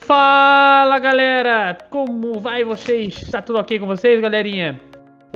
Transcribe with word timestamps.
Fala 0.00 0.98
galera, 0.98 1.76
como 1.90 2.40
vai 2.40 2.64
vocês? 2.64 3.20
Tá 3.30 3.42
tudo 3.42 3.58
ok 3.58 3.78
com 3.78 3.86
vocês, 3.86 4.20
galerinha? 4.20 4.80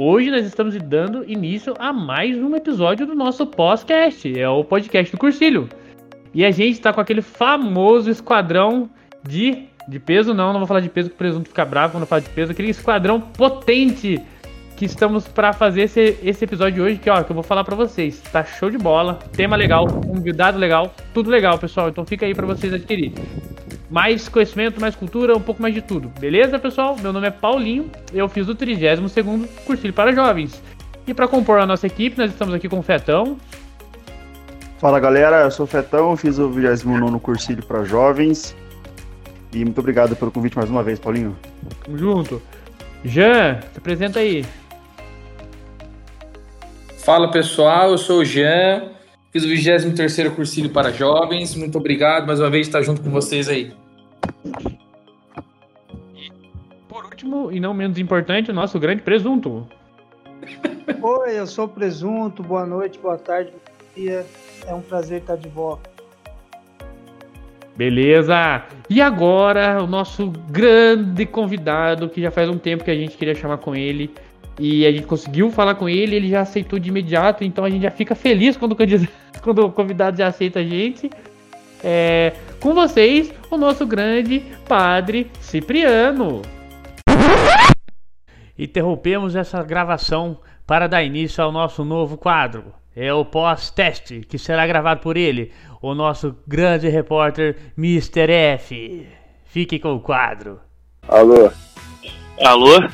Hoje 0.00 0.31
nós 0.31 0.46
estamos 0.46 0.75
dando 0.77 1.31
início 1.31 1.75
a 1.79 1.92
mais 1.92 2.38
um 2.38 2.56
episódio 2.56 3.06
do 3.06 3.14
nosso 3.14 3.46
podcast, 3.46 4.38
é 4.38 4.48
o 4.48 4.64
podcast 4.64 5.12
do 5.12 5.19
Cursilho. 5.19 5.69
E 6.33 6.45
a 6.45 6.51
gente 6.51 6.80
tá 6.80 6.93
com 6.93 7.01
aquele 7.01 7.21
famoso 7.21 8.11
esquadrão 8.11 8.88
de. 9.22 9.69
De 9.88 9.98
peso, 9.98 10.32
não, 10.32 10.52
não 10.52 10.61
vou 10.61 10.66
falar 10.66 10.80
de 10.80 10.88
peso, 10.88 11.08
que 11.10 11.16
o 11.16 11.18
presunto 11.18 11.48
fica 11.48 11.64
bravo 11.64 11.94
quando 11.94 12.04
eu 12.04 12.06
falo 12.06 12.22
de 12.22 12.30
peso. 12.30 12.52
Aquele 12.52 12.70
esquadrão 12.70 13.20
potente 13.20 14.22
que 14.76 14.84
estamos 14.84 15.26
para 15.26 15.52
fazer 15.52 15.82
esse, 15.82 16.18
esse 16.22 16.44
episódio 16.44 16.74
de 16.74 16.80
hoje, 16.80 16.98
que 16.98 17.10
ó, 17.10 17.22
que 17.22 17.30
eu 17.30 17.34
vou 17.34 17.42
falar 17.42 17.64
para 17.64 17.74
vocês. 17.74 18.20
Tá 18.32 18.44
show 18.44 18.70
de 18.70 18.79
bola, 18.79 19.18
tema 19.32 19.56
legal, 19.56 19.86
convidado 19.86 20.56
legal, 20.56 20.94
tudo 21.12 21.30
legal, 21.30 21.58
pessoal. 21.58 21.88
Então 21.88 22.06
fica 22.06 22.24
aí 22.24 22.34
para 22.34 22.46
vocês 22.46 22.72
adquirirem. 22.72 23.12
Mais 23.93 24.27
conhecimento, 24.27 24.80
mais 24.80 24.96
cultura, 24.96 25.36
um 25.36 25.40
pouco 25.40 25.61
mais 25.61 25.75
de 25.75 25.82
tudo. 25.82 26.11
Beleza, 26.18 26.58
pessoal? 26.58 26.96
Meu 26.98 27.12
nome 27.12 27.26
é 27.26 27.30
Paulinho, 27.30 27.90
eu 28.14 28.26
fiz 28.26 28.48
o 28.48 28.54
32º 28.54 29.46
Cursilho 29.67 29.93
para 29.93 30.14
Jovens. 30.14 30.62
E 31.07 31.12
para 31.12 31.29
compor 31.29 31.61
a 31.61 31.67
nossa 31.67 31.86
equipe, 31.86 32.17
nós 32.17 32.31
estamos 32.31 32.55
aqui 32.55 32.70
com 32.70 32.78
o 32.78 32.83
Fetão. 32.83 33.36
Fala 34.78 34.98
galera, 34.98 35.42
eu 35.42 35.50
sou 35.50 35.64
o 35.64 35.67
Fetão, 35.67 36.17
fiz 36.17 36.39
o 36.39 36.48
29º 36.48 37.20
Cursilho 37.20 37.62
para 37.67 37.84
Jovens. 37.84 38.56
E 39.53 39.62
muito 39.62 39.78
obrigado 39.78 40.17
pelo 40.17 40.31
convite 40.31 40.56
mais 40.56 40.70
uma 40.70 40.83
vez, 40.83 40.98
Paulinho. 40.98 41.36
Tamo 41.84 41.98
junto. 41.98 42.41
Jean, 43.05 43.61
se 43.61 43.77
apresenta 43.77 44.20
aí. 44.20 44.42
Fala 47.05 47.31
pessoal, 47.31 47.91
eu 47.91 47.98
sou 47.98 48.20
o 48.20 48.25
Jean, 48.25 48.84
fiz 49.31 49.45
o 49.45 49.48
23 49.48 50.31
Cursilho 50.31 50.70
para 50.70 50.91
Jovens. 50.91 51.55
Muito 51.55 51.77
obrigado 51.77 52.27
mais 52.27 52.41
uma 52.41 52.48
vez 52.48 52.67
estar 52.67 52.81
junto 52.81 53.03
com 53.03 53.11
vocês 53.11 53.50
aí. 53.50 53.81
Último, 57.22 57.53
e 57.53 57.61
não 57.61 57.72
menos 57.72 57.98
importante, 57.98 58.51
o 58.51 58.55
nosso 58.55 58.78
grande 58.78 59.03
presunto. 59.03 59.67
Oi, 61.01 61.39
eu 61.39 61.47
sou 61.47 61.67
o 61.67 61.69
Presunto, 61.69 62.42
boa 62.42 62.67
noite, 62.67 62.98
boa 62.98 63.17
tarde, 63.17 63.53
bom 63.53 64.03
dia. 64.03 64.27
É 64.67 64.75
um 64.75 64.81
prazer 64.81 65.20
estar 65.20 65.37
de 65.37 65.48
volta. 65.48 65.91
Beleza! 67.77 68.65
E 68.91 69.00
agora, 69.00 69.83
o 69.83 69.87
nosso 69.87 70.31
grande 70.50 71.25
convidado, 71.25 72.09
que 72.09 72.20
já 72.20 72.31
faz 72.31 72.48
um 72.48 72.59
tempo 72.59 72.84
que 72.84 72.91
a 72.91 72.95
gente 72.95 73.17
queria 73.17 73.34
chamar 73.34 73.59
com 73.59 73.75
ele. 73.75 74.12
E 74.59 74.87
a 74.87 74.93
gente 74.93 75.06
conseguiu 75.06 75.50
falar 75.50 75.77
com 75.77 75.89
ele, 75.89 76.17
ele 76.17 76.28
já 76.28 76.43
aceitou 76.43 76.78
de 76.78 76.91
imediato, 76.91 77.43
então 77.43 77.65
a 77.65 77.70
gente 77.70 77.83
já 77.83 77.91
fica 77.91 78.15
feliz 78.15 78.56
quando 78.56 78.73
o, 78.73 78.77
quando 79.43 79.67
o 79.67 79.73
convidado 79.73 80.19
já 80.19 80.27
aceita 80.27 80.61
a 80.61 80.65
gente. 80.65 81.11
É, 81.83 82.34
com 82.61 82.75
vocês, 82.75 83.33
o 83.50 83.56
nosso 83.56 83.87
grande 83.87 84.43
padre 84.69 85.31
Cipriano. 85.41 86.43
Interrompemos 88.58 89.34
essa 89.34 89.62
gravação 89.62 90.39
para 90.67 90.86
dar 90.86 91.03
início 91.03 91.42
ao 91.42 91.53
nosso 91.53 91.84
novo 91.84 92.17
quadro. 92.17 92.64
É 92.94 93.12
o 93.12 93.25
pós-teste, 93.25 94.20
que 94.20 94.39
será 94.39 94.67
gravado 94.67 95.00
por 95.00 95.17
ele, 95.17 95.50
o 95.81 95.94
nosso 95.94 96.36
grande 96.47 96.89
repórter 96.89 97.56
Mr. 97.77 98.31
F. 98.31 99.06
Fique 99.47 99.78
com 99.78 99.94
o 99.94 100.00
quadro. 100.00 100.61
Alô? 101.09 101.50
Alô? 102.44 102.89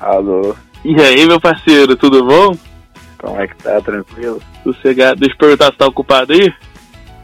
Alô? 0.00 0.56
E 0.84 1.00
aí, 1.00 1.26
meu 1.26 1.40
parceiro, 1.40 1.96
tudo 1.96 2.24
bom? 2.24 2.56
Como 3.18 3.40
é 3.40 3.46
que 3.46 3.56
tá? 3.56 3.80
Tranquilo? 3.80 4.42
Sossegado. 4.62 5.20
Deixa 5.20 5.34
eu 5.34 5.38
perguntar 5.38 5.72
se 5.72 5.78
tá 5.78 5.86
ocupado 5.86 6.32
aí? 6.32 6.52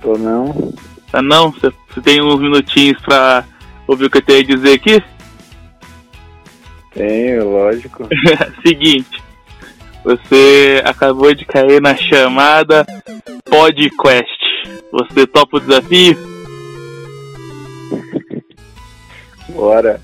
Tô 0.01 0.17
não. 0.17 0.73
Ah, 1.13 1.21
não? 1.21 1.53
Você 1.53 1.71
você 1.93 2.01
tem 2.01 2.23
uns 2.23 2.41
minutinhos 2.41 3.01
pra 3.03 3.45
ouvir 3.87 4.07
o 4.07 4.11
que 4.11 4.19
eu 4.19 4.23
tenho 4.23 4.41
a 4.41 4.57
dizer 4.57 4.73
aqui? 4.73 5.03
Tenho, 6.95 7.49
lógico. 7.49 8.09
Seguinte, 8.67 9.23
você 10.05 10.83
acabou 10.85 11.35
de 11.35 11.45
cair 11.45 11.81
na 11.81 11.97
chamada 11.97 12.85
PodQuest. 13.45 14.43
Você 14.91 15.27
topa 15.27 15.57
o 15.57 15.61
desafio? 15.61 16.17
Bora. 19.49 20.01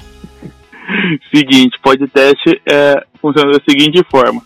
Seguinte, 1.35 1.79
podcast 1.83 2.63
é, 2.67 3.05
funciona 3.21 3.53
da 3.53 3.61
seguinte 3.69 4.03
forma. 4.11 4.43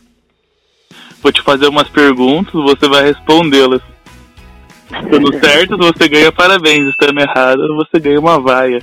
Vou 1.22 1.30
te 1.30 1.40
fazer 1.42 1.68
umas 1.68 1.88
perguntas, 1.88 2.52
você 2.52 2.88
vai 2.88 3.04
respondê-las. 3.04 3.80
Estando 4.92 5.38
certo, 5.38 5.78
você 5.78 6.08
ganha 6.08 6.32
parabéns. 6.32 6.88
Estando 6.88 7.20
errado, 7.20 7.76
você 7.76 8.00
ganha 8.00 8.18
uma 8.18 8.40
vaia. 8.40 8.80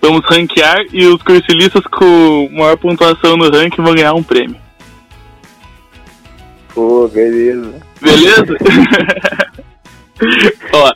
Vamos 0.00 0.24
ranquear 0.24 0.84
e 0.92 1.04
os 1.06 1.22
cursilistas 1.22 1.82
com 1.84 2.48
maior 2.52 2.76
pontuação 2.76 3.36
no 3.36 3.50
ranking 3.50 3.82
vão 3.82 3.94
ganhar 3.94 4.14
um 4.14 4.22
prêmio. 4.22 4.56
Pô, 6.74 7.06
beleza. 7.08 7.74
Beleza? 8.00 8.56
Ó, 10.72 10.92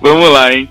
vamos 0.00 0.30
lá, 0.30 0.54
hein? 0.54 0.68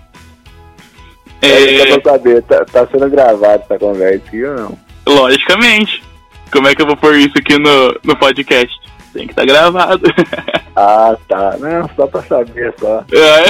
É... 1.42 1.76
É, 1.76 1.98
pra 1.98 2.12
saber, 2.14 2.42
tá, 2.44 2.66
tá 2.66 2.88
sendo 2.88 3.10
gravado 3.10 3.64
essa 3.64 3.78
conversa 3.78 4.16
aqui 4.16 4.44
ou 4.44 4.56
não? 4.56 4.88
logicamente. 5.08 6.04
Como 6.52 6.68
é 6.68 6.76
que 6.76 6.82
eu 6.82 6.86
vou 6.86 6.98
pôr 6.98 7.16
isso 7.16 7.38
aqui 7.38 7.58
no, 7.58 8.00
no 8.04 8.16
podcast? 8.18 8.76
Tem 9.14 9.26
que 9.26 9.34
estar 9.34 9.46
gravado. 9.46 10.02
Ah, 10.80 11.18
tá. 11.28 11.58
Não, 11.60 11.90
só 11.96 12.06
pra 12.06 12.22
saber, 12.22 12.72
só. 12.80 13.04
É. 13.12 13.46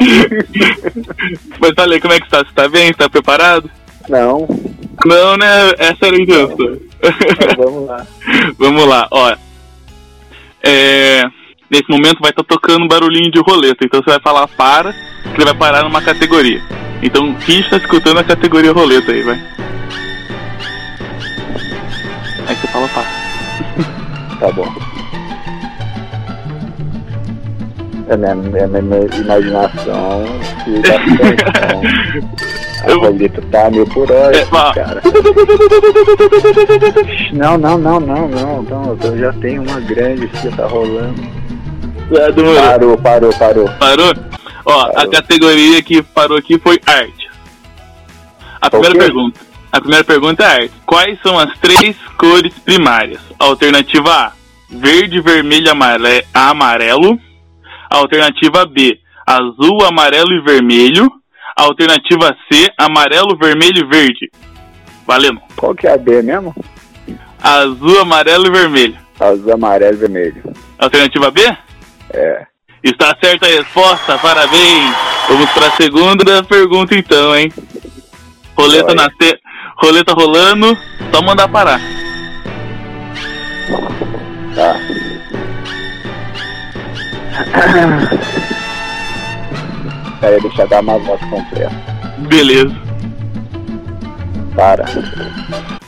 Mas 1.60 1.72
aí, 1.78 2.00
como 2.00 2.12
é 2.12 2.18
que 2.20 2.28
tá? 2.28 2.38
Você 2.38 2.52
tá 2.52 2.68
bem? 2.68 2.88
Você 2.88 2.94
tá 2.94 3.08
preparado? 3.08 3.70
Não, 4.08 4.48
Não, 5.06 5.36
né? 5.36 5.70
Essa 5.78 6.06
era 6.06 6.16
a 6.16 6.20
intenção. 6.20 6.76
então 7.00 7.56
vamos 7.56 7.86
lá. 7.86 8.06
Vamos 8.58 8.84
lá, 8.88 9.06
ó. 9.12 9.36
É, 10.60 11.22
nesse 11.70 11.88
momento 11.88 12.18
vai 12.20 12.30
estar 12.30 12.42
tocando 12.42 12.84
um 12.84 12.88
barulhinho 12.88 13.30
de 13.30 13.38
roleta, 13.38 13.84
então 13.84 14.02
você 14.02 14.10
vai 14.10 14.20
falar 14.20 14.48
para, 14.48 14.92
que 14.92 15.36
ele 15.36 15.44
vai 15.44 15.54
parar 15.54 15.84
numa 15.84 16.02
categoria. 16.02 16.60
Então 17.00 17.36
finge 17.40 17.70
tá 17.70 17.76
escutando 17.76 18.18
a 18.18 18.24
categoria 18.24 18.72
roleta 18.72 19.12
aí, 19.12 19.22
vai. 19.22 19.40
Aí 22.48 22.56
você 22.56 22.66
fala 22.66 22.88
para. 22.88 23.04
Tá 24.40 24.52
bom. 24.52 24.97
É 28.08 28.16
minha, 28.16 28.30
é 28.30 28.66
minha, 28.66 29.06
imaginação 29.16 30.24
e 30.66 30.78
bastante. 30.80 32.38
A 32.84 32.90
Eu- 32.90 33.00
roleta 33.00 33.42
tá 33.50 33.68
mil 33.70 33.84
por 33.86 34.10
hora, 34.10 34.36
É, 34.36 34.44
cara. 34.72 35.02
Não, 37.32 37.58
não, 37.58 37.76
não, 37.76 37.98
não, 38.00 38.28
não, 38.28 38.62
não. 38.62 38.98
Eu 39.02 39.18
já 39.18 39.32
tenho 39.34 39.62
uma 39.62 39.80
grande 39.80 40.28
que 40.28 40.48
tá 40.56 40.66
rolando. 40.66 41.20
É. 42.12 42.32
Parou, 42.60 42.96
parou, 42.98 43.32
parou. 43.34 43.68
Parou? 43.78 44.14
Ó, 44.64 44.80
a 44.82 44.92
Parou. 44.92 45.10
categoria 45.10 45.82
que 45.82 46.02
parou 46.02 46.38
aqui 46.38 46.58
foi 46.58 46.80
arte. 46.86 47.28
A 48.60 48.70
primeira 48.70 48.94
quê? 48.94 49.00
pergunta. 49.00 49.40
A 49.72 49.80
primeira 49.80 50.04
pergunta 50.04 50.44
é 50.44 50.46
arte. 50.46 50.72
Quais 50.86 51.18
são 51.20 51.38
as 51.38 51.58
três 51.58 51.96
cores 52.16 52.54
primárias? 52.64 53.20
Alternativa 53.38 54.10
A, 54.10 54.32
verde, 54.70 55.20
vermelho, 55.20 55.70
amare- 55.70 56.24
amarelo. 56.32 57.18
Alternativa 57.90 58.66
B, 58.66 58.98
azul, 59.26 59.84
amarelo 59.86 60.32
e 60.32 60.42
vermelho. 60.42 61.10
Alternativa 61.56 62.36
C, 62.50 62.68
amarelo, 62.78 63.36
vermelho 63.36 63.78
e 63.78 63.84
verde. 63.84 64.30
Valendo. 65.06 65.40
Qual 65.56 65.74
que 65.74 65.86
é 65.86 65.94
a 65.94 65.98
B 65.98 66.22
mesmo? 66.22 66.54
Azul, 67.42 68.00
amarelo 68.00 68.46
e 68.46 68.50
vermelho. 68.50 68.98
Azul, 69.18 69.52
amarelo 69.52 69.94
e 69.94 69.98
vermelho. 69.98 70.42
Alternativa 70.78 71.30
B? 71.30 71.40
É. 72.10 72.46
Está 72.82 73.16
certa 73.20 73.46
a 73.46 73.48
resposta, 73.48 74.18
parabéns! 74.18 74.96
Vamos 75.28 75.50
para 75.50 75.66
a 75.66 75.70
segunda 75.72 76.42
pergunta 76.44 76.94
então, 76.94 77.36
hein? 77.36 77.52
Roleta 78.56 78.94
na 78.94 79.08
te... 79.10 79.38
Roleta 79.82 80.12
rolando, 80.12 80.76
só 81.12 81.22
mandar 81.22 81.48
parar. 81.48 81.80
Tá. 84.54 84.76
Peraí, 90.20 90.40
deixa 90.42 90.62
eu 90.62 90.68
dar 90.68 90.80
uma 90.82 90.98
voz 90.98 91.20
completa. 91.20 91.70
Beleza. 92.28 92.74
Para. 94.54 94.84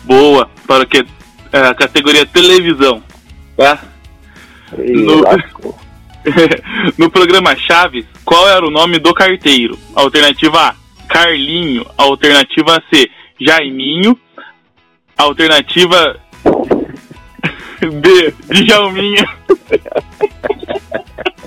Boa. 0.04 0.48
Para 0.66 0.84
o 0.84 0.86
que? 0.86 1.04
É, 1.52 1.58
a 1.66 1.74
categoria 1.74 2.24
televisão. 2.26 3.02
Tá? 3.56 3.78
Ih, 4.78 4.92
No- 5.02 5.22
no 6.98 7.10
programa 7.10 7.56
Chaves, 7.56 8.04
qual 8.24 8.48
era 8.48 8.64
o 8.64 8.70
nome 8.70 8.98
do 8.98 9.12
carteiro? 9.14 9.76
Alternativa 9.96 10.68
A, 10.68 10.74
Carlinho. 11.08 11.84
Alternativa 11.98 12.80
C, 12.92 13.10
Jaiminho. 13.40 14.16
Alternativa 15.16 16.16
B, 17.82 18.34
Djalminha. 18.64 19.26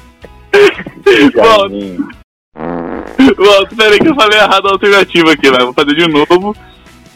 Jaiminho. 1.05 2.07
Bom, 2.55 3.63
espera 3.69 3.93
aí 3.93 3.99
que 3.99 4.09
eu 4.09 4.15
falei 4.15 4.37
errado 4.37 4.67
a 4.67 4.71
alternativa 4.71 5.31
aqui, 5.31 5.49
vai. 5.49 5.63
Vou 5.63 5.73
fazer 5.73 5.95
de 5.95 6.07
novo. 6.07 6.55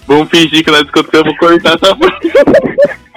Vamos 0.07 0.30
fingir 0.30 0.63
que 0.63 0.72
nós 0.72 0.84
discutimos, 0.84 1.13
eu 1.13 1.24
vou 1.25 1.38
cortar 1.38 1.75
essa. 1.75 1.98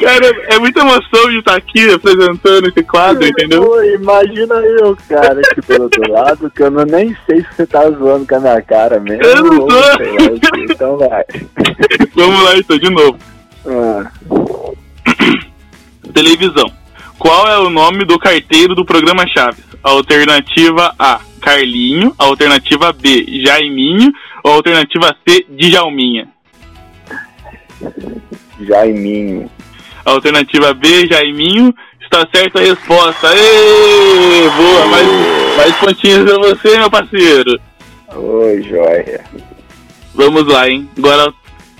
Cara, 0.00 0.26
é 0.48 0.58
muita 0.58 0.80
emoção 0.80 1.30
de 1.30 1.38
estar 1.38 1.56
aqui 1.56 1.90
apresentando 1.90 2.68
esse 2.68 2.82
quadro, 2.82 3.26
entendeu? 3.26 3.64
Pô, 3.64 3.82
imagina 3.82 4.54
eu, 4.54 4.96
cara, 5.08 5.40
aqui 5.40 5.62
pelo 5.62 5.84
outro 5.84 6.10
lado, 6.10 6.50
que 6.50 6.62
eu 6.62 6.70
não, 6.70 6.84
nem 6.84 7.16
sei 7.26 7.40
se 7.42 7.46
você 7.54 7.66
tá 7.66 7.90
zoando 7.90 8.26
com 8.26 8.36
a 8.36 8.40
minha 8.40 8.62
cara 8.62 8.98
mesmo. 9.00 9.22
Eu 9.22 9.44
não 9.44 9.60
ou 9.60 9.68
tô. 9.68 9.74
lá. 9.74 9.96
Então 10.70 10.96
vai. 10.96 11.24
Vamos 12.14 12.42
lá 12.42 12.56
então, 12.56 12.78
de 12.78 12.90
novo. 12.90 13.18
Ah, 13.66 14.10
Televisão. 16.12 16.72
Qual 17.18 17.48
é 17.48 17.58
o 17.58 17.70
nome 17.70 18.04
do 18.04 18.18
carteiro 18.18 18.74
do 18.74 18.84
programa 18.84 19.26
Chaves? 19.26 19.64
Alternativa 19.82 20.94
A, 20.98 21.20
Carlinho. 21.40 22.14
Alternativa 22.18 22.92
B, 22.92 23.42
Jaiminho. 23.44 24.12
Ou 24.44 24.52
alternativa 24.52 25.16
C, 25.26 25.44
Djalminha? 25.50 26.28
Jaiminho. 28.60 29.50
Alternativa 30.04 30.72
B, 30.74 31.06
Jaiminho. 31.06 31.74
Está 32.00 32.26
certa 32.32 32.60
a 32.60 32.62
resposta. 32.62 33.28
Ê, 33.34 34.48
boa, 34.56 34.86
mais, 34.86 35.06
mais 35.56 35.76
pontinhos 35.76 36.24
pra 36.30 36.38
você, 36.38 36.78
meu 36.78 36.90
parceiro. 36.90 37.60
Oi, 38.14 38.62
joia. 38.62 39.24
Vamos 40.14 40.46
lá, 40.46 40.68
hein? 40.68 40.88
Agora 40.96 41.32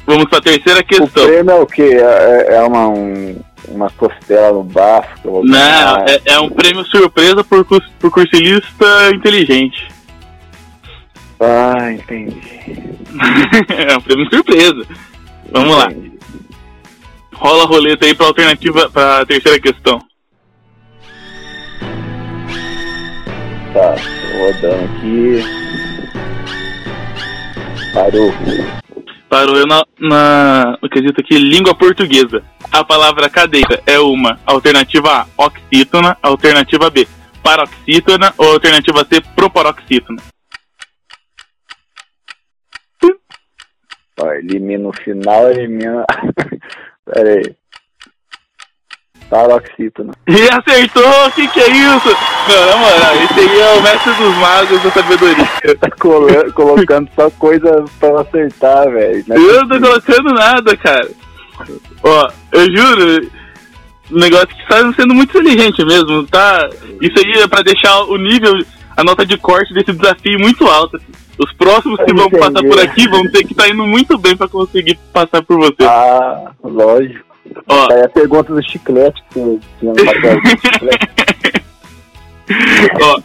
vamos 0.06 0.24
pra 0.28 0.40
terceira 0.40 0.80
O 0.80 0.84
questão. 0.84 1.26
prêmio 1.26 1.50
é 1.50 1.54
o 1.54 1.66
quê? 1.66 1.82
É, 2.00 2.56
é 2.56 2.62
uma, 2.62 2.88
um- 2.88 3.36
uma 3.68 3.90
costela 3.90 4.52
no 4.52 4.62
bafo 4.62 5.42
Não, 5.44 5.52
ganhar? 5.52 6.04
é, 6.08 6.20
é 6.34 6.40
um 6.40 6.48
prêmio 6.48 6.84
surpresa 6.86 7.42
por, 7.44 7.64
por 7.64 8.10
cursilista 8.10 9.10
inteligente. 9.14 9.88
Ah, 11.40 11.92
entendi. 11.92 12.40
é 13.88 13.96
um 13.96 14.00
prêmio 14.00 14.28
surpresa. 14.32 14.86
Vamos 15.52 15.76
lá. 15.76 15.90
Entendi. 15.90 16.16
Rola 17.34 17.64
a 17.64 17.66
roleta 17.66 18.06
aí 18.06 18.14
pra 18.14 18.26
alternativa, 18.26 18.88
pra 18.88 19.26
terceira 19.26 19.60
questão. 19.60 20.00
Tá, 23.74 23.94
tô 23.94 24.38
rodando 24.38 24.84
aqui. 24.84 25.42
Parou. 27.92 28.32
Parou 29.28 29.56
eu 29.56 29.66
na, 29.66 29.84
na, 29.98 30.78
no 30.80 30.88
quesito 30.88 31.20
aqui, 31.20 31.36
língua 31.38 31.74
portuguesa. 31.74 32.44
A 32.70 32.84
palavra 32.84 33.28
cadeira 33.28 33.82
é 33.86 33.98
uma. 33.98 34.38
Alternativa 34.46 35.22
A, 35.22 35.26
oxítona. 35.36 36.16
Alternativa 36.22 36.88
B, 36.90 37.08
paroxítona. 37.42 38.32
Ou 38.38 38.52
alternativa 38.52 39.04
C, 39.04 39.20
proparoxítona. 39.34 40.22
Ó, 44.18 44.32
elimina 44.32 44.88
o 44.88 44.92
final, 44.92 45.50
elimina. 45.50 46.04
Pera 47.04 47.30
aí. 47.34 47.56
Paroxítona. 49.30 50.12
E 50.28 50.48
acertou! 50.48 51.26
O 51.26 51.30
que, 51.32 51.48
que 51.48 51.60
é 51.60 51.68
isso? 51.68 52.08
Não, 52.48 52.66
na 52.66 52.76
moral, 52.76 53.14
esse 53.24 53.40
aí 53.40 53.60
é 53.60 53.72
o 53.74 53.82
mestre 53.82 54.12
dos 54.14 54.34
magos 54.36 54.82
da 54.82 54.90
sabedoria. 54.92 55.76
Tá 55.80 55.90
cola- 55.98 56.52
colocando 56.52 57.08
só 57.14 57.28
coisa 57.30 57.84
pra 57.98 58.20
acertar, 58.20 58.88
velho. 58.90 59.24
Não 59.26 59.36
é 59.36 59.38
Eu 59.40 59.60
não 59.64 59.68
tô 59.68 59.80
colocando 59.80 60.34
nada, 60.34 60.76
cara. 60.76 61.08
Ó, 62.02 62.28
eu 62.52 62.76
juro, 62.76 63.28
o 64.12 64.18
negócio 64.18 64.46
que 64.48 64.68
tá 64.68 64.92
sendo 64.94 65.14
muito 65.14 65.36
inteligente 65.36 65.84
mesmo, 65.84 66.24
tá? 66.26 66.68
Isso 67.00 67.18
aí 67.18 67.42
é 67.42 67.48
pra 67.48 67.62
deixar 67.62 68.02
o 68.04 68.16
nível, 68.16 68.54
a 68.96 69.02
nota 69.02 69.26
de 69.26 69.36
corte 69.38 69.74
desse 69.74 69.92
desafio 69.92 70.38
muito 70.38 70.64
alta. 70.66 71.00
Os 71.38 71.52
próximos 71.54 71.98
que 72.04 72.14
vão 72.14 72.26
Entendi. 72.28 72.40
passar 72.40 72.62
por 72.66 72.78
aqui 72.80 73.08
vão 73.08 73.22
ter 73.30 73.44
que 73.44 73.52
estar 73.52 73.68
indo 73.68 73.84
muito 73.84 74.16
bem 74.16 74.36
pra 74.36 74.48
conseguir 74.48 74.98
passar 75.12 75.42
por 75.42 75.58
você. 75.58 75.82
Ah, 75.84 76.50
lógico. 76.62 77.26
Ó, 77.68 77.92
Aí 77.92 78.02
a 78.02 78.08
pergunta 78.08 78.52
do 78.54 78.62
chiclete 78.62 79.22
que 79.30 79.38
eu 79.38 79.60
tinha 79.78 79.92
no 79.92 80.04
papel 80.04 80.40
do 80.40 80.48
chiclete. 80.48 81.08
ó. 83.02 83.20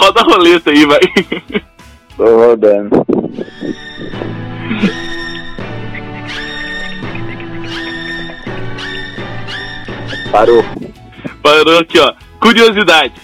Roda 0.00 0.20
a 0.20 0.24
roleta 0.24 0.70
aí, 0.70 0.84
vai. 0.86 1.00
Tô 2.16 2.24
rodando. 2.36 3.04
Parou. 10.30 10.64
Parou 11.42 11.78
aqui, 11.78 11.98
ó. 11.98 12.12
Curiosidades. 12.40 13.22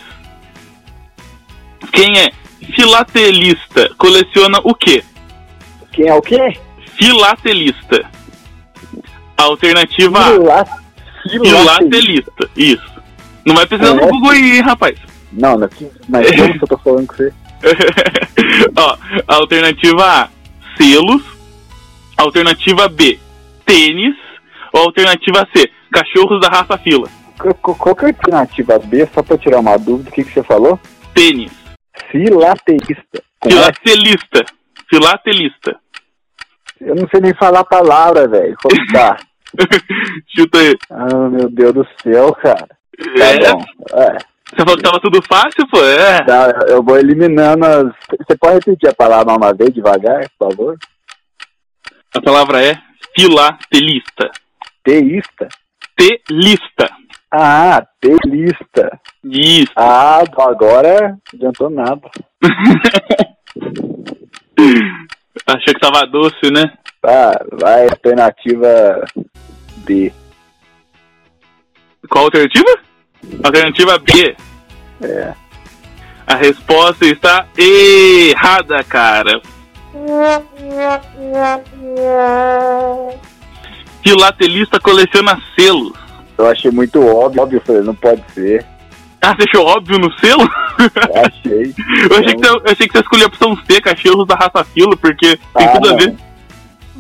Quem 1.92 2.18
é 2.18 2.30
filatelista 2.74 3.92
coleciona 3.98 4.58
o 4.64 4.74
quê? 4.74 5.04
Quem 5.92 6.08
é 6.08 6.14
o 6.14 6.22
quê? 6.22 6.38
Filatelista. 6.96 8.04
Alternativa 9.42 10.18
A. 10.18 10.24
Fila- 10.32 10.66
Filatelista. 11.44 12.32
Isso. 12.56 12.92
Não 13.46 13.54
vai 13.54 13.66
precisar 13.66 13.94
no 13.94 14.02
É. 14.02 14.06
Google 14.08 14.30
aí, 14.30 14.56
hein, 14.56 14.60
rapaz. 14.62 14.98
Não, 15.32 15.56
não, 15.58 15.68
que- 15.68 15.90
mas 16.08 16.26
eu 16.32 16.66
tô 16.68 16.76
falando 16.78 17.06
com 17.06 17.14
você? 17.14 17.32
Ó, 18.76 18.96
alternativa 19.26 20.04
A, 20.24 20.28
selos. 20.76 21.22
Alternativa 22.16 22.88
B, 22.88 23.18
tênis. 23.64 24.14
Ou 24.72 24.82
alternativa 24.82 25.46
C, 25.54 25.70
cachorros 25.92 26.40
da 26.40 26.48
raça 26.48 26.78
fila. 26.78 27.08
Qual, 27.60 27.94
que 27.96 28.04
é 28.04 28.08
a 28.08 28.10
alternativa 28.12 28.78
B, 28.78 29.08
só 29.12 29.22
pra 29.22 29.36
tirar 29.38 29.58
uma 29.60 29.76
dúvida, 29.76 30.08
o 30.08 30.12
que, 30.12 30.24
que 30.24 30.32
você 30.32 30.42
falou? 30.42 30.78
Tênis. 31.14 31.50
Filatelista. 32.10 33.22
É? 33.44 33.48
Filatelista. 33.50 34.44
Filatelista. 34.88 35.76
Eu 36.80 36.94
não 36.94 37.08
sei 37.08 37.20
nem 37.20 37.34
falar 37.34 37.60
a 37.60 37.64
palavra, 37.64 38.28
velho. 38.28 38.56
Como 38.62 38.86
tá? 38.92 39.16
Chuta 40.36 40.58
aí. 40.58 40.76
Ah, 40.90 41.28
meu 41.28 41.48
Deus 41.50 41.74
do 41.74 41.86
céu, 42.02 42.32
cara. 42.34 42.66
Tá 42.66 43.24
É, 43.24 43.52
bom. 43.52 43.64
É, 43.94 44.16
Você 44.48 44.56
falou 44.56 44.76
que 44.76 44.82
tava 44.82 45.00
tudo 45.00 45.22
fácil, 45.22 45.66
pô? 45.70 45.82
É. 45.82 46.24
tá, 46.24 46.50
eu 46.68 46.82
vou 46.82 46.98
eliminando 46.98 47.64
as... 47.64 47.84
Você 48.26 48.36
pode 48.38 48.54
repetir 48.56 48.90
a 48.90 48.94
palavra 48.94 49.34
uma 49.34 49.54
vez, 49.54 49.72
devagar, 49.72 50.28
por 50.38 50.48
favor? 50.50 50.76
A 52.14 52.20
palavra 52.20 52.62
é 52.64 52.74
filatelista. 53.18 54.30
Teísta? 54.84 55.48
Telista. 55.96 56.86
Ah, 57.30 57.82
telista. 58.00 59.00
Isso. 59.24 59.72
Ah, 59.76 60.22
agora 60.38 61.16
adiantou 61.32 61.70
nada. 61.70 62.10
Achei 65.52 65.74
que 65.74 65.80
tava 65.80 66.06
doce, 66.06 66.50
né? 66.50 66.72
Tá, 67.00 67.44
vai, 67.52 67.84
alternativa 67.84 69.04
B. 69.84 70.12
Qual 72.08 72.24
alternativa? 72.24 72.78
Alternativa 73.44 73.98
B. 73.98 74.36
É. 75.02 75.34
A 76.26 76.36
resposta 76.36 77.04
está 77.04 77.46
errada, 77.58 78.82
cara. 78.84 79.40
Filatelista 84.02 84.80
coleciona 84.80 85.38
selos. 85.58 85.92
Eu 86.38 86.46
achei 86.46 86.70
muito 86.70 87.04
óbvio, 87.04 87.42
óbvio, 87.42 87.62
falei, 87.64 87.82
não 87.82 87.94
pode 87.94 88.22
ser. 88.32 88.64
Ah, 89.24 89.34
você 89.36 89.44
achou 89.48 89.66
óbvio 89.66 89.98
no 89.98 90.10
selo? 90.18 90.42
Achei. 91.24 91.72
eu, 92.10 92.18
achei 92.18 92.34
que 92.34 92.44
você, 92.44 92.50
eu 92.50 92.62
achei 92.66 92.86
que 92.88 92.92
você 92.92 92.98
escolheu 93.00 93.26
a 93.26 93.28
opção 93.28 93.56
C, 93.64 93.80
cachorros 93.80 94.26
da 94.26 94.34
raça 94.34 94.64
fila, 94.64 94.96
porque 94.96 95.36
tem 95.36 95.66
Ah, 95.66 95.68
tudo 95.68 95.88
a 95.88 95.92
não. 95.92 95.98
ver. 95.98 96.14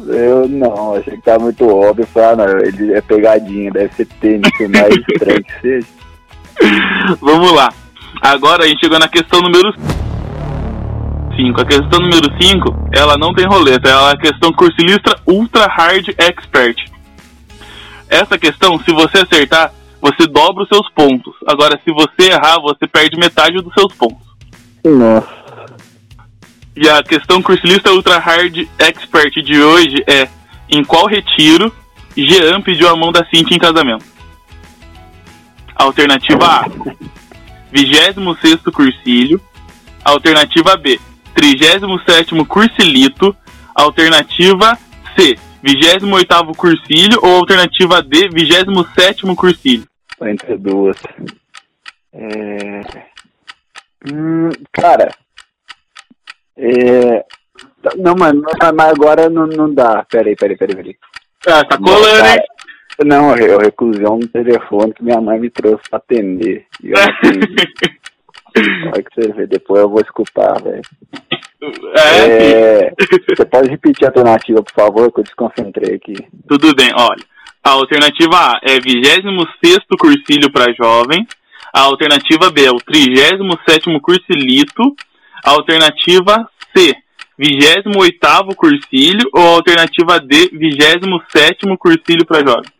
Eu 0.06 0.48
não, 0.48 0.94
achei 0.94 1.16
que 1.16 1.22
tá 1.22 1.38
muito 1.38 1.68
óbvio. 1.68 2.06
Falei, 2.06 2.28
ah, 2.30 2.36
não, 2.36 2.58
ele 2.60 2.92
é 2.94 3.00
pegadinha, 3.00 3.70
deve 3.72 3.92
ser 3.94 4.06
tênis, 4.20 4.50
mais 4.70 4.94
estranho 5.08 5.42
que 5.44 5.60
seja. 5.60 5.86
Vamos 7.20 7.52
lá. 7.52 7.72
Agora 8.20 8.64
a 8.64 8.68
gente 8.68 8.80
chegou 8.80 8.98
na 8.98 9.08
questão 9.08 9.40
número 9.40 9.72
5. 11.36 11.60
A 11.60 11.64
questão 11.64 11.98
número 12.00 12.28
5, 12.40 12.88
ela 12.92 13.16
não 13.18 13.34
tem 13.34 13.46
roleta, 13.46 13.88
ela 13.88 14.10
é 14.10 14.12
a 14.14 14.16
questão 14.18 14.52
cursilista 14.52 15.18
Ultra 15.26 15.66
Hard 15.66 16.08
Expert. 16.18 16.76
Essa 18.08 18.38
questão, 18.38 18.78
se 18.80 18.92
você 18.92 19.18
acertar, 19.18 19.72
você 20.02 20.26
dobra 20.26 20.64
os 20.64 20.68
seus 20.68 20.90
pontos. 20.90 21.32
Agora, 21.46 21.80
se 21.84 21.92
você 21.92 22.32
errar, 22.32 22.60
você 22.60 22.88
perde 22.88 23.16
metade 23.16 23.62
dos 23.62 23.72
seus 23.72 23.94
pontos. 23.94 24.26
Nossa. 24.84 25.42
E 26.74 26.88
a 26.88 27.02
questão 27.04 27.40
cursilista 27.40 27.92
Ultra 27.92 28.18
Hard 28.18 28.66
Expert 28.78 29.32
de 29.42 29.62
hoje 29.62 30.02
é: 30.08 30.28
em 30.68 30.82
qual 30.82 31.06
retiro 31.06 31.72
Jean 32.16 32.60
pediu 32.60 32.88
a 32.88 32.96
mão 32.96 33.12
da 33.12 33.24
Cintia 33.26 33.56
em 33.56 33.60
casamento? 33.60 34.04
Alternativa 35.76 36.44
A: 36.44 36.64
26 37.70 38.62
Cursilho. 38.74 39.40
Alternativa 40.04 40.76
B: 40.76 40.98
37 41.34 42.44
Cursilito. 42.46 43.36
Alternativa 43.72 44.76
C: 45.16 45.38
28 45.62 46.44
Cursilho. 46.56 47.20
Ou 47.22 47.36
alternativa 47.36 48.02
D: 48.02 48.28
27 48.28 49.22
Cursilho. 49.36 49.91
Entre 50.26 50.56
duas. 50.56 50.96
É... 52.12 52.80
Hum, 54.12 54.50
cara. 54.72 55.10
É... 56.56 57.24
Não, 57.96 58.14
mano, 58.14 58.42
mas 58.74 58.90
agora 58.90 59.28
não, 59.28 59.46
não 59.46 59.72
dá. 59.72 60.04
Peraí, 60.10 60.36
peraí, 60.36 60.56
peraí, 60.56 60.76
peraí. 60.76 60.96
Ah, 61.46 61.64
tá 61.64 61.76
colando, 61.76 62.26
hein? 62.26 62.38
Não, 63.04 63.36
eu 63.36 63.58
recusei 63.58 64.06
um 64.06 64.20
telefone 64.20 64.92
que 64.92 65.02
minha 65.02 65.20
mãe 65.20 65.40
me 65.40 65.50
trouxe 65.50 65.82
pra 65.90 65.98
atender. 65.98 66.66
E 66.82 66.90
eu 66.90 66.96
não. 66.96 67.82
Olha 68.92 69.02
que 69.02 69.14
você 69.14 69.32
vê, 69.32 69.46
depois 69.46 69.80
eu 69.80 69.88
vou 69.88 70.00
escutar, 70.00 70.62
velho. 70.62 70.82
É, 71.94 72.86
É, 72.86 72.92
você 73.34 73.44
pode 73.46 73.70
repetir 73.70 74.04
a 74.04 74.08
alternativa, 74.08 74.62
por 74.62 74.72
favor, 74.72 75.10
que 75.12 75.20
eu 75.20 75.24
desconcentrei 75.24 75.94
aqui. 75.94 76.14
Tudo 76.46 76.74
bem, 76.74 76.90
olha. 76.94 77.24
A 77.64 77.70
alternativa 77.70 78.36
A 78.36 78.60
é 78.62 78.80
26 78.80 79.20
cursílio 79.98 80.50
para 80.50 80.72
jovem. 80.74 81.26
A 81.72 81.82
alternativa 81.82 82.50
B 82.50 82.64
é 82.64 82.70
o 82.70 82.76
37 82.76 84.00
cursilito. 84.00 84.94
A 85.44 85.50
alternativa 85.50 86.48
C, 86.76 86.92
28 87.38 88.56
cursílio. 88.56 89.28
Ou 89.32 89.42
a 89.42 89.54
alternativa 89.56 90.18
D, 90.18 90.50
27 90.52 91.60
cursilho 91.78 92.26
para 92.26 92.44
jovem. 92.44 92.70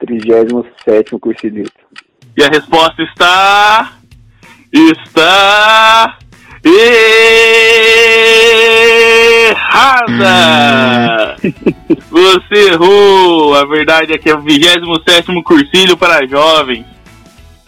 37 0.00 1.18
cursilito. 1.20 1.72
E 2.36 2.42
a 2.42 2.48
resposta 2.48 3.02
está. 3.02 3.98
Está. 4.72 6.18
Errada! 9.50 11.36
Você 12.10 12.72
errou! 12.72 13.27
A 13.58 13.64
verdade 13.64 14.12
é 14.12 14.18
que 14.18 14.30
é 14.30 14.34
o 14.34 14.40
27 14.40 15.42
cursilho 15.42 15.96
para 15.96 16.26
jovens. 16.26 16.86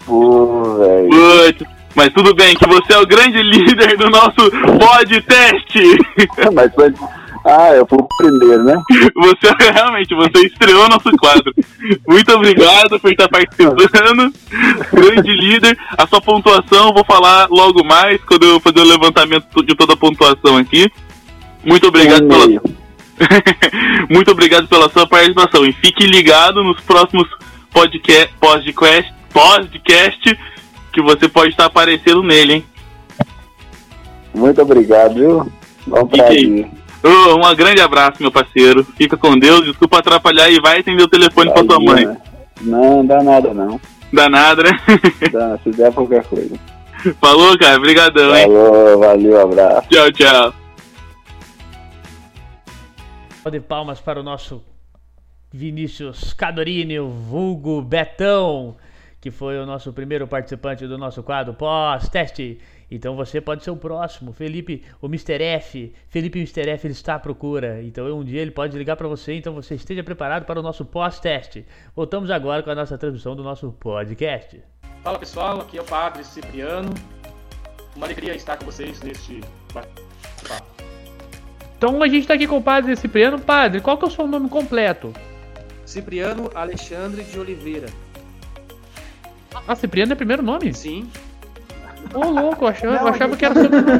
Pô, 0.06 0.76
velho. 0.78 1.10
Mas 1.94 2.12
tudo 2.12 2.34
bem, 2.34 2.54
que 2.54 2.68
você 2.68 2.92
é 2.92 2.98
o 2.98 3.06
grande 3.06 3.42
líder 3.42 3.96
do 3.96 4.08
nosso 4.08 4.50
podcast. 4.78 5.78
Mas 6.54 6.72
foi. 6.74 6.94
Ah, 7.44 7.72
eu 7.74 7.86
fui 7.86 7.98
o 7.98 8.08
primeiro, 8.18 8.62
né? 8.64 8.74
Você 9.16 9.48
realmente, 9.72 10.14
você 10.14 10.46
estreou 10.46 10.88
nosso 10.88 11.10
quadro. 11.16 11.52
Muito 12.06 12.32
obrigado 12.32 13.00
por 13.00 13.10
estar 13.10 13.28
participando. 13.28 13.76
Grande 14.92 15.32
líder. 15.32 15.76
A 15.96 16.06
sua 16.06 16.20
pontuação 16.20 16.88
eu 16.88 16.94
vou 16.94 17.04
falar 17.04 17.48
logo 17.50 17.82
mais, 17.82 18.22
quando 18.24 18.44
eu 18.44 18.60
fazer 18.60 18.80
o 18.80 18.84
levantamento 18.84 19.64
de 19.64 19.74
toda 19.74 19.94
a 19.94 19.96
pontuação 19.96 20.58
aqui. 20.58 20.90
Muito 21.64 21.88
obrigado 21.88 22.24
Um 22.24 22.28
pela. 22.28 22.62
Muito 24.08 24.30
obrigado 24.30 24.68
pela 24.68 24.88
sua 24.90 25.06
participação. 25.06 25.64
E 25.64 25.72
fique 25.72 26.06
ligado 26.06 26.62
nos 26.62 26.80
próximos 26.80 27.28
podcast, 27.72 28.34
podcast, 28.40 29.14
podcast 29.32 30.38
que 30.92 31.02
você 31.02 31.28
pode 31.28 31.50
estar 31.50 31.66
aparecendo 31.66 32.22
nele, 32.22 32.54
hein? 32.54 32.64
Muito 34.34 34.60
obrigado, 34.62 35.14
viu? 35.14 35.52
Bom 35.86 36.06
prazer. 36.06 36.68
Ô, 37.02 37.34
um 37.36 37.54
grande 37.54 37.80
abraço, 37.80 38.20
meu 38.20 38.30
parceiro. 38.30 38.84
Fica 38.96 39.16
com 39.16 39.38
Deus. 39.38 39.64
Desculpa 39.64 39.98
atrapalhar 39.98 40.50
e 40.50 40.60
vai 40.60 40.80
atender 40.80 41.02
o 41.02 41.08
telefone 41.08 41.50
pra 41.52 41.64
sua 41.64 41.80
mãe. 41.80 42.16
Não, 42.60 43.04
dá 43.04 43.22
nada 43.22 43.54
não. 43.54 43.80
Dá 44.12 44.28
nada, 44.28 44.62
né? 44.62 44.80
Dá, 45.32 45.58
se 45.62 45.70
der 45.70 45.92
qualquer 45.92 46.24
coisa. 46.24 46.54
Falou, 47.20 47.56
cara. 47.58 47.78
Obrigadão, 47.78 48.36
hein? 48.36 48.42
Falou, 48.42 48.98
valeu, 48.98 49.40
abraço. 49.40 49.88
Tchau, 49.88 50.12
tchau. 50.12 50.59
De 53.48 53.58
palmas 53.58 54.00
para 54.00 54.20
o 54.20 54.22
nosso 54.22 54.62
Vinícius 55.50 56.32
Cadorini, 56.32 57.00
o 57.00 57.08
vulgo 57.08 57.80
Betão, 57.82 58.76
que 59.20 59.30
foi 59.30 59.58
o 59.58 59.66
nosso 59.66 59.92
primeiro 59.92 60.28
participante 60.28 60.86
do 60.86 60.98
nosso 60.98 61.22
quadro 61.22 61.54
pós-teste. 61.54 62.60
Então 62.90 63.16
você 63.16 63.40
pode 63.40 63.64
ser 63.64 63.70
o 63.70 63.76
próximo. 63.76 64.32
Felipe, 64.32 64.84
o 65.00 65.06
Mr. 65.06 65.42
F. 65.42 65.92
Felipe 66.08 66.38
Mr. 66.38 66.68
F 66.68 66.86
ele 66.86 66.92
está 66.92 67.14
à 67.14 67.18
procura. 67.18 67.82
Então 67.82 68.06
um 68.16 68.22
dia 68.22 68.42
ele 68.42 68.50
pode 68.50 68.76
ligar 68.76 68.94
para 68.94 69.08
você. 69.08 69.34
Então 69.34 69.54
você 69.54 69.74
esteja 69.74 70.04
preparado 70.04 70.44
para 70.44 70.60
o 70.60 70.62
nosso 70.62 70.84
pós-teste. 70.84 71.66
Voltamos 71.96 72.30
agora 72.30 72.62
com 72.62 72.70
a 72.70 72.74
nossa 72.74 72.96
transmissão 72.98 73.34
do 73.34 73.42
nosso 73.42 73.72
podcast. 73.72 74.62
Fala 75.02 75.18
pessoal, 75.18 75.62
aqui 75.62 75.78
é 75.78 75.82
o 75.82 75.84
Padre 75.84 76.22
Cipriano. 76.22 76.92
Uma 77.96 78.06
alegria 78.06 78.34
estar 78.34 78.58
com 78.58 78.66
vocês 78.66 79.00
neste. 79.00 79.40
Então 81.80 82.02
a 82.02 82.06
gente 82.08 82.20
está 82.20 82.34
aqui 82.34 82.46
com 82.46 82.58
o 82.58 82.62
Padre 82.62 82.94
Cipriano. 82.94 83.38
Padre, 83.38 83.80
qual 83.80 83.96
que 83.96 84.04
é 84.04 84.08
o 84.08 84.10
seu 84.10 84.26
nome 84.26 84.50
completo? 84.50 85.14
Cipriano 85.86 86.50
Alexandre 86.54 87.22
de 87.22 87.40
Oliveira. 87.40 87.86
Ah, 89.66 89.74
Cipriano 89.74 90.12
é 90.12 90.14
primeiro 90.14 90.42
nome? 90.42 90.74
Sim, 90.74 91.08
Ô, 92.14 92.24
louco, 92.28 92.64
eu 92.64 92.68
achava, 92.68 92.94
eu 92.96 93.00
Não, 93.00 93.08
achava 93.08 93.30
gente. 93.30 93.38
que 93.38 93.44
era 93.46 93.54
sobrenome. 93.54 93.98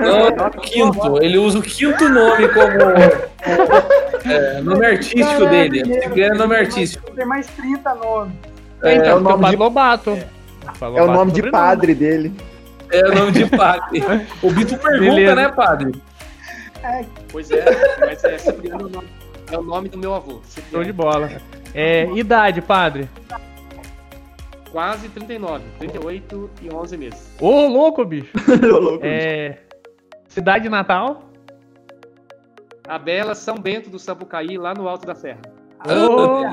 Não, 0.00 0.16
é 0.16 0.46
o 0.48 0.50
quinto. 0.60 1.22
Ele 1.22 1.38
usa 1.38 1.58
o 1.60 1.62
quinto 1.62 2.08
nome 2.08 2.48
como 2.48 4.30
é, 4.32 4.60
nome 4.60 4.84
artístico 4.86 5.46
dele. 5.46 6.02
Cipriano 6.02 6.34
é 6.34 6.38
nome 6.38 6.56
artístico. 6.56 7.08
Tem 7.12 7.24
mais 7.26 7.46
30 7.46 7.94
nomes. 7.94 8.34
É, 8.82 8.94
então, 8.96 9.06
É 9.10 9.14
o 9.14 9.22
porque 9.22 9.32
nome 9.40 9.50
de- 9.50 9.56
Lobato. 9.56 10.18
É 10.96 11.02
o 11.02 11.06
nome 11.06 11.30
de 11.32 11.50
padre 11.52 11.94
dele. 11.94 12.32
É 12.90 13.06
o 13.08 13.14
nome 13.14 13.30
de 13.30 13.46
padre. 13.46 14.02
O 14.42 14.50
Bito 14.50 14.76
pergunta, 14.76 15.14
Beleza. 15.14 15.34
né, 15.36 15.48
padre? 15.48 15.92
Pois 17.30 17.50
é, 17.50 17.64
mas 18.00 18.22
é 18.24 18.38
Cipriano 18.38 18.82
é 18.82 18.86
o 18.86 18.88
nome- 18.88 19.08
é 19.50 19.58
o 19.58 19.62
nome 19.62 19.88
do 19.88 19.98
meu 19.98 20.14
avô. 20.14 20.32
Show 20.32 20.42
Cipriano. 20.44 20.84
de 20.84 20.92
bola. 20.92 21.30
É, 21.74 22.04
idade, 22.12 22.60
padre. 22.62 23.08
Quase 24.70 25.08
39, 25.10 25.62
38 25.78 26.50
e 26.62 26.72
11 26.74 26.96
meses. 26.96 27.36
Ô, 27.40 27.66
louco, 27.68 28.04
bicho. 28.04 28.32
Ô, 28.74 28.78
louco. 28.78 29.04
É, 29.04 29.58
cidade 30.28 30.68
natal. 30.68 31.28
A 32.88 32.98
bela 32.98 33.34
São 33.34 33.56
Bento 33.56 33.90
do 33.90 33.98
Sapucaí, 33.98 34.56
lá 34.56 34.72
no 34.74 34.88
Alto 34.88 35.06
da 35.06 35.14
Serra. 35.14 35.40
Ô. 35.86 36.44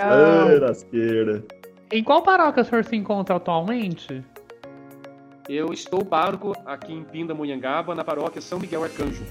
Ai, 0.00 0.58
lasqueira. 0.58 1.44
em 1.92 2.02
qual 2.02 2.22
paróquia 2.22 2.62
o 2.62 2.64
senhor 2.64 2.84
se 2.84 2.96
encontra 2.96 3.36
atualmente? 3.36 4.24
Eu 5.48 5.72
estou 5.72 6.04
pároco 6.04 6.52
aqui 6.66 6.92
em 6.92 7.02
Pindamonhangaba, 7.04 7.94
na 7.94 8.04
paróquia 8.04 8.40
São 8.40 8.58
Miguel 8.58 8.84
Arcanjo. 8.84 9.24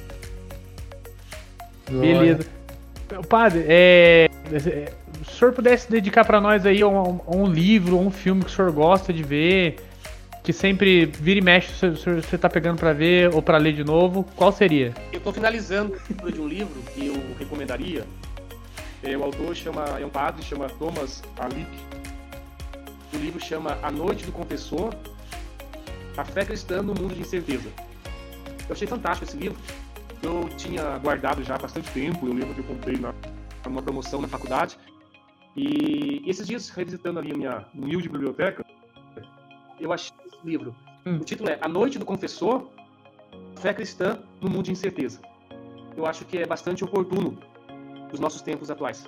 Beleza. 1.89 2.45
Padre, 3.29 3.63
é, 3.67 4.29
é, 4.51 4.91
se 5.25 5.31
o 5.31 5.35
senhor 5.35 5.53
pudesse 5.53 5.89
dedicar 5.89 6.25
pra 6.25 6.41
nós 6.41 6.65
aí 6.65 6.83
um, 6.83 7.19
um 7.27 7.45
livro, 7.45 7.97
um 7.97 8.11
filme 8.11 8.43
que 8.43 8.51
o 8.51 8.53
senhor 8.53 8.71
gosta 8.71 9.13
de 9.13 9.23
ver, 9.23 9.77
que 10.43 10.51
sempre 10.51 11.05
vira 11.05 11.39
e 11.39 11.41
mexe, 11.41 11.73
você, 11.73 11.89
você- 11.89 12.21
você 12.21 12.37
tá 12.37 12.49
pegando 12.49 12.77
pra 12.79 12.91
ver 12.93 13.33
ou 13.33 13.41
pra 13.41 13.57
ler 13.57 13.73
de 13.73 13.83
novo, 13.83 14.25
qual 14.35 14.51
seria? 14.51 14.93
Eu 15.13 15.17
estou 15.19 15.31
finalizando 15.31 15.93
a 15.95 15.97
leitura 16.09 16.31
de 16.33 16.41
um 16.41 16.47
livro 16.47 16.81
que 16.93 17.07
eu 17.07 17.15
recomendaria. 17.39 18.03
É, 19.03 19.15
o 19.17 19.23
autor 19.23 19.55
chama, 19.55 19.85
é 19.99 20.05
um 20.05 20.09
padre, 20.09 20.43
chama 20.43 20.67
Thomas 20.69 21.23
Alick. 21.39 21.67
O 23.13 23.17
livro 23.17 23.39
chama 23.43 23.77
A 23.81 23.89
Noite 23.89 24.25
do 24.25 24.31
Confessor, 24.33 24.93
A 26.17 26.25
Fé 26.25 26.43
Cristã 26.43 26.81
no 26.81 26.93
Mundo 26.93 27.13
de 27.15 27.21
Incerteza. 27.21 27.69
Eu 28.67 28.73
achei 28.73 28.87
fantástico 28.87 29.29
esse 29.29 29.37
livro. 29.37 29.57
Eu 30.21 30.49
tinha 30.57 30.97
guardado 30.97 31.43
já 31.43 31.55
há 31.55 31.57
bastante 31.57 31.91
tempo, 31.91 32.25
eu 32.25 32.33
lembro 32.33 32.53
que 32.53 32.61
eu 32.61 32.65
comprei 32.65 32.97
na, 32.97 33.13
numa 33.65 33.81
promoção 33.81 34.21
na 34.21 34.27
faculdade. 34.27 34.77
E 35.55 36.23
esses 36.27 36.45
dias, 36.45 36.69
revisitando 36.69 37.19
ali 37.19 37.31
a 37.31 37.37
minha 37.37 37.65
humilde 37.73 38.09
biblioteca, 38.09 38.63
eu 39.79 39.91
achei 39.91 40.15
esse 40.25 40.37
livro. 40.43 40.75
Hum. 41.05 41.17
O 41.17 41.23
título 41.23 41.49
é 41.49 41.57
A 41.61 41.67
Noite 41.67 41.97
do 41.97 42.05
Confessor, 42.05 42.67
Fé 43.59 43.73
Cristã 43.73 44.19
no 44.41 44.49
Mundo 44.49 44.65
de 44.65 44.71
Incerteza. 44.71 45.19
Eu 45.95 46.05
acho 46.05 46.25
que 46.25 46.37
é 46.37 46.45
bastante 46.45 46.83
oportuno 46.83 47.37
os 48.11 48.19
nossos 48.19 48.41
tempos 48.41 48.69
atuais. 48.69 49.03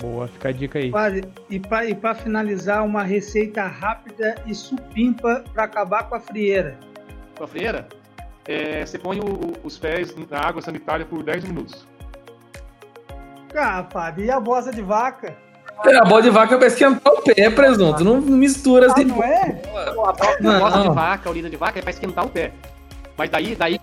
Boa, 0.00 0.26
fica 0.26 0.48
a 0.48 0.52
dica 0.52 0.78
aí. 0.78 0.90
Padre, 0.90 1.28
e 1.48 1.60
para 1.94 2.14
finalizar, 2.14 2.84
uma 2.84 3.02
receita 3.02 3.66
rápida 3.66 4.34
e 4.46 4.54
supimpa 4.54 5.44
para 5.52 5.64
acabar 5.64 6.08
com 6.08 6.14
a 6.14 6.20
frieira. 6.20 6.78
Com 7.36 7.44
a 7.44 7.46
freira, 7.46 7.88
é, 8.46 8.84
você 8.84 8.98
põe 8.98 9.20
o- 9.20 9.24
o- 9.24 9.52
os 9.64 9.78
pés 9.78 10.14
na 10.30 10.40
água 10.40 10.60
sanitária 10.62 11.04
por 11.06 11.22
10 11.22 11.44
minutos. 11.44 11.86
Ah, 13.54 13.82
padre, 13.82 14.24
e 14.26 14.30
a 14.30 14.40
bosta 14.40 14.72
de 14.72 14.82
vaca? 14.82 15.36
É, 15.84 15.96
a 15.96 16.04
bola 16.04 16.22
de 16.22 16.30
vaca 16.30 16.54
é 16.54 16.58
pra 16.58 16.66
esquentar 16.66 17.12
o 17.12 17.22
pé, 17.22 17.50
presunto. 17.50 18.04
Não 18.04 18.20
mistura 18.20 18.86
Ah, 18.88 18.92
assim. 18.92 19.04
não 19.04 19.22
é? 19.22 19.60
A 19.86 19.92
bosta 19.92 20.36
Não. 20.40 20.82
de 20.88 20.94
vaca, 20.94 21.28
a 21.28 21.30
urina 21.30 21.50
de 21.50 21.56
vaca 21.56 21.78
é 21.78 21.82
para 21.82 21.90
esquentar 21.90 22.24
o 22.24 22.28
pé. 22.28 22.52
Mas 23.16 23.30
daí, 23.30 23.54
daí 23.56 23.80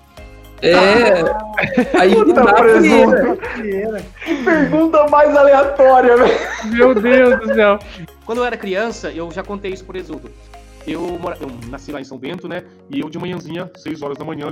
É. 0.62 1.98
Aí 1.98 2.14
Puta, 2.16 2.44
dá 2.44 2.54
presunto. 2.54 3.38
Frieira. 3.54 4.02
Pergunta 4.44 5.08
mais 5.08 5.34
aleatória, 5.36 6.18
velho. 6.18 6.38
Meu 6.66 6.94
Deus 6.96 7.40
do 7.40 7.54
céu. 7.54 7.80
Quando 8.26 8.40
eu 8.40 8.46
era 8.46 8.58
criança, 8.58 9.10
eu 9.10 9.32
já 9.32 9.42
contei 9.42 9.72
isso 9.72 9.86
por 9.86 9.96
exemplo. 9.96 10.30
Eu, 10.88 11.02
mora... 11.20 11.38
eu 11.40 11.48
nasci 11.70 11.92
lá 11.92 12.02
em 12.02 12.04
São 12.04 12.18
Bento, 12.18 12.48
né? 12.48 12.64
E 12.90 13.00
eu 13.00 13.10
de 13.10 13.18
manhãzinha, 13.18 13.72
6 13.76 14.02
horas 14.02 14.18
da 14.18 14.26
manhã, 14.26 14.48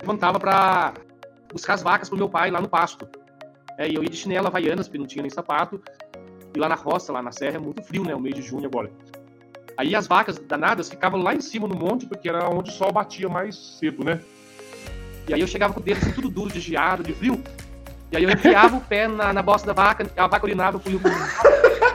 levantava 0.00 0.38
pra 0.38 0.94
buscar 1.52 1.74
as 1.74 1.82
vacas 1.82 2.08
pro 2.08 2.18
meu 2.18 2.28
pai 2.28 2.50
lá 2.50 2.60
no 2.60 2.68
pasto. 2.68 3.08
É, 3.76 3.88
e 3.88 3.94
eu 3.94 4.02
ia 4.02 4.10
de 4.10 4.16
chinela 4.16 4.48
havaianas, 4.48 4.88
porque 4.88 4.98
não 4.98 5.06
tinha 5.06 5.22
nem 5.22 5.30
sapato. 5.30 5.80
E 6.54 6.58
lá 6.58 6.68
na 6.68 6.74
roça, 6.74 7.12
lá 7.12 7.22
na 7.22 7.30
serra, 7.30 7.56
é 7.56 7.60
muito 7.60 7.82
frio, 7.82 8.04
né? 8.04 8.14
O 8.14 8.20
mês 8.20 8.34
de 8.34 8.42
junho 8.42 8.66
agora. 8.66 8.90
Aí 9.76 9.94
as 9.94 10.08
vacas 10.08 10.38
danadas 10.38 10.88
ficavam 10.88 11.22
lá 11.22 11.34
em 11.34 11.40
cima 11.40 11.68
no 11.68 11.76
monte, 11.76 12.04
porque 12.04 12.28
era 12.28 12.48
onde 12.48 12.70
o 12.70 12.72
sol 12.72 12.90
batia 12.90 13.28
mais 13.28 13.56
cedo, 13.78 14.02
né? 14.02 14.20
E 15.28 15.34
aí 15.34 15.40
eu 15.40 15.46
chegava 15.46 15.72
com 15.72 15.78
o 15.78 15.82
dedo 15.82 15.98
assim, 15.98 16.10
tudo 16.10 16.28
duro, 16.28 16.50
de 16.50 16.58
geado, 16.58 17.04
de 17.04 17.12
frio. 17.12 17.40
E 18.10 18.16
aí 18.16 18.24
eu 18.24 18.30
enfiava 18.30 18.76
o 18.76 18.80
pé 18.80 19.06
na, 19.06 19.32
na 19.32 19.42
bosta 19.42 19.66
da 19.66 19.72
vaca, 19.72 20.10
a 20.16 20.26
vaca 20.26 20.44
urinava, 20.44 20.80
eu 20.84 21.00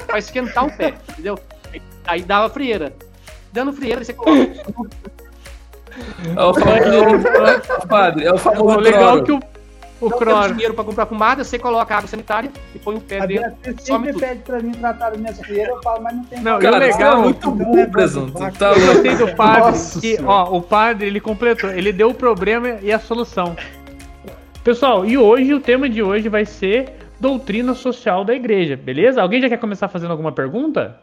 pra 0.05 0.19
esquentar 0.19 0.65
o 0.65 0.77
pé, 0.77 0.93
entendeu? 1.09 1.37
Aí 2.05 2.21
dava 2.21 2.49
frieira. 2.49 2.95
Dando 3.53 3.71
frieira, 3.71 4.03
você 4.03 4.13
coloca. 4.13 4.51
É 6.35 6.41
o 6.43 6.53
famoso, 6.55 7.87
padre, 7.87 8.25
é 8.25 8.33
o 8.33 8.37
famoso 8.37 8.77
O 8.77 8.79
legal 8.79 9.23
que 9.23 9.31
o, 9.31 9.39
o 10.01 10.09
não 10.25 10.47
dinheiro 10.51 10.73
pra 10.73 10.83
comprar 10.83 11.05
pomada, 11.05 11.43
você 11.43 11.59
coloca 11.59 11.95
água 11.95 12.07
sanitária 12.07 12.51
e 12.73 12.79
põe 12.79 12.95
o 12.95 12.99
pé 12.99 13.19
A 13.19 13.25
dentro. 13.27 13.51
Some 13.63 13.79
sempre 13.79 14.11
tudo. 14.13 14.19
pede 14.21 14.39
pra 14.41 14.59
mim 14.59 14.71
tratar 14.71 15.11
das 15.11 15.19
minhas 15.19 15.37
frieiras, 15.39 15.75
eu 15.75 15.81
falo, 15.83 16.01
mas 16.01 16.15
não 16.15 16.23
tem 16.25 16.39
Não, 16.41 16.59
Cara, 16.59 16.77
legal- 16.79 16.97
você 16.97 17.03
é 17.03 17.23
muito 17.23 17.51
Não 17.55 17.79
é 17.79 17.85
bom, 17.85 17.91
presunto. 17.91 18.33
Tá 18.33 18.71
Eu 18.71 18.87
gostei 18.87 19.15
do 19.15 19.35
padre, 19.35 19.61
Nossa 19.61 20.01
que, 20.01 20.15
Senhora. 20.17 20.31
ó, 20.33 20.57
o 20.57 20.61
padre, 20.63 21.05
ele 21.07 21.19
completou, 21.19 21.69
ele 21.69 21.93
deu 21.93 22.09
o 22.09 22.13
problema 22.15 22.79
e 22.81 22.91
a 22.91 22.97
solução. 22.97 23.55
Pessoal, 24.63 25.05
e 25.05 25.15
hoje, 25.15 25.53
o 25.53 25.59
tema 25.59 25.87
de 25.87 26.01
hoje 26.01 26.27
vai 26.27 26.43
ser 26.45 26.91
doutrina 27.19 27.75
social 27.75 28.25
da 28.25 28.33
igreja, 28.33 28.75
beleza? 28.75 29.21
Alguém 29.21 29.41
já 29.41 29.47
quer 29.47 29.57
começar 29.57 29.87
fazendo 29.89 30.09
alguma 30.11 30.31
pergunta? 30.31 30.99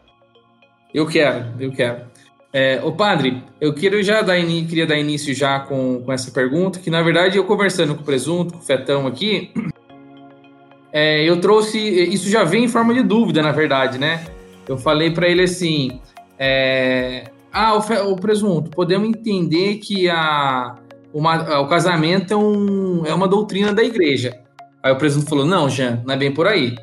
Eu 0.93 1.07
quero, 1.07 1.45
eu 1.59 1.71
quero. 1.71 2.10
É, 2.53 2.81
padre, 2.91 3.41
eu 3.61 3.73
queria 3.73 4.03
já 4.03 4.21
dar, 4.21 4.37
ini- 4.37 4.65
queria 4.65 4.85
dar 4.85 4.97
início 4.97 5.33
já 5.33 5.59
com, 5.61 6.01
com 6.03 6.11
essa 6.11 6.31
pergunta, 6.31 6.79
que 6.79 6.89
na 6.89 7.01
verdade 7.01 7.37
eu 7.37 7.45
conversando 7.45 7.95
com 7.95 8.01
o 8.01 8.05
Presunto, 8.05 8.53
com 8.53 8.59
o 8.59 8.61
Fetão 8.61 9.07
aqui, 9.07 9.51
é, 10.91 11.23
eu 11.23 11.39
trouxe, 11.39 11.79
isso 11.79 12.29
já 12.29 12.43
vem 12.43 12.65
em 12.65 12.67
forma 12.67 12.93
de 12.93 13.03
dúvida, 13.03 13.41
na 13.41 13.51
verdade, 13.53 13.97
né? 13.97 14.25
Eu 14.67 14.77
falei 14.77 15.11
para 15.11 15.27
ele 15.29 15.43
assim, 15.43 16.01
é, 16.37 17.25
ah, 17.53 17.75
o, 17.75 17.81
Fe- 17.81 18.01
o 18.01 18.15
Presunto, 18.17 18.69
podemos 18.71 19.07
entender 19.07 19.75
que 19.77 20.09
a, 20.09 20.75
uma- 21.13 21.59
o 21.61 21.67
casamento 21.67 22.33
é, 22.33 22.37
um, 22.37 23.05
é 23.05 23.13
uma 23.13 23.27
doutrina 23.29 23.73
da 23.73 23.83
igreja. 23.83 24.37
Aí 24.83 24.91
o 24.91 24.97
Presunto 24.97 25.29
falou, 25.29 25.45
não, 25.45 25.69
Jean, 25.69 26.01
não 26.05 26.13
é 26.13 26.17
bem 26.17 26.33
por 26.33 26.47
aí 26.47 26.75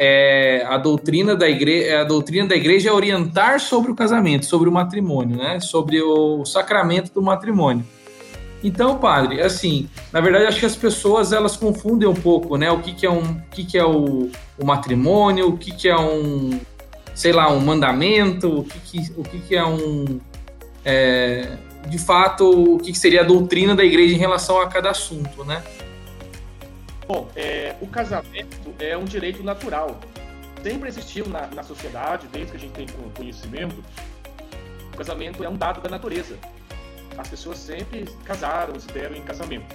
é, 0.00 0.64
a 0.68 0.78
doutrina 0.78 1.34
da 1.34 1.48
igreja, 1.48 2.02
a 2.02 2.04
doutrina 2.04 2.46
da 2.46 2.54
igreja 2.54 2.88
é 2.88 2.92
orientar 2.92 3.58
sobre 3.58 3.90
o 3.90 3.96
casamento, 3.96 4.46
sobre 4.46 4.68
o 4.68 4.72
matrimônio, 4.72 5.36
né? 5.36 5.58
Sobre 5.58 6.00
o 6.00 6.44
sacramento 6.44 7.12
do 7.12 7.20
matrimônio. 7.20 7.84
Então, 8.62 8.96
padre, 8.98 9.40
assim, 9.40 9.88
na 10.12 10.20
verdade, 10.20 10.46
acho 10.46 10.60
que 10.60 10.66
as 10.66 10.76
pessoas 10.76 11.32
elas 11.32 11.56
confundem 11.56 12.08
um 12.08 12.14
pouco, 12.14 12.56
né? 12.56 12.70
O 12.70 12.78
que, 12.78 12.94
que 12.94 13.04
é 13.04 13.10
um, 13.10 13.22
o 13.22 13.42
que, 13.50 13.64
que 13.64 13.76
é 13.76 13.84
o, 13.84 14.30
o 14.56 14.64
matrimônio, 14.64 15.48
o 15.48 15.58
que, 15.58 15.72
que 15.72 15.88
é 15.88 15.98
um, 15.98 16.60
sei 17.12 17.32
lá, 17.32 17.50
um 17.50 17.58
mandamento, 17.58 18.60
o 18.60 18.64
que, 18.64 18.78
que, 18.78 19.12
o 19.16 19.22
que, 19.24 19.38
que 19.40 19.56
é 19.56 19.64
um, 19.64 20.20
é, 20.84 21.56
de 21.88 21.98
fato, 21.98 22.74
o 22.74 22.78
que, 22.78 22.92
que 22.92 22.98
seria 22.98 23.22
a 23.22 23.24
doutrina 23.24 23.74
da 23.74 23.84
igreja 23.84 24.14
em 24.14 24.18
relação 24.18 24.60
a 24.60 24.68
cada 24.68 24.90
assunto, 24.90 25.44
né? 25.44 25.60
Bom, 27.08 27.26
é, 27.34 27.74
o 27.80 27.86
casamento 27.86 28.74
é 28.78 28.94
um 28.94 29.06
direito 29.06 29.42
natural. 29.42 29.98
Sempre 30.62 30.90
existiu 30.90 31.26
na, 31.26 31.46
na 31.46 31.62
sociedade, 31.62 32.26
desde 32.26 32.50
que 32.50 32.56
a 32.58 32.60
gente 32.60 32.72
tem 32.72 32.86
con- 32.86 33.08
conhecimento, 33.16 33.82
o 34.92 34.96
casamento 34.96 35.42
é 35.42 35.48
um 35.48 35.56
dado 35.56 35.80
da 35.80 35.88
natureza. 35.88 36.38
As 37.16 37.26
pessoas 37.26 37.56
sempre 37.56 38.04
casaram, 38.26 38.78
se 38.78 38.88
deram 38.88 39.16
em 39.16 39.22
casamento. 39.22 39.74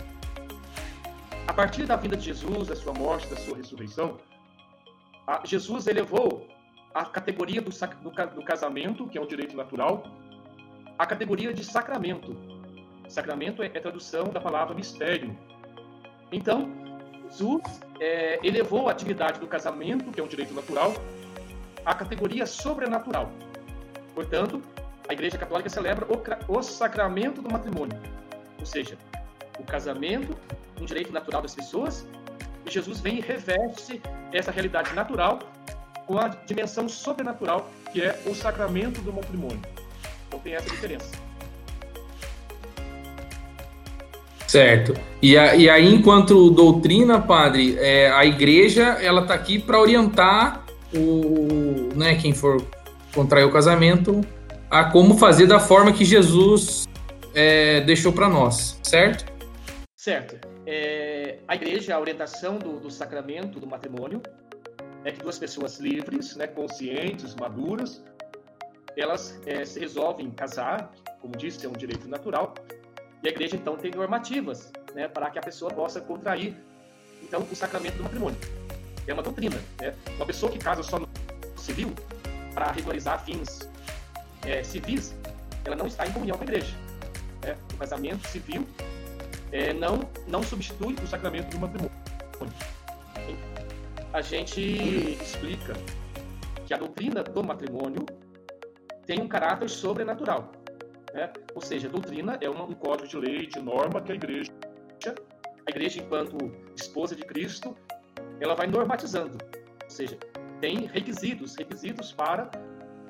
A 1.47 1.53
partir 1.53 1.87
da 1.87 1.95
vinda 1.95 2.15
de 2.15 2.25
Jesus, 2.25 2.67
da 2.67 2.75
sua 2.75 2.93
morte, 2.93 3.27
da 3.27 3.35
sua 3.37 3.57
ressurreição, 3.57 4.17
Jesus 5.43 5.87
elevou 5.87 6.47
a 6.93 7.03
categoria 7.03 7.63
do, 7.63 7.71
do 7.71 8.35
do 8.35 8.43
casamento, 8.45 9.07
que 9.07 9.17
é 9.17 9.21
um 9.21 9.25
direito 9.25 9.57
natural, 9.57 10.03
à 10.99 11.05
categoria 11.07 11.51
de 11.51 11.63
sacramento. 11.63 12.37
Sacramento 13.09 13.63
é, 13.63 13.65
é 13.73 13.79
tradução 13.79 14.25
da 14.25 14.39
palavra 14.39 14.75
mistério. 14.75 15.35
Então, 16.31 16.82
Jesus 17.33 17.61
é, 17.99 18.39
elevou 18.43 18.87
a 18.87 18.91
atividade 18.91 19.39
do 19.39 19.47
casamento, 19.47 20.11
que 20.11 20.19
é 20.19 20.23
um 20.23 20.27
direito 20.27 20.53
natural, 20.53 20.93
à 21.83 21.93
categoria 21.95 22.45
sobrenatural. 22.45 23.31
Portanto, 24.13 24.61
a 25.09 25.13
Igreja 25.13 25.37
Católica 25.37 25.69
celebra 25.69 26.05
o, 26.05 26.57
o 26.57 26.61
sacramento 26.61 27.41
do 27.41 27.51
matrimônio, 27.51 27.99
ou 28.59 28.65
seja, 28.65 28.97
o 29.59 29.63
casamento, 29.63 30.37
um 30.79 30.85
direito 30.85 31.11
natural 31.11 31.41
das 31.41 31.55
pessoas, 31.55 32.05
e 32.65 32.71
Jesus 32.71 32.99
vem 32.99 33.17
e 33.17 33.21
reveste 33.21 34.01
essa 34.31 34.51
realidade 34.51 34.93
natural 34.93 35.39
com 36.05 36.17
a 36.17 36.27
dimensão 36.27 36.87
sobrenatural, 36.87 37.69
que 37.91 38.01
é 38.01 38.21
o 38.25 38.35
sacramento 38.35 39.01
do 39.01 39.11
matrimônio. 39.11 39.61
Então 40.27 40.39
tem 40.39 40.53
essa 40.53 40.69
diferença. 40.69 41.32
Certo. 44.53 44.93
E, 45.19 45.35
a- 45.35 45.55
e 45.55 45.67
aí, 45.67 45.91
enquanto 45.91 46.51
doutrina, 46.51 47.19
padre, 47.19 47.75
é, 47.79 48.11
a 48.11 48.23
igreja 48.23 48.83
ela 49.01 49.21
está 49.23 49.33
aqui 49.33 49.57
para 49.57 49.79
orientar 49.79 50.63
o, 50.93 51.89
né, 51.95 52.13
quem 52.21 52.35
for 52.35 52.63
contrair 53.15 53.45
o 53.45 53.51
casamento 53.51 54.21
a 54.69 54.83
como 54.91 55.17
fazer 55.17 55.47
da 55.47 55.59
forma 55.59 55.91
que 55.91 56.05
Jesus 56.05 56.87
é, 57.33 57.81
deixou 57.81 58.13
para 58.13 58.29
nós, 58.29 58.79
certo? 58.83 59.25
Certo. 59.95 60.37
É, 60.67 61.39
a 61.47 61.55
igreja, 61.55 61.95
a 61.95 61.99
orientação 61.99 62.59
do, 62.59 62.79
do 62.79 62.91
sacramento 62.91 63.59
do 63.59 63.65
matrimônio 63.65 64.21
é 65.03 65.11
que 65.11 65.19
duas 65.19 65.39
pessoas 65.39 65.79
livres, 65.79 66.35
né, 66.35 66.45
conscientes, 66.45 67.33
maduras, 67.33 68.03
elas 68.95 69.41
é, 69.47 69.65
se 69.65 69.79
resolvem 69.79 70.29
casar, 70.29 70.91
como 71.19 71.35
disse, 71.35 71.65
é 71.65 71.69
um 71.69 71.73
direito 71.73 72.07
natural, 72.07 72.53
e 73.23 73.27
a 73.27 73.31
igreja 73.31 73.55
então 73.55 73.77
tem 73.77 73.91
normativas 73.91 74.71
né, 74.93 75.07
para 75.07 75.29
que 75.29 75.39
a 75.39 75.41
pessoa 75.41 75.71
possa 75.71 76.01
contrair 76.01 76.55
então 77.21 77.41
o 77.49 77.55
sacramento 77.55 77.95
do 77.97 78.03
matrimônio. 78.03 78.37
É 79.07 79.13
uma 79.13 79.23
doutrina. 79.23 79.55
Né? 79.79 79.95
Uma 80.15 80.25
pessoa 80.25 80.51
que 80.51 80.59
casa 80.59 80.83
só 80.83 80.99
no 80.99 81.07
civil 81.57 81.93
para 82.53 82.71
regularizar 82.71 83.23
fins 83.23 83.69
é, 84.45 84.61
civis, 84.61 85.15
ela 85.63 85.75
não 85.75 85.87
está 85.87 86.05
em 86.05 86.11
comunhão 86.11 86.37
com 86.37 86.43
a 86.43 86.47
igreja. 86.47 86.75
né? 87.41 87.57
O 87.73 87.77
casamento 87.77 88.27
civil 88.27 88.67
é, 89.51 89.73
não, 89.73 90.01
não 90.27 90.43
substitui 90.43 90.95
o 91.01 91.07
sacramento 91.07 91.49
do 91.49 91.59
matrimônio. 91.59 91.91
A 94.11 94.21
gente 94.21 94.61
explica 95.21 95.73
que 96.67 96.73
a 96.73 96.77
doutrina 96.77 97.23
do 97.23 97.43
matrimônio 97.43 98.05
tem 99.05 99.19
um 99.19 99.27
caráter 99.27 99.69
sobrenatural. 99.69 100.51
Né? 101.13 101.31
Ou 101.53 101.61
seja, 101.61 101.87
doutrina 101.87 102.37
é 102.41 102.49
uma- 102.49 102.65
um 102.65 102.73
código 102.73 103.07
de 103.07 103.17
lei, 103.17 103.47
de 103.47 103.59
norma 103.59 104.01
que 104.01 104.11
a 104.11 104.15
igreja, 104.15 104.51
a 105.65 105.69
igreja 105.69 105.99
enquanto 106.01 106.37
esposa 106.75 107.15
de 107.15 107.23
Cristo, 107.23 107.75
ela 108.39 108.55
vai 108.55 108.67
normatizando. 108.67 109.37
Ou 109.83 109.89
seja, 109.89 110.17
tem 110.59 110.85
requisitos, 110.85 111.55
requisitos 111.55 112.11
para 112.11 112.49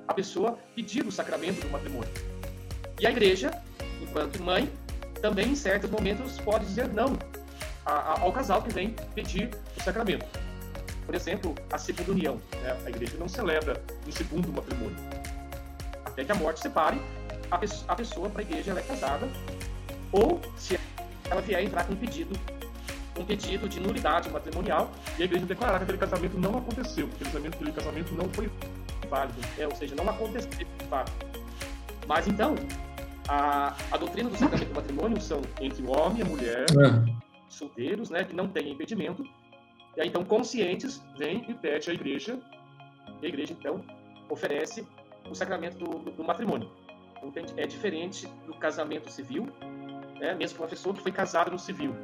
a 0.07 0.13
pessoa 0.13 0.57
pedir 0.75 1.05
o 1.05 1.11
sacramento 1.11 1.61
do 1.61 1.69
matrimônio. 1.69 2.11
E 2.99 3.07
a 3.07 3.11
igreja, 3.11 3.51
enquanto 4.01 4.41
mãe, 4.41 4.69
também 5.21 5.49
em 5.49 5.55
certos 5.55 5.89
momentos 5.89 6.39
pode 6.41 6.65
dizer 6.65 6.89
não 6.89 7.17
ao 7.85 8.31
casal 8.31 8.61
que 8.61 8.73
vem 8.73 8.95
pedir 9.13 9.49
o 9.77 9.83
sacramento. 9.83 10.25
Por 11.05 11.15
exemplo, 11.15 11.53
a 11.71 11.77
segunda 11.77 12.11
união. 12.11 12.41
né? 12.61 12.77
A 12.85 12.89
igreja 12.89 13.17
não 13.17 13.27
celebra 13.27 13.81
um 14.07 14.11
segundo 14.11 14.51
matrimônio. 14.51 14.95
Até 16.05 16.23
que 16.23 16.31
a 16.31 16.35
morte 16.35 16.59
separe, 16.61 17.01
a, 17.53 17.57
pe- 17.57 17.83
a 17.87 17.95
pessoa 17.95 18.29
para 18.29 18.41
a 18.41 18.43
igreja 18.43 18.71
ela 18.71 18.79
é 18.79 18.83
casada, 18.83 19.27
ou 20.11 20.39
se 20.57 20.79
ela 21.29 21.41
vier 21.41 21.63
entrar 21.63 21.85
com 21.85 21.93
um 21.93 21.95
pedido, 21.95 22.37
um 23.19 23.25
pedido 23.25 23.67
de 23.69 23.79
nulidade 23.79 24.29
matrimonial, 24.29 24.91
e 25.17 25.21
a 25.21 25.25
igreja 25.25 25.45
declarar 25.45 25.77
que 25.77 25.83
aquele 25.83 25.97
casamento 25.97 26.37
não 26.39 26.57
aconteceu, 26.57 27.07
que 27.09 27.23
aquele 27.23 27.71
casamento, 27.71 28.13
não 28.13 28.29
foi 28.29 28.49
válido, 29.09 29.39
é, 29.57 29.67
ou 29.67 29.75
seja, 29.75 29.95
não 29.95 30.09
aconteceu 30.09 30.49
de 30.51 30.65
fato. 30.89 31.11
Mas 32.07 32.27
então, 32.27 32.55
a, 33.27 33.75
a 33.91 33.97
doutrina 33.97 34.29
do 34.29 34.37
sacramento 34.37 34.69
do 34.69 34.75
matrimônio 34.75 35.21
são 35.21 35.41
entre 35.61 35.83
o 35.83 35.91
homem 35.91 36.19
e 36.19 36.21
a 36.21 36.25
mulher, 36.25 36.65
solteiros, 37.49 38.09
né, 38.09 38.23
que 38.23 38.35
não 38.35 38.47
têm 38.47 38.71
impedimento, 38.71 39.23
e 39.95 40.01
aí 40.01 40.07
então 40.07 40.23
conscientes 40.25 41.03
vêm 41.17 41.45
e 41.47 41.53
pede 41.53 41.91
à 41.91 41.93
igreja, 41.93 42.39
e 43.21 43.25
a 43.25 43.29
igreja 43.29 43.53
então 43.53 43.83
oferece 44.29 44.85
o 45.29 45.35
sacramento 45.35 45.77
do- 45.77 46.11
do 46.11 46.23
matrimônio. 46.23 46.69
É 47.57 47.65
diferente 47.65 48.27
do 48.45 48.53
casamento 48.55 49.09
civil, 49.09 49.47
né, 50.19 50.33
mesmo 50.35 50.57
com 50.57 50.63
uma 50.63 50.69
pessoa 50.69 50.93
que 50.95 51.01
foi 51.01 51.11
casada 51.11 51.49
no 51.49 51.59
civil, 51.59 51.95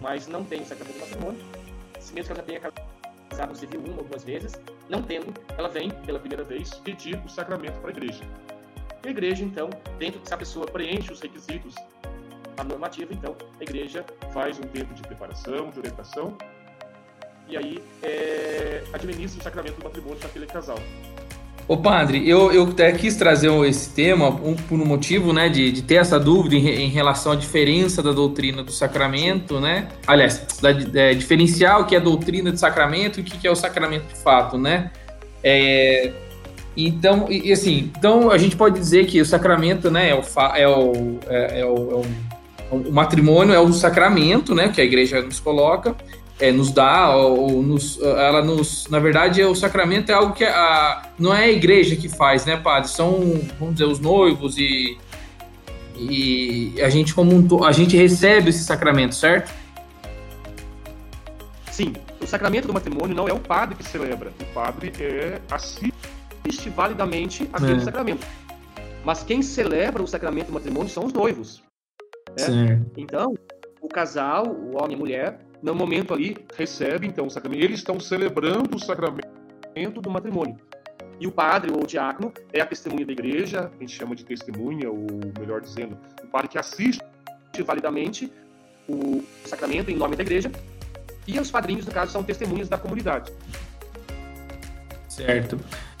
mas 0.00 0.26
não 0.26 0.44
tem 0.44 0.60
o 0.62 0.64
sacramento 0.64 0.96
do 0.96 1.00
matrimônio, 1.00 1.40
se 1.98 2.14
mesmo 2.14 2.32
que 2.34 2.40
ela 2.40 2.40
já 2.40 2.60
tenha 2.60 2.72
casado 3.28 3.50
no 3.50 3.56
civil 3.56 3.80
uma 3.80 3.98
ou 3.98 4.04
duas 4.04 4.24
vezes, 4.24 4.52
não 4.88 5.02
tendo, 5.02 5.34
ela 5.56 5.68
vem 5.68 5.90
pela 5.90 6.18
primeira 6.18 6.44
vez 6.44 6.74
pedir 6.74 7.16
o 7.24 7.28
sacramento 7.28 7.78
para 7.80 7.88
a 7.88 7.92
igreja. 7.92 8.24
E 9.04 9.08
a 9.08 9.10
igreja, 9.10 9.44
então, 9.44 9.70
dentro 9.98 10.20
se 10.24 10.32
a 10.32 10.36
pessoa 10.36 10.66
preenche 10.66 11.12
os 11.12 11.20
requisitos 11.20 11.74
a 12.56 12.64
normativa, 12.64 13.12
então 13.12 13.36
a 13.60 13.62
igreja 13.62 14.04
faz 14.32 14.58
um 14.58 14.62
tempo 14.62 14.92
de 14.94 15.02
preparação, 15.02 15.70
de 15.70 15.78
orientação, 15.78 16.36
e 17.48 17.56
aí 17.56 17.82
é, 18.02 18.84
administra 18.92 19.40
o 19.40 19.42
sacramento 19.42 19.78
do 19.78 19.84
matrimônio 19.84 20.18
para 20.18 20.28
aquele 20.28 20.46
casal. 20.46 20.78
Ô 21.68 21.76
padre, 21.76 22.26
eu, 22.26 22.50
eu 22.50 22.62
até 22.62 22.90
quis 22.92 23.14
trazer 23.14 23.52
esse 23.66 23.90
tema 23.90 24.30
um, 24.30 24.54
por 24.54 24.80
um 24.80 24.86
motivo, 24.86 25.34
né, 25.34 25.50
de, 25.50 25.70
de 25.70 25.82
ter 25.82 25.96
essa 25.96 26.18
dúvida 26.18 26.54
em, 26.54 26.66
em, 26.66 26.88
relação 26.88 27.32
à 27.32 27.36
diferença 27.36 28.02
da 28.02 28.10
doutrina 28.10 28.62
do 28.62 28.72
sacramento, 28.72 29.60
né? 29.60 29.88
Aliás, 30.06 30.46
da, 30.62 30.70
é, 30.70 31.12
diferenciar 31.12 31.78
o 31.78 31.84
que 31.84 31.94
é 31.94 32.00
doutrina 32.00 32.50
de 32.50 32.58
sacramento 32.58 33.20
e 33.20 33.22
o 33.22 33.24
que 33.24 33.46
é 33.46 33.50
o 33.50 33.54
sacramento 33.54 34.06
de 34.06 34.18
fato, 34.18 34.56
né? 34.56 34.90
É, 35.44 36.10
então, 36.74 37.26
e, 37.28 37.52
assim, 37.52 37.92
então 37.98 38.30
a 38.30 38.38
gente 38.38 38.56
pode 38.56 38.78
dizer 38.78 39.04
que 39.04 39.20
o 39.20 39.26
sacramento, 39.26 39.90
né, 39.90 40.08
é 40.08 40.14
o, 40.14 40.22
é 40.56 40.68
o, 40.68 41.18
é, 41.26 41.60
é 41.60 41.66
o, 41.66 41.90
é 41.90 42.74
o, 42.74 42.76
o 42.76 42.92
matrimônio 42.92 43.52
é 43.52 43.60
o 43.60 43.70
sacramento, 43.74 44.54
né, 44.54 44.68
que 44.68 44.80
a 44.80 44.84
igreja 44.84 45.20
nos 45.20 45.38
coloca, 45.38 45.94
é, 46.40 46.52
nos 46.52 46.70
dá, 46.70 47.14
ou, 47.16 47.62
nos, 47.62 48.00
ela 48.00 48.42
nos, 48.42 48.86
na 48.88 48.98
verdade, 48.98 49.42
o 49.42 49.54
sacramento 49.54 50.10
é 50.10 50.14
algo 50.14 50.34
que 50.34 50.44
a, 50.44 51.10
não 51.18 51.34
é 51.34 51.44
a 51.44 51.48
igreja 51.50 51.96
que 51.96 52.08
faz, 52.08 52.46
né, 52.46 52.56
padre? 52.56 52.88
São, 52.88 53.40
vamos 53.58 53.74
dizer, 53.74 53.86
os 53.86 53.98
noivos 53.98 54.56
e, 54.56 54.96
e 55.96 56.80
a 56.80 56.88
gente 56.88 57.14
como 57.14 57.34
um, 57.34 57.64
a 57.64 57.72
gente 57.72 57.96
recebe 57.96 58.50
esse 58.50 58.64
sacramento, 58.64 59.14
certo? 59.14 59.52
Sim, 61.72 61.94
o 62.20 62.26
sacramento 62.26 62.66
do 62.66 62.74
matrimônio 62.74 63.14
não 63.14 63.28
é 63.28 63.32
o 63.32 63.40
padre 63.40 63.74
que 63.74 63.84
celebra, 63.84 64.32
o 64.40 64.44
padre 64.54 64.92
é 65.00 65.40
assiste 65.50 66.70
validamente 66.70 67.48
aquele 67.52 67.80
é. 67.80 67.80
sacramento. 67.80 68.26
Mas 69.04 69.22
quem 69.22 69.42
celebra 69.42 70.02
o 70.02 70.06
sacramento 70.06 70.48
do 70.48 70.52
matrimônio 70.52 70.88
são 70.88 71.04
os 71.04 71.12
noivos. 71.12 71.62
Né? 72.38 72.80
Então, 72.96 73.34
o 73.80 73.88
casal, 73.88 74.46
o 74.46 74.76
homem 74.76 74.92
e 74.92 74.94
a 74.94 74.98
mulher, 74.98 75.47
no 75.62 75.74
momento 75.74 76.14
ali, 76.14 76.36
recebe 76.56 77.06
então 77.06 77.26
o 77.26 77.30
sacramento. 77.30 77.62
Eles 77.62 77.80
estão 77.80 77.98
celebrando 77.98 78.76
o 78.76 78.78
sacramento 78.78 80.00
do 80.00 80.10
matrimônio. 80.10 80.56
E 81.20 81.26
o 81.26 81.32
padre 81.32 81.72
ou 81.72 81.82
o 81.82 81.86
diácono 81.86 82.32
é 82.52 82.60
a 82.60 82.66
testemunha 82.66 83.04
da 83.04 83.12
igreja, 83.12 83.72
a 83.74 83.80
gente 83.80 83.92
chama 83.92 84.14
de 84.14 84.24
testemunha, 84.24 84.88
ou 84.88 85.06
melhor 85.38 85.60
dizendo, 85.60 85.98
o 86.22 86.26
padre 86.28 86.48
que 86.48 86.58
assiste 86.58 87.02
validamente 87.64 88.32
o 88.88 89.24
sacramento 89.44 89.90
em 89.90 89.96
nome 89.96 90.14
da 90.14 90.22
igreja. 90.22 90.50
E 91.26 91.38
os 91.40 91.50
padrinhos, 91.50 91.84
no 91.84 91.92
caso, 91.92 92.12
são 92.12 92.22
testemunhas 92.22 92.68
da 92.68 92.78
comunidade. 92.78 93.32
Certo. 95.08 95.58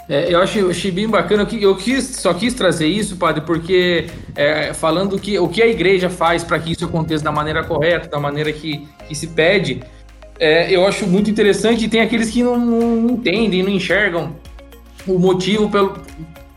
É, 0.08 0.32
eu 0.32 0.40
acho, 0.40 0.70
achei 0.70 0.90
bem 0.90 1.06
bacana. 1.06 1.46
Eu 1.52 1.76
quis, 1.76 2.04
só 2.16 2.32
quis 2.32 2.54
trazer 2.54 2.86
isso, 2.86 3.16
padre, 3.16 3.42
porque 3.42 4.06
é, 4.34 4.72
falando 4.72 5.18
que 5.18 5.38
o 5.38 5.48
que 5.48 5.62
a 5.62 5.66
igreja 5.66 6.08
faz 6.08 6.42
para 6.42 6.58
que 6.58 6.72
isso 6.72 6.84
aconteça 6.84 7.22
da 7.22 7.30
maneira 7.30 7.62
correta, 7.62 8.08
da 8.08 8.18
maneira 8.18 8.50
que, 8.52 8.88
que 9.06 9.14
se 9.14 9.26
pede, 9.28 9.82
é, 10.40 10.74
eu 10.74 10.86
acho 10.86 11.06
muito 11.06 11.30
interessante. 11.30 11.84
E 11.84 11.88
tem 11.88 12.00
aqueles 12.00 12.30
que 12.30 12.42
não, 12.42 12.58
não, 12.58 13.10
entendem, 13.10 13.62
não 13.62 13.70
enxergam 13.70 14.34
o 15.06 15.18
motivo 15.18 15.70
pelo 15.70 16.00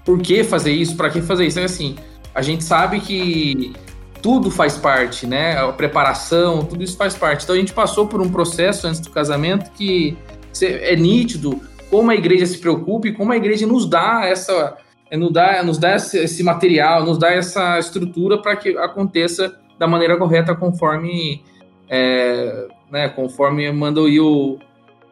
por 0.06 0.20
que 0.20 0.44
fazer 0.44 0.72
isso, 0.72 0.96
para 0.96 1.10
que 1.10 1.22
fazer 1.22 1.46
isso. 1.46 1.60
É 1.60 1.66
assim, 1.66 1.98
a 2.34 2.42
gente 2.42 2.64
sabe 2.64 3.02
que 3.02 3.74
tudo 4.22 4.50
faz 4.50 4.78
parte, 4.78 5.28
né? 5.28 5.58
A 5.58 5.74
preparação, 5.74 6.64
tudo 6.64 6.84
isso 6.84 6.96
faz 6.96 7.16
parte. 7.16 7.44
Então 7.44 7.56
a 7.56 7.60
gente 7.60 7.74
passou 7.74 8.08
por 8.08 8.22
um 8.22 8.30
processo 8.30 8.88
antes 8.88 9.02
do 9.02 9.10
casamento 9.10 9.72
que 9.72 10.18
é 10.62 10.96
nítido 10.96 11.62
como 11.92 12.10
a 12.10 12.16
igreja 12.16 12.46
se 12.48 12.58
preocupa 12.58 13.10
e 13.10 13.14
como 13.14 13.32
a 13.32 13.38
igreja 13.38 13.68
nos 13.68 13.88
dá 13.88 14.26
essa 14.26 14.78
nos 15.12 15.34
dá, 15.34 15.62
nos 15.62 15.78
dá 15.78 15.96
esse 15.98 16.42
material, 16.42 17.04
nos 17.04 17.20
dá 17.20 17.34
essa 17.34 17.78
estrutura 17.78 18.42
para 18.42 18.56
que 18.56 18.78
aconteça 18.78 19.54
da 19.78 19.86
maneira 19.86 20.16
correta 20.16 20.56
conforme 20.56 21.44
é, 21.90 22.68
né, 22.90 23.10
conforme 23.10 23.70
manda 23.74 24.02
o, 24.02 24.58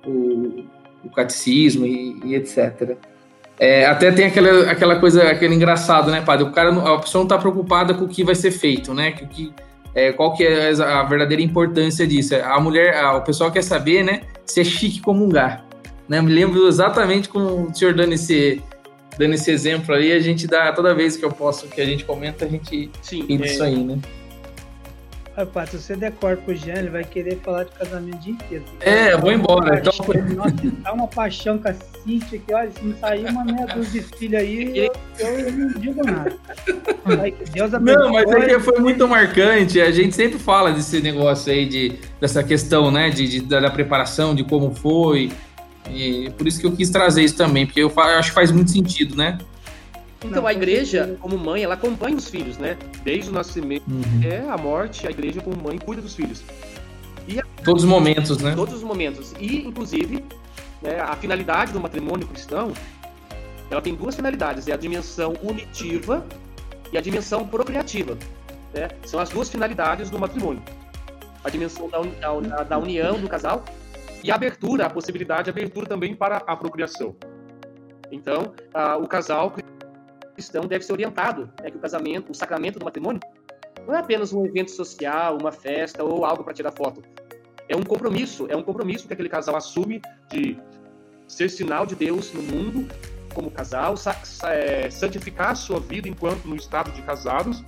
o, 0.08 0.64
o 1.04 1.10
catecismo 1.14 1.86
e, 1.86 2.18
e 2.24 2.36
etc. 2.36 2.98
É, 3.60 3.86
até 3.86 4.10
tem 4.12 4.26
aquela, 4.26 4.72
aquela 4.72 4.96
coisa, 4.98 5.24
aquele 5.24 5.54
engraçado, 5.54 6.10
né, 6.10 6.22
padre? 6.22 6.46
O 6.46 6.52
cara, 6.52 6.70
a 6.70 7.00
pessoa 7.00 7.20
não 7.20 7.26
está 7.26 7.38
preocupada 7.38 7.94
com 7.94 8.06
o 8.06 8.08
que 8.08 8.24
vai 8.24 8.36
ser 8.36 8.52
feito, 8.52 8.94
né? 8.94 9.12
Que, 9.12 9.26
que, 9.28 9.54
é, 9.94 10.14
qual 10.14 10.34
que 10.34 10.46
é 10.46 10.72
a 10.82 11.04
verdadeira 11.04 11.44
importância 11.44 12.08
disso? 12.08 12.36
A 12.36 12.58
mulher, 12.62 12.96
a, 12.96 13.18
o 13.18 13.22
pessoal 13.22 13.52
quer 13.52 13.64
saber, 13.64 14.04
né, 14.04 14.22
se 14.46 14.62
é 14.62 14.64
chique 14.64 15.02
comungar. 15.02 15.66
Né? 16.10 16.20
Me 16.22 16.34
lembro 16.34 16.68
exatamente 16.68 17.30
com 17.30 17.64
o 17.64 17.74
senhor 17.74 17.94
dando 17.94 18.14
esse, 18.14 18.62
dando 19.18 19.36
esse 19.36 19.52
exemplo 19.52 19.94
aí, 19.94 20.12
a 20.12 20.20
gente 20.20 20.48
dá, 20.48 20.74
toda 20.74 20.96
vez 20.96 21.16
que 21.16 21.24
eu 21.24 21.32
posso, 21.32 21.68
que 21.68 21.80
a 21.80 21.86
gente 21.86 22.04
comenta, 22.04 22.46
a 22.46 22.48
gente 22.48 22.90
Sim, 23.02 23.26
é... 23.30 23.46
isso 23.46 23.64
aí, 23.64 23.84
né? 23.84 24.00
Rapaz, 25.38 25.70
se 25.70 25.80
você 25.80 25.96
der 25.96 26.12
corpo 26.14 26.44
pro 26.44 26.56
Jean, 26.56 26.80
ele 26.80 26.90
vai 26.90 27.04
querer 27.06 27.38
falar 27.38 27.64
de 27.64 27.72
casamento 27.72 28.18
o 28.18 28.20
dia 28.20 28.34
inteiro. 28.34 28.64
É, 28.82 29.14
eu 29.14 29.20
vou 29.20 29.32
embora. 29.32 29.80
Então... 29.80 29.94
Nossa, 30.36 30.54
dá 30.84 30.92
uma 30.92 31.08
paixão 31.08 31.58
com 31.58 31.70
a 31.70 31.74
Cintia 31.74 32.40
que, 32.40 32.54
olha, 32.54 32.70
se 32.70 32.84
não 32.84 32.98
sair 32.98 33.26
uma 33.26 33.46
meia 33.46 33.66
dúzia 33.68 34.02
de 34.02 34.18
filho 34.18 34.38
aí, 34.38 34.78
eu, 34.78 34.94
eu, 35.18 35.52
não 35.54 35.70
digo 35.80 36.04
nada. 36.04 36.36
Deus 37.54 37.72
não, 37.72 38.12
mas 38.12 38.30
é 38.30 38.46
que 38.48 38.60
foi 38.60 38.80
muito 38.80 39.08
marcante. 39.08 39.80
A 39.80 39.92
gente 39.92 40.14
sempre 40.14 40.38
fala 40.38 40.74
desse 40.74 41.00
negócio 41.00 41.54
aí, 41.54 41.66
de, 41.66 41.94
dessa 42.20 42.44
questão, 42.44 42.92
né, 42.92 43.10
de, 43.10 43.26
de 43.26 43.40
da 43.40 43.72
preparação, 43.72 44.36
de 44.36 44.44
como 44.44 44.76
foi, 44.76 45.32
e 45.92 46.30
por 46.32 46.48
isso 46.48 46.60
que 46.60 46.68
eu 46.68 46.72
quis 46.72 46.90
trazer 46.90 47.24
isso 47.24 47.36
também, 47.36 47.66
porque 47.66 47.82
eu 47.82 47.92
acho 47.98 48.30
que 48.30 48.36
faz 48.36 48.52
muito 48.52 48.72
sentido, 48.72 49.16
né? 49.16 49.38
Então 50.24 50.46
a 50.46 50.52
igreja, 50.52 51.18
como 51.22 51.38
mãe, 51.38 51.64
ela 51.64 51.76
acompanha 51.76 52.16
os 52.16 52.28
filhos, 52.28 52.58
né? 52.58 52.78
Desde 53.04 53.30
o 53.30 53.34
nascimento 53.34 53.84
uhum. 53.90 54.02
até 54.20 54.50
a 54.50 54.58
morte, 54.58 55.08
a 55.08 55.12
igreja 55.12 55.40
como 55.42 55.62
mãe 55.62 55.78
cuida 55.78 56.02
dos 56.02 56.14
filhos. 56.14 56.44
E 57.28 57.40
a... 57.40 57.44
Todos 57.64 57.84
os 57.84 57.90
momentos, 57.90 58.38
né? 58.40 58.54
Todos 58.56 58.76
os 58.76 58.84
momentos. 58.84 59.34
E, 59.40 59.66
inclusive, 59.66 60.24
né, 60.82 61.00
a 61.00 61.16
finalidade 61.16 61.72
do 61.72 61.80
matrimônio 61.80 62.28
cristão, 62.28 62.74
ela 63.72 63.82
tem 63.82 63.96
duas 63.96 64.16
finalidades. 64.16 64.68
É 64.68 64.74
a 64.74 64.78
dimensão 64.78 65.34
unitiva 65.42 66.26
e 66.92 66.98
a 66.98 67.02
dimensão 67.02 67.48
procriativa. 67.48 68.18
Né? 68.74 68.90
São 69.06 69.20
as 69.20 69.30
duas 69.30 69.50
finalidades 69.50 70.10
do 70.10 70.20
matrimônio. 70.20 70.62
A 71.44 71.50
dimensão 71.50 71.90
da, 71.90 72.02
da, 72.02 72.64
da 72.64 72.78
união 72.78 73.20
do 73.20 73.30
casal 73.30 73.64
e 74.24 74.32
abertura, 74.32 74.86
a 74.86 74.90
possibilidade 74.90 75.46
de 75.46 75.50
abertura 75.50 75.86
também 75.86 76.16
para 76.16 76.38
a 76.38 76.56
procriação. 76.56 77.16
Então, 78.12 78.54
o 79.02 79.08
casal 79.08 79.54
cristão 80.34 80.66
deve 80.66 80.86
ser 80.86 80.94
orientado, 80.94 81.52
né, 81.62 81.70
que 81.70 81.78
o 81.78 81.80
casamento, 81.80 82.32
o 82.32 82.36
sacramento 82.36 82.80
do 82.80 82.86
matrimônio, 82.86 83.20
não 83.86 83.96
é 83.96 84.00
apenas 84.00 84.32
um 84.34 84.46
evento 84.46 84.72
social, 84.72 85.38
uma 85.40 85.52
festa 85.52 86.04
ou 86.04 86.24
algo 86.26 86.44
para 86.44 86.54
tirar 86.54 86.72
foto. 86.72 87.04
É 87.68 87.76
um 87.76 87.84
compromisso, 87.84 88.48
é 88.50 88.56
um 88.56 88.64
compromisso 88.64 89.08
que 89.08 89.14
aquele 89.14 89.30
casal 89.30 89.56
assume 89.56 90.02
de 90.30 90.58
ser 91.28 91.50
sinal 91.50 91.86
de 91.86 91.96
Deus 91.96 92.34
no 92.34 92.42
mundo 92.42 92.88
como 93.34 93.52
casal, 93.52 93.94
é, 94.46 94.90
santificar 94.90 95.52
a 95.52 95.56
sua 95.56 95.80
vida 95.80 96.08
enquanto 96.10 96.46
no 96.46 96.56
estado 96.56 96.92
de 96.92 97.02
casados, 97.04 97.64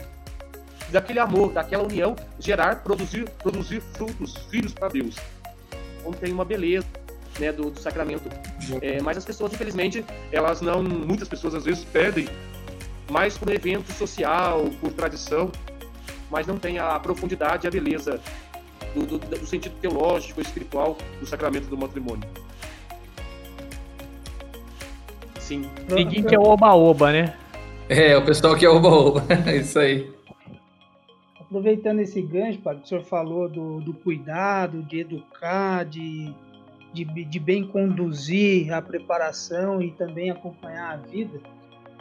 daquele 0.91 1.19
amor, 1.19 1.53
daquela 1.53 1.83
união, 1.83 2.15
gerar, 2.39 2.83
produzir, 2.83 3.29
produzir 3.43 3.79
frutos, 3.79 4.35
filhos 4.49 4.73
para 4.73 4.87
Deus 4.89 5.15
como 6.01 6.15
tem 6.15 6.31
uma 6.31 6.45
beleza 6.45 6.85
né, 7.39 7.51
do, 7.51 7.69
do 7.69 7.79
sacramento. 7.79 8.29
É, 8.81 9.01
mas 9.01 9.17
as 9.17 9.25
pessoas, 9.25 9.53
infelizmente, 9.53 10.05
elas 10.31 10.61
não. 10.61 10.83
Muitas 10.83 11.27
pessoas 11.27 11.55
às 11.55 11.65
vezes 11.65 11.83
pedem 11.85 12.27
mais 13.09 13.37
por 13.37 13.49
evento 13.51 13.91
social, 13.93 14.69
por 14.79 14.91
tradição, 14.93 15.51
mas 16.29 16.47
não 16.47 16.57
tem 16.57 16.79
a 16.79 16.99
profundidade 16.99 17.65
e 17.65 17.67
a 17.67 17.71
beleza 17.71 18.21
do, 18.95 19.05
do, 19.05 19.17
do 19.17 19.45
sentido 19.45 19.75
teológico, 19.81 20.41
espiritual 20.41 20.97
do 21.19 21.25
sacramento 21.25 21.67
do 21.67 21.77
matrimônio. 21.77 22.27
Sim. 25.39 25.69
Ninguém 25.89 26.23
que 26.23 26.33
é 26.33 26.39
oba-oba, 26.39 27.11
né? 27.11 27.33
É, 27.89 28.15
o 28.15 28.23
pessoal 28.23 28.55
que 28.55 28.63
é 28.65 28.69
oba-oba. 28.69 29.25
Isso 29.53 29.79
aí. 29.79 30.09
Aproveitando 31.51 31.99
esse 31.99 32.21
gancho, 32.21 32.59
padre, 32.59 32.79
que 32.79 32.85
o 32.85 32.87
senhor 32.87 33.03
falou 33.03 33.49
do, 33.49 33.81
do 33.81 33.93
cuidado, 33.93 34.81
de 34.83 35.01
educar, 35.01 35.83
de, 35.83 36.33
de, 36.93 37.03
de, 37.03 37.39
bem 37.41 37.67
conduzir 37.67 38.73
a 38.73 38.81
preparação 38.81 39.81
e 39.81 39.91
também 39.91 40.29
acompanhar 40.29 40.93
a 40.93 40.95
vida, 40.95 41.41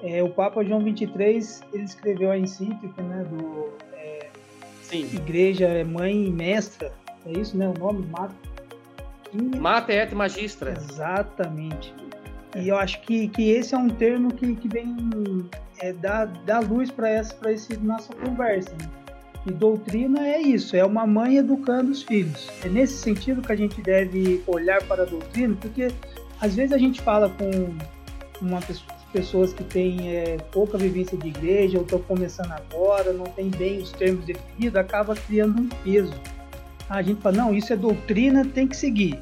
é, 0.05 0.23
o 0.23 0.31
Papa 0.31 0.65
João 0.65 0.79
23 0.85 1.65
ele 1.73 1.83
escreveu 1.83 2.31
a 2.31 2.39
encíclica 2.39 3.03
né, 3.03 3.25
do 3.25 3.71
é, 3.95 4.31
Igreja 4.93 5.67
é 5.67 5.83
Mãe 5.83 6.27
e 6.27 6.31
Mestra, 6.31 6.93
é 7.27 7.33
isso, 7.37 7.59
né? 7.59 7.69
O 7.69 7.75
nome? 7.77 8.07
Mata. 8.07 8.35
Mata 9.59 9.93
et 9.93 10.15
Magistra. 10.15 10.77
Exatamente. 10.79 11.93
E 12.57 12.69
eu 12.69 12.77
acho 12.77 13.01
que, 13.03 13.27
que 13.29 13.51
esse 13.51 13.75
é 13.75 13.79
um 13.79 13.89
termo 13.89 14.33
que, 14.33 14.55
que 14.55 14.69
vem 14.69 14.97
é, 15.81 15.93
dar, 15.93 16.27
dar 16.45 16.61
luz 16.61 16.89
para 16.89 17.09
essa, 17.09 17.37
essa 17.49 17.77
nossa 17.81 18.15
conversa. 18.15 18.71
Né? 18.71 19.00
E 19.47 19.51
doutrina 19.53 20.27
é 20.27 20.41
isso, 20.41 20.77
é 20.77 20.85
uma 20.85 21.07
mãe 21.07 21.39
educando 21.39 21.91
os 21.91 22.03
filhos. 22.03 22.49
É 22.65 22.69
nesse 22.69 22.99
sentido 22.99 23.41
que 23.41 23.51
a 23.51 23.57
gente 23.57 23.81
deve 23.81 24.43
olhar 24.47 24.83
para 24.85 25.03
a 25.03 25.07
doutrina, 25.07 25.57
porque 25.59 25.89
às 26.41 26.55
vezes 26.55 26.73
a 26.73 26.79
gente 26.79 27.01
fala 27.01 27.31
com 27.31 27.75
uma 28.45 28.61
pessoa, 28.61 29.01
pessoas 29.13 29.53
que 29.53 29.65
têm 29.65 30.15
é, 30.15 30.37
pouca 30.53 30.79
vivência 30.79 31.17
de 31.19 31.29
igreja 31.29 31.79
ou 31.79 31.85
estão 31.85 32.01
começando 32.01 32.53
agora, 32.53 33.13
não 33.13 33.25
tem 33.25 33.51
bem 33.51 33.79
os 33.79 33.91
termos 33.93 34.25
definidos, 34.25 34.77
acaba 34.77 35.15
criando 35.15 35.63
um 35.63 35.69
peso. 35.69 36.15
A 36.89 37.03
gente 37.03 37.21
fala, 37.21 37.37
não, 37.37 37.55
isso 37.55 37.73
é 37.73 37.77
doutrina, 37.77 38.45
tem 38.45 38.69
que 38.69 38.77
seguir. 38.77 39.21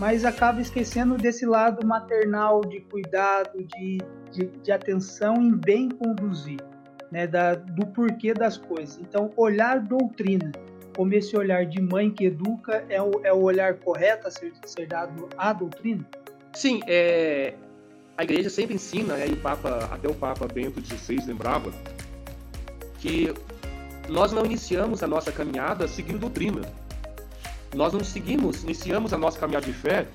mas 0.00 0.24
acaba 0.24 0.62
esquecendo 0.62 1.18
desse 1.18 1.44
lado 1.44 1.86
maternal 1.86 2.62
de 2.62 2.80
cuidado, 2.80 3.62
de, 3.62 3.98
de, 4.32 4.46
de 4.46 4.72
atenção 4.72 5.36
em 5.36 5.54
bem 5.54 5.90
conduzir, 5.90 6.58
né, 7.10 7.26
da, 7.26 7.54
do 7.54 7.86
porquê 7.86 8.32
das 8.32 8.56
coisas. 8.56 8.98
Então, 9.00 9.32
olhar 9.36 9.80
doutrina 9.80 10.52
como 10.96 11.14
esse 11.14 11.36
olhar 11.36 11.64
de 11.64 11.80
mãe 11.80 12.10
que 12.10 12.26
educa 12.26 12.84
é 12.88 13.00
o, 13.00 13.20
é 13.24 13.32
o 13.32 13.40
olhar 13.40 13.74
correto 13.74 14.28
a 14.28 14.30
ser, 14.30 14.52
ser 14.66 14.86
dado 14.86 15.28
à 15.36 15.52
doutrina? 15.52 16.04
Sim, 16.52 16.80
é, 16.86 17.54
a 18.18 18.22
igreja 18.22 18.50
sempre 18.50 18.74
ensina, 18.74 19.14
né, 19.14 19.28
e 19.28 19.32
o 19.32 19.36
Papa, 19.36 19.88
até 19.90 20.08
o 20.08 20.14
Papa 20.14 20.46
Bento 20.46 20.80
XVI 20.84 21.24
lembrava, 21.26 21.72
que 22.98 23.32
nós 24.08 24.32
não 24.32 24.44
iniciamos 24.44 25.02
a 25.02 25.06
nossa 25.06 25.32
caminhada 25.32 25.86
seguindo 25.88 26.18
doutrina. 26.18 26.62
Nós 27.74 27.92
não 27.92 28.04
seguimos, 28.04 28.64
iniciamos 28.64 29.12
a 29.12 29.18
nossa 29.18 29.38
caminhada 29.38 29.64
de 29.64 29.72
fé 29.72 30.06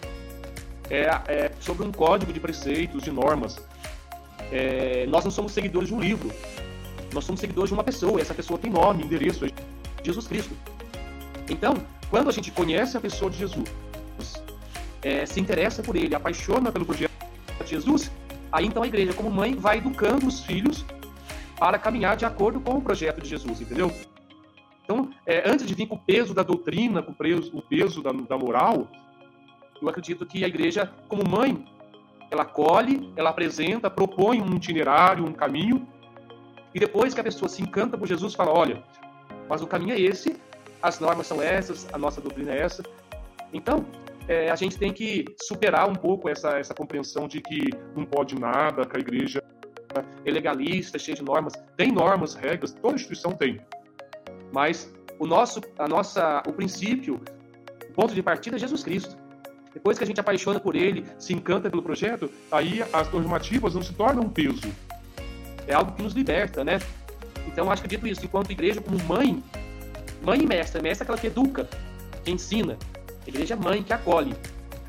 é, 0.89 1.03
é, 1.27 1.51
sobre 1.59 1.83
um 1.87 1.91
código 1.91 2.33
de 2.33 2.39
preceitos, 2.39 3.01
de 3.01 3.11
normas. 3.11 3.57
É, 4.51 5.07
nós 5.07 5.23
não 5.23 5.31
somos 5.31 5.53
seguidores 5.53 5.87
de 5.87 5.95
um 5.95 5.99
livro. 5.99 6.31
Nós 7.13 7.23
somos 7.23 7.41
seguidores 7.41 7.69
de 7.69 7.73
uma 7.73 7.83
pessoa. 7.83 8.19
E 8.19 8.21
essa 8.21 8.33
pessoa 8.33 8.59
tem 8.59 8.71
nome, 8.71 9.03
endereço, 9.03 9.45
é 9.45 9.49
Jesus 10.03 10.27
Cristo. 10.27 10.55
Então, 11.49 11.75
quando 12.09 12.29
a 12.29 12.31
gente 12.31 12.51
conhece 12.51 12.97
a 12.97 13.01
pessoa 13.01 13.29
de 13.29 13.37
Jesus, 13.37 13.69
é, 15.01 15.25
se 15.25 15.39
interessa 15.39 15.83
por 15.83 15.95
ele, 15.95 16.15
apaixona 16.15 16.71
pelo 16.71 16.85
projeto 16.85 17.11
de 17.63 17.69
Jesus, 17.69 18.11
aí 18.51 18.65
então 18.65 18.83
a 18.83 18.87
igreja, 18.87 19.13
como 19.13 19.29
mãe, 19.29 19.55
vai 19.55 19.77
educando 19.77 20.27
os 20.27 20.39
filhos 20.41 20.85
para 21.59 21.77
caminhar 21.77 22.17
de 22.17 22.25
acordo 22.25 22.59
com 22.59 22.77
o 22.77 22.81
projeto 22.81 23.21
de 23.21 23.29
Jesus, 23.29 23.61
entendeu? 23.61 23.91
Então, 24.83 25.09
é, 25.25 25.49
antes 25.49 25.65
de 25.65 25.73
vir 25.73 25.87
com 25.87 25.95
o 25.95 25.99
peso 25.99 26.33
da 26.33 26.43
doutrina, 26.43 27.01
com 27.01 27.11
o 27.11 27.15
peso, 27.15 27.57
o 27.57 27.61
peso 27.61 28.03
da, 28.03 28.11
da 28.11 28.37
moral, 28.37 28.87
eu 29.81 29.89
acredito 29.89 30.25
que 30.25 30.43
a 30.43 30.47
igreja, 30.47 30.91
como 31.07 31.27
mãe, 31.27 31.65
ela 32.29 32.43
acolhe, 32.43 33.11
ela 33.15 33.29
apresenta, 33.29 33.89
propõe 33.89 34.41
um 34.41 34.55
itinerário, 34.55 35.25
um 35.25 35.33
caminho, 35.33 35.87
e 36.75 36.79
depois 36.79 37.13
que 37.13 37.21
a 37.21 37.23
pessoa 37.23 37.47
se 37.47 37.61
encanta 37.61 37.97
por 37.97 38.05
Jesus, 38.05 38.33
fala: 38.33 38.51
olha, 38.51 38.83
mas 39.49 39.61
o 39.61 39.67
caminho 39.67 39.93
é 39.93 40.01
esse, 40.01 40.35
as 40.81 40.99
normas 40.99 41.25
são 41.25 41.41
essas, 41.41 41.87
a 41.93 41.97
nossa 41.97 42.19
doutrina 42.19 42.51
é 42.51 42.59
essa. 42.59 42.83
Então, 43.53 43.85
é, 44.27 44.51
a 44.51 44.55
gente 44.57 44.77
tem 44.77 44.91
que 44.91 45.23
superar 45.41 45.89
um 45.89 45.95
pouco 45.95 46.27
essa, 46.27 46.59
essa 46.59 46.73
compreensão 46.73 47.29
de 47.29 47.39
que 47.41 47.69
não 47.95 48.05
pode 48.05 48.37
nada, 48.37 48.85
que 48.85 48.97
a 48.97 48.99
igreja 48.99 49.41
é 50.25 50.29
legalista, 50.29 50.99
cheia 50.99 51.15
de 51.15 51.23
normas. 51.23 51.53
Tem 51.77 51.93
normas, 51.93 52.35
regras, 52.35 52.73
toda 52.73 52.95
instituição 52.95 53.31
tem. 53.31 53.61
Mas 54.51 54.93
o 55.17 55.25
nosso, 55.25 55.61
a 55.79 55.87
nossa, 55.87 56.43
o 56.45 56.51
princípio, 56.51 57.21
o 57.89 57.93
ponto 57.93 58.13
de 58.13 58.21
partida 58.21 58.57
é 58.57 58.59
Jesus 58.59 58.83
Cristo. 58.83 59.15
Depois 59.73 59.97
que 59.97 60.03
a 60.03 60.07
gente 60.07 60.19
apaixona 60.19 60.59
por 60.59 60.75
ele, 60.75 61.05
se 61.17 61.33
encanta 61.33 61.69
pelo 61.69 61.83
projeto, 61.83 62.29
aí 62.51 62.83
as 62.91 63.09
normativas 63.11 63.75
não 63.75 63.81
se 63.81 63.93
tornam 63.93 64.23
um 64.23 64.29
peso. 64.29 64.69
É 65.67 65.73
algo 65.73 65.91
que 65.93 66.01
nos 66.01 66.13
liberta, 66.13 66.63
né? 66.63 66.79
Então, 67.47 67.71
acho 67.71 67.81
que 67.81 67.87
dito 67.87 68.07
isso, 68.07 68.23
enquanto 68.23 68.51
igreja, 68.51 68.81
como 68.81 69.01
mãe, 69.05 69.43
mãe 70.21 70.41
e 70.41 70.45
mestra, 70.45 70.81
mestra 70.81 71.03
é 71.03 71.05
aquela 71.05 71.17
que 71.17 71.27
educa, 71.27 71.67
que 72.23 72.31
ensina. 72.31 72.77
A 73.25 73.29
igreja 73.29 73.53
é 73.53 73.57
mãe 73.57 73.83
que 73.83 73.93
acolhe. 73.93 74.35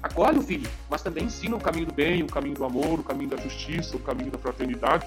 Acolhe 0.02 0.38
o 0.38 0.42
filho, 0.42 0.68
mas 0.88 1.02
também 1.02 1.24
ensina 1.24 1.56
o 1.56 1.60
caminho 1.60 1.86
do 1.86 1.92
bem, 1.92 2.22
o 2.22 2.26
caminho 2.26 2.54
do 2.54 2.64
amor, 2.64 3.00
o 3.00 3.02
caminho 3.02 3.30
da 3.30 3.36
justiça, 3.36 3.96
o 3.96 4.00
caminho 4.00 4.30
da 4.30 4.38
fraternidade, 4.38 5.06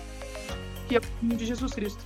que 0.88 0.96
é 0.96 1.00
o 1.00 1.02
caminho 1.02 1.38
de 1.38 1.46
Jesus 1.46 1.74
Cristo. 1.74 2.04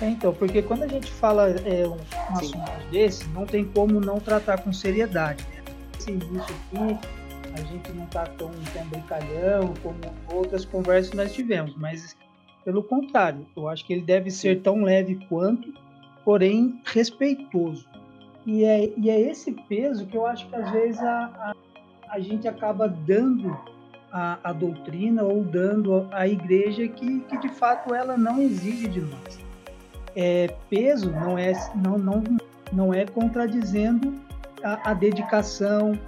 É, 0.00 0.08
então, 0.08 0.34
porque 0.34 0.60
quando 0.60 0.82
a 0.82 0.88
gente 0.88 1.10
fala 1.10 1.48
é, 1.48 1.86
um, 1.86 1.92
um 1.94 2.38
assunto 2.38 2.70
desse, 2.90 3.26
não 3.28 3.46
tem 3.46 3.64
como 3.64 4.00
não 4.00 4.18
tratar 4.18 4.58
com 4.58 4.72
seriedade. 4.72 5.44
Né? 5.54 5.62
Esse 5.98 6.10
início 6.10 6.54
aqui, 6.72 6.98
a 7.54 7.60
gente 7.60 7.92
não 7.92 8.04
está 8.04 8.26
tão, 8.26 8.50
tão 8.72 8.84
brincalhão 8.86 9.72
como 9.82 9.98
outras 10.32 10.64
conversas 10.64 11.10
que 11.10 11.16
nós 11.16 11.32
tivemos, 11.32 11.76
mas 11.76 12.16
pelo 12.64 12.82
contrário, 12.82 13.46
eu 13.56 13.68
acho 13.68 13.84
que 13.86 13.92
ele 13.92 14.02
deve 14.02 14.30
ser 14.30 14.62
tão 14.62 14.82
leve 14.82 15.18
quanto, 15.28 15.72
porém 16.24 16.80
respeitoso. 16.84 17.86
E 18.46 18.64
é, 18.64 18.92
e 18.96 19.10
é 19.10 19.20
esse 19.20 19.52
peso 19.52 20.06
que 20.06 20.16
eu 20.16 20.26
acho 20.26 20.48
que 20.48 20.56
às 20.56 20.70
vezes 20.70 21.00
a, 21.00 21.24
a, 21.24 21.54
a 22.08 22.20
gente 22.20 22.48
acaba 22.48 22.88
dando 22.88 23.56
a, 24.10 24.38
a, 24.42 24.52
doutrina 24.52 25.22
ou 25.22 25.42
dando 25.44 26.08
à 26.10 26.26
igreja 26.26 26.88
que, 26.88 27.20
que 27.20 27.38
de 27.38 27.48
fato 27.48 27.94
ela 27.94 28.16
não 28.16 28.40
exige 28.40 28.88
de 28.88 29.00
nós. 29.00 29.38
É, 30.16 30.54
peso 30.70 31.10
não 31.10 31.36
é, 31.36 31.52
não, 31.74 31.98
não, 31.98 32.22
não 32.72 32.94
é 32.94 33.04
contradizendo 33.04 34.14
a, 34.62 34.90
a 34.90 34.94
dedicação, 34.94 35.98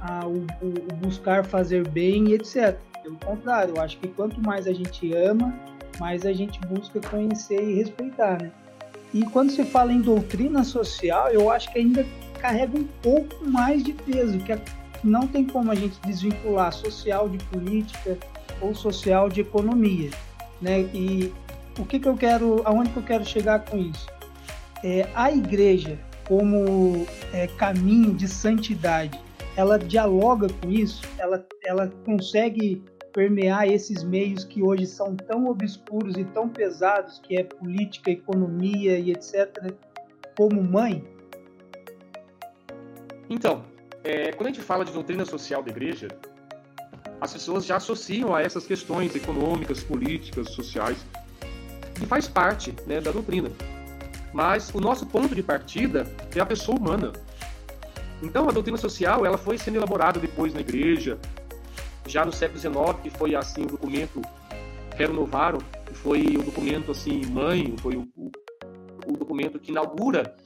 a, 0.00 0.26
o, 0.26 0.46
o, 0.62 0.94
buscar 0.96 1.44
fazer 1.44 1.86
bem, 1.88 2.32
etc. 2.32 2.76
Pelo 3.02 3.16
contrário, 3.16 3.74
eu 3.76 3.82
acho 3.82 3.98
que 3.98 4.08
quanto 4.08 4.40
mais 4.40 4.66
a 4.66 4.72
gente 4.72 5.14
ama, 5.14 5.54
mais 5.98 6.24
a 6.24 6.32
gente 6.32 6.60
busca 6.66 7.00
conhecer 7.00 7.62
e 7.62 7.74
respeitar, 7.74 8.42
né? 8.42 8.50
E 9.12 9.24
quando 9.24 9.50
se 9.50 9.64
fala 9.64 9.92
em 9.92 10.00
doutrina 10.00 10.62
social, 10.62 11.28
eu 11.30 11.50
acho 11.50 11.72
que 11.72 11.78
ainda 11.78 12.06
carrega 12.38 12.78
um 12.78 12.84
pouco 13.02 13.44
mais 13.44 13.82
de 13.82 13.92
peso, 13.92 14.38
que 14.38 14.52
é, 14.52 14.62
não 15.02 15.26
tem 15.26 15.44
como 15.44 15.70
a 15.70 15.74
gente 15.74 16.00
desvincular 16.00 16.72
social 16.72 17.28
de 17.28 17.38
política 17.44 18.16
ou 18.60 18.74
social 18.74 19.28
de 19.28 19.40
economia, 19.40 20.10
né? 20.60 20.80
E 20.94 21.32
o 21.78 21.84
que, 21.84 21.98
que 21.98 22.08
eu 22.08 22.16
quero, 22.16 22.62
aonde 22.64 22.90
que 22.90 22.98
eu 22.98 23.02
quero 23.02 23.24
chegar 23.24 23.60
com 23.60 23.78
isso? 23.78 24.06
É, 24.82 25.08
a 25.14 25.30
igreja 25.30 25.98
como 26.26 27.06
é, 27.32 27.48
caminho 27.48 28.14
de 28.14 28.28
santidade 28.28 29.18
ela 29.56 29.78
dialoga 29.78 30.46
com 30.60 30.70
isso, 30.70 31.02
ela, 31.18 31.44
ela 31.64 31.88
consegue 32.04 32.82
permear 33.12 33.68
esses 33.68 34.02
meios 34.04 34.44
que 34.44 34.62
hoje 34.62 34.86
são 34.86 35.16
tão 35.16 35.46
obscuros 35.48 36.16
e 36.16 36.24
tão 36.24 36.48
pesados, 36.48 37.18
que 37.18 37.36
é 37.36 37.44
política, 37.44 38.10
economia 38.10 38.98
e 38.98 39.10
etc., 39.10 39.74
como 40.36 40.62
mãe? 40.62 41.04
Então, 43.28 43.64
é, 44.02 44.32
quando 44.32 44.46
a 44.46 44.52
gente 44.52 44.62
fala 44.62 44.84
de 44.84 44.92
doutrina 44.92 45.24
social 45.24 45.62
da 45.62 45.70
igreja, 45.70 46.08
as 47.20 47.32
pessoas 47.32 47.66
já 47.66 47.76
associam 47.76 48.34
a 48.34 48.40
essas 48.40 48.66
questões 48.66 49.14
econômicas, 49.14 49.82
políticas, 49.82 50.50
sociais, 50.50 51.04
que 51.94 52.06
faz 52.06 52.26
parte 52.26 52.74
né, 52.86 53.00
da 53.00 53.10
doutrina. 53.10 53.50
Mas 54.32 54.72
o 54.72 54.80
nosso 54.80 55.06
ponto 55.06 55.34
de 55.34 55.42
partida 55.42 56.06
é 56.34 56.40
a 56.40 56.46
pessoa 56.46 56.78
humana, 56.78 57.12
então, 58.22 58.48
a 58.48 58.52
doutrina 58.52 58.76
social 58.76 59.24
ela 59.24 59.38
foi 59.38 59.56
sendo 59.56 59.76
elaborada 59.76 60.20
depois 60.20 60.52
na 60.52 60.60
igreja, 60.60 61.18
já 62.06 62.24
no 62.24 62.32
século 62.32 62.58
XIX, 62.58 62.74
que 63.02 63.10
foi 63.10 63.34
assim 63.34 63.62
o 63.62 63.66
documento 63.66 64.20
Rerum 64.96 65.14
Novarum, 65.14 65.60
que 65.86 65.94
foi 65.94 66.36
o 66.36 66.42
documento 66.42 66.90
assim 66.90 67.24
mãe, 67.26 67.74
foi 67.78 67.96
o, 67.96 68.08
o, 68.16 68.30
o 69.06 69.16
documento 69.16 69.58
que 69.58 69.70
inaugura 69.70 70.36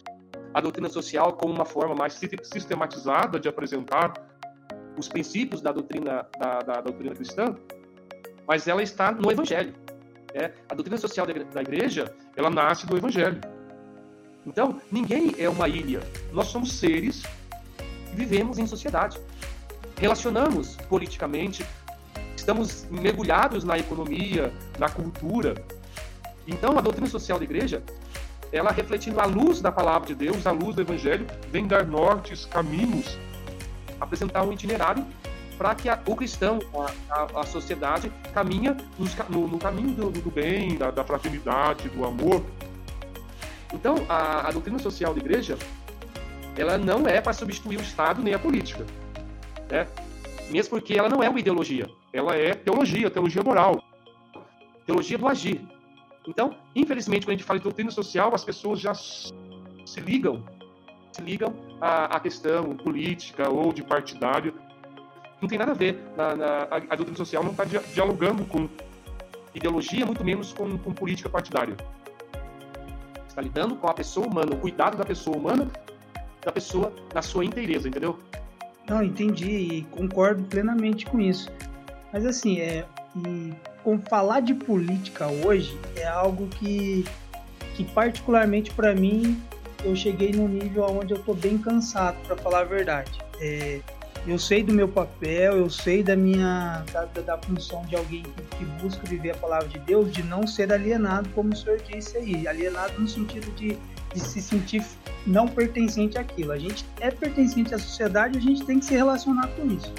a 0.53 0.61
doutrina 0.61 0.89
social 0.89 1.33
como 1.33 1.53
uma 1.53 1.65
forma 1.65 1.95
mais 1.95 2.15
sistematizada 2.15 3.41
de 3.41 3.49
apresentar 3.49 4.13
os 4.97 5.09
princípios 5.09 5.61
da 5.61 5.73
doutrina 5.73 6.27
da, 6.39 6.61
da 6.61 6.81
doutrina 6.81 7.15
cristã, 7.15 7.57
mas 8.47 8.69
ela 8.69 8.83
está 8.83 9.11
no 9.11 9.31
Evangelho. 9.33 9.75
É, 10.33 10.53
a 10.69 10.75
doutrina 10.75 10.97
social 10.97 11.27
da 11.27 11.63
igreja 11.63 12.15
ela 12.37 12.51
nasce 12.51 12.87
do 12.87 12.97
Evangelho. 12.97 13.41
Então 14.47 14.81
ninguém 14.93 15.35
é 15.39 15.49
uma 15.49 15.69
ilha. 15.69 16.01
Nós 16.33 16.47
somos 16.49 16.73
seres 16.73 17.25
vivemos 18.15 18.59
em 18.59 18.67
sociedade. 18.67 19.19
Relacionamos 19.99 20.77
politicamente, 20.89 21.65
estamos 22.37 22.87
mergulhados 22.91 23.65
na 23.65 23.79
economia, 23.79 24.53
na 24.79 24.89
cultura. 24.89 25.55
Então, 26.47 26.79
a 26.79 26.81
doutrina 26.81 27.07
social 27.07 27.39
da 27.39 27.45
igreja, 27.45 27.83
ela 28.53 28.71
refletindo 28.71 29.21
a 29.21 29.25
luz 29.25 29.61
da 29.61 29.73
palavra 29.73 30.07
de 30.07 30.15
Deus, 30.15 30.47
a 30.47 30.53
luz 30.53 30.77
do 30.77 30.83
evangelho, 30.83 31.27
vem 31.51 31.67
dar 31.67 31.87
nortes, 31.87 32.45
caminhos, 32.45 33.19
apresentar 34.01 34.43
um 34.43 34.53
itinerário 34.53 35.05
para 35.57 35.75
que 35.75 35.89
a, 35.89 35.99
o 36.07 36.17
cristão, 36.17 36.59
a, 36.75 37.15
a, 37.15 37.41
a 37.41 37.47
sociedade, 37.47 38.13
caminha 38.33 38.77
no, 39.29 39.49
no 39.49 39.59
caminho 39.59 39.93
do, 39.93 40.11
do 40.11 40.31
bem, 40.31 40.77
da, 40.77 40.91
da, 40.91 41.05
fraternidade, 41.05 41.89
do 41.89 42.05
amor. 42.05 42.45
Então, 43.73 43.97
a, 44.09 44.49
a 44.49 44.51
doutrina 44.51 44.79
social 44.79 45.15
da 45.15 45.21
igreja, 45.21 45.57
ela 46.57 46.79
não 46.79 47.07
é 47.07 47.21
para 47.21 47.33
substituir 47.33 47.79
o 47.79 47.83
Estado 47.83 48.23
nem 48.23 48.35
a 48.35 48.39
política. 48.39 48.85
Né? 49.71 49.87
Mesmo 50.51 50.71
porque 50.71 50.95
ela 50.95 51.09
não 51.09 51.23
é 51.23 51.29
uma 51.29 51.41
ideologia, 51.41 51.89
ela 52.13 52.37
é 52.37 52.55
teologia, 52.55 53.11
teologia 53.11 53.43
moral, 53.43 53.83
teologia 54.87 55.19
do 55.19 55.27
agir. 55.27 55.61
Então, 56.27 56.57
infelizmente, 56.75 57.27
quando 57.27 57.31
a 57.31 57.37
gente 57.37 57.45
fala 57.45 57.59
de 57.59 57.65
doutrina 57.65 57.91
social, 57.91 58.35
as 58.35 58.45
pessoas 58.45 58.81
já 58.81 58.95
se 58.95 60.01
ligam, 60.01 60.45
se 61.13 61.23
ligam 61.23 61.55
à, 61.81 62.17
à 62.17 62.21
questão 62.21 62.77
política 62.77 63.51
ou 63.51 63.73
de 63.73 63.83
partidário. 63.83 64.55
Não 65.41 65.49
tem 65.49 65.59
nada 65.59 65.73
a 65.73 65.75
ver. 65.75 66.03
Na, 66.17 66.35
na, 66.35 66.47
a, 66.71 66.77
a, 66.77 66.97
doutrina 66.97 67.17
social 67.17 67.43
não 67.43 67.51
está 67.51 67.65
dialogando 67.65 68.45
com 68.45 68.69
ideologia, 69.55 70.07
muito 70.07 70.25
menos 70.25 70.53
com, 70.53 70.79
com 70.79 70.93
política 70.93 71.29
partidária. 71.29 71.77
Está 73.29 73.43
lidando 73.43 73.77
com 73.77 73.89
a 73.89 73.95
pessoa 73.95 74.27
humana, 74.27 74.55
o 74.55 74.59
cuidado 74.59 74.97
da 74.97 75.05
pessoa 75.05 75.37
humana 75.37 75.71
da 76.45 76.53
pessoa 76.53 76.93
na 77.13 77.23
sua 77.23 77.45
inteireza, 77.45 77.89
entendeu? 77.89 78.19
Não, 78.89 79.03
entendi 79.03 79.51
e 79.51 79.83
concordo 79.91 80.43
plenamente 80.45 81.07
com 81.07 81.21
isso. 81.21 81.51
Mas 82.13 82.27
assim, 82.27 82.61
é, 82.61 82.85
com 83.83 83.99
falar 83.99 84.41
de 84.41 84.55
política 84.55 85.27
hoje 85.27 85.79
é 85.97 86.07
algo 86.07 86.47
que, 86.49 87.05
que 87.75 87.85
particularmente 87.85 88.71
para 88.73 88.95
mim 88.95 89.41
eu 89.85 89.95
cheguei 89.95 90.33
num 90.33 90.49
nível 90.49 90.85
onde 90.85 91.13
eu 91.13 91.19
tô 91.19 91.35
bem 91.35 91.59
cansado, 91.59 92.17
para 92.27 92.37
falar 92.37 92.61
a 92.61 92.65
verdade. 92.65 93.13
É, 93.41 93.81
eu 94.27 94.39
sei 94.39 94.63
do 94.63 94.73
meu 94.73 94.89
papel, 94.89 95.59
eu 95.59 95.69
sei 95.69 96.03
da 96.03 96.17
minha 96.17 96.83
da, 96.91 97.05
da 97.05 97.39
função 97.39 97.85
de 97.85 97.95
alguém 97.95 98.23
que, 98.23 98.65
busca 98.83 99.07
viver 99.07 99.33
a 99.33 99.35
palavra 99.35 99.69
de 99.69 99.79
Deus, 99.81 100.11
de 100.11 100.23
não 100.23 100.47
ser 100.47 100.73
alienado, 100.73 101.29
como 101.31 101.53
o 101.53 101.57
senhor 101.57 101.79
disse 101.79 102.17
aí, 102.17 102.49
alienado 102.49 102.99
no 102.99 103.07
sentido 103.07 103.51
de, 103.55 103.79
de 104.15 104.21
se 104.21 104.41
sentir 104.41 104.85
não 105.27 105.47
pertencente 105.49 106.17
àquilo. 106.17 106.53
A 106.53 106.59
gente 106.59 106.85
é 107.01 107.11
pertencente 107.11 107.75
à 107.75 107.79
sociedade, 107.79 108.39
a 108.39 108.41
gente 108.41 108.65
tem 108.65 108.79
que 108.79 108.85
se 108.85 108.95
relacionar 108.95 109.49
com 109.49 109.67
isso. 109.67 109.93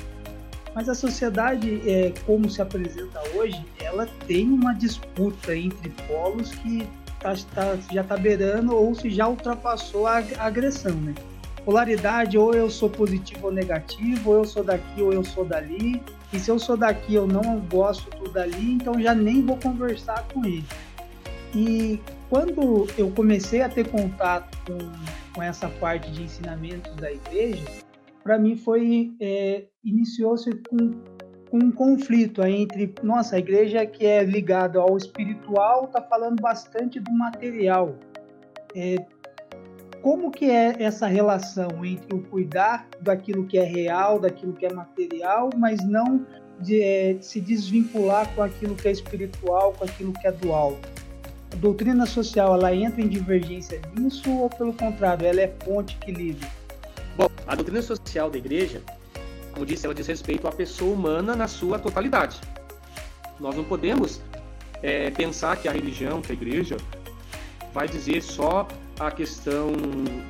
Mas 0.73 0.89
a 0.89 0.95
sociedade, 0.95 1.81
é, 1.89 2.13
como 2.25 2.49
se 2.49 2.61
apresenta 2.61 3.21
hoje, 3.33 3.63
ela 3.79 4.07
tem 4.27 4.49
uma 4.49 4.73
disputa 4.73 5.55
entre 5.55 5.89
polos 6.07 6.51
que 6.51 6.87
tá, 7.19 7.33
tá, 7.53 7.77
já 7.91 8.01
está 8.01 8.17
beirando 8.17 8.75
ou 8.75 8.93
se 8.93 9.09
já 9.09 9.27
ultrapassou 9.27 10.05
a, 10.05 10.17
a 10.37 10.45
agressão, 10.45 10.95
né? 10.95 11.13
polaridade, 11.65 12.37
ou 12.37 12.53
eu 12.53 12.69
sou 12.69 12.89
positivo 12.89 13.47
ou 13.47 13.51
negativo, 13.51 14.29
ou 14.29 14.37
eu 14.37 14.45
sou 14.45 14.63
daqui 14.63 15.01
ou 15.01 15.11
eu 15.11 15.23
sou 15.23 15.43
dali. 15.43 16.01
E 16.31 16.39
se 16.39 16.51
eu 16.51 16.59
sou 16.59 16.77
daqui 16.77 17.15
eu 17.15 17.25
não 17.25 17.59
gosto 17.59 18.09
do 18.17 18.29
dali, 18.29 18.73
então 18.73 19.01
já 19.01 19.15
nem 19.15 19.41
vou 19.41 19.57
conversar 19.57 20.23
com 20.31 20.45
ele. 20.45 20.63
E 21.53 21.99
quando 22.35 22.85
eu 22.97 23.09
comecei 23.11 23.61
a 23.61 23.69
ter 23.69 23.87
contato 23.87 24.57
com, 24.67 24.77
com 25.33 25.41
essa 25.41 25.69
parte 25.69 26.11
de 26.11 26.23
ensinamentos 26.23 26.93
da 26.97 27.09
igreja, 27.09 27.63
para 28.21 28.37
mim 28.37 28.57
foi 28.57 29.15
é, 29.21 29.63
iniciou-se 29.81 30.51
com, 30.69 31.01
com 31.49 31.57
um 31.59 31.71
conflito 31.71 32.43
entre 32.43 32.93
nossa 33.01 33.37
a 33.37 33.39
igreja 33.39 33.85
que 33.85 34.05
é 34.05 34.21
ligada 34.21 34.81
ao 34.81 34.97
espiritual 34.97 35.85
está 35.85 36.01
falando 36.01 36.41
bastante 36.41 36.99
do 36.99 37.13
material 37.13 37.95
é, 38.75 38.97
como 40.01 40.29
que 40.29 40.51
é 40.51 40.75
essa 40.77 41.07
relação 41.07 41.85
entre 41.85 42.17
o 42.17 42.21
cuidar 42.23 42.85
daquilo 42.99 43.47
que 43.47 43.57
é 43.57 43.63
real, 43.63 44.19
daquilo 44.19 44.51
que 44.51 44.65
é 44.65 44.73
material, 44.73 45.51
mas 45.55 45.81
não 45.87 46.25
de, 46.59 46.81
é, 46.81 47.17
se 47.21 47.39
desvincular 47.39 48.29
com 48.35 48.43
aquilo 48.43 48.75
que 48.75 48.89
é 48.89 48.91
espiritual, 48.91 49.71
com 49.71 49.85
aquilo 49.85 50.11
que 50.11 50.27
é 50.27 50.33
dual? 50.33 50.77
Doutrina 51.55 52.05
social, 52.05 52.53
ela 52.53 52.75
entra 52.75 53.01
em 53.01 53.07
divergência 53.07 53.81
nisso 53.97 54.29
ou, 54.29 54.49
pelo 54.49 54.73
contrário, 54.73 55.25
ela 55.25 55.41
é 55.41 55.47
ponte 55.47 55.95
que 55.97 56.11
liga? 56.11 56.45
Bom, 57.15 57.29
a 57.47 57.55
doutrina 57.55 57.81
social 57.81 58.29
da 58.29 58.37
igreja, 58.37 58.81
como 59.53 59.65
disse, 59.65 59.85
ela 59.85 59.95
diz 59.95 60.05
respeito 60.05 60.47
à 60.47 60.51
pessoa 60.51 60.93
humana 60.93 61.35
na 61.35 61.47
sua 61.47 61.79
totalidade. 61.79 62.41
Nós 63.39 63.55
não 63.55 63.63
podemos 63.63 64.21
é, 64.83 65.09
pensar 65.11 65.55
que 65.57 65.67
a 65.67 65.71
religião, 65.71 66.21
que 66.21 66.31
a 66.31 66.35
igreja, 66.35 66.77
vai 67.73 67.87
dizer 67.87 68.21
só 68.21 68.67
a 68.99 69.11
questão 69.11 69.71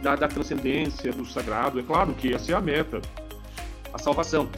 da, 0.02 0.16
da 0.16 0.28
transcendência, 0.28 1.12
do 1.12 1.26
sagrado. 1.26 1.80
É 1.80 1.84
claro 1.84 2.14
que 2.14 2.34
essa 2.34 2.52
é 2.52 2.56
a 2.56 2.62
meta, 2.62 3.02
a 3.94 3.98
salvação. 3.98 4.50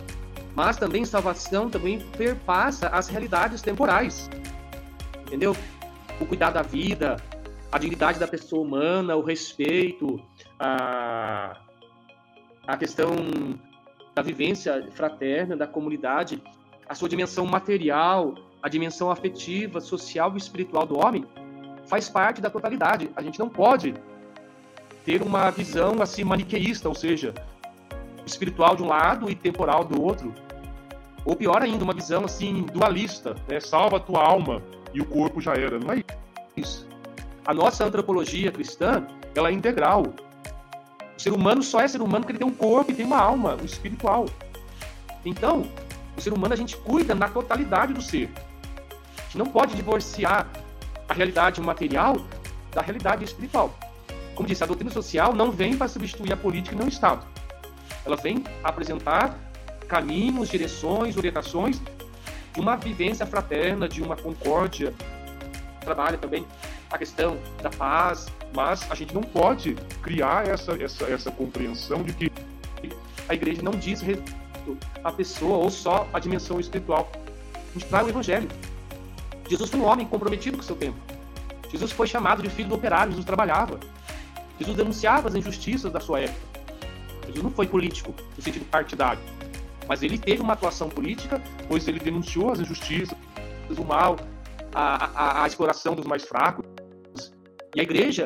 Mas 0.56 0.77
também 0.77 1.06
salvação 1.06 1.69
também 1.69 1.99
perpassa 2.17 2.88
as 2.88 3.08
realidades 3.08 3.62
temporais. 3.62 4.30
Entendeu? 5.27 5.56
O 6.19 6.25
cuidar 6.25 6.51
da 6.51 6.62
vida, 6.62 7.17
a 7.71 7.77
dignidade 7.77 8.19
da 8.19 8.27
pessoa 8.27 8.62
humana, 8.62 9.15
o 9.15 9.21
respeito, 9.21 10.19
a, 10.60 11.58
a 12.65 12.77
questão 12.77 13.15
da 14.15 14.21
vivência 14.21 14.89
fraterna, 14.91 15.56
da 15.56 15.67
comunidade, 15.67 16.41
a 16.88 16.95
sua 16.95 17.08
dimensão 17.08 17.45
material, 17.45 18.36
a 18.62 18.69
dimensão 18.69 19.12
afetiva, 19.12 19.80
social 19.80 20.34
e 20.34 20.38
espiritual 20.38 20.86
do 20.86 20.97
homem, 20.97 21.25
faz 21.86 22.10
parte 22.10 22.41
da 22.41 22.49
totalidade. 22.49 23.10
A 23.15 23.21
gente 23.21 23.38
não 23.38 23.49
pode 23.49 23.93
ter 25.06 25.21
uma 25.21 25.49
visão 25.51 26.01
assim 26.01 26.23
maniqueísta, 26.23 26.89
ou 26.89 26.95
seja, 26.95 27.34
espiritual 28.25 28.75
de 28.75 28.84
um 28.84 28.88
lado 28.88 29.30
e 29.30 29.36
temporal 29.36 29.84
do 29.84 30.01
outro. 30.01 30.34
Ou 31.23 31.36
pior 31.36 31.62
ainda, 31.62 31.84
uma 31.84 31.93
visão 31.93 32.25
assim 32.25 32.65
dualista, 32.73 33.36
né? 33.47 33.60
salva 33.60 33.97
a 33.97 33.99
tua 33.99 34.21
alma 34.23 34.62
e 34.93 35.02
o 35.02 35.06
corpo 35.06 35.41
já 35.41 35.54
era. 35.54 35.80
Não 35.80 35.93
é 35.93 36.04
isso. 36.56 36.88
A 37.45 37.54
nossa 37.54 37.86
antropologia 37.86 38.52
cristã, 38.52 39.06
ela 39.36 39.50
é 39.50 39.52
integral. 39.52 40.04
O 41.15 41.21
ser 41.21 41.32
humano 41.32 41.63
só 41.63 41.82
é 41.82 41.88
ser 41.88 42.02
humano 42.02 42.19
porque 42.19 42.34
ele 42.34 42.39
tem 42.39 42.47
um 42.47 42.54
corpo 42.54 42.91
e 42.91 42.95
tem 42.95 43.06
uma 43.06 43.19
alma, 43.19 43.58
um 43.62 43.65
espiritual. 43.65 44.26
Então, 45.26 45.65
o 46.15 46.21
ser 46.21 46.34
humano 46.34 46.54
a 46.54 46.58
gente 46.58 46.76
cuida 46.78 47.15
na 47.15 47.28
totalidade 47.28 47.93
do 47.93 48.02
ser. 48.02 48.30
A 49.17 49.21
gente 49.23 49.38
não 49.38 49.45
pode 49.45 49.76
divorciar 49.76 50.47
a 51.08 51.13
realidade 51.13 51.62
material 51.62 52.17
da 52.71 52.82
realidade 52.82 53.23
espiritual. 53.23 53.73
Como 54.36 54.47
disse, 54.47 54.63
a 54.63 54.67
doutrina 54.67 54.91
social 54.91 55.34
não 55.34 55.52
vem 55.52 55.76
para 55.76 55.88
substituir 55.88 56.32
a 56.32 56.38
política 56.38 56.76
e 56.76 56.78
não 56.78 56.86
o 56.86 56.89
Estado. 56.89 57.26
Ela 58.06 58.15
vem 58.15 58.43
apresentar 58.63 59.36
caminhos, 59.88 60.50
direções, 60.50 61.17
orientações 61.17 61.82
uma 62.58 62.76
vivência 62.76 63.26
fraterna, 63.26 63.88
de 63.88 64.02
uma 64.02 64.15
concórdia. 64.15 64.93
Trabalha 65.82 66.17
também 66.17 66.46
a 66.91 66.98
questão 66.98 67.38
da 67.62 67.70
paz, 67.70 68.28
mas 68.54 68.89
a 68.89 68.96
gente 68.96 69.13
não 69.13 69.22
pode 69.22 69.76
criar 70.02 70.48
essa, 70.48 70.72
essa, 70.82 71.06
essa 71.06 71.32
compreensão 71.32 72.04
de 72.04 72.13
que 72.13 72.32
a 73.28 73.34
igreja 73.34 73.62
não 73.62 73.72
diz 73.72 74.02
respeito 74.02 74.36
à 75.04 75.12
pessoa 75.12 75.58
ou 75.58 75.70
só 75.70 76.08
à 76.13 76.20
dimensão 76.20 76.60
espiritual. 76.60 77.10
A 77.54 77.74
gente 77.80 77.86
traz 77.88 78.06
o 78.06 78.10
evangelho. 78.10 78.50
Jesus 79.50 79.70
foi 79.70 79.80
um 79.80 79.86
homem 79.86 80.06
comprometido 80.06 80.58
com 80.58 80.63
o 80.63 80.65
seu 80.65 80.76
tempo. 80.76 80.98
Jesus 81.72 81.91
foi 81.91 82.08
chamado 82.08 82.41
de 82.41 82.50
filho 82.50 82.70
do 82.70 82.76
operário, 82.76 83.12
Jesus 83.12 83.26
trabalhava. 83.26 83.80
Jesus 84.60 84.76
denunciava 84.76 85.28
as 85.28 85.36
injustiças 85.36 85.91
da 85.91 86.00
sua 86.00 86.22
época. 86.22 86.48
Jesus 87.28 87.43
não 87.43 87.52
foi 87.52 87.67
político 87.67 88.13
no 88.36 88.41
sentido 88.41 88.65
partidário, 88.65 89.22
mas 89.88 90.04
ele 90.04 90.17
teve 90.17 90.41
uma 90.41 90.54
atuação 90.54 90.89
política, 90.89 91.41
pois 91.67 91.88
ele 91.88 92.00
denunciou 92.00 92.52
as 92.52 92.60
injustiças, 92.60 93.17
o 93.78 93.84
mal, 93.84 94.17
a, 94.73 95.06
a, 95.06 95.43
a 95.43 95.47
exploração 95.47 95.95
dos 95.95 96.06
mais 96.06 96.23
fracos. 96.23 96.65
E 97.76 97.80
a 97.80 97.84
igreja, 97.84 98.26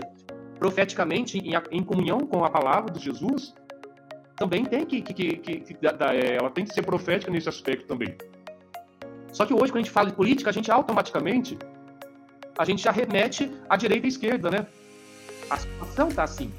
profeticamente, 0.59 1.37
em, 1.37 1.53
em 1.71 1.83
comunhão 1.83 2.19
com 2.19 2.43
a 2.43 2.49
palavra 2.49 2.91
de 2.91 2.99
Jesus, 2.99 3.53
também 4.35 4.65
tem 4.65 4.85
que, 4.85 5.01
que, 5.01 5.13
que, 5.13 5.37
que, 5.37 5.59
que 5.59 5.87
é, 5.87 6.35
ela 6.35 6.49
tem 6.49 6.65
que 6.65 6.73
ser 6.73 6.83
profética 6.83 7.31
nesse 7.31 7.49
aspecto 7.49 7.85
também. 7.85 8.15
Só 9.31 9.45
que 9.45 9.53
hoje, 9.53 9.71
quando 9.71 9.77
a 9.77 9.83
gente 9.83 9.91
fala 9.91 10.09
de 10.09 10.15
política, 10.15 10.49
a 10.49 10.53
gente 10.53 10.71
automaticamente 10.71 11.57
a 12.57 12.65
gente 12.65 12.83
já 12.83 12.91
remete 12.91 13.51
à 13.69 13.75
direita 13.75 14.05
e 14.05 14.07
à 14.07 14.09
esquerda, 14.09 14.51
né? 14.51 14.67
A 15.49 15.57
situação 15.57 16.09
está 16.09 16.23
assim. 16.23 16.51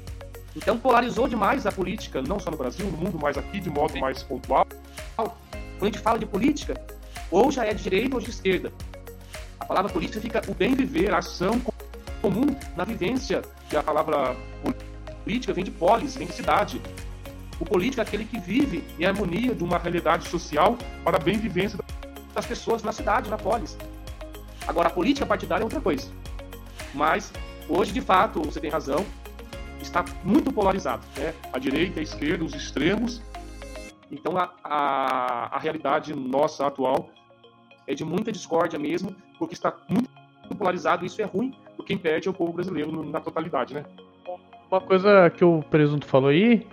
Então 0.55 0.77
polarizou 0.77 1.27
demais 1.27 1.65
a 1.65 1.71
política, 1.71 2.21
não 2.21 2.39
só 2.39 2.51
no 2.51 2.57
Brasil, 2.57 2.85
no 2.85 2.97
mundo, 2.97 3.17
mas 3.19 3.37
aqui 3.37 3.59
de 3.59 3.69
modo 3.69 3.97
mais 3.99 4.21
pontual. 4.23 4.67
Quando 5.77 5.83
a 5.83 5.85
gente 5.87 5.99
fala 5.99 6.19
de 6.19 6.25
política, 6.25 6.75
ou 7.31 7.51
já 7.51 7.65
é 7.65 7.73
de 7.73 7.83
direita 7.83 8.15
ou 8.15 8.21
de 8.21 8.29
esquerda. 8.29 8.71
A 9.59 9.65
palavra 9.65 9.91
política 9.91 10.21
fica 10.21 10.41
o 10.47 10.53
bem 10.53 10.75
viver, 10.75 11.13
a 11.13 11.17
ação 11.17 11.61
comum 12.21 12.55
na 12.75 12.83
vivência, 12.83 13.41
que 13.69 13.75
a 13.75 13.83
palavra 13.83 14.35
política 15.23 15.53
vem 15.53 15.63
de 15.63 15.71
polis, 15.71 16.15
vem 16.15 16.27
de 16.27 16.33
cidade. 16.33 16.81
O 17.59 17.65
político 17.65 18.01
é 18.01 18.03
aquele 18.03 18.25
que 18.25 18.39
vive 18.39 18.83
em 18.99 19.05
harmonia 19.05 19.55
de 19.55 19.63
uma 19.63 19.77
realidade 19.77 20.27
social 20.27 20.77
para 21.03 21.17
a 21.17 21.19
bem 21.19 21.37
vivência 21.37 21.79
das 22.33 22.45
pessoas 22.45 22.83
na 22.83 22.91
cidade, 22.91 23.29
na 23.29 23.37
polis. 23.37 23.77
Agora, 24.67 24.87
a 24.87 24.91
política 24.91 25.25
partidária 25.25 25.63
é 25.63 25.65
outra 25.65 25.81
coisa. 25.81 26.07
Mas, 26.93 27.31
hoje, 27.67 27.91
de 27.91 28.01
fato, 28.01 28.41
você 28.41 28.59
tem 28.59 28.69
razão, 28.69 29.05
está 29.81 30.05
muito 30.23 30.51
polarizado. 30.51 31.03
Né? 31.17 31.33
A 31.51 31.59
direita, 31.59 31.99
a 31.99 32.03
esquerda, 32.03 32.43
os 32.43 32.53
extremos. 32.53 33.21
Então, 34.13 34.37
a, 34.37 34.53
a, 34.63 35.55
a 35.55 35.59
realidade 35.59 36.13
nossa 36.15 36.67
atual 36.67 37.09
é 37.87 37.93
de 37.93 38.05
muita 38.05 38.31
discórdia 38.31 38.77
mesmo, 38.77 39.15
porque 39.39 39.55
está 39.55 39.75
muito 39.89 40.09
polarizado 40.57 41.03
e 41.03 41.07
isso 41.07 41.21
é 41.21 41.25
ruim, 41.25 41.53
porque 41.75 41.99
é 42.03 42.29
o 42.29 42.33
povo 42.33 42.53
brasileiro 42.53 43.03
na 43.03 43.19
totalidade, 43.19 43.73
né? 43.73 43.83
Uma 44.69 44.79
coisa 44.79 45.29
que 45.29 45.43
o 45.43 45.63
Presunto 45.63 46.05
falou 46.05 46.29
aí 46.29 46.65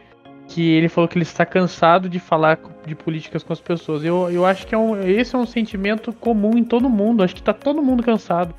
que 0.50 0.68
ele 0.72 0.88
falou 0.88 1.06
que 1.06 1.16
ele 1.16 1.22
está 1.22 1.46
cansado 1.46 2.08
de 2.08 2.18
falar 2.18 2.58
de 2.84 2.94
políticas 2.94 3.44
com 3.44 3.52
as 3.52 3.60
pessoas. 3.60 4.04
Eu, 4.04 4.28
eu 4.30 4.44
acho 4.44 4.66
que 4.66 4.74
é 4.74 4.78
um, 4.78 5.00
esse 5.00 5.34
é 5.36 5.38
um 5.38 5.46
sentimento 5.46 6.12
comum 6.12 6.58
em 6.58 6.64
todo 6.64 6.90
mundo. 6.90 7.22
Acho 7.22 7.34
que 7.34 7.40
está 7.40 7.52
todo 7.52 7.80
mundo 7.80 8.02
cansado 8.02 8.52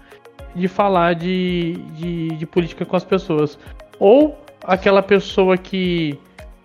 de 0.56 0.70
falar 0.70 1.16
de, 1.16 1.74
de, 1.96 2.30
de 2.30 2.46
política 2.46 2.86
com 2.86 2.96
as 2.96 3.04
pessoas. 3.04 3.60
Ou 4.00 4.38
aquela 4.64 5.04
pessoa 5.04 5.58
que 5.58 6.18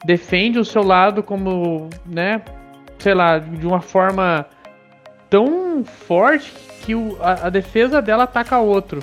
defende 0.06 0.58
o 0.58 0.64
seu 0.64 0.82
lado 0.82 1.22
como, 1.22 1.90
né, 2.06 2.40
sei 2.98 3.12
lá, 3.12 3.38
de 3.38 3.66
uma 3.66 3.80
forma 3.80 4.46
tão 5.28 5.84
forte 5.84 6.52
que 6.82 6.94
o, 6.94 7.16
a, 7.20 7.46
a 7.48 7.50
defesa 7.50 8.00
dela 8.00 8.22
ataca 8.24 8.58
outro. 8.58 9.02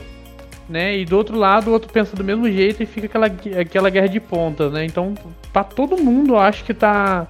né? 0.69 0.97
E 0.97 1.05
do 1.05 1.17
outro 1.17 1.37
lado, 1.37 1.69
o 1.69 1.73
outro 1.73 1.91
pensa 1.91 2.15
do 2.15 2.23
mesmo 2.23 2.49
jeito 2.49 2.81
e 2.81 2.85
fica 2.85 3.07
aquela, 3.07 3.27
aquela 3.59 3.89
guerra 3.89 4.07
de 4.07 4.19
pontas, 4.19 4.71
né? 4.71 4.85
Então, 4.85 5.13
pra 5.51 5.63
todo 5.63 5.97
mundo, 6.01 6.37
acho 6.37 6.63
que 6.63 6.73
tá 6.73 7.27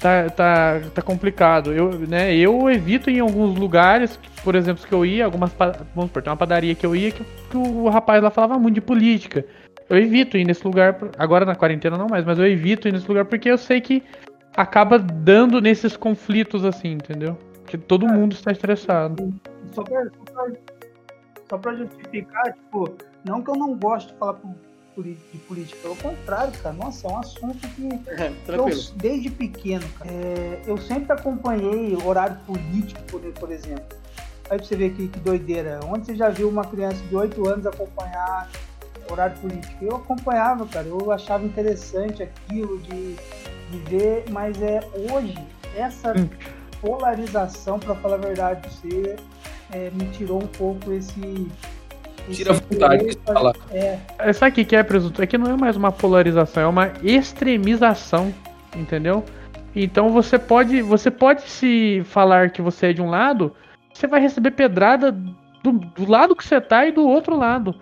tá, 0.00 0.30
tá, 0.30 0.80
tá 0.94 1.02
complicado. 1.02 1.72
Eu, 1.72 1.90
né, 1.92 2.34
eu 2.34 2.70
evito 2.70 3.10
em 3.10 3.20
alguns 3.20 3.58
lugares, 3.58 4.18
por 4.42 4.54
exemplo, 4.54 4.86
que 4.86 4.94
eu 4.94 5.04
ia, 5.04 5.24
algumas 5.24 5.52
vamos 5.94 6.08
supor, 6.08 6.22
tem 6.22 6.30
uma 6.30 6.36
padaria 6.36 6.74
que 6.74 6.86
eu 6.86 6.96
ia 6.96 7.10
que, 7.10 7.24
que 7.50 7.56
o 7.56 7.88
rapaz 7.88 8.22
lá 8.22 8.30
falava 8.30 8.58
muito 8.58 8.76
de 8.76 8.80
política. 8.80 9.44
Eu 9.88 9.96
evito 9.96 10.36
ir 10.36 10.44
nesse 10.44 10.64
lugar, 10.64 10.98
agora 11.16 11.46
na 11.46 11.54
quarentena 11.54 11.96
não 11.96 12.08
mais, 12.08 12.24
mas 12.24 12.38
eu 12.38 12.46
evito 12.46 12.88
ir 12.88 12.92
nesse 12.92 13.08
lugar 13.08 13.24
porque 13.24 13.50
eu 13.50 13.56
sei 13.56 13.80
que 13.80 14.02
acaba 14.54 14.98
dando 14.98 15.60
nesses 15.60 15.96
conflitos 15.96 16.64
assim, 16.64 16.92
entendeu? 16.92 17.38
Que 17.66 17.78
todo 17.78 18.06
é, 18.06 18.12
mundo 18.12 18.32
está 18.32 18.52
estressado. 18.52 19.32
Só 19.72 19.82
pra, 19.82 20.04
só 20.04 20.32
pra, 20.32 20.52
só 21.48 21.58
pra 21.58 21.74
justificar, 21.74 22.52
tipo, 22.52 22.96
não 23.24 23.42
que 23.42 23.50
eu 23.50 23.56
não 23.56 23.74
gosto 23.76 24.12
de 24.12 24.18
falar 24.18 24.38
de 24.98 25.38
política, 25.38 25.78
pelo 25.80 25.96
contrário, 25.96 26.52
cara, 26.60 26.74
nossa, 26.74 27.06
é 27.06 27.10
um 27.10 27.18
assunto 27.18 27.68
que 27.68 27.88
é, 28.20 28.32
eu, 28.48 28.66
desde 28.96 29.30
pequeno, 29.30 29.84
cara, 29.98 30.10
é, 30.10 30.62
eu 30.66 30.76
sempre 30.76 31.12
acompanhei 31.12 31.96
horário 32.04 32.36
político, 32.46 33.00
por, 33.04 33.20
por 33.20 33.50
exemplo. 33.50 33.84
Aí 34.50 34.56
pra 34.56 34.66
você 34.66 34.76
ver 34.76 34.94
que, 34.94 35.08
que 35.08 35.20
doideira, 35.20 35.80
onde 35.84 36.06
você 36.06 36.16
já 36.16 36.30
viu 36.30 36.48
uma 36.48 36.64
criança 36.64 37.02
de 37.06 37.14
8 37.14 37.48
anos 37.48 37.66
acompanhar 37.66 38.48
horário 39.12 39.36
político? 39.38 39.84
Eu 39.84 39.96
acompanhava, 39.96 40.66
cara, 40.66 40.86
eu 40.86 41.10
achava 41.10 41.44
interessante 41.44 42.22
aquilo 42.22 42.78
de, 42.78 43.16
de 43.70 43.78
ver, 43.88 44.24
mas 44.30 44.60
é 44.62 44.80
hoje, 45.10 45.36
essa 45.76 46.12
hum. 46.12 46.28
polarização, 46.80 47.78
para 47.78 47.94
falar 47.94 48.16
a 48.16 48.18
verdade, 48.18 48.68
você 48.68 49.16
é, 49.72 49.90
me 49.90 50.06
tirou 50.10 50.42
um 50.42 50.46
pouco 50.46 50.92
esse 50.92 51.48
Tira 52.32 52.52
a 52.52 52.54
vontade 52.54 53.06
de 53.06 53.18
falar. 53.24 53.54
É. 53.70 53.98
é. 54.18 54.32
Sabe 54.32 54.62
o 54.62 54.66
que 54.66 54.76
é, 54.76 54.82
presunto? 54.82 55.22
É 55.22 55.26
que 55.26 55.38
não 55.38 55.50
é 55.50 55.56
mais 55.56 55.76
uma 55.76 55.90
polarização, 55.90 56.62
é 56.62 56.66
uma 56.66 56.92
extremização, 57.02 58.32
entendeu? 58.76 59.24
Então 59.74 60.10
você 60.10 60.38
pode, 60.38 60.82
você 60.82 61.10
pode 61.10 61.42
se 61.42 62.02
falar 62.04 62.50
que 62.50 62.60
você 62.60 62.88
é 62.88 62.92
de 62.92 63.00
um 63.00 63.08
lado, 63.08 63.54
você 63.92 64.06
vai 64.06 64.20
receber 64.20 64.50
pedrada 64.50 65.12
do, 65.62 65.72
do 65.72 66.10
lado 66.10 66.36
que 66.36 66.44
você 66.44 66.60
tá 66.60 66.86
e 66.86 66.92
do 66.92 67.06
outro 67.06 67.36
lado. 67.36 67.74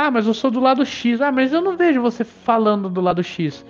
Ah, 0.00 0.12
mas 0.12 0.28
eu 0.28 0.32
sou 0.32 0.48
do 0.48 0.60
lado 0.60 0.86
X. 0.86 1.20
Ah, 1.20 1.32
mas 1.32 1.52
eu 1.52 1.60
não 1.60 1.76
vejo 1.76 2.00
você 2.00 2.22
falando 2.22 2.88
do 2.88 3.00
lado 3.00 3.20
X. 3.20 3.66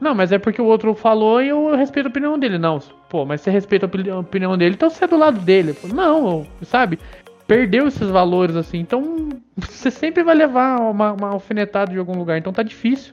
Não, 0.00 0.14
mas 0.14 0.30
é 0.30 0.38
porque 0.38 0.62
o 0.62 0.66
outro 0.66 0.94
falou 0.94 1.42
e 1.42 1.48
eu 1.48 1.74
respeito 1.74 2.06
a 2.06 2.08
opinião 2.08 2.38
dele. 2.38 2.56
Não, 2.56 2.78
pô, 3.08 3.24
mas 3.24 3.40
você 3.40 3.50
respeita 3.50 3.86
a 3.86 4.18
opinião 4.20 4.56
dele, 4.56 4.76
então 4.76 4.88
você 4.88 5.02
é 5.02 5.08
do 5.08 5.16
lado 5.16 5.40
dele. 5.40 5.76
Não, 5.92 6.46
sabe? 6.62 7.00
perdeu 7.48 7.88
esses 7.88 8.08
valores, 8.08 8.54
assim. 8.54 8.78
Então, 8.78 9.28
você 9.58 9.90
sempre 9.90 10.22
vai 10.22 10.36
levar 10.36 10.80
uma, 10.80 11.14
uma 11.14 11.30
alfinetada 11.30 11.90
de 11.90 11.98
algum 11.98 12.16
lugar. 12.16 12.38
Então 12.38 12.52
tá 12.52 12.62
difícil. 12.62 13.12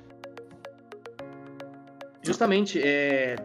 Justamente, 2.21 2.79
é. 2.79 3.35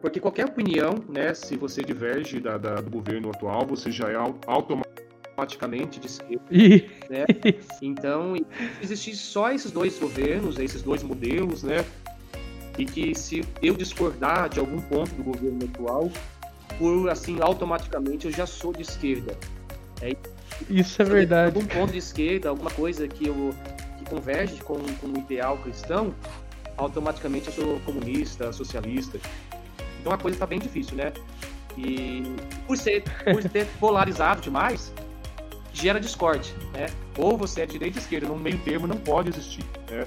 Porque 0.00 0.18
qualquer 0.18 0.46
opinião, 0.46 0.94
né, 1.10 1.34
se 1.34 1.58
você 1.58 1.82
diverge 1.82 2.40
da, 2.40 2.56
da 2.56 2.76
do 2.76 2.90
governo 2.90 3.28
atual, 3.28 3.66
você 3.66 3.90
já 3.90 4.10
é 4.10 4.14
automaticamente 4.14 5.05
de 6.00 6.06
esquerda. 6.06 6.44
Né? 7.10 7.26
Então, 7.82 8.34
existir 8.82 9.14
só 9.14 9.52
esses 9.52 9.70
dois 9.70 9.98
governos, 9.98 10.58
esses 10.58 10.82
dois 10.82 11.02
modelos, 11.02 11.62
né? 11.62 11.84
E 12.78 12.84
que 12.84 13.14
se 13.14 13.44
eu 13.62 13.74
discordar 13.74 14.48
de 14.48 14.60
algum 14.60 14.80
ponto 14.80 15.14
do 15.14 15.22
governo 15.22 15.64
atual, 15.64 16.10
por 16.78 17.08
assim, 17.10 17.38
automaticamente 17.40 18.26
eu 18.26 18.32
já 18.32 18.46
sou 18.46 18.72
de 18.72 18.82
esquerda. 18.82 19.36
É, 20.00 20.14
Isso 20.68 21.00
é 21.00 21.04
verdade. 21.04 21.56
Algum 21.56 21.66
ponto 21.66 21.92
de 21.92 21.98
esquerda, 21.98 22.48
alguma 22.50 22.70
coisa 22.70 23.08
que, 23.08 23.28
eu, 23.28 23.54
que 23.98 24.04
converge 24.04 24.62
com, 24.62 24.78
com 25.00 25.06
o 25.06 25.18
ideal 25.18 25.58
cristão, 25.58 26.14
automaticamente 26.76 27.48
eu 27.48 27.52
sou 27.52 27.80
comunista, 27.80 28.52
socialista. 28.52 29.18
Então 30.00 30.12
a 30.12 30.18
coisa 30.18 30.36
está 30.36 30.46
bem 30.46 30.58
difícil, 30.58 30.96
né? 30.96 31.12
E 31.76 32.22
por 32.66 32.76
ser, 32.76 33.02
por 33.24 33.42
ter 33.48 33.66
polarizado 33.78 34.40
demais, 34.40 34.92
gera 35.76 36.00
discórdia, 36.00 36.54
né? 36.72 36.86
Ou 37.18 37.36
você 37.36 37.60
é 37.62 37.66
direita 37.66 37.98
ou 37.98 38.02
esquerda, 38.02 38.28
no 38.28 38.36
meio 38.36 38.58
termo 38.58 38.86
não 38.86 38.96
pode 38.96 39.28
existir, 39.28 39.64
né? 39.90 40.06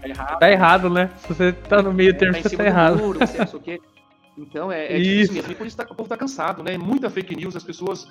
Tá 0.00 0.08
errado. 0.08 0.38
Tá 0.38 0.50
errado, 0.50 0.90
né? 0.90 1.10
Se 1.18 1.28
você 1.28 1.52
tá 1.52 1.82
no 1.82 1.92
meio 1.92 2.10
é, 2.10 2.12
termo, 2.12 2.34
tá 2.34 2.48
você 2.48 2.56
tá 2.56 2.66
errado. 2.66 2.98
Muro, 2.98 3.18
você 3.18 3.38
não 3.38 3.46
sei 3.46 3.58
o 3.58 3.62
quê. 3.62 3.80
Então 4.34 4.72
é, 4.72 4.86
é 4.86 4.96
isso. 4.96 5.30
mesmo. 5.30 5.52
E 5.52 5.54
por 5.54 5.66
isso 5.66 5.76
tá, 5.76 5.82
o 5.82 5.94
povo 5.94 6.08
tá 6.08 6.16
cansado, 6.16 6.62
né? 6.62 6.78
Muita 6.78 7.10
fake 7.10 7.36
news, 7.36 7.54
as 7.54 7.62
pessoas. 7.62 8.08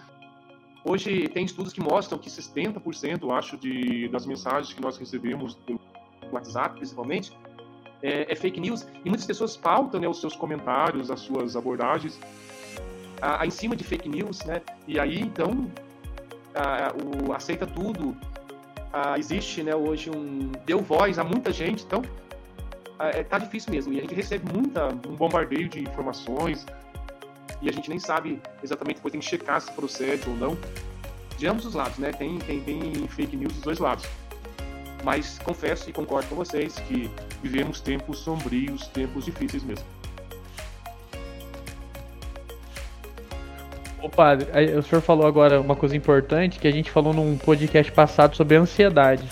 Hoje 0.85 1.27
tem 1.29 1.43
estudos 1.43 1.73
que 1.73 1.81
mostram 1.81 2.19
que 2.19 2.29
70%, 2.29 3.23
eu 3.23 3.31
acho, 3.31 3.57
de, 3.57 4.07
das 4.07 4.27
mensagens 4.27 4.71
que 4.71 4.79
nós 4.79 4.99
recebemos 4.99 5.57
no 5.67 5.79
WhatsApp, 6.31 6.75
principalmente, 6.75 7.35
é, 8.03 8.31
é 8.31 8.35
fake 8.35 8.59
news. 8.59 8.87
E 9.03 9.09
muitas 9.09 9.25
pessoas 9.25 9.57
pautam 9.57 9.99
né, 9.99 10.07
os 10.07 10.21
seus 10.21 10.35
comentários, 10.35 11.09
as 11.09 11.21
suas 11.21 11.55
abordagens 11.55 12.19
a, 13.21 13.43
a, 13.43 13.45
em 13.45 13.51
cima 13.51 13.75
de 13.75 13.83
fake 13.83 14.09
news, 14.09 14.43
né? 14.43 14.61
E 14.87 14.99
aí, 14.99 15.21
então, 15.21 15.71
o 17.27 17.33
aceita 17.33 17.65
tudo. 17.65 18.15
existe, 19.17 19.63
né, 19.63 19.75
hoje 19.75 20.09
um 20.09 20.51
deu 20.65 20.79
voz 20.79 21.17
a 21.17 21.23
muita 21.23 21.51
gente, 21.51 21.83
então 21.83 22.01
é, 22.99 23.23
tá 23.23 23.37
difícil 23.37 23.71
mesmo. 23.71 23.93
E 23.93 23.99
a 23.99 24.01
gente 24.01 24.13
recebe 24.13 24.51
muita, 24.51 24.87
um 24.87 25.15
bombardeio 25.15 25.67
de 25.67 25.81
informações 25.81 26.65
e 27.61 27.69
a 27.69 27.71
gente 27.71 27.89
nem 27.89 27.99
sabe 27.99 28.41
exatamente, 28.63 28.95
depois 28.97 29.11
tem 29.11 29.21
que 29.21 29.27
checar 29.27 29.61
se 29.61 29.71
procede 29.71 30.27
ou 30.29 30.35
não. 30.35 30.57
De 31.37 31.47
ambos 31.47 31.65
os 31.65 31.73
lados, 31.73 31.97
né? 31.97 32.11
Tem, 32.11 32.37
tem, 32.39 32.61
tem 32.61 33.07
fake 33.07 33.35
news 33.35 33.53
dos 33.53 33.63
dois 33.63 33.79
lados. 33.79 34.05
Mas 35.03 35.39
confesso 35.39 35.89
e 35.89 35.93
concordo 35.93 36.27
com 36.29 36.35
vocês 36.35 36.75
que 36.81 37.09
vivemos 37.41 37.81
tempos 37.81 38.19
sombrios, 38.19 38.87
tempos 38.87 39.25
difíceis 39.25 39.63
mesmo. 39.63 39.85
Ô 44.01 44.09
padre, 44.09 44.47
o 44.77 44.81
senhor 44.81 45.01
falou 45.01 45.27
agora 45.27 45.61
uma 45.61 45.75
coisa 45.75 45.95
importante 45.95 46.59
que 46.59 46.67
a 46.67 46.71
gente 46.71 46.89
falou 46.89 47.13
num 47.13 47.37
podcast 47.37 47.91
passado 47.91 48.35
sobre 48.35 48.55
ansiedade 48.55 49.23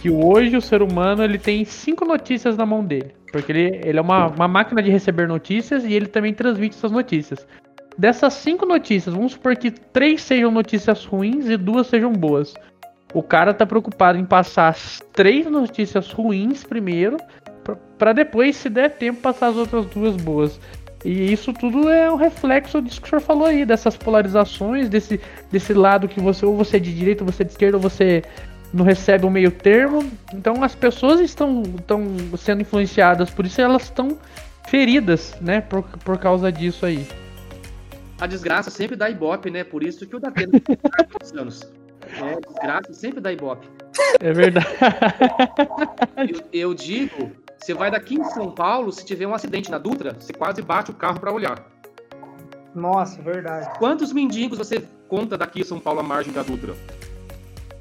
que 0.00 0.10
hoje 0.10 0.56
o 0.56 0.60
ser 0.60 0.82
humano 0.82 1.24
ele 1.24 1.38
tem 1.38 1.64
cinco 1.64 2.04
notícias 2.04 2.56
na 2.56 2.66
mão 2.66 2.84
dele. 2.84 3.14
Porque 3.32 3.50
ele, 3.50 3.80
ele 3.84 3.98
é 3.98 4.00
uma, 4.00 4.28
uma 4.28 4.48
máquina 4.48 4.82
de 4.82 4.90
receber 4.90 5.26
notícias 5.26 5.84
e 5.84 5.92
ele 5.92 6.06
também 6.06 6.32
transmite 6.32 6.76
essas 6.76 6.92
notícias. 6.92 7.46
Dessas 7.98 8.34
cinco 8.34 8.66
notícias, 8.66 9.14
vamos 9.14 9.32
supor 9.32 9.56
que 9.56 9.70
três 9.70 10.22
sejam 10.22 10.50
notícias 10.50 11.04
ruins 11.04 11.48
e 11.48 11.56
duas 11.56 11.86
sejam 11.86 12.12
boas. 12.12 12.54
O 13.14 13.22
cara 13.22 13.54
tá 13.54 13.64
preocupado 13.64 14.18
em 14.18 14.24
passar 14.24 14.68
as 14.68 15.02
três 15.12 15.46
notícias 15.46 16.12
ruins 16.12 16.62
primeiro, 16.62 17.16
para 17.98 18.12
depois, 18.12 18.56
se 18.56 18.68
der 18.68 18.90
tempo, 18.90 19.20
passar 19.20 19.48
as 19.48 19.56
outras 19.56 19.86
duas 19.86 20.14
boas. 20.16 20.60
E 21.04 21.32
isso 21.32 21.52
tudo 21.52 21.88
é 21.88 22.10
um 22.10 22.16
reflexo 22.16 22.80
disso 22.82 23.00
que 23.00 23.06
o 23.06 23.10
senhor 23.10 23.20
falou 23.20 23.46
aí, 23.46 23.64
dessas 23.64 23.96
polarizações, 23.96 24.88
desse, 24.88 25.20
desse 25.50 25.72
lado 25.72 26.08
que 26.08 26.20
você, 26.20 26.44
ou 26.44 26.56
você 26.56 26.78
é 26.78 26.80
de 26.80 26.94
direita, 26.94 27.22
ou 27.22 27.30
você 27.30 27.42
é 27.42 27.46
de 27.46 27.52
esquerda, 27.52 27.76
ou 27.76 27.82
você 27.82 28.22
não 28.72 28.84
recebe 28.84 29.24
um 29.24 29.30
meio 29.30 29.50
termo. 29.50 30.10
Então 30.32 30.62
as 30.64 30.74
pessoas 30.74 31.20
estão, 31.20 31.62
estão 31.62 32.04
sendo 32.36 32.62
influenciadas, 32.62 33.30
por 33.30 33.46
isso 33.46 33.60
elas 33.60 33.84
estão 33.84 34.18
feridas, 34.68 35.36
né? 35.40 35.60
Por, 35.60 35.82
por 35.82 36.18
causa 36.18 36.50
disso 36.50 36.84
aí. 36.86 37.06
A 38.20 38.26
desgraça 38.26 38.70
sempre 38.70 38.96
dá 38.96 39.10
ibope, 39.10 39.50
né? 39.50 39.62
Por 39.62 39.82
isso 39.82 40.06
que 40.06 40.16
o 40.16 40.20
Datena 40.20 40.58
tem 40.60 41.40
anos. 41.40 41.70
É, 42.22 42.40
desgraça 42.40 42.92
sempre 42.92 43.20
dá 43.20 43.32
ibope. 43.32 43.68
É 44.20 44.32
verdade. 44.32 44.66
Eu, 46.52 46.70
eu, 46.70 46.74
digo, 46.74 47.30
você 47.58 47.74
vai 47.74 47.90
daqui 47.90 48.14
em 48.14 48.24
São 48.24 48.50
Paulo, 48.50 48.92
se 48.92 49.04
tiver 49.04 49.26
um 49.26 49.34
acidente 49.34 49.70
na 49.70 49.78
Dutra, 49.78 50.14
você 50.14 50.32
quase 50.32 50.62
bate 50.62 50.90
o 50.90 50.94
carro 50.94 51.18
para 51.18 51.32
olhar. 51.32 51.64
Nossa, 52.74 53.20
verdade. 53.22 53.78
Quantos 53.78 54.12
mendigos 54.12 54.58
você 54.58 54.86
conta 55.08 55.36
daqui 55.38 55.60
em 55.60 55.64
São 55.64 55.80
Paulo 55.80 56.00
à 56.00 56.02
margem 56.02 56.32
da 56.32 56.42
Dutra? 56.42 56.76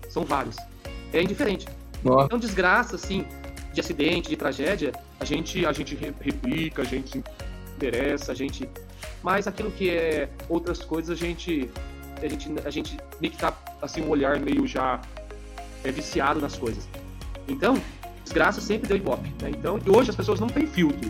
São 0.09 0.23
vários 0.23 0.55
é 1.17 1.21
indiferente. 1.21 1.67
Nossa. 2.03 2.25
Então, 2.25 2.37
desgraça, 2.37 2.95
assim, 2.95 3.25
de 3.73 3.79
acidente, 3.79 4.29
de 4.29 4.35
tragédia, 4.35 4.91
a 5.19 5.25
gente, 5.25 5.65
a 5.65 5.71
gente 5.71 5.95
replica, 5.95 6.81
a 6.81 6.85
gente 6.85 7.09
se 7.09 7.23
interessa, 7.75 8.31
a 8.31 8.35
gente. 8.35 8.69
Mas 9.23 9.47
aquilo 9.47 9.71
que 9.71 9.89
é 9.89 10.29
outras 10.49 10.79
coisas, 10.79 11.09
a 11.09 11.15
gente. 11.19 11.69
A 12.21 12.27
gente, 12.27 12.49
a 12.65 12.69
gente 12.69 12.97
meio 13.19 13.33
que 13.33 13.37
tá, 13.37 13.53
assim, 13.81 14.01
um 14.01 14.09
olhar 14.09 14.39
meio 14.39 14.65
já 14.65 15.01
é, 15.83 15.91
viciado 15.91 16.39
nas 16.39 16.57
coisas. 16.57 16.87
Então, 17.47 17.75
desgraça 18.25 18.59
sempre 18.59 18.87
deu 18.87 18.97
ibope. 18.97 19.29
Né? 19.41 19.51
Então, 19.51 19.79
e 19.85 19.89
hoje 19.89 20.09
as 20.09 20.15
pessoas 20.15 20.39
não 20.39 20.47
têm 20.47 20.67
filtro. 20.67 21.09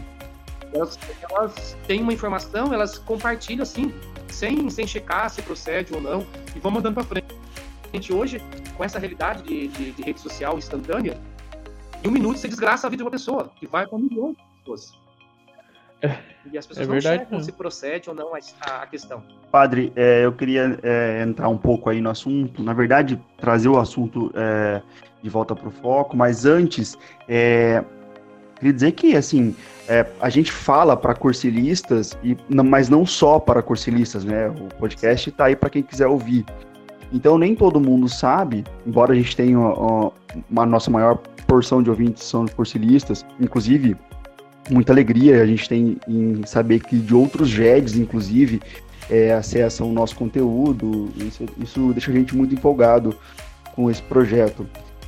Elas, 0.74 1.00
elas 1.30 1.78
têm 1.88 2.02
uma 2.02 2.14
informação, 2.14 2.74
elas 2.74 2.98
compartilham 3.00 3.64
assim, 3.64 3.94
sem, 4.28 4.70
sem 4.70 4.86
checar 4.86 5.30
se 5.30 5.42
procede 5.42 5.94
ou 5.94 6.02
não, 6.02 6.28
e 6.56 6.60
vão 6.60 6.72
mandando 6.72 6.96
para 6.96 7.04
frente 7.04 7.36
gente 7.96 8.14
hoje, 8.14 8.42
com 8.76 8.84
essa 8.84 9.00
realidade 9.00 9.44
de, 9.44 9.68
de, 9.68 9.92
de, 9.92 10.04
rede 10.04 10.20
social 10.20 10.58
instantânea, 10.58 11.18
em 12.04 12.08
um 12.08 12.12
minuto 12.12 12.38
você 12.38 12.48
desgraça 12.48 12.86
a 12.86 12.90
vida 12.90 13.02
de 13.02 13.04
uma 13.04 13.12
pessoa, 13.12 13.52
que 13.56 13.66
vai 13.66 13.88
para 13.88 13.98
milhões 13.98 14.36
de 14.36 14.44
pessoas. 14.60 15.06
E 16.52 16.58
as 16.58 16.68
pessoas 16.68 16.86
É 16.86 16.88
não 16.88 16.94
verdade, 16.94 17.24
checam 17.24 17.38
né? 17.40 17.44
se 17.44 17.52
procede 17.52 18.10
ou 18.10 18.16
não 18.16 18.36
a, 18.36 18.40
a 18.82 18.86
questão. 18.86 19.24
Padre, 19.52 19.92
é, 19.96 20.26
eu 20.26 20.32
queria 20.32 20.78
é, 20.84 21.24
entrar 21.24 21.50
um 21.50 21.58
pouco 21.58 21.90
aí 21.90 22.00
no 22.00 22.10
assunto, 22.10 22.62
na 22.62 22.74
verdade, 22.74 23.20
trazer 23.38 23.70
o 23.70 23.80
assunto 23.80 24.32
é, 24.36 24.82
de 25.22 25.30
volta 25.30 25.56
para 25.56 25.68
o 25.68 25.72
foco, 25.72 26.16
mas 26.16 26.46
antes, 26.46 26.98
é, 27.28 27.84
queria 28.56 28.74
dizer 28.74 28.92
que, 28.92 29.16
assim, 29.16 29.56
é, 29.88 30.06
a 30.20 30.30
gente 30.30 30.52
fala 30.52 30.96
para 30.96 31.14
cursilistas, 31.14 32.18
e, 32.24 32.38
mas 32.50 32.90
não 32.90 33.06
só 33.06 33.40
para 33.40 33.62
cursilistas, 33.62 34.24
né? 34.24 34.50
O 34.50 34.68
podcast 34.76 35.30
está 35.30 35.46
aí 35.46 35.56
para 35.56 35.70
quem 35.70 35.84
quiser 35.84 36.08
ouvir. 36.08 36.46
Então, 37.12 37.38
nem 37.38 37.56
todo 37.56 37.80
mundo 37.80 38.10
sabe, 38.10 38.64
embora 38.86 39.14
a 39.14 39.16
gente 39.16 39.36
tenha 39.36 39.60
ó, 39.60 40.12
uma 40.50 40.66
nossa 40.66 40.90
maior 40.90 41.18
porção 41.48 41.82
de 41.82 41.90
ouvintes 41.90 42.24
são 42.24 42.46
cursilistas, 42.48 43.26
inclusive, 43.40 43.96
muita 44.70 44.92
alegria 44.92 45.42
a 45.42 45.46
gente 45.46 45.70
tem 45.70 45.98
em 46.08 46.42
saber 46.46 46.80
que 46.80 46.98
de 46.98 47.14
outros 47.14 47.50
GEDs, 47.50 47.96
inclusive, 47.96 48.62
é, 49.10 49.34
acessam 49.34 49.90
o 49.90 49.94
nosso 49.94 50.16
conteúdo. 50.16 51.10
Isso, 51.16 51.46
isso 51.58 51.92
deixa 51.94 52.12
a 52.12 52.14
gente 52.14 52.36
muito 52.36 52.56
empolgado 52.56 53.16
com 53.76 53.90
esse 53.90 54.02
projeto. 54.02 54.68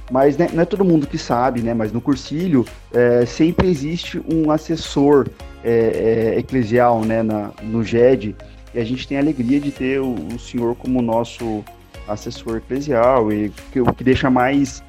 Mas 0.09 0.37
né, 0.37 0.47
não 0.53 0.61
é 0.61 0.65
todo 0.65 0.85
mundo 0.85 1.05
que 1.05 1.17
sabe, 1.17 1.61
né? 1.61 1.73
Mas 1.73 1.91
no 1.91 1.99
Cursilho 1.99 2.65
é, 2.93 3.25
sempre 3.25 3.67
existe 3.67 4.21
um 4.31 4.49
assessor 4.51 5.27
é, 5.63 6.33
é, 6.35 6.39
eclesial 6.39 7.03
né, 7.03 7.21
na, 7.21 7.51
no 7.61 7.83
GED 7.83 8.35
e 8.73 8.79
a 8.79 8.85
gente 8.85 9.07
tem 9.07 9.17
a 9.17 9.21
alegria 9.21 9.59
de 9.59 9.71
ter 9.71 9.99
o, 9.99 10.13
o 10.33 10.39
senhor 10.39 10.75
como 10.75 11.01
nosso 11.01 11.63
assessor 12.07 12.57
eclesial 12.57 13.31
e 13.33 13.51
que, 13.71 13.81
o 13.81 13.93
que 13.93 14.03
deixa 14.03 14.29
mais 14.29 14.81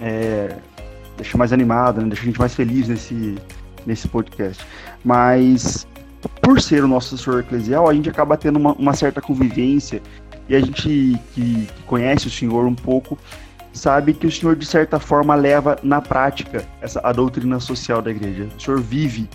é, 0.00 0.56
deixa 1.16 1.36
mais 1.36 1.52
animado, 1.52 2.00
né, 2.00 2.08
deixa 2.08 2.22
a 2.22 2.26
gente 2.26 2.38
mais 2.38 2.54
feliz 2.54 2.88
nesse, 2.88 3.36
nesse 3.86 4.06
podcast. 4.08 4.64
Mas 5.04 5.86
por 6.40 6.60
ser 6.60 6.84
o 6.84 6.88
nosso 6.88 7.14
assessor 7.14 7.40
eclesial, 7.40 7.88
a 7.88 7.94
gente 7.94 8.08
acaba 8.08 8.36
tendo 8.36 8.58
uma, 8.58 8.72
uma 8.72 8.94
certa 8.94 9.20
convivência 9.20 10.00
e 10.48 10.54
a 10.54 10.60
gente 10.60 10.82
que, 10.82 11.18
que 11.34 11.68
conhece 11.86 12.26
o 12.26 12.30
senhor 12.30 12.66
um 12.66 12.74
pouco 12.74 13.18
sabe 13.74 14.14
que 14.14 14.26
o 14.26 14.30
senhor 14.30 14.56
de 14.56 14.64
certa 14.64 14.98
forma 14.98 15.34
leva 15.34 15.78
na 15.82 16.00
prática 16.00 16.64
essa 16.80 17.00
a 17.02 17.12
doutrina 17.12 17.60
social 17.60 18.00
da 18.00 18.10
igreja. 18.10 18.48
O 18.56 18.60
senhor 18.60 18.80
vive 18.80 19.28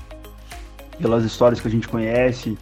pelas 0.99 1.23
histórias 1.23 1.59
que 1.59 1.67
a 1.67 1.71
gente 1.71 1.87
conhece 1.87 2.57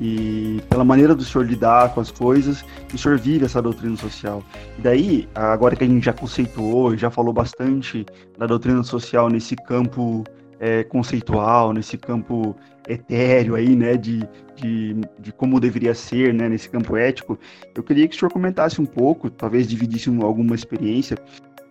e 0.00 0.60
pela 0.68 0.84
maneira 0.84 1.14
do 1.14 1.24
senhor 1.24 1.46
lidar 1.46 1.92
com 1.94 2.00
as 2.00 2.10
coisas, 2.10 2.64
o 2.92 2.98
senhor 2.98 3.18
vive 3.18 3.44
essa 3.44 3.60
doutrina 3.60 3.96
social. 3.96 4.42
E 4.78 4.82
daí, 4.82 5.28
agora 5.34 5.76
que 5.76 5.84
a 5.84 5.86
gente 5.86 6.04
já 6.04 6.12
conceituou, 6.12 6.96
já 6.96 7.10
falou 7.10 7.32
bastante 7.32 8.06
da 8.38 8.46
doutrina 8.46 8.82
social 8.82 9.28
nesse 9.28 9.54
campo 9.54 10.24
é, 10.62 10.84
conceitual, 10.84 11.72
nesse 11.72 11.98
campo 11.98 12.54
etéreo 12.86 13.56
aí, 13.56 13.74
né, 13.74 13.96
de, 13.96 14.20
de, 14.54 14.94
de 15.18 15.32
como 15.32 15.58
deveria 15.58 15.92
ser, 15.92 16.32
né, 16.32 16.48
nesse 16.48 16.70
campo 16.70 16.96
ético, 16.96 17.36
eu 17.74 17.82
queria 17.82 18.06
que 18.06 18.14
o 18.14 18.18
senhor 18.18 18.30
comentasse 18.30 18.80
um 18.80 18.86
pouco, 18.86 19.28
talvez 19.28 19.66
dividisse 19.66 20.08
um- 20.08 20.24
alguma 20.24 20.54
experiência 20.54 21.18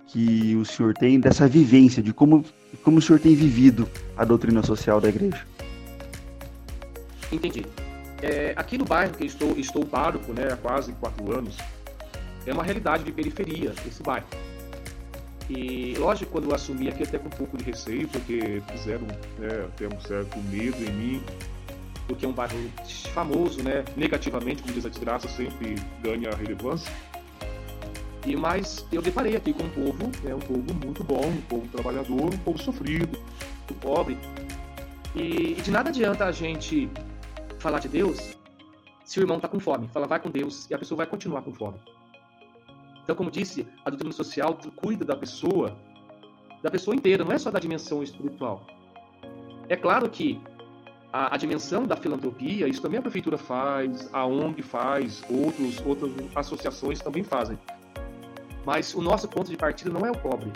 que 0.07 0.57
o 0.57 0.65
senhor 0.65 0.93
tem 0.93 1.21
dessa 1.21 1.47
vivência, 1.47 2.03
de 2.03 2.11
como, 2.13 2.43
como 2.83 2.97
o 2.97 3.01
senhor 3.01 3.17
tem 3.17 3.33
vivido 3.33 3.87
a 4.17 4.25
doutrina 4.25 4.61
social 4.61 4.99
da 4.99 5.07
igreja. 5.07 5.47
Entendi. 7.31 7.65
É, 8.21 8.53
aqui 8.57 8.77
no 8.77 8.83
bairro 8.83 9.13
que 9.13 9.25
estou, 9.25 9.57
estou 9.57 9.85
pároco, 9.85 10.33
né, 10.33 10.49
há 10.51 10.57
quase 10.57 10.91
quatro 10.99 11.33
anos, 11.33 11.55
é 12.45 12.51
uma 12.51 12.61
realidade 12.63 13.05
de 13.05 13.11
periferia 13.13 13.71
esse 13.87 14.03
bairro. 14.03 14.27
E 15.49 15.95
lógico, 15.97 16.31
quando 16.31 16.49
eu 16.49 16.55
assumi 16.55 16.87
aqui 16.87 17.03
até 17.03 17.17
com 17.17 17.27
um 17.27 17.31
pouco 17.31 17.57
de 17.57 17.63
receio, 17.63 18.07
porque 18.07 18.61
fizeram 18.71 19.05
né, 19.37 19.65
até 19.67 19.87
um 19.87 19.99
certo 19.99 20.37
medo 20.39 20.77
em 20.83 20.91
mim, 20.91 21.23
porque 22.07 22.25
é 22.25 22.27
um 22.27 22.33
bairro 22.33 22.57
famoso, 23.13 23.61
né, 23.63 23.83
negativamente, 23.95 24.61
como 24.61 24.73
diz 24.73 24.85
a 24.85 24.89
desgraça, 24.89 25.27
sempre 25.27 25.75
ganha 26.01 26.29
relevância. 26.31 26.91
E 28.25 28.35
mas 28.35 28.85
eu 28.91 29.01
deparei 29.01 29.35
aqui 29.35 29.51
com 29.51 29.63
um 29.63 29.69
povo, 29.69 30.11
né, 30.23 30.35
um 30.35 30.39
povo 30.39 30.73
muito 30.85 31.03
bom, 31.03 31.25
um 31.25 31.41
povo 31.41 31.67
trabalhador, 31.69 32.33
um 32.33 32.37
povo 32.37 32.57
sofrido, 32.61 33.19
um 33.69 33.73
pobre. 33.75 34.17
E, 35.15 35.55
e 35.57 35.61
de 35.61 35.71
nada 35.71 35.89
adianta 35.89 36.25
a 36.25 36.31
gente 36.31 36.89
falar 37.59 37.79
de 37.79 37.89
Deus 37.89 38.37
se 39.03 39.19
o 39.19 39.23
irmão 39.23 39.37
está 39.37 39.47
com 39.47 39.59
fome. 39.59 39.89
Fala, 39.89 40.07
vai 40.07 40.19
com 40.19 40.29
Deus, 40.29 40.69
e 40.69 40.73
a 40.73 40.77
pessoa 40.77 40.97
vai 40.97 41.07
continuar 41.07 41.41
com 41.41 41.53
fome. 41.53 41.77
Então, 43.11 43.17
como 43.17 43.29
disse, 43.29 43.67
a 43.83 43.89
doutrina 43.89 44.13
social 44.13 44.57
cuida 44.77 45.03
da 45.03 45.17
pessoa, 45.17 45.77
da 46.63 46.71
pessoa 46.71 46.95
inteira, 46.95 47.25
não 47.25 47.33
é 47.33 47.37
só 47.37 47.51
da 47.51 47.59
dimensão 47.59 48.01
espiritual. 48.01 48.65
É 49.67 49.75
claro 49.75 50.09
que 50.09 50.41
a, 51.11 51.35
a 51.35 51.37
dimensão 51.37 51.85
da 51.85 51.97
filantropia, 51.97 52.69
isso 52.69 52.81
também 52.81 52.99
a 52.99 53.01
prefeitura 53.01 53.37
faz, 53.37 54.09
a 54.13 54.25
ONG 54.25 54.61
faz, 54.61 55.21
outros, 55.29 55.85
outras 55.85 56.09
associações 56.33 57.01
também 57.01 57.21
fazem. 57.21 57.59
Mas 58.65 58.95
o 58.95 59.01
nosso 59.01 59.27
ponto 59.27 59.51
de 59.51 59.57
partida 59.57 59.89
não 59.89 60.05
é 60.05 60.09
o 60.09 60.17
pobre. 60.17 60.49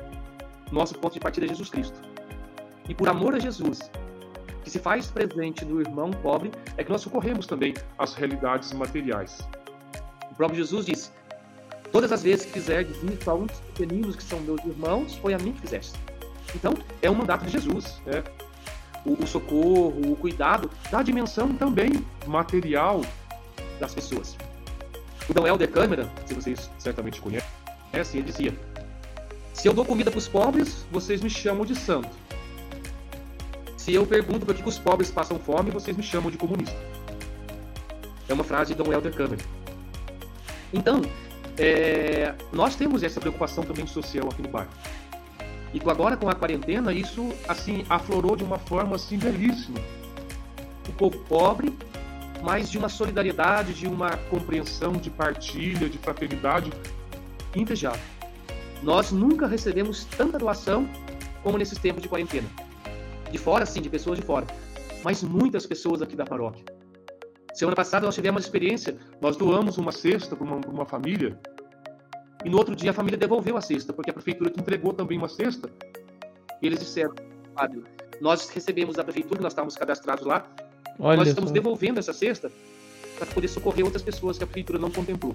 Nosso 0.71 0.97
ponto 0.97 1.15
de 1.15 1.19
partida 1.19 1.47
é 1.47 1.49
Jesus 1.49 1.69
Cristo. 1.69 1.99
E 2.87 2.95
por 2.95 3.09
amor 3.09 3.35
a 3.35 3.39
Jesus, 3.39 3.91
que 4.63 4.69
se 4.69 4.79
faz 4.79 5.07
presente 5.07 5.65
no 5.65 5.81
irmão 5.81 6.09
pobre, 6.09 6.51
é 6.77 6.85
que 6.85 6.89
nós 6.89 7.01
socorremos 7.01 7.47
também 7.47 7.73
as 7.97 8.13
realidades 8.13 8.71
materiais. 8.71 9.45
O 10.31 10.35
próprio 10.35 10.57
Jesus 10.57 10.85
disse: 10.85 11.11
Todas 11.95 12.11
as 12.11 12.23
vezes 12.23 12.45
que 12.45 12.51
fizerdes 12.51 12.97
isso 13.03 13.31
a 13.31 13.33
um 13.33 13.45
dos 13.45 13.57
pequeninos 13.57 14.17
que 14.17 14.23
são 14.23 14.37
meus 14.41 14.59
irmãos, 14.65 15.15
foi 15.15 15.33
a 15.33 15.37
mim 15.37 15.53
que 15.53 15.61
fizeste. 15.61 15.97
Então, 16.53 16.73
é 17.01 17.09
um 17.09 17.15
mandato 17.15 17.45
de 17.45 17.51
Jesus. 17.51 18.01
Né? 18.05 18.21
O, 19.05 19.13
o 19.13 19.25
socorro, 19.25 20.11
o 20.11 20.13
cuidado 20.17 20.69
da 20.91 21.01
dimensão 21.01 21.55
também 21.55 22.05
material 22.27 22.99
das 23.79 23.95
pessoas. 23.95 24.35
O 25.29 25.33
Dom 25.33 25.47
Helder 25.47 25.71
Câmara, 25.71 26.11
se 26.25 26.33
vocês 26.33 26.69
certamente 26.77 27.21
conhecem, 27.21 28.19
ele 28.19 28.23
dizia: 28.23 28.53
Se 29.53 29.65
eu 29.65 29.73
dou 29.73 29.85
comida 29.85 30.11
para 30.11 30.17
os 30.17 30.27
pobres, 30.27 30.85
vocês 30.91 31.21
me 31.21 31.29
chamam 31.29 31.65
de 31.65 31.75
santo. 31.75 32.09
Se 33.77 33.93
eu 33.93 34.05
pergunto 34.05 34.45
por 34.45 34.53
que 34.53 34.67
os 34.67 34.77
pobres 34.77 35.09
passam 35.09 35.39
fome, 35.39 35.71
vocês 35.71 35.95
me 35.95 36.03
chamam 36.03 36.29
de 36.29 36.37
comunista. 36.37 36.75
É 38.27 38.33
uma 38.33 38.43
frase 38.43 38.75
de 38.75 38.83
Dom 38.83 38.91
Helder 38.91 39.15
Câmara. 39.15 39.41
Então, 40.73 41.01
é, 41.57 42.33
nós 42.51 42.75
temos 42.75 43.03
essa 43.03 43.19
preocupação 43.19 43.63
também 43.63 43.87
social 43.87 44.27
aqui 44.31 44.41
no 44.41 44.49
bairro. 44.49 44.69
E 45.73 45.89
agora 45.89 46.15
com 46.15 46.29
a 46.29 46.35
quarentena, 46.35 46.93
isso 46.93 47.33
assim 47.47 47.85
aflorou 47.89 48.35
de 48.35 48.43
uma 48.43 48.57
forma 48.57 48.95
assim 48.95 49.17
belíssima. 49.17 49.79
O 50.87 50.93
povo 50.93 51.17
pobre, 51.27 51.77
mas 52.41 52.69
de 52.69 52.77
uma 52.77 52.89
solidariedade, 52.89 53.73
de 53.73 53.87
uma 53.87 54.11
compreensão, 54.29 54.93
de 54.93 55.09
partilha, 55.09 55.89
de 55.89 55.97
fraternidade 55.97 56.71
invejável. 57.55 58.01
Nós 58.83 59.11
nunca 59.11 59.47
recebemos 59.47 60.05
tanta 60.05 60.37
doação 60.37 60.87
como 61.41 61.57
nesses 61.57 61.77
tempos 61.77 62.01
de 62.01 62.09
quarentena. 62.09 62.47
De 63.31 63.37
fora, 63.37 63.65
sim, 63.65 63.81
de 63.81 63.89
pessoas 63.89 64.19
de 64.19 64.25
fora, 64.25 64.45
mas 65.03 65.23
muitas 65.23 65.65
pessoas 65.65 66.01
aqui 66.01 66.15
da 66.15 66.25
paróquia. 66.25 66.74
Semana 67.55 67.75
passada 67.75 68.05
nós 68.05 68.13
tivemos 68.13 68.41
uma 68.41 68.45
experiência, 68.45 68.97
nós 69.21 69.37
doamos 69.37 69.77
uma 69.77 69.93
cesta 69.93 70.35
para 70.35 70.45
uma, 70.45 70.57
uma 70.67 70.85
família 70.85 71.39
e 72.43 72.49
no 72.49 72.57
outro 72.57 72.75
dia 72.75 72.91
a 72.91 72.93
família 72.93 73.17
devolveu 73.17 73.55
a 73.55 73.61
cesta, 73.61 73.93
porque 73.93 74.09
a 74.09 74.13
prefeitura 74.13 74.51
que 74.51 74.59
entregou 74.59 74.93
também 74.93 75.17
uma 75.17 75.29
cesta. 75.29 75.69
E 76.61 76.67
eles 76.67 76.79
disseram, 76.79 77.15
padre, 77.55 77.81
nós 78.19 78.49
recebemos 78.49 78.97
da 78.97 79.05
prefeitura, 79.05 79.41
nós 79.41 79.53
estávamos 79.53 79.77
cadastrados 79.77 80.25
lá, 80.25 80.45
Olha 80.99 81.17
nós 81.17 81.29
estamos 81.29 81.49
só. 81.49 81.53
devolvendo 81.53 81.97
essa 81.97 82.11
cesta 82.11 82.51
para 83.17 83.25
poder 83.27 83.47
socorrer 83.47 83.85
outras 83.85 84.03
pessoas 84.03 84.37
que 84.37 84.43
a 84.43 84.47
prefeitura 84.47 84.77
não 84.77 84.91
contemplou. 84.91 85.33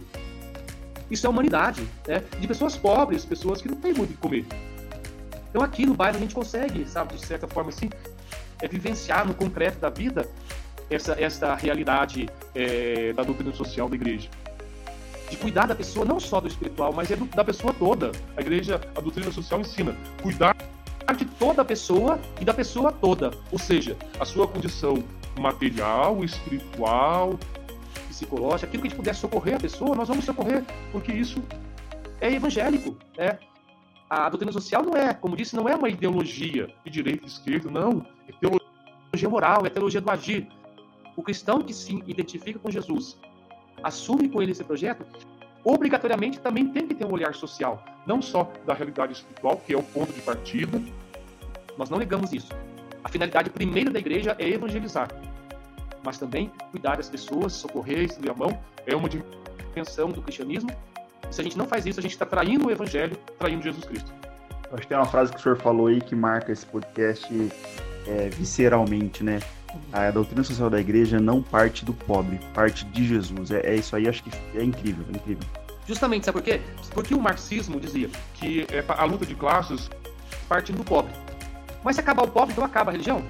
Isso 1.11 1.27
é 1.27 1.31
humanidade, 1.31 1.89
né? 2.07 2.23
De 2.39 2.47
pessoas 2.47 2.77
pobres, 2.77 3.25
pessoas 3.25 3.63
que 3.63 3.69
não 3.69 3.77
têm 3.79 3.95
muito 3.95 4.11
o 4.11 4.15
que 4.15 4.21
comer. 4.21 4.47
Então 5.49 5.63
aqui 5.63 5.87
no 5.87 5.95
bairro 5.95 6.19
a 6.19 6.21
gente 6.21 6.35
consegue, 6.35 6.87
sabe, 6.87 7.17
de 7.17 7.27
certa 7.27 7.49
forma 7.49 7.71
assim, 7.71 7.89
é, 8.61 8.69
vivenciar 8.69 9.27
no 9.27 9.35
concreto 9.35 9.81
da 9.81 9.89
vida 9.89 10.29
essa, 10.91 11.13
essa 11.21 11.55
realidade 11.55 12.29
é, 12.55 13.13
da 13.13 13.23
doutrina 13.23 13.53
social 13.55 13.89
da 13.89 13.95
igreja. 13.95 14.29
De 15.31 15.37
cuidar 15.37 15.67
da 15.67 15.75
pessoa, 15.75 16.05
não 16.05 16.19
só 16.19 16.41
do 16.41 16.49
espiritual, 16.49 16.93
mas 16.93 17.11
é 17.11 17.17
do- 17.17 17.25
da 17.27 17.45
pessoa 17.45 17.73
toda. 17.73 18.11
A 18.37 18.41
igreja, 18.41 18.81
a 18.97 19.01
doutrina 19.01 19.31
social 19.31 19.61
ensina 19.61 19.97
cuidar 20.21 20.57
de 21.17 21.25
toda 21.25 21.63
a 21.63 21.65
pessoa 21.65 22.19
e 22.41 22.45
da 22.45 22.55
pessoa 22.55 22.91
toda. 22.93 23.31
Ou 23.53 23.59
seja, 23.59 23.97
a 24.19 24.25
sua 24.25 24.47
condição 24.49 25.03
material, 25.39 26.25
espiritual, 26.25 27.39
psicológica, 28.09 28.67
aquilo 28.67 28.83
que 28.83 28.89
a 28.89 28.91
gente 28.91 28.97
puder 28.99 29.15
socorrer 29.15 29.57
a 29.57 29.61
pessoa, 29.61 29.95
nós 29.95 30.09
vamos 30.09 30.25
socorrer, 30.25 30.65
porque 30.93 31.13
isso 31.13 31.43
é 32.21 32.33
evangélico, 32.33 32.97
né? 33.17 33.39
A 34.09 34.29
doutrina 34.29 34.53
social 34.53 34.83
não 34.83 34.97
é, 34.97 35.15
como 35.15 35.37
disse, 35.37 35.55
não 35.55 35.69
é 35.69 35.75
uma 35.75 35.89
ideologia 35.89 36.69
de 36.85 36.91
direita 36.91 37.25
e 37.25 37.29
esquerda, 37.29 37.71
não. 37.71 38.05
É 38.29 38.33
teologia 38.33 39.29
moral, 39.29 39.65
é 39.65 39.71
teologia 39.71 40.01
do 40.01 40.11
agir. 40.11 40.49
O 41.21 41.23
cristão 41.23 41.61
que 41.61 41.75
se 41.75 42.03
identifica 42.07 42.59
com 42.59 42.71
Jesus, 42.71 43.19
assume 43.83 44.27
com 44.31 44.41
ele 44.41 44.53
esse 44.53 44.65
projeto, 44.65 45.05
obrigatoriamente 45.63 46.41
também 46.41 46.67
tem 46.69 46.87
que 46.87 46.95
ter 46.95 47.05
um 47.05 47.13
olhar 47.13 47.35
social, 47.35 47.85
não 48.07 48.23
só 48.23 48.51
da 48.65 48.73
realidade 48.73 49.13
espiritual, 49.13 49.59
que 49.59 49.75
é 49.75 49.77
o 49.77 49.83
ponto 49.83 50.15
de 50.15 50.23
partida. 50.23 50.81
Nós 51.77 51.91
não 51.91 51.99
negamos 51.99 52.33
isso. 52.33 52.49
A 53.05 53.09
finalidade 53.11 53.51
primeira 53.51 53.91
da 53.91 53.99
igreja 53.99 54.35
é 54.39 54.49
evangelizar. 54.49 55.11
mas 56.03 56.17
também 56.17 56.51
cuidar 56.71 56.97
das 56.97 57.11
pessoas, 57.11 57.53
socorrer, 57.53 58.05
estender 58.05 58.31
a 58.31 58.35
mão, 58.35 58.59
é 58.87 58.97
uma 58.97 59.07
dimensão 59.07 60.09
do 60.09 60.23
cristianismo. 60.23 60.71
E 61.31 61.35
se 61.35 61.43
a 61.43 61.45
gente 61.45 61.59
não 61.59 61.67
faz 61.67 61.85
isso, 61.85 62.01
a 62.01 62.03
gente 62.03 62.13
está 62.13 62.25
traindo 62.25 62.69
o 62.69 62.71
evangelho, 62.71 63.15
traindo 63.39 63.63
Jesus 63.63 63.85
Cristo. 63.85 64.11
Acho 64.73 64.81
que 64.81 64.89
tem 64.89 64.97
uma 64.97 65.05
frase 65.05 65.31
que 65.31 65.39
o 65.39 65.43
senhor 65.43 65.59
falou 65.59 65.89
aí 65.89 66.01
que 66.01 66.15
marca 66.15 66.51
esse 66.51 66.65
podcast 66.65 67.29
é, 68.07 68.31
visceralmente, 68.31 69.23
né? 69.23 69.41
A 69.93 70.11
doutrina 70.11 70.43
social 70.45 70.71
da 70.71 70.81
igreja 70.81 71.21
não 71.21 71.43
parte 71.43 71.85
do 71.85 71.93
pobre, 71.93 72.39
parte 72.55 72.85
de 72.87 73.07
Jesus. 73.07 73.51
É, 73.51 73.61
é 73.61 73.75
isso 73.77 73.95
aí, 73.95 74.09
acho 74.09 74.23
que 74.23 74.31
é 74.57 74.63
incrível, 74.63 75.05
é 75.13 75.17
incrível. 75.17 75.45
Justamente, 75.87 76.27
sabe 76.27 76.39
por 76.39 76.45
quê? 76.45 76.61
Porque 76.93 77.15
o 77.15 77.21
marxismo 77.21 77.81
dizia 77.81 78.09
que 78.35 78.67
é, 78.71 78.85
a 78.87 79.05
luta 79.05 79.27
de 79.27 79.35
classes 79.35 79.91
parte 80.49 80.73
do 80.73 80.85
pobre. 80.85 81.13
Mas 81.83 81.97
se 81.97 82.01
acabar 82.01 82.25
o 82.25 82.29
pobre, 82.29 82.53
então 82.53 82.65
acaba 82.65 82.91
a 82.91 82.93
religião. 82.93 83.23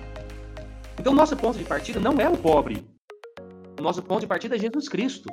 Então, 0.98 1.14
nosso 1.14 1.36
ponto 1.36 1.56
de 1.56 1.64
partida 1.64 1.98
não 2.00 2.20
é 2.20 2.28
o 2.28 2.36
pobre. 2.36 2.84
O 3.78 3.82
nosso 3.82 4.02
ponto 4.02 4.20
de 4.20 4.26
partida 4.26 4.56
é 4.56 4.58
Jesus 4.58 4.88
Cristo. 4.88 5.28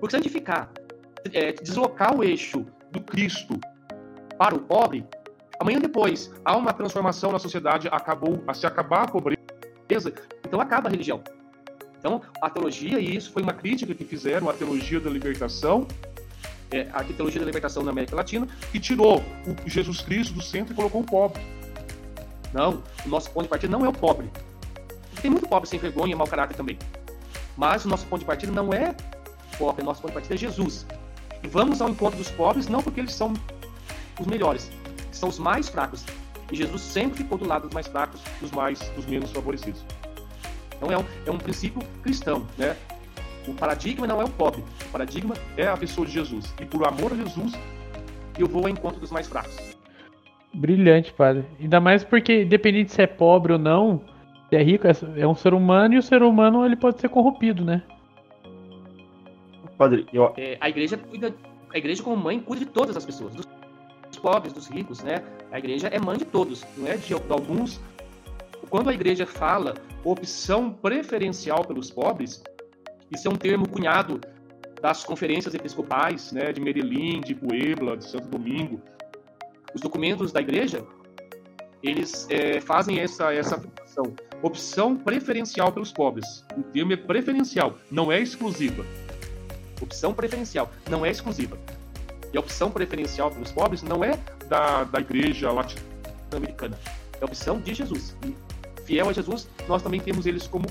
Porque 0.00 0.10
se 0.10 0.16
a 0.16 0.20
gente 0.20 0.32
ficar, 0.32 0.72
é, 1.32 1.52
deslocar 1.52 2.16
o 2.16 2.24
eixo 2.24 2.66
do 2.90 3.00
Cristo 3.00 3.58
para 4.36 4.54
o 4.54 4.60
pobre, 4.60 5.06
amanhã 5.60 5.78
depois 5.78 6.32
há 6.44 6.56
uma 6.56 6.72
transformação 6.72 7.30
na 7.30 7.38
sociedade, 7.38 7.88
acabou, 7.92 8.42
se 8.54 8.66
acabar 8.66 9.02
a 9.02 9.08
pobreza, 9.08 9.37
então 10.44 10.60
acaba 10.60 10.88
a 10.88 10.90
religião. 10.90 11.22
Então, 11.98 12.22
a 12.40 12.48
teologia, 12.48 13.00
e 13.00 13.16
isso 13.16 13.32
foi 13.32 13.42
uma 13.42 13.52
crítica 13.52 13.92
que 13.94 14.04
fizeram 14.04 14.48
à 14.48 14.52
teologia 14.52 15.00
da 15.00 15.10
libertação, 15.10 15.86
é, 16.70 16.86
a 16.92 17.02
teologia 17.02 17.40
da 17.40 17.46
libertação 17.46 17.82
na 17.82 17.90
América 17.90 18.14
Latina, 18.14 18.46
que 18.70 18.78
tirou 18.78 19.22
o 19.64 19.68
Jesus 19.68 20.00
Cristo 20.00 20.34
do 20.34 20.42
centro 20.42 20.72
e 20.72 20.76
colocou 20.76 21.00
o 21.00 21.04
pobre. 21.04 21.42
Não, 22.52 22.82
o 23.04 23.08
nosso 23.08 23.30
ponto 23.30 23.44
de 23.44 23.48
partida 23.48 23.70
não 23.70 23.84
é 23.84 23.88
o 23.88 23.92
pobre. 23.92 24.30
Tem 25.20 25.30
muito 25.30 25.48
pobre 25.48 25.68
sem 25.68 25.78
vergonha 25.78 26.16
mau 26.16 26.26
caráter 26.26 26.56
também. 26.56 26.78
Mas 27.56 27.84
o 27.84 27.88
nosso 27.88 28.06
ponto 28.06 28.20
de 28.20 28.26
partida 28.26 28.52
não 28.52 28.72
é 28.72 28.94
pobre, 29.58 29.82
o 29.82 29.84
nosso 29.84 30.00
ponto 30.00 30.10
de 30.10 30.14
partida 30.14 30.34
é 30.34 30.38
Jesus. 30.38 30.86
E 31.42 31.48
vamos 31.48 31.82
ao 31.82 31.88
encontro 31.88 32.16
dos 32.16 32.30
pobres 32.30 32.68
não 32.68 32.82
porque 32.82 33.00
eles 33.00 33.14
são 33.14 33.32
os 34.18 34.26
melhores, 34.26 34.70
são 35.10 35.28
os 35.28 35.38
mais 35.38 35.68
fracos. 35.68 36.04
E 36.50 36.56
Jesus 36.56 36.80
sempre 36.82 37.18
ficou 37.18 37.36
do 37.36 37.46
lado 37.46 37.62
dos 37.62 37.74
mais 37.74 37.86
fracos, 37.86 38.22
dos 38.40 38.50
mais, 38.50 38.78
dos 38.90 39.06
menos 39.06 39.30
favorecidos. 39.30 39.84
Então 40.76 40.90
é 40.90 40.98
um, 40.98 41.04
é 41.26 41.30
um 41.30 41.38
princípio 41.38 41.82
cristão, 42.02 42.46
né? 42.56 42.76
O 43.46 43.54
paradigma 43.54 44.06
não 44.06 44.20
é 44.20 44.24
o 44.24 44.28
pobre, 44.28 44.62
o 44.86 44.92
paradigma 44.92 45.34
é 45.56 45.66
a 45.66 45.76
pessoa 45.76 46.06
de 46.06 46.12
Jesus. 46.12 46.54
E 46.60 46.64
por 46.64 46.86
amor 46.86 47.12
a 47.12 47.16
Jesus, 47.16 47.52
eu 48.38 48.46
vou 48.46 48.62
ao 48.62 48.68
encontro 48.68 49.00
dos 49.00 49.10
mais 49.10 49.26
fracos. 49.26 49.56
Brilhante, 50.54 51.12
padre. 51.12 51.44
Ainda 51.60 51.80
mais 51.80 52.04
porque, 52.04 52.42
independente 52.42 52.92
se 52.92 53.02
é 53.02 53.06
pobre 53.06 53.52
ou 53.52 53.58
não, 53.58 54.02
se 54.48 54.56
é 54.56 54.62
rico, 54.62 54.86
é, 54.86 54.92
é 55.16 55.26
um 55.26 55.34
ser 55.34 55.52
humano 55.52 55.94
e 55.94 55.98
o 55.98 56.02
ser 56.02 56.22
humano 56.22 56.64
ele 56.64 56.76
pode 56.76 57.00
ser 57.00 57.08
corrompido, 57.08 57.64
né? 57.64 57.82
Padre, 59.76 60.06
eu... 60.12 60.32
é, 60.36 60.56
a 60.60 60.68
igreja 60.68 60.96
cuida, 60.96 61.34
a 61.72 61.78
igreja 61.78 62.02
como 62.02 62.16
mãe 62.16 62.40
cuida 62.40 62.64
de 62.64 62.70
todas 62.70 62.96
as 62.96 63.04
pessoas, 63.04 63.34
dos 63.34 63.46
pobres, 64.18 64.52
dos 64.52 64.66
ricos, 64.66 65.00
né? 65.02 65.22
A 65.50 65.58
igreja 65.58 65.88
é 65.88 65.98
mãe 65.98 66.18
de 66.18 66.24
todos, 66.24 66.64
não 66.76 66.86
é 66.86 66.96
de 66.96 67.14
alguns. 67.14 67.80
Quando 68.68 68.90
a 68.90 68.94
igreja 68.94 69.26
fala 69.26 69.74
opção 70.04 70.70
preferencial 70.72 71.64
pelos 71.64 71.90
pobres, 71.90 72.42
isso 73.10 73.26
é 73.26 73.30
um 73.30 73.36
termo 73.36 73.68
cunhado 73.68 74.20
das 74.80 75.04
conferências 75.04 75.54
episcopais, 75.54 76.32
né, 76.32 76.52
de 76.52 76.60
Medellín, 76.60 77.20
de 77.20 77.34
Puebla, 77.34 77.96
de 77.96 78.04
Santo 78.04 78.28
Domingo. 78.28 78.80
Os 79.74 79.80
documentos 79.80 80.30
da 80.32 80.40
igreja, 80.40 80.84
eles 81.82 82.26
é, 82.30 82.60
fazem 82.60 83.00
essa 83.00 83.32
essa 83.32 83.56
afirmação. 83.56 84.14
Opção 84.42 84.96
preferencial 84.96 85.72
pelos 85.72 85.92
pobres. 85.92 86.44
O 86.56 86.62
termo 86.62 86.92
é 86.92 86.96
preferencial, 86.96 87.76
não 87.90 88.12
é 88.12 88.20
exclusiva. 88.20 88.84
Opção 89.80 90.12
preferencial, 90.12 90.70
não 90.88 91.04
é 91.04 91.10
exclusiva. 91.10 91.58
E 92.32 92.36
a 92.36 92.40
opção 92.40 92.70
preferencial 92.70 93.30
pelos 93.30 93.50
pobres 93.50 93.82
não 93.82 94.04
é 94.04 94.18
da, 94.48 94.84
da 94.84 95.00
igreja 95.00 95.50
latino-americana. 95.50 96.78
É 97.20 97.22
a 97.22 97.26
opção 97.26 97.60
de 97.60 97.74
Jesus. 97.74 98.14
E 98.24 98.34
fiel 98.84 99.08
a 99.08 99.12
Jesus, 99.12 99.48
nós 99.66 99.82
também 99.82 100.00
temos 100.00 100.26
eles 100.26 100.46
como 100.46 100.66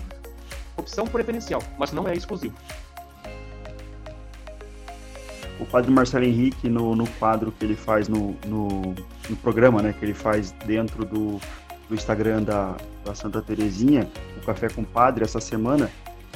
opção 0.76 1.08
preferencial, 1.08 1.62
mas 1.78 1.92
não 1.92 2.08
é 2.08 2.14
exclusivo. 2.14 2.56
O 5.60 5.66
padre 5.66 5.90
Marcelo 5.90 6.24
Henrique, 6.24 6.70
no, 6.70 6.96
no 6.96 7.08
quadro 7.08 7.52
que 7.52 7.66
ele 7.66 7.76
faz 7.76 8.08
no, 8.08 8.36
no, 8.46 8.96
no 9.28 9.36
programa, 9.38 9.82
né, 9.82 9.94
que 9.98 10.06
ele 10.06 10.14
faz 10.14 10.52
dentro 10.66 11.04
do, 11.04 11.40
do 11.90 11.96
Instagram 11.96 12.44
da, 12.44 12.76
da 13.04 13.16
Santa 13.16 13.42
Terezinha, 13.42 14.08
o 14.38 14.46
Café 14.46 14.70
com 14.70 14.84
Padre, 14.84 15.24
essa 15.24 15.40
semana, 15.40 15.90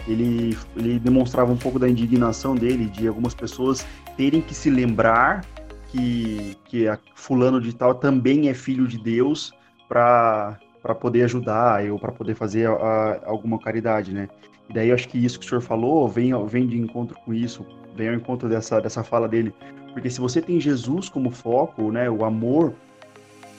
ele, 0.08 0.58
ele 0.76 1.00
demonstrava 1.00 1.52
um 1.52 1.58
pouco 1.58 1.78
da 1.78 1.90
indignação 1.90 2.56
dele, 2.56 2.86
de 2.86 3.08
algumas 3.08 3.34
pessoas 3.34 3.86
terem 4.18 4.42
que 4.42 4.54
se 4.54 4.70
lembrar 4.70 5.46
que, 5.88 6.58
que 6.66 6.88
a 6.88 6.98
fulano 7.16 7.60
de 7.60 7.74
tal 7.74 7.96
também 7.96 8.50
é 8.50 8.54
filho 8.54 8.88
de 8.88 8.98
Deus 8.98 9.54
para 9.88 10.58
poder 11.00 11.24
ajudar 11.24 11.84
ou 11.92 12.00
para 12.00 12.12
poder 12.12 12.36
fazer 12.36 12.68
a, 12.68 13.22
alguma 13.26 13.60
caridade, 13.60 14.14
né? 14.14 14.30
E 14.70 14.74
daí 14.74 14.90
eu 14.90 14.96
acho 14.96 15.10
que 15.10 15.24
isso 15.24 15.38
que 15.40 15.46
o 15.46 15.50
senhor 15.50 15.62
falou 15.62 16.08
vem, 16.08 16.32
vem 16.48 16.66
de 16.66 16.78
encontro 16.78 17.18
com 17.26 17.34
isso, 17.34 17.66
vem 17.96 18.08
ao 18.10 18.16
encontro 18.16 18.48
dessa, 18.48 18.80
dessa 18.80 19.04
fala 19.04 19.28
dele. 19.28 19.54
Porque 19.94 20.10
se 20.10 20.22
você 20.22 20.42
tem 20.42 20.62
Jesus 20.62 21.10
como 21.10 21.30
foco, 21.30 21.92
né, 21.92 22.10
o 22.10 22.24
amor 22.24 22.74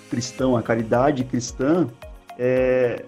cristão, 0.09 0.57
a 0.57 0.63
caridade 0.63 1.25
cristã, 1.25 1.87
é, 2.45 3.05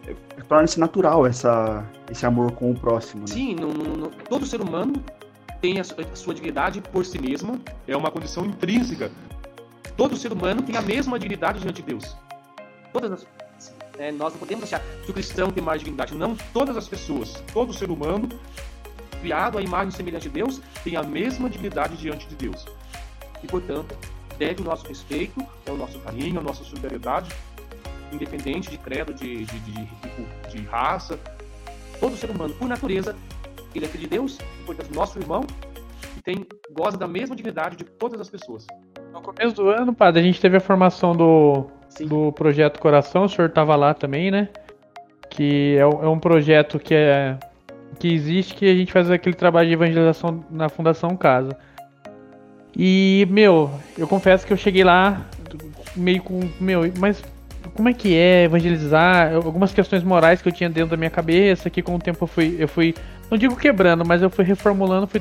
torna-se 0.48 0.78
natural 0.78 1.26
essa, 1.26 1.84
esse 2.08 2.24
amor 2.24 2.52
com 2.52 2.70
o 2.70 2.74
próximo. 2.78 3.22
Né? 3.22 3.26
Sim, 3.26 3.56
no, 3.56 3.72
no, 3.72 4.08
todo 4.08 4.46
ser 4.46 4.60
humano 4.60 5.02
tem 5.60 5.80
a 5.80 5.84
sua, 5.84 6.04
a 6.04 6.16
sua 6.16 6.32
dignidade 6.32 6.80
por 6.80 7.04
si 7.04 7.18
mesmo, 7.18 7.60
é 7.88 7.96
uma 7.96 8.12
condição 8.12 8.46
intrínseca. 8.46 9.10
Todo 9.96 10.16
ser 10.16 10.32
humano 10.32 10.62
tem 10.62 10.76
a 10.76 10.82
mesma 10.82 11.18
dignidade 11.18 11.58
diante 11.58 11.82
de 11.82 11.82
Deus. 11.82 12.16
Todas 12.92 13.10
as, 13.10 13.26
é, 13.98 14.12
nós 14.12 14.34
não 14.34 14.38
podemos 14.38 14.64
achar 14.64 14.80
que 15.04 15.10
o 15.10 15.14
cristão 15.14 15.50
tem 15.50 15.64
mais 15.64 15.80
dignidade. 15.80 16.14
Não, 16.14 16.36
todas 16.52 16.76
as 16.76 16.86
pessoas, 16.86 17.42
todo 17.52 17.72
ser 17.72 17.90
humano, 17.90 18.28
criado 19.20 19.58
à 19.58 19.62
imagem 19.62 19.90
semelhante 19.90 20.28
de 20.28 20.34
Deus, 20.34 20.60
tem 20.84 20.94
a 20.94 21.02
mesma 21.02 21.50
dignidade 21.50 21.96
diante 21.96 22.28
de 22.28 22.36
Deus. 22.36 22.64
E, 23.42 23.48
portanto, 23.48 23.96
deve 24.38 24.62
o 24.62 24.64
nosso 24.64 24.86
respeito, 24.86 25.44
é 25.66 25.72
o 25.72 25.76
nosso 25.76 25.98
carinho, 25.98 26.38
a 26.38 26.42
nossa 26.42 26.62
solidariedade, 26.62 27.34
independente 28.14 28.70
de 28.70 28.78
credo, 28.78 29.12
de, 29.12 29.44
de, 29.44 29.60
de, 29.60 29.88
de, 30.50 30.62
raça. 30.66 31.18
Todo 32.00 32.16
ser 32.16 32.30
humano, 32.30 32.54
por 32.54 32.68
natureza, 32.68 33.16
ele 33.74 33.84
é 33.84 33.88
filho 33.88 34.04
de 34.04 34.10
Deus, 34.10 34.38
portanto, 34.66 34.94
nosso 34.94 35.18
irmão, 35.18 35.44
e 36.16 36.22
tem, 36.22 36.46
goza 36.72 36.96
da 36.96 37.06
mesma 37.06 37.34
dignidade 37.34 37.76
de 37.76 37.84
todas 37.84 38.20
as 38.20 38.28
pessoas. 38.28 38.66
No 39.12 39.20
começo 39.20 39.54
do 39.54 39.68
ano, 39.68 39.94
padre, 39.94 40.20
a 40.20 40.24
gente 40.24 40.40
teve 40.40 40.56
a 40.56 40.60
formação 40.60 41.14
do, 41.14 41.66
do 42.00 42.32
Projeto 42.32 42.80
Coração, 42.80 43.24
o 43.24 43.28
senhor 43.28 43.48
estava 43.48 43.76
lá 43.76 43.94
também, 43.94 44.30
né? 44.30 44.48
Que 45.30 45.76
é, 45.76 45.80
é, 45.80 45.86
um 45.86 46.18
projeto 46.18 46.78
que, 46.78 46.94
é, 46.94 47.38
que 47.98 48.12
existe, 48.12 48.54
que 48.54 48.66
a 48.66 48.74
gente 48.74 48.92
faz 48.92 49.10
aquele 49.10 49.34
trabalho 49.34 49.68
de 49.68 49.74
evangelização 49.74 50.44
na 50.50 50.68
Fundação 50.68 51.16
Casa. 51.16 51.56
E, 52.76 53.26
meu, 53.30 53.70
eu 53.96 54.06
confesso 54.08 54.46
que 54.46 54.52
eu 54.52 54.56
cheguei 54.56 54.82
lá 54.82 55.24
meio 55.96 56.22
com. 56.22 56.40
Meu, 56.60 56.82
mas 56.98 57.22
como 57.74 57.88
é 57.88 57.92
que 57.92 58.16
é 58.16 58.44
evangelizar? 58.44 59.34
Algumas 59.34 59.72
questões 59.72 60.02
morais 60.02 60.40
que 60.40 60.48
eu 60.48 60.52
tinha 60.52 60.70
dentro 60.70 60.90
da 60.90 60.96
minha 60.96 61.10
cabeça, 61.10 61.68
que 61.68 61.82
com 61.82 61.96
o 61.96 61.98
tempo 61.98 62.24
eu 62.24 62.28
fui, 62.28 62.56
eu 62.58 62.68
fui 62.68 62.94
não 63.30 63.36
digo 63.36 63.56
quebrando, 63.56 64.04
mas 64.06 64.22
eu 64.22 64.30
fui 64.30 64.44
reformulando, 64.44 65.06
fui 65.06 65.20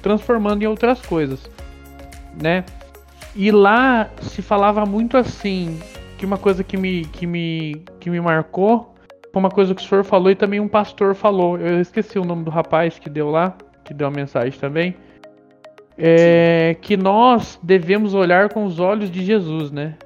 transformando 0.00 0.62
em 0.62 0.66
outras 0.66 1.00
coisas, 1.02 1.50
né? 2.40 2.64
E 3.34 3.50
lá 3.50 4.10
se 4.22 4.40
falava 4.40 4.86
muito 4.86 5.16
assim, 5.16 5.78
que 6.16 6.24
uma 6.24 6.38
coisa 6.38 6.64
que 6.64 6.76
me, 6.76 7.04
que 7.04 7.26
me, 7.26 7.82
que 7.98 8.10
me 8.10 8.20
marcou 8.20 8.94
foi 9.32 9.40
uma 9.40 9.50
coisa 9.50 9.74
que 9.74 9.82
o 9.82 9.86
senhor 9.86 10.04
falou 10.04 10.30
e 10.30 10.34
também 10.34 10.58
um 10.58 10.68
pastor 10.68 11.14
falou. 11.14 11.58
Eu 11.58 11.80
esqueci 11.80 12.18
o 12.18 12.24
nome 12.24 12.44
do 12.44 12.50
rapaz 12.50 12.98
que 12.98 13.08
deu 13.08 13.30
lá, 13.30 13.56
que 13.84 13.94
deu 13.94 14.06
a 14.06 14.10
mensagem 14.10 14.58
também. 14.58 14.96
É, 15.96 16.76
que 16.80 16.96
nós 16.96 17.60
devemos 17.62 18.14
olhar 18.14 18.48
com 18.48 18.64
os 18.64 18.80
olhos 18.80 19.10
de 19.10 19.24
Jesus, 19.24 19.70
né? 19.70 19.96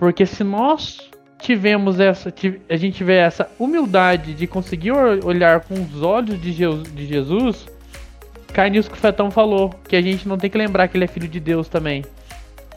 Porque 0.00 0.24
se 0.24 0.42
nós 0.42 1.10
tivemos 1.38 2.00
essa, 2.00 2.32
a 2.70 2.76
gente 2.76 2.96
tiver 2.96 3.18
essa 3.18 3.50
humildade 3.58 4.32
de 4.32 4.46
conseguir 4.46 4.92
olhar 4.92 5.60
com 5.60 5.74
os 5.74 6.00
olhos 6.00 6.40
de, 6.40 6.52
Jesus, 6.54 7.66
cai 8.50 8.70
nisso 8.70 8.90
que 8.90 8.96
o 8.96 8.98
Fetão 8.98 9.30
falou, 9.30 9.68
que 9.86 9.94
a 9.94 10.00
gente 10.00 10.26
não 10.26 10.38
tem 10.38 10.48
que 10.48 10.56
lembrar 10.56 10.88
que 10.88 10.96
ele 10.96 11.04
é 11.04 11.06
filho 11.06 11.28
de 11.28 11.38
Deus 11.38 11.68
também. 11.68 12.02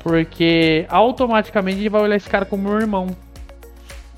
Porque 0.02 0.86
automaticamente 0.90 1.78
a 1.78 1.82
gente 1.84 1.90
vai 1.90 2.02
olhar 2.02 2.18
esse 2.18 2.30
cara 2.30 2.44
como 2.44 2.68
meu 2.68 2.78
irmão. 2.78 3.08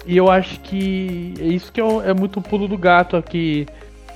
E 0.08 0.18
eu 0.18 0.32
acho 0.32 0.60
que 0.62 1.36
é 1.40 1.46
isso 1.46 1.72
que 1.72 1.80
é, 1.80 1.86
é 2.08 2.14
muito 2.16 2.42
pulo 2.42 2.68
do 2.68 2.76
gato 2.76 3.16
aqui. 3.16 3.68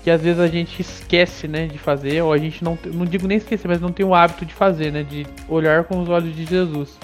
Que 0.03 0.09
às 0.09 0.23
vezes 0.23 0.39
a 0.39 0.47
gente 0.47 0.81
esquece, 0.81 1.47
né, 1.47 1.67
de 1.67 1.77
fazer, 1.77 2.23
ou 2.23 2.33
a 2.33 2.39
gente 2.39 2.63
não, 2.63 2.75
não 2.85 3.05
digo 3.05 3.27
nem 3.27 3.37
esquecer, 3.37 3.67
mas 3.67 3.79
não 3.79 3.91
tem 3.91 4.03
o 4.03 4.15
hábito 4.15 4.47
de 4.47 4.53
fazer, 4.55 4.91
né, 4.91 5.03
de 5.03 5.27
olhar 5.47 5.83
com 5.83 6.01
os 6.01 6.09
olhos 6.09 6.35
de 6.35 6.43
Jesus. 6.43 6.97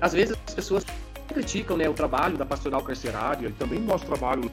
Às 0.00 0.14
vezes 0.14 0.34
as 0.46 0.54
pessoas 0.54 0.86
criticam 1.28 1.76
né, 1.76 1.88
o 1.88 1.94
trabalho 1.94 2.36
da 2.36 2.44
pastoral 2.44 2.82
carcerária 2.82 3.48
e 3.48 3.52
também 3.52 3.78
o 3.78 3.84
nosso 3.84 4.04
trabalho 4.06 4.50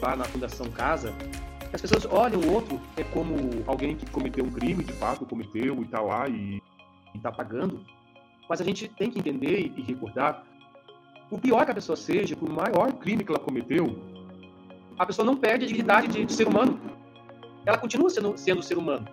lá 0.00 0.16
na 0.16 0.24
Fundação 0.24 0.70
Casa, 0.70 1.14
As 1.72 1.80
pessoas 1.80 2.04
olham 2.04 2.40
o 2.40 2.52
outro 2.52 2.80
é 2.96 3.04
como 3.04 3.34
alguém 3.66 3.96
que 3.96 4.04
cometeu 4.10 4.44
um 4.44 4.50
crime, 4.50 4.84
de 4.84 4.92
fato, 4.92 5.24
cometeu 5.24 5.82
e 5.82 5.86
tá 5.86 6.00
lá 6.00 6.28
e, 6.28 6.60
e 7.14 7.18
tá 7.18 7.32
pagando. 7.32 7.80
Mas 8.48 8.60
a 8.60 8.64
gente 8.64 8.88
tem 8.88 9.10
que 9.10 9.18
entender 9.18 9.72
e 9.74 9.80
recordar, 9.80 10.44
o 11.30 11.38
pior 11.38 11.64
que 11.64 11.70
a 11.70 11.74
pessoa 11.74 11.96
seja, 11.96 12.36
por 12.36 12.50
maior 12.50 12.92
crime 12.92 13.24
que 13.24 13.30
ela 13.32 13.38
cometeu, 13.38 13.98
a 14.98 15.06
pessoa 15.06 15.24
não 15.24 15.36
perde 15.36 15.64
a 15.64 15.68
dignidade 15.68 16.08
de, 16.08 16.26
de 16.26 16.32
ser 16.32 16.46
humano. 16.46 16.78
Ela 17.64 17.78
continua 17.78 18.10
sendo, 18.10 18.36
sendo 18.36 18.62
ser 18.62 18.76
humano. 18.76 19.08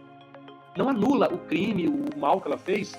Não 0.75 0.89
anula 0.89 1.33
o 1.33 1.37
crime, 1.37 1.87
o 1.87 2.19
mal 2.19 2.41
que 2.41 2.47
ela 2.47 2.57
fez. 2.57 2.93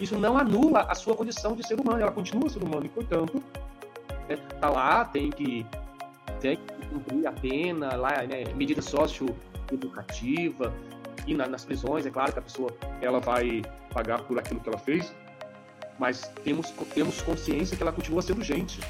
Isso 0.00 0.18
não 0.18 0.36
anula 0.36 0.82
a 0.82 0.94
sua 0.94 1.14
condição 1.14 1.54
de 1.54 1.66
ser 1.66 1.78
humano. 1.80 2.00
Ela 2.00 2.12
continua 2.12 2.48
ser 2.48 2.62
humano 2.62 2.86
e, 2.86 2.88
portanto, 2.88 3.42
né, 4.28 4.36
tá 4.60 4.68
lá, 4.68 5.04
tem 5.04 5.30
que, 5.30 5.64
tem 6.40 6.56
que 6.56 6.86
cumprir 6.88 7.26
a 7.26 7.32
pena, 7.32 7.94
lá, 7.96 8.22
né, 8.22 8.44
medida 8.54 8.82
socioeducativa, 8.82 10.72
e 11.26 11.34
na, 11.34 11.46
nas 11.46 11.64
prisões, 11.64 12.04
é 12.06 12.10
claro 12.10 12.32
que 12.32 12.38
a 12.38 12.42
pessoa 12.42 12.74
ela 13.00 13.20
vai 13.20 13.62
pagar 13.92 14.22
por 14.22 14.38
aquilo 14.38 14.60
que 14.60 14.68
ela 14.68 14.78
fez, 14.78 15.14
mas 15.98 16.30
temos, 16.42 16.70
temos 16.92 17.22
consciência 17.22 17.76
que 17.76 17.82
ela 17.82 17.92
continua 17.92 18.20
sendo 18.20 18.42
gente, 18.42 18.80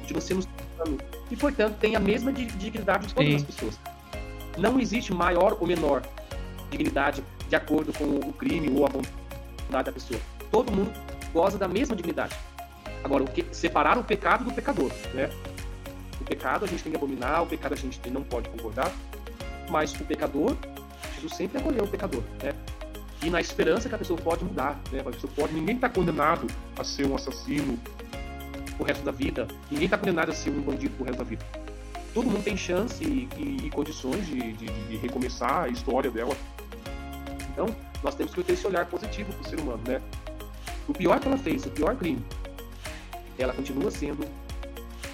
continua 0.00 0.20
sendo 0.20 0.46
humano, 0.74 0.98
e 1.30 1.36
portanto 1.36 1.78
tem 1.78 1.96
a 1.96 2.00
mesma 2.00 2.32
dignidade 2.32 3.06
de 3.06 3.14
todas 3.14 3.30
Sim. 3.30 3.36
as 3.36 3.42
pessoas. 3.42 3.80
Não 4.58 4.78
existe 4.78 5.12
maior 5.12 5.56
ou 5.58 5.66
menor 5.66 6.02
dignidade 6.70 7.24
de 7.48 7.56
acordo 7.56 7.92
com 7.92 8.04
o 8.04 8.32
crime 8.32 8.70
ou 8.70 8.84
a 8.84 8.88
vontade 8.88 9.23
da 9.82 9.92
pessoa. 9.92 10.20
Todo 10.50 10.70
mundo 10.72 10.92
goza 11.32 11.58
da 11.58 11.66
mesma 11.66 11.96
dignidade. 11.96 12.36
Agora, 13.02 13.24
o 13.24 13.26
que, 13.26 13.44
separar 13.52 13.98
o 13.98 14.04
pecado 14.04 14.44
do 14.44 14.52
pecador, 14.52 14.90
né? 15.12 15.28
O 16.20 16.24
pecado 16.24 16.64
a 16.64 16.68
gente 16.68 16.82
tem 16.82 16.92
que 16.92 16.96
abominar, 16.96 17.42
o 17.42 17.46
pecado 17.46 17.74
a 17.74 17.76
gente 17.76 18.00
não 18.08 18.22
pode 18.22 18.48
concordar, 18.48 18.90
mas 19.68 19.92
o 19.94 20.04
pecador, 20.04 20.56
Jesus 21.14 21.36
sempre 21.36 21.58
acolheu 21.58 21.84
o 21.84 21.88
pecador, 21.88 22.22
né? 22.42 22.54
E 23.22 23.30
na 23.30 23.40
esperança 23.40 23.88
que 23.88 23.94
a 23.94 23.98
pessoa 23.98 24.18
pode 24.18 24.44
mudar, 24.44 24.80
né? 24.90 25.00
A 25.00 25.04
pessoa 25.04 25.32
pode, 25.34 25.52
ninguém 25.52 25.74
está 25.76 25.88
condenado 25.88 26.46
a 26.78 26.84
ser 26.84 27.06
um 27.06 27.14
assassino 27.14 27.78
o 28.78 28.82
resto 28.82 29.04
da 29.04 29.12
vida, 29.12 29.46
ninguém 29.70 29.84
está 29.84 29.98
condenado 29.98 30.30
a 30.30 30.34
ser 30.34 30.50
um 30.50 30.62
bandido 30.62 30.94
o 30.98 31.04
resto 31.04 31.18
da 31.18 31.24
vida. 31.24 31.44
Todo 32.12 32.30
mundo 32.30 32.44
tem 32.44 32.56
chance 32.56 33.02
e, 33.04 33.28
e, 33.36 33.66
e 33.66 33.70
condições 33.70 34.26
de, 34.26 34.52
de, 34.52 34.66
de 34.66 34.96
recomeçar 34.96 35.64
a 35.64 35.68
história 35.68 36.10
dela. 36.10 36.36
Então, 37.50 37.66
nós 38.04 38.14
temos 38.14 38.34
que 38.34 38.44
ter 38.44 38.52
esse 38.52 38.66
olhar 38.66 38.86
positivo 38.86 39.32
para 39.32 39.40
o 39.40 39.48
ser 39.48 39.58
humano, 39.58 39.82
né? 39.88 40.02
O 40.86 40.92
pior 40.92 41.18
que 41.18 41.26
ela 41.26 41.38
fez, 41.38 41.64
o 41.64 41.70
pior 41.70 41.96
crime, 41.96 42.22
ela 43.38 43.54
continua 43.54 43.90
sendo 43.90 44.28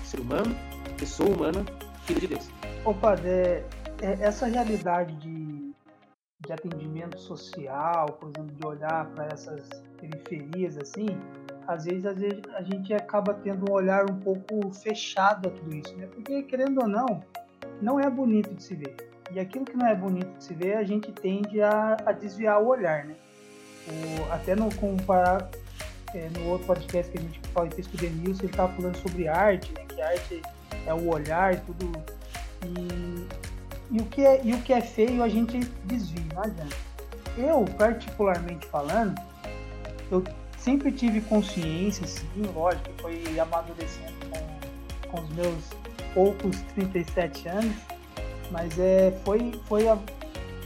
ser 0.05 0.19
humano, 0.19 0.55
pessoa 0.99 1.31
humana, 1.31 1.65
filha 2.05 2.21
de 2.21 2.27
Deus. 2.27 2.51
Opa, 2.85 3.15
é, 3.25 3.65
é, 4.03 4.13
essa 4.21 4.47
realidade 4.47 5.15
de, 5.17 5.73
de 6.45 6.53
atendimento 6.53 7.19
social, 7.21 8.07
por 8.07 8.31
exemplo, 8.31 8.57
de 8.57 8.67
olhar 8.67 9.07
para 9.11 9.27
essas 9.27 9.69
periferias 10.01 10.77
assim, 10.77 11.07
às 11.69 11.85
vezes, 11.85 12.05
às 12.05 12.19
vezes 12.19 12.41
a 12.55 12.63
gente 12.63 12.93
acaba 12.93 13.35
tendo 13.35 13.71
um 13.71 13.73
olhar 13.73 14.11
um 14.11 14.19
pouco 14.19 14.73
fechado 14.73 15.49
a 15.49 15.51
tudo 15.53 15.73
isso, 15.73 15.97
né? 15.97 16.07
Porque 16.07 16.43
querendo 16.43 16.81
ou 16.81 16.89
não, 16.89 17.23
não 17.81 18.01
é 18.01 18.11
bonito 18.11 18.53
de 18.53 18.65
se 18.65 18.75
ver. 18.75 19.10
E 19.33 19.39
aquilo 19.39 19.65
que 19.65 19.77
não 19.77 19.87
é 19.87 19.95
bonito 19.95 20.37
de 20.39 20.45
se 20.45 20.55
ver, 20.55 20.77
a 20.77 20.85
gente 20.85 21.13
tende 21.13 21.63
a, 21.63 21.97
a 22.05 22.13
desviar 22.13 22.61
o 22.61 22.67
olhar, 22.67 23.05
né? 23.05 23.15
O, 23.89 24.33
até 24.33 24.55
no 24.55 24.75
comparar 24.75 25.49
é, 26.15 26.29
no 26.37 26.49
outro 26.49 26.67
podcast 26.67 27.11
que 27.11 27.19
a 27.19 27.21
gente 27.21 27.41
fez 27.75 27.87
com 27.87 27.95
o 27.95 28.01
Denilson, 28.01 28.43
ele 28.43 28.51
estava 28.51 28.73
falando 28.75 28.97
sobre 28.97 29.29
arte, 29.29 29.73
né? 29.73 29.85
Que 29.85 30.03
arte 30.03 30.43
é 30.87 30.95
o 30.95 31.09
olhar 31.09 31.61
tudo. 31.61 31.93
E, 32.65 33.27
e, 33.91 34.01
o 34.01 34.05
que 34.07 34.25
é, 34.25 34.41
e 34.45 34.53
o 34.53 34.63
que 34.63 34.73
é 34.73 34.81
feio 34.81 35.23
a 35.23 35.29
gente 35.29 35.59
desvia, 35.85 36.25
não 36.35 36.43
adianta. 36.43 36.77
Eu, 37.39 37.65
particularmente 37.79 38.67
falando, 38.67 39.15
eu 40.11 40.25
sempre 40.59 40.91
tive 40.91 41.21
consciência, 41.23 42.07
sim, 42.07 42.27
lógico, 42.55 42.91
foi 43.01 43.39
amadurecendo 43.39 44.13
com, 44.29 45.11
com 45.11 45.21
os 45.23 45.31
meus 45.31 45.71
poucos 46.13 46.61
37 46.75 47.49
anos, 47.49 47.77
mas 48.51 48.79
é, 48.79 49.13
foi, 49.25 49.53
foi 49.67 49.89
a, 49.89 49.99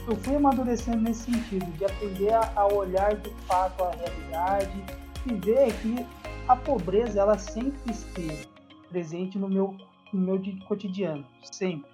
eu 0.07 0.15
fui 0.17 0.35
amadurecendo 0.35 1.01
nesse 1.01 1.31
sentido, 1.31 1.65
de 1.77 1.85
aprender 1.85 2.33
a, 2.33 2.51
a 2.55 2.67
olhar 2.67 3.15
de 3.15 3.29
fato 3.47 3.83
a 3.83 3.91
realidade, 3.91 4.83
e 5.25 5.33
ver 5.33 5.73
que 5.81 6.05
a 6.47 6.55
pobreza 6.55 7.19
ela 7.19 7.37
sempre 7.37 7.91
esteve 7.91 8.47
presente 8.89 9.37
no 9.37 9.49
meu, 9.49 9.75
no 10.13 10.21
meu 10.21 10.41
cotidiano, 10.67 11.25
sempre. 11.41 11.89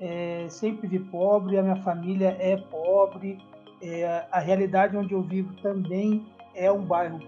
É, 0.00 0.46
sempre 0.48 0.86
vi 0.86 0.98
pobre, 0.98 1.58
a 1.58 1.62
minha 1.62 1.76
família 1.76 2.36
é 2.38 2.56
pobre, 2.56 3.38
é, 3.80 4.26
a 4.30 4.38
realidade 4.38 4.96
onde 4.96 5.12
eu 5.12 5.22
vivo 5.22 5.52
também 5.62 6.24
é 6.54 6.70
um 6.70 6.82
bairro 6.82 7.20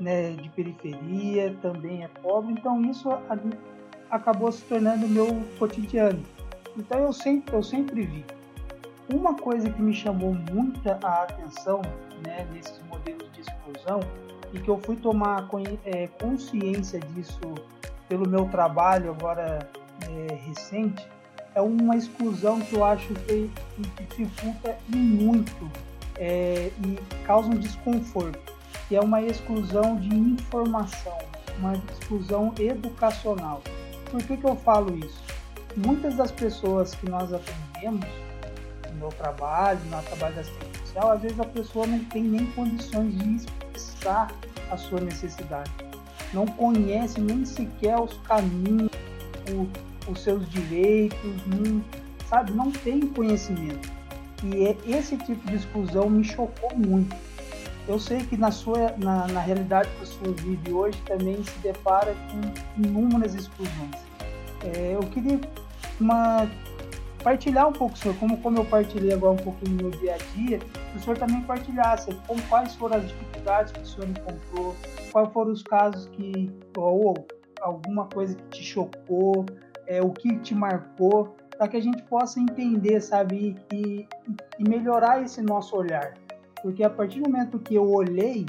né, 0.00 0.32
de 0.32 0.48
periferia, 0.50 1.56
também 1.62 2.04
é 2.04 2.08
pobre, 2.08 2.52
então 2.52 2.80
isso 2.84 3.08
acabou 4.10 4.52
se 4.52 4.62
tornando 4.64 5.08
meu 5.08 5.42
cotidiano. 5.58 6.22
Então 6.76 6.98
eu 6.98 7.12
sempre, 7.12 7.54
eu 7.54 7.62
sempre 7.62 8.02
vi. 8.02 8.24
Uma 9.12 9.34
coisa 9.34 9.70
que 9.70 9.80
me 9.80 9.94
chamou 9.94 10.34
muita 10.34 10.98
a 11.02 11.22
atenção 11.22 11.80
né, 12.26 12.46
nesses 12.52 12.80
modelos 12.88 13.30
de 13.32 13.40
exclusão 13.40 14.00
e 14.52 14.58
que 14.58 14.68
eu 14.68 14.78
fui 14.78 14.96
tomar 14.96 15.48
é, 15.84 16.08
consciência 16.20 16.98
disso 16.98 17.40
pelo 18.08 18.28
meu 18.28 18.46
trabalho 18.46 19.10
agora 19.10 19.68
é, 20.02 20.34
recente, 20.34 21.06
é 21.54 21.60
uma 21.60 21.96
exclusão 21.96 22.60
que 22.60 22.74
eu 22.74 22.84
acho 22.84 23.14
que, 23.14 23.50
dificulta 24.16 24.76
muito 24.88 25.70
é, 26.16 26.70
e 26.84 26.98
causa 27.24 27.48
um 27.48 27.58
desconforto, 27.58 28.54
que 28.88 28.96
é 28.96 29.00
uma 29.00 29.22
exclusão 29.22 29.96
de 29.96 30.14
informação, 30.14 31.16
uma 31.58 31.74
exclusão 31.74 32.52
educacional. 32.58 33.62
Por 34.10 34.22
que, 34.22 34.36
que 34.36 34.44
eu 34.44 34.56
falo 34.56 34.96
isso? 34.98 35.22
Muitas 35.76 36.14
das 36.14 36.30
pessoas 36.30 36.94
que 36.94 37.08
nós 37.08 37.30
atendemos 37.32 38.06
no 38.90 38.98
meu 38.98 39.08
trabalho, 39.08 39.78
no 39.90 40.02
trabalho 40.02 40.34
da 40.34 40.40
assistência 40.40 40.80
social, 40.86 41.10
às 41.10 41.20
vezes 41.20 41.38
a 41.38 41.44
pessoa 41.44 41.86
não 41.86 42.02
tem 42.06 42.22
nem 42.22 42.46
condições 42.52 43.14
de 43.18 43.36
expressar 43.36 44.32
a 44.70 44.76
sua 44.78 45.00
necessidade. 45.00 45.70
Não 46.32 46.46
conhece 46.46 47.20
nem 47.20 47.44
sequer 47.44 48.00
os 48.00 48.14
caminhos, 48.26 48.90
o, 49.52 50.10
os 50.10 50.20
seus 50.20 50.48
direitos, 50.48 51.18
sabe? 52.26 52.52
Não 52.52 52.70
tem 52.72 53.00
conhecimento. 53.08 53.90
E 54.44 54.68
é, 54.68 54.76
esse 54.86 55.16
tipo 55.18 55.46
de 55.46 55.56
exclusão 55.56 56.08
me 56.08 56.24
chocou 56.24 56.74
muito. 56.74 57.14
Eu 57.86 58.00
sei 58.00 58.24
que 58.24 58.36
na 58.36 58.50
sua, 58.50 58.94
na, 58.96 59.26
na 59.28 59.40
realidade 59.40 59.88
que 59.96 60.02
a 60.02 60.06
sua 60.06 60.32
vive 60.32 60.72
hoje 60.72 61.00
também 61.02 61.42
se 61.44 61.58
depara 61.58 62.14
com 62.30 62.82
inúmeras 62.82 63.34
exclusões. 63.34 63.94
É, 64.64 64.94
eu 64.94 65.00
queria 65.10 65.38
uma 66.00 66.48
partilhar 67.26 67.66
um 67.68 67.72
pouco, 67.72 67.98
senhor, 67.98 68.16
como, 68.18 68.36
como 68.38 68.58
eu 68.58 68.64
partilhei 68.64 69.12
agora 69.12 69.32
um 69.32 69.36
pouquinho 69.44 69.76
no 69.76 69.82
meu 69.88 69.90
dia 69.98 70.14
a 70.14 70.18
dia, 70.36 70.60
o 70.94 71.00
senhor 71.00 71.18
também 71.18 71.40
partilhasse 71.42 72.14
como, 72.24 72.40
quais 72.42 72.76
foram 72.76 72.98
as 72.98 73.08
dificuldades 73.08 73.72
que 73.72 73.80
o 73.80 73.84
senhor 73.84 74.10
encontrou, 74.10 74.76
quais 75.10 75.32
foram 75.32 75.50
os 75.50 75.62
casos 75.64 76.06
que, 76.10 76.52
ou 76.76 77.14
alguma 77.60 78.06
coisa 78.06 78.36
que 78.36 78.58
te 78.58 78.62
chocou, 78.62 79.44
é, 79.88 80.00
o 80.00 80.10
que 80.10 80.38
te 80.38 80.54
marcou, 80.54 81.34
para 81.58 81.66
que 81.66 81.76
a 81.76 81.82
gente 81.82 82.00
possa 82.04 82.38
entender, 82.38 83.00
sabe, 83.00 83.56
e, 83.72 84.06
e 84.58 84.68
melhorar 84.68 85.20
esse 85.20 85.42
nosso 85.42 85.76
olhar. 85.76 86.14
Porque 86.62 86.84
a 86.84 86.90
partir 86.90 87.20
do 87.20 87.28
momento 87.28 87.58
que 87.58 87.74
eu 87.74 87.90
olhei 87.90 88.46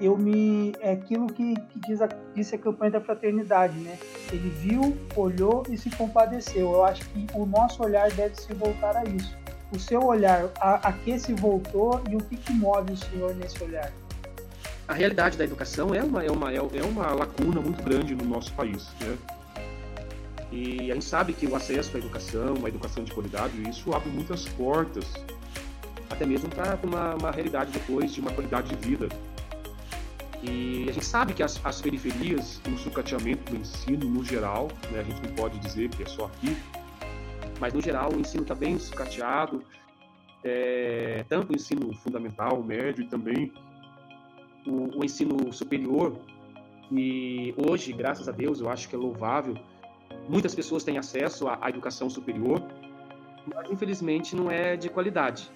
eu 0.00 0.16
me 0.16 0.72
é 0.80 0.92
aquilo 0.92 1.26
que, 1.26 1.54
que 1.54 1.80
diz 1.86 2.02
a, 2.02 2.08
disse 2.34 2.54
a 2.54 2.58
campanha 2.58 2.92
da 2.92 3.00
fraternidade, 3.00 3.78
né? 3.78 3.98
Ele 4.30 4.50
viu, 4.50 4.96
olhou 5.16 5.62
e 5.70 5.76
se 5.76 5.90
compadeceu. 5.90 6.72
Eu 6.72 6.84
acho 6.84 7.08
que 7.10 7.26
o 7.34 7.46
nosso 7.46 7.82
olhar 7.82 8.10
deve 8.12 8.34
se 8.34 8.52
voltar 8.52 8.96
a 8.96 9.04
isso. 9.04 9.34
O 9.72 9.78
seu 9.78 10.04
olhar, 10.04 10.50
a, 10.60 10.88
a 10.88 10.92
que 10.92 11.18
se 11.18 11.32
voltou 11.32 12.02
e 12.10 12.16
o 12.16 12.18
que, 12.18 12.36
que 12.36 12.52
move 12.52 12.92
o 12.92 12.96
senhor 12.96 13.34
nesse 13.34 13.62
olhar? 13.64 13.90
A 14.86 14.92
realidade 14.92 15.36
da 15.36 15.44
educação 15.44 15.94
é 15.94 16.02
uma, 16.02 16.22
é 16.22 16.30
uma, 16.30 16.52
é 16.52 16.60
uma 16.60 17.12
lacuna 17.12 17.60
muito 17.60 17.82
grande 17.82 18.14
no 18.14 18.24
nosso 18.24 18.52
país, 18.52 18.88
né? 19.00 19.16
E 20.52 20.90
a 20.90 20.94
gente 20.94 21.04
sabe 21.04 21.32
que 21.32 21.46
o 21.46 21.56
acesso 21.56 21.96
à 21.96 21.98
educação, 21.98 22.54
uma 22.54 22.68
educação 22.68 23.02
de 23.02 23.12
qualidade, 23.12 23.68
isso 23.68 23.92
abre 23.92 24.08
muitas 24.10 24.44
portas, 24.44 25.04
até 26.08 26.24
mesmo 26.24 26.48
para 26.48 26.78
uma, 26.84 27.14
uma 27.16 27.30
realidade 27.32 27.72
depois 27.72 28.12
de 28.12 28.20
uma 28.20 28.30
qualidade 28.30 28.68
de 28.74 28.88
vida 28.88 29.08
e 30.48 30.88
a 30.88 30.92
gente 30.92 31.04
sabe 31.04 31.34
que 31.34 31.42
as, 31.42 31.60
as 31.64 31.80
periferias, 31.80 32.60
o 32.72 32.76
sucateamento 32.78 33.52
do 33.52 33.60
ensino 33.60 34.08
no 34.08 34.24
geral, 34.24 34.68
né, 34.90 35.00
a 35.00 35.02
gente 35.02 35.20
não 35.26 35.34
pode 35.34 35.58
dizer 35.58 35.88
que 35.90 36.02
é 36.02 36.06
só 36.06 36.26
aqui, 36.26 36.56
mas 37.58 37.72
no 37.72 37.80
geral 37.80 38.12
o 38.12 38.20
ensino 38.20 38.42
está 38.42 38.54
bem 38.54 38.78
sucateado, 38.78 39.62
é, 40.44 41.24
tanto 41.28 41.52
o 41.52 41.56
ensino 41.56 41.92
fundamental, 41.94 42.62
médio 42.62 43.02
e 43.02 43.08
também 43.08 43.52
o, 44.66 45.00
o 45.00 45.04
ensino 45.04 45.52
superior. 45.52 46.16
E 46.92 47.52
hoje, 47.56 47.92
graças 47.92 48.28
a 48.28 48.32
Deus, 48.32 48.60
eu 48.60 48.68
acho 48.68 48.88
que 48.88 48.94
é 48.94 48.98
louvável, 48.98 49.56
muitas 50.28 50.54
pessoas 50.54 50.84
têm 50.84 50.98
acesso 50.98 51.48
à, 51.48 51.58
à 51.60 51.68
educação 51.70 52.08
superior, 52.08 52.62
mas 53.52 53.68
infelizmente 53.70 54.36
não 54.36 54.48
é 54.48 54.76
de 54.76 54.88
qualidade, 54.88 55.50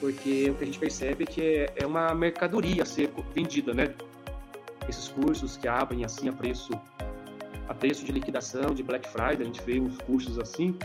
porque 0.00 0.50
o 0.50 0.54
que 0.54 0.64
a 0.64 0.66
gente 0.66 0.78
percebe 0.78 1.22
é 1.22 1.26
que 1.26 1.40
é, 1.42 1.72
é 1.76 1.86
uma 1.86 2.12
mercadoria 2.14 2.82
a 2.82 2.86
ser 2.86 3.10
vendida, 3.32 3.72
né? 3.72 3.94
Esses 4.88 5.08
cursos 5.08 5.56
que 5.56 5.68
abrem 5.68 6.04
assim 6.04 6.28
a 6.28 6.32
preço 6.32 6.72
a 7.68 7.74
preço 7.74 8.04
de 8.04 8.12
liquidação, 8.12 8.72
de 8.72 8.82
Black 8.82 9.08
Friday, 9.08 9.42
a 9.42 9.44
gente 9.44 9.60
vê 9.62 9.80
uns 9.80 9.98
cursos 9.98 10.38
assim 10.38 10.78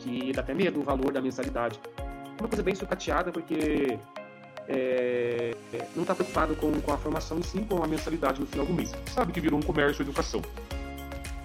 que 0.00 0.32
dá 0.32 0.40
até 0.40 0.52
medo 0.52 0.80
o 0.80 0.82
valor 0.82 1.12
da 1.12 1.20
mensalidade. 1.20 1.78
Uma 2.38 2.48
coisa 2.48 2.62
bem 2.62 2.74
sucateada 2.74 3.30
porque 3.30 3.98
é, 4.66 5.54
não 5.94 6.02
está 6.02 6.14
preocupado 6.14 6.56
com, 6.56 6.80
com 6.80 6.92
a 6.92 6.96
formação 6.96 7.38
e 7.38 7.42
sim 7.42 7.64
com 7.64 7.82
a 7.82 7.86
mensalidade 7.86 8.40
no 8.40 8.46
final 8.46 8.66
do 8.66 8.72
mês. 8.72 8.92
Sabe 9.12 9.32
que 9.32 9.40
virou 9.40 9.58
um 9.58 9.62
comércio 9.62 10.02
educação. 10.02 10.42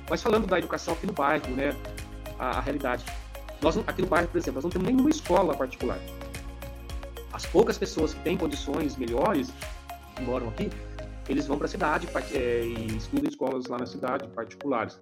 Mas 0.10 0.22
falando 0.22 0.48
da 0.48 0.58
educação 0.58 0.94
aqui 0.94 1.08
no 1.08 1.14
bairro, 1.14 1.50
né, 1.50 1.76
a, 2.40 2.58
a 2.58 2.62
realidade. 2.62 3.04
Nós, 3.62 3.78
aqui 3.78 4.02
no 4.02 4.08
bairro, 4.08 4.28
por 4.28 4.38
exemplo, 4.38 4.56
nós 4.56 4.64
não 4.64 4.70
temos 4.70 4.88
nenhuma 4.88 5.10
escola 5.10 5.56
particular. 5.56 5.98
As 7.34 7.46
poucas 7.46 7.78
pessoas 7.78 8.14
que 8.14 8.20
têm 8.22 8.38
condições 8.38 8.96
melhores, 8.96 9.52
que 10.16 10.22
moram 10.22 10.48
aqui, 10.50 10.70
eles 11.28 11.48
vão 11.48 11.58
para 11.58 11.66
a 11.66 11.70
cidade 11.70 12.08
é, 12.34 12.64
e 12.64 12.98
estudam 12.98 13.30
escolas 13.30 13.66
lá 13.68 13.78
na 13.78 13.86
cidade, 13.86 14.28
particulares. 14.30 14.98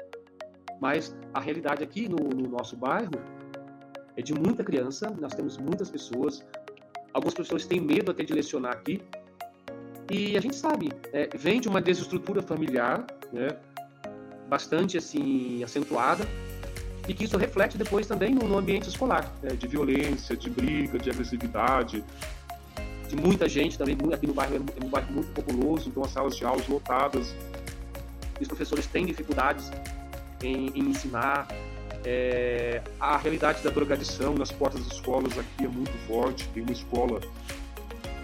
Mas 0.80 1.16
a 1.34 1.40
realidade 1.40 1.84
aqui 1.84 2.08
no, 2.08 2.18
no 2.18 2.50
nosso 2.50 2.76
bairro 2.76 3.12
é 4.16 4.22
de 4.22 4.34
muita 4.34 4.64
criança, 4.64 5.10
nós 5.20 5.34
temos 5.34 5.58
muitas 5.58 5.90
pessoas, 5.90 6.46
alguns 7.14 7.34
professores 7.34 7.66
têm 7.66 7.80
medo 7.80 8.12
até 8.12 8.24
de 8.24 8.34
lecionar 8.34 8.74
aqui, 8.74 9.02
e 10.12 10.38
a 10.38 10.42
gente 10.42 10.56
sabe, 10.56 10.92
é, 11.12 11.30
vem 11.36 11.60
de 11.60 11.68
uma 11.68 11.82
desestrutura 11.82 12.42
familiar, 12.42 13.06
né, 13.32 13.58
bastante 14.48 14.98
assim 14.98 15.64
acentuada, 15.64 16.28
e 17.08 17.14
que 17.14 17.26
isso 17.26 17.38
reflete 17.38 17.78
depois 17.78 18.08
também 18.08 18.34
no, 18.34 18.48
no 18.48 18.58
ambiente 18.58 18.88
escolar, 18.88 19.34
né, 19.42 19.56
de 19.56 19.68
violência, 19.68 20.38
de 20.38 20.50
briga, 20.50 21.00
de 21.00 21.10
agressividade, 21.10 22.04
de 23.14 23.22
muita 23.22 23.48
gente 23.48 23.78
também, 23.78 23.96
aqui 24.12 24.26
no 24.26 24.34
bairro 24.34 24.56
é 24.56 24.84
um 24.84 24.90
bairro 24.90 25.14
muito 25.14 25.32
populoso, 25.34 25.88
então 25.88 26.04
as 26.04 26.12
salas 26.12 26.36
de 26.36 26.44
aulas 26.44 26.68
lotadas, 26.68 27.36
os 28.42 28.48
professores 28.48 28.88
têm 28.88 29.06
dificuldades 29.06 29.72
em, 30.42 30.70
em 30.70 30.90
ensinar, 30.90 31.48
é, 32.04 32.82
a 33.00 33.16
realidade 33.18 33.64
da 33.64 33.70
drogadição 33.70 34.34
nas 34.34 34.52
portas 34.52 34.84
das 34.84 34.94
escolas 34.94 35.38
aqui 35.38 35.64
é 35.64 35.68
muito 35.68 35.92
forte. 36.08 36.48
Tem 36.50 36.64
uma 36.64 36.72
escola 36.72 37.22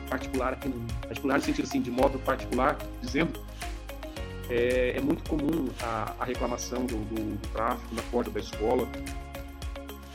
particular 0.10 0.54
aqui, 0.54 0.74
particular 1.08 1.38
no 1.38 1.44
sentido 1.44 1.66
assim, 1.66 1.82
de 1.82 1.92
modo 1.92 2.20
particular, 2.20 2.78
dizendo, 3.02 3.40
é, 4.50 4.96
é 4.98 5.02
muito 5.02 5.24
comum 5.30 5.70
a, 5.82 6.14
a 6.20 6.26
reclamação 6.26 6.86
do, 6.86 6.98
do, 7.06 7.38
do, 7.38 7.48
tráfico 7.54 7.94
na 7.94 8.02
porta 8.04 8.32
da 8.32 8.40
escola. 8.40 8.88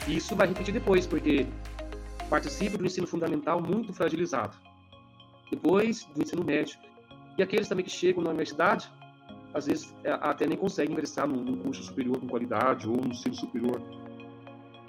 E 0.06 0.16
isso 0.16 0.36
vai 0.36 0.48
repetir 0.48 0.74
depois, 0.74 1.06
porque 1.06 1.46
participa 2.34 2.76
do 2.76 2.84
ensino 2.84 3.06
fundamental 3.06 3.62
muito 3.62 3.92
fragilizado. 3.92 4.56
Depois 5.52 6.04
do 6.06 6.20
ensino 6.20 6.42
médio. 6.42 6.76
E 7.38 7.42
aqueles 7.44 7.68
também 7.68 7.84
que 7.84 7.90
chegam 7.90 8.24
na 8.24 8.30
universidade 8.30 8.90
às 9.54 9.66
vezes 9.66 9.94
é, 10.02 10.10
até 10.10 10.44
nem 10.44 10.58
consegue 10.58 10.90
ingressar 10.90 11.28
num 11.28 11.56
curso 11.58 11.84
superior 11.84 12.18
com 12.18 12.26
qualidade 12.26 12.88
ou 12.88 12.96
no 12.96 13.12
ensino 13.12 13.36
superior 13.36 13.80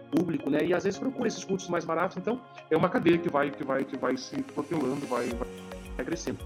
público, 0.10 0.50
né? 0.50 0.66
E 0.66 0.74
às 0.74 0.86
vezes 0.86 0.98
procura 0.98 1.28
esses 1.28 1.44
cursos 1.44 1.70
mais 1.70 1.86
baratos. 1.86 2.18
Então 2.18 2.42
é 2.72 2.76
uma 2.76 2.90
cadeia 2.90 3.20
que 3.20 3.30
vai 3.30 3.52
que 3.52 3.64
vai 3.64 3.86
que 3.86 3.96
vai 3.96 4.18
se 4.18 4.42
protelando, 4.42 5.06
vai, 5.06 5.28
vai 5.96 6.04
crescendo. 6.04 6.40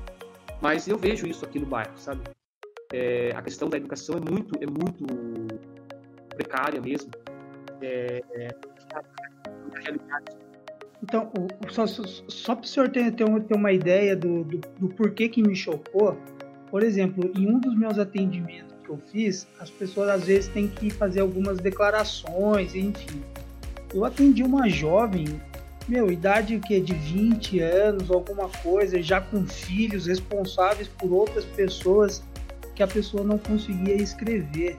Mas 0.62 0.86
eu 0.86 0.98
vejo 0.98 1.26
isso 1.26 1.46
aqui 1.46 1.60
no 1.60 1.66
bairro, 1.66 1.98
sabe? 1.98 2.24
É, 2.92 3.32
a 3.38 3.42
questão 3.42 3.70
da 3.70 3.78
educação 3.78 4.18
é 4.18 4.32
muito 4.32 4.54
é 4.62 4.68
muito 4.68 5.06
precária 6.36 6.82
mesmo. 6.82 7.10
É, 7.82 8.22
é, 8.34 8.48
então, 11.02 11.32
só, 11.70 11.88
só, 11.88 12.56
para 12.56 12.64
o 12.64 12.68
senhor 12.68 12.90
ter, 12.90 13.12
ter, 13.14 13.24
uma 13.24 13.72
ideia 13.72 14.16
do, 14.16 14.44
do, 14.44 14.62
do 14.80 14.90
porquê 14.90 15.30
que 15.30 15.42
me 15.42 15.56
chocou, 15.56 16.18
por 16.70 16.84
exemplo, 16.84 17.32
em 17.36 17.48
um 17.48 17.60
dos 17.60 17.76
meus 17.78 17.98
atendimentos 17.98 18.76
que 18.84 18.90
eu 18.90 19.00
fiz, 19.12 19.48
as 19.60 19.70
pessoas 19.70 20.10
às 20.10 20.24
vezes 20.26 20.50
têm 20.50 20.68
que 20.68 20.90
fazer 20.90 21.22
algumas 21.22 21.58
declarações, 21.60 22.76
enfim. 22.76 23.24
Eu 23.94 24.04
atendi 24.04 24.44
uma 24.44 24.68
jovem, 24.68 25.26
meu, 25.88 26.12
idade 26.12 26.60
que 26.60 26.80
de 26.80 26.94
20 26.94 27.60
anos, 27.60 28.12
alguma 28.12 28.50
coisa, 28.62 29.02
já 29.02 29.22
com 29.22 29.46
filhos 29.46 30.06
responsáveis 30.06 30.88
por 30.88 31.12
outras 31.12 31.46
pessoas 31.46 32.22
que 32.76 32.84
a 32.84 32.88
pessoa 32.88 33.24
não 33.24 33.38
conseguia 33.38 33.96
escrever, 33.96 34.78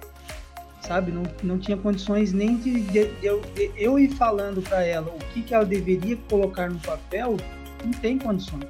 sabe? 0.81 1.13
Não, 1.13 1.23
não 1.43 1.59
tinha 1.59 1.77
condições 1.77 2.33
nem 2.33 2.57
de, 2.57 2.81
de, 2.81 3.07
de, 3.07 3.27
eu, 3.27 3.41
de 3.55 3.71
eu 3.77 3.99
ir 3.99 4.11
falando 4.11 4.63
para 4.63 4.85
ela 4.85 5.13
o 5.13 5.19
que, 5.33 5.43
que 5.43 5.55
ela 5.55 5.65
deveria 5.65 6.17
colocar 6.29 6.71
no 6.71 6.79
papel, 6.81 7.37
não 7.85 7.93
tem 7.93 8.19
condições, 8.19 8.69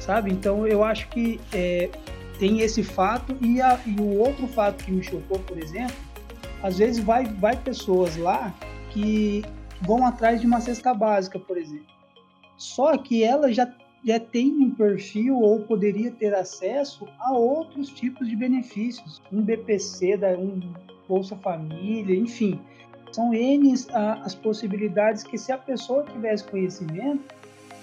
sabe? 0.00 0.30
Então 0.30 0.66
eu 0.66 0.82
acho 0.82 1.08
que 1.08 1.40
é, 1.52 1.90
tem 2.38 2.60
esse 2.60 2.82
fato 2.82 3.36
e, 3.40 3.60
a, 3.60 3.78
e 3.86 4.00
o 4.00 4.18
outro 4.18 4.46
fato 4.48 4.84
que 4.84 4.90
me 4.90 5.02
chocou, 5.02 5.38
por 5.40 5.58
exemplo, 5.58 5.96
às 6.62 6.78
vezes 6.78 7.02
vai, 7.02 7.24
vai 7.24 7.56
pessoas 7.56 8.16
lá 8.16 8.54
que 8.90 9.42
vão 9.80 10.06
atrás 10.06 10.40
de 10.40 10.46
uma 10.46 10.60
cesta 10.60 10.94
básica, 10.94 11.38
por 11.38 11.58
exemplo. 11.58 11.86
Só 12.56 12.96
que 12.96 13.24
ela 13.24 13.52
já, 13.52 13.68
já 14.04 14.20
tem 14.20 14.50
um 14.50 14.70
perfil 14.70 15.38
ou 15.40 15.60
poderia 15.60 16.10
ter 16.10 16.34
acesso 16.34 17.08
a 17.18 17.32
outros 17.32 17.88
tipos 17.88 18.28
de 18.28 18.36
benefícios, 18.36 19.20
um 19.32 19.42
BPC, 19.42 20.18
um 20.38 20.60
Bolsa 21.12 21.36
Família, 21.36 22.16
enfim. 22.16 22.60
São 23.12 23.34
N 23.34 23.74
as 24.24 24.34
possibilidades 24.34 25.22
que 25.22 25.36
se 25.36 25.52
a 25.52 25.58
pessoa 25.58 26.04
tivesse 26.04 26.44
conhecimento, 26.44 27.22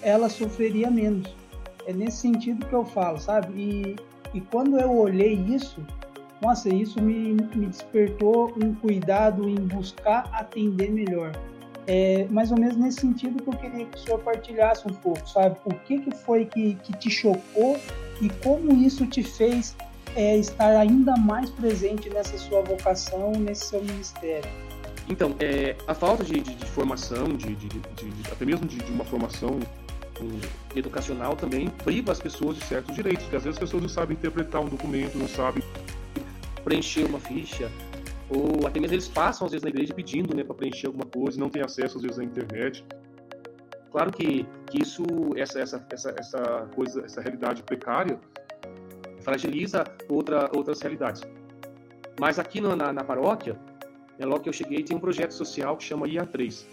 ela 0.02 0.28
sofreria 0.28 0.90
menos. 0.90 1.34
É 1.86 1.92
nesse 1.92 2.18
sentido 2.18 2.66
que 2.66 2.72
eu 2.72 2.84
falo, 2.84 3.18
sabe? 3.18 3.52
E 3.56 3.96
e 4.32 4.40
quando 4.40 4.78
eu 4.78 4.96
olhei 4.96 5.34
isso, 5.34 5.84
nossa, 6.40 6.68
isso 6.68 7.02
me, 7.02 7.32
me 7.54 7.66
despertou 7.66 8.52
um 8.62 8.74
cuidado 8.74 9.48
em 9.48 9.56
buscar 9.56 10.28
atender 10.32 10.90
melhor. 10.90 11.32
É 11.86 12.26
mais 12.30 12.52
ou 12.52 12.58
menos 12.58 12.76
nesse 12.76 13.00
sentido 13.00 13.42
que 13.42 13.48
eu 13.48 13.54
queria 13.54 13.86
que 13.86 13.96
o 13.96 14.00
senhor 14.00 14.20
partilhasse 14.20 14.86
um 14.86 14.94
pouco, 14.94 15.28
sabe? 15.28 15.56
O 15.64 15.74
que, 15.74 15.98
que 15.98 16.10
foi 16.12 16.44
que, 16.44 16.74
que 16.76 16.92
te 16.96 17.10
chocou 17.10 17.76
e 18.20 18.28
como 18.44 18.72
isso 18.72 19.06
te 19.06 19.22
fez 19.22 19.76
é, 20.16 20.36
estar 20.36 20.76
ainda 20.76 21.16
mais 21.16 21.50
presente 21.50 22.10
nessa 22.10 22.36
sua 22.38 22.62
vocação, 22.62 23.32
nesse 23.32 23.66
seu 23.66 23.82
ministério? 23.82 24.50
Então, 25.08 25.34
é, 25.40 25.76
a 25.88 25.94
falta 25.94 26.22
de, 26.22 26.40
de, 26.40 26.54
de 26.54 26.66
formação, 26.66 27.28
de, 27.36 27.56
até 28.30 28.44
mesmo 28.44 28.66
de, 28.66 28.80
uma 28.92 29.04
formação 29.04 29.58
educacional 30.76 31.34
também 31.34 31.68
priva 31.82 32.12
as 32.12 32.20
pessoas 32.20 32.56
de 32.56 32.64
certos 32.64 32.94
direitos, 32.94 33.22
porque 33.24 33.36
às 33.36 33.42
vezes 33.42 33.56
as 33.56 33.60
pessoas 33.60 33.82
não 33.82 33.88
sabem 33.88 34.16
interpretar 34.16 34.60
um 34.60 34.68
documento, 34.68 35.16
não 35.16 35.26
sabem 35.26 35.62
preencher 36.62 37.06
uma 37.06 37.18
ficha, 37.18 37.70
ou 38.28 38.66
até 38.66 38.78
mesmo 38.78 38.94
eles 38.94 39.08
passam 39.08 39.46
às 39.46 39.52
vezes 39.52 39.64
na 39.64 39.70
igreja 39.70 39.94
pedindo 39.94 40.36
né, 40.36 40.44
para 40.44 40.54
preencher 40.54 40.86
alguma 40.86 41.06
coisa, 41.06 41.40
não 41.40 41.48
tem 41.48 41.62
acesso 41.62 41.96
às 41.96 42.02
vezes 42.02 42.18
à 42.18 42.24
internet. 42.24 42.84
Claro 43.90 44.12
que, 44.12 44.46
que 44.70 44.82
isso, 44.82 45.02
essa, 45.36 45.58
essa, 45.58 45.84
essa, 45.90 46.14
essa 46.16 46.68
coisa, 46.74 47.04
essa 47.04 47.20
realidade 47.20 47.62
precária 47.64 48.20
fragiliza 49.20 49.84
outra, 50.08 50.50
outras 50.54 50.80
realidades. 50.80 51.22
Mas 52.18 52.38
aqui 52.38 52.60
na, 52.60 52.76
na, 52.76 52.92
na 52.92 53.04
paróquia, 53.04 53.58
né, 54.18 54.26
logo 54.26 54.40
que 54.40 54.48
eu 54.48 54.52
cheguei, 54.52 54.82
tem 54.82 54.96
um 54.96 55.00
projeto 55.00 55.32
social 55.32 55.76
que 55.76 55.84
chama 55.84 56.06
IA3. 56.06 56.64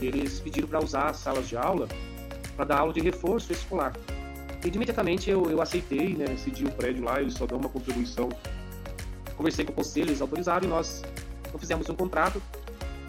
Eles 0.00 0.40
pediram 0.40 0.68
para 0.68 0.82
usar 0.82 1.10
as 1.10 1.16
salas 1.18 1.48
de 1.48 1.56
aula 1.56 1.88
para 2.54 2.64
dar 2.64 2.78
aula 2.80 2.92
de 2.92 3.00
reforço 3.00 3.52
escolar. 3.52 3.92
E 4.64 4.68
imediatamente 4.68 5.30
eu, 5.30 5.50
eu 5.50 5.60
aceitei, 5.60 6.14
né, 6.14 6.36
cedi 6.36 6.64
o 6.64 6.72
prédio 6.72 7.04
lá, 7.04 7.20
eles 7.20 7.34
só 7.34 7.46
dão 7.46 7.58
uma 7.58 7.68
contribuição. 7.68 8.28
Conversei 9.36 9.64
com 9.64 9.72
o 9.72 9.74
conselho, 9.74 10.08
eles 10.08 10.20
autorizaram 10.20 10.64
e 10.64 10.68
nós 10.68 11.02
fizemos 11.58 11.88
um 11.88 11.94
contrato 11.94 12.42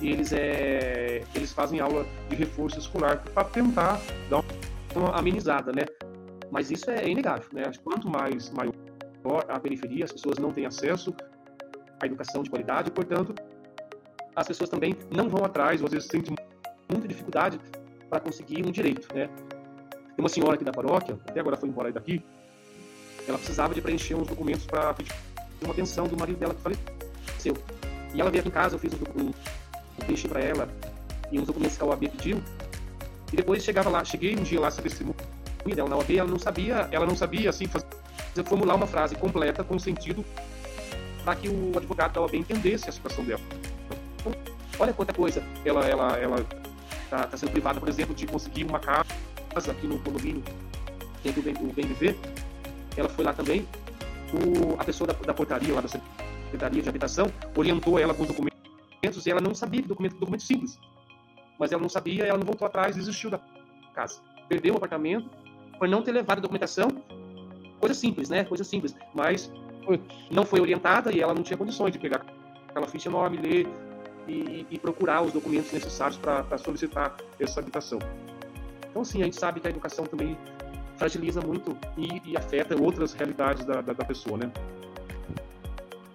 e 0.01 0.09
eles, 0.09 0.31
é, 0.31 1.23
eles 1.33 1.51
fazem 1.51 1.79
aula 1.79 2.05
de 2.29 2.35
reforço 2.35 2.77
escolar 2.77 3.23
para 3.33 3.43
tentar 3.45 3.99
dar 4.29 4.43
uma 4.95 5.15
amenizada, 5.17 5.71
né? 5.71 5.83
Mas 6.51 6.71
isso 6.71 6.89
é 6.89 7.07
inegável, 7.07 7.47
né? 7.51 7.63
Quanto 7.83 8.09
mais 8.09 8.49
maior 8.51 8.73
a 9.49 9.59
periferia, 9.59 10.05
as 10.05 10.11
pessoas 10.11 10.37
não 10.37 10.53
têm 10.53 10.65
acesso 10.65 11.13
à 12.01 12.05
educação 12.05 12.43
de 12.43 12.49
qualidade, 12.49 12.91
portanto, 12.91 13.35
as 14.35 14.47
pessoas 14.47 14.69
também 14.69 14.95
não 15.11 15.27
vão 15.27 15.43
atrás, 15.43 15.81
ou 15.81 15.87
às 15.87 15.93
vezes 15.93 16.07
sentem 16.07 16.35
muita 16.89 17.07
dificuldade 17.07 17.59
para 18.09 18.19
conseguir 18.19 18.65
um 18.65 18.71
direito, 18.71 19.13
né? 19.13 19.27
Tem 19.27 20.19
uma 20.23 20.29
senhora 20.29 20.55
aqui 20.55 20.63
da 20.63 20.71
paróquia, 20.71 21.19
até 21.27 21.39
agora 21.39 21.57
foi 21.57 21.69
embora 21.69 21.91
daqui, 21.91 22.23
ela 23.27 23.37
precisava 23.37 23.73
de 23.73 23.81
preencher 23.81 24.15
uns 24.15 24.27
documentos 24.27 24.65
para 24.65 24.93
pedir 24.93 25.13
uma 25.61 25.73
pensão 25.73 26.07
do 26.07 26.17
marido 26.17 26.37
dela 26.37 26.53
que 26.53 26.61
faleceu. 26.61 27.53
E 28.13 28.21
ela 28.21 28.31
veio 28.31 28.39
aqui 28.39 28.49
em 28.49 28.51
casa, 28.51 28.75
eu 28.75 28.79
fiz 28.79 28.93
um, 28.93 29.21
um, 29.21 29.27
um 29.27 30.05
preenchi 30.05 30.27
para 30.27 30.39
ela 30.39 30.69
e 31.29 31.39
uns 31.39 31.45
documentos 31.45 31.75
que 31.75 31.83
a 31.83 31.87
OAB 31.87 32.07
pediu. 32.09 32.41
E 33.33 33.35
depois 33.35 33.61
chegava 33.61 33.89
lá, 33.89 34.05
cheguei 34.05 34.33
um 34.33 34.43
dia 34.43 34.59
lá, 34.59 34.67
essa 34.67 34.81
testemunha 34.81 35.17
dela 35.75 35.89
na 35.89 35.97
OAB, 35.97 36.11
ela 36.11 36.29
não 36.29 36.39
sabia, 36.39 36.87
ela 36.91 37.05
não 37.05 37.15
sabia 37.15 37.49
assim 37.49 37.67
fazer, 37.67 37.85
formular 38.45 38.75
uma 38.75 38.87
frase 38.87 39.15
completa 39.15 39.63
com 39.63 39.77
sentido 39.79 40.23
para 41.23 41.35
que 41.35 41.49
o 41.49 41.73
advogado 41.75 42.13
da 42.13 42.21
OAB 42.21 42.35
entendesse 42.35 42.89
a 42.89 42.91
situação 42.91 43.23
dela. 43.23 43.41
Então, 44.19 44.57
Olha 44.79 44.93
quanta 44.93 45.11
coisa 45.11 45.43
ela 45.65 45.85
ela 45.85 46.17
ela 46.17 46.45
tá, 47.09 47.25
tá 47.25 47.37
sendo 47.37 47.51
privada, 47.51 47.79
por 47.79 47.89
exemplo, 47.89 48.13
de 48.13 48.27
conseguir 48.27 48.63
uma 48.63 48.79
casa 48.79 49.71
aqui 49.71 49.87
no 49.87 49.97
condomínio, 49.99 50.43
tem 51.23 51.31
bem, 51.33 51.55
o 51.59 51.73
bem 51.73 51.85
viver. 51.85 52.15
Ela 52.95 53.09
foi 53.09 53.25
lá 53.25 53.33
também. 53.33 53.67
O, 54.33 54.79
a 54.79 54.83
pessoa 54.83 55.07
da, 55.07 55.13
da 55.13 55.33
portaria 55.33 55.73
lá 55.73 55.81
da 55.81 55.87
secretaria 55.87 56.81
de 56.81 56.89
habitação 56.89 57.31
orientou 57.55 57.97
ela 57.97 58.13
com 58.13 58.23
os 58.23 58.27
documentos 58.27 58.57
e 59.25 59.31
ela 59.31 59.41
não 59.41 59.55
sabia 59.55 59.81
que 59.81 59.87
documento, 59.87 60.17
documento 60.17 60.43
simples. 60.43 60.77
Mas 61.57 61.71
ela 61.71 61.81
não 61.81 61.89
sabia, 61.89 62.25
ela 62.25 62.37
não 62.37 62.45
voltou 62.45 62.67
atrás, 62.67 62.95
desistiu 62.95 63.29
da 63.29 63.39
casa. 63.95 64.21
Perdeu 64.47 64.73
o 64.73 64.77
apartamento 64.77 65.29
por 65.77 65.87
não 65.87 66.01
ter 66.01 66.11
levado 66.11 66.39
a 66.39 66.41
documentação. 66.41 66.89
Coisa 67.79 67.93
simples, 67.93 68.29
né? 68.29 68.43
Coisa 68.43 68.63
simples. 68.63 68.95
Mas 69.13 69.51
não 70.31 70.43
foi 70.43 70.59
orientada 70.59 71.11
e 71.11 71.21
ela 71.21 71.33
não 71.33 71.43
tinha 71.43 71.57
condições 71.57 71.91
de 71.91 71.99
pegar 71.99 72.25
aquela 72.67 72.87
ficha 72.87 73.09
enorme, 73.09 73.37
ler 73.37 73.67
e, 74.27 74.65
e 74.69 74.79
procurar 74.79 75.21
os 75.21 75.31
documentos 75.31 75.71
necessários 75.71 76.17
para 76.17 76.57
solicitar 76.57 77.15
essa 77.39 77.59
habitação. 77.59 77.99
Então, 78.89 79.05
sim, 79.05 79.21
a 79.21 79.25
gente 79.25 79.39
sabe 79.39 79.59
que 79.59 79.67
a 79.67 79.69
educação 79.69 80.05
também 80.05 80.37
fragiliza 80.97 81.39
muito 81.41 81.77
e, 81.97 82.21
e 82.31 82.35
afeta 82.35 82.75
outras 82.75 83.13
realidades 83.13 83.63
da, 83.63 83.81
da, 83.81 83.93
da 83.93 84.05
pessoa, 84.05 84.37
né? 84.37 84.51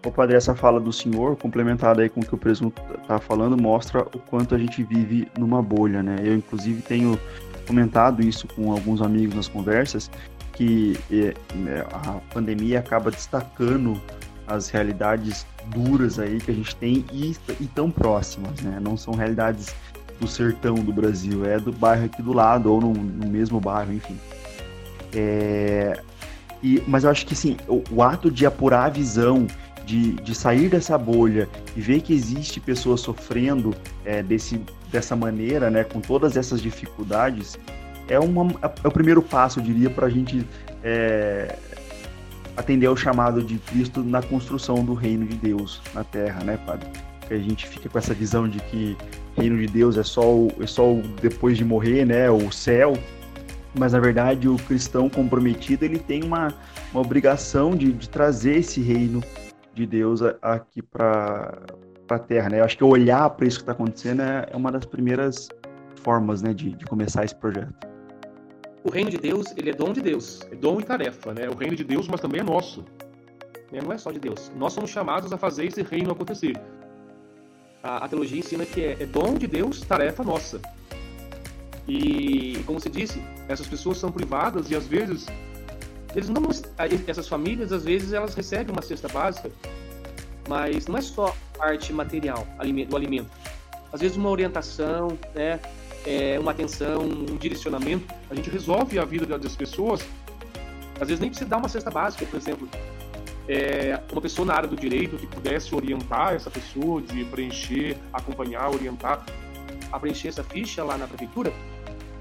O 0.05 0.11
padre, 0.11 0.37
essa 0.37 0.53
fala 0.53 0.81
do 0.81 0.93
senhor, 0.93 1.37
complementada 1.37 2.03
aí 2.03 2.09
com 2.09 2.21
o 2.21 2.27
que 2.27 2.35
o 2.35 2.39
presunto 2.39 2.83
está 3.01 3.21
falando, 3.21 3.57
mostra 3.61 4.03
o 4.03 4.19
quanto 4.19 4.53
a 4.53 4.59
gente 4.59 4.83
vive 4.83 5.29
numa 5.39 5.63
bolha, 5.63 6.03
né? 6.03 6.17
Eu, 6.25 6.35
inclusive, 6.35 6.83
tenho 6.83 7.17
comentado 7.63 8.23
isso 8.23 8.47
com 8.49 8.73
alguns 8.73 9.01
amigos 9.01 9.35
nas 9.35 9.49
conversas, 9.49 10.11
que 10.53 10.99
é, 11.11 11.35
é, 11.69 11.87
a 11.93 12.21
pandemia 12.33 12.79
acaba 12.79 13.11
destacando 13.11 14.01
as 14.47 14.69
realidades 14.69 15.47
duras 15.69 16.19
aí 16.19 16.39
que 16.39 16.51
a 16.51 16.55
gente 16.55 16.75
tem 16.77 17.05
e, 17.13 17.37
e 17.61 17.67
tão 17.67 17.91
próximas, 17.91 18.61
né? 18.61 18.79
Não 18.81 18.97
são 18.97 19.15
realidades 19.15 19.75
do 20.21 20.27
sertão 20.29 20.75
do 20.75 20.93
Brasil, 20.93 21.45
é 21.45 21.59
do 21.59 21.73
bairro 21.73 22.05
aqui 22.05 22.23
do 22.23 22.33
lado 22.33 22.73
ou 22.73 22.81
no, 22.81 22.93
no 22.93 23.27
mesmo 23.29 23.61
bairro, 23.61 23.93
enfim. 23.93 24.19
É, 25.15 26.01
e, 26.63 26.83
mas 26.87 27.05
eu 27.05 27.11
acho 27.11 27.27
que 27.27 27.35
assim, 27.35 27.57
o, 27.67 27.83
o 27.91 28.03
ato 28.03 28.31
de 28.31 28.47
apurar 28.47 28.87
a 28.87 28.89
visão 28.89 29.47
de, 29.85 30.13
de 30.15 30.35
sair 30.35 30.69
dessa 30.69 30.97
bolha 30.97 31.49
e 31.77 31.81
ver 31.81 32.01
que 32.01 32.13
existe 32.13 32.61
pessoas 32.61 33.01
sofrendo 33.01 33.75
é, 34.05 34.23
desse, 34.23 34.61
dessa 34.93 35.17
maneira, 35.17 35.71
né, 35.71 35.83
com 35.83 36.01
todas 36.01 36.37
essas 36.37 36.61
dificuldades, 36.61 37.59
é, 38.09 38.19
uma, 38.19 38.53
é 38.85 38.87
o 38.89 38.91
primeiro 38.91 39.23
passo, 39.23 39.59
eu 39.59 39.65
diria, 39.65 39.89
para 39.89 40.07
a 40.07 40.11
gente 40.11 40.47
é, 40.85 41.57
atender 42.57 42.87
ao 42.87 42.97
chamado 42.97 43.43
de 43.43 43.59
Cristo 43.59 44.03
na 44.03 44.23
construção 44.23 44.85
do 44.85 44.95
reino 44.95 45.27
de 45.27 45.37
Deus 45.37 45.81
na 45.95 46.05
Terra, 46.05 46.45
né, 46.45 46.59
Padre? 46.67 46.89
Que 47.27 47.35
a 47.35 47.39
gente 47.39 47.67
fica 47.67 47.89
com 47.89 47.99
essa 47.99 48.13
visão 48.13 48.47
de 48.47 48.61
que 48.61 48.97
reino 49.37 49.59
de 49.59 49.67
Deus 49.67 49.97
é 49.97 50.03
só 50.03 50.23
o, 50.23 50.53
é 50.61 50.67
só 50.67 50.93
o 50.93 51.03
depois 51.21 51.57
de 51.57 51.65
morrer, 51.65 52.05
né, 52.05 52.31
o 52.31 52.53
céu, 52.53 52.93
mas 53.75 53.93
na 53.93 54.01
verdade 54.01 54.49
o 54.49 54.57
cristão 54.57 55.09
comprometido 55.09 55.85
ele 55.85 55.99
tem 55.99 56.23
uma, 56.23 56.53
uma 56.93 57.01
obrigação 57.01 57.75
de, 57.75 57.93
de 57.93 58.09
trazer 58.09 58.59
esse 58.59 58.83
reino 58.83 59.23
de 59.75 59.87
Deus 59.87 60.21
aqui 60.43 60.83
para 60.83 61.63
a 62.17 62.19
Terra, 62.19 62.49
né? 62.49 62.61
Eu 62.61 62.65
acho 62.65 62.77
que 62.77 62.85
olhar 62.85 63.29
para 63.31 63.47
isso 63.47 63.59
que 63.59 63.63
está 63.63 63.73
acontecendo 63.73 64.23
é, 64.23 64.49
é 64.51 64.57
uma 64.57 64.71
das 64.71 64.85
primeiras 64.85 65.49
formas, 65.97 66.43
né, 66.43 66.53
de, 66.53 66.71
de 66.71 66.85
começar 66.85 67.25
esse 67.25 67.35
projeto. 67.35 67.73
O 68.85 68.91
reino 68.91 69.11
de 69.11 69.19
Deus, 69.19 69.47
ele 69.57 69.71
é 69.71 69.73
dom 69.73 69.93
de 69.93 70.01
Deus, 70.01 70.41
é 70.51 70.57
dom 70.57 70.81
e 70.81 70.83
tarefa, 70.83 71.33
né? 71.33 71.49
O 71.49 71.55
reino 71.55 71.77
de 71.77 71.85
Deus, 71.85 72.09
mas 72.09 72.21
também 72.21 72.41
é 72.41 72.45
nosso. 72.45 72.85
Né? 73.71 73.81
Não 73.83 73.93
é 73.93 73.99
só 73.99 74.11
de 74.11 74.19
Deus. 74.19 74.51
Nós 74.57 74.73
somos 74.73 74.91
chamados 74.91 75.33
a 75.33 75.39
fazer 75.39 75.67
esse 75.67 75.83
reino 75.83 76.11
acontecer. 76.11 76.61
A, 77.83 78.05
a 78.05 78.09
teologia 78.09 78.39
ensina 78.39 78.67
que 78.67 78.83
é, 78.85 78.97
é 79.01 79.07
dom 79.07 79.35
de 79.35 79.47
Deus, 79.47 79.81
tarefa 79.81 80.25
nossa. 80.25 80.61
E, 81.87 82.63
como 82.67 82.81
se 82.81 82.89
disse, 82.89 83.23
essas 83.49 83.67
pessoas 83.67 83.99
são 83.99 84.11
privadas 84.11 84.71
e 84.71 84.77
às 84.77 84.87
vezes 84.87 85.27
eles 86.15 86.29
não 86.29 86.43
essas 87.07 87.27
famílias 87.27 87.73
às 87.73 87.85
vezes 87.85 88.13
elas 88.13 88.35
recebem 88.35 88.73
uma 88.73 88.83
cesta 88.83 89.09
básica, 89.09 89.51
mas 90.49 90.87
não 90.87 90.99
é 90.99 91.01
só 91.01 91.35
parte 91.57 91.93
material 91.93 92.47
do 92.89 92.97
alimento. 92.97 93.31
Às 93.93 94.01
vezes 94.01 94.17
uma 94.17 94.31
orientação, 94.31 95.19
né, 95.35 95.61
é, 96.07 96.39
uma 96.39 96.51
atenção, 96.51 97.03
um 97.03 97.37
direcionamento, 97.37 98.13
a 98.31 98.35
gente 98.35 98.51
resolve 98.51 98.99
a 98.99 99.05
vida 99.05 99.39
das 99.39 99.57
pessoas. 99.57 100.05
Às 101.01 101.09
vezes 101.09 101.21
nem 101.21 101.31
precisa 101.31 101.49
dar 101.49 101.59
uma 101.59 101.69
cesta 101.69 101.91
básica, 101.91 102.25
por 102.27 102.37
exemplo, 102.37 102.69
é, 103.49 104.01
uma 104.11 104.21
pessoa 104.21 104.47
na 104.47 104.55
área 104.55 104.69
do 104.69 104.77
direito 104.77 105.17
que 105.17 105.27
pudesse 105.27 105.75
orientar 105.75 106.35
essa 106.35 106.51
pessoa 106.51 107.03
de 107.03 107.25
preencher, 107.25 107.97
acompanhar, 108.13 108.71
orientar 108.71 109.25
a 109.91 109.99
preencher 109.99 110.29
essa 110.29 110.45
ficha 110.45 110.83
lá 110.83 110.97
na 110.97 111.07
prefeitura, 111.07 111.53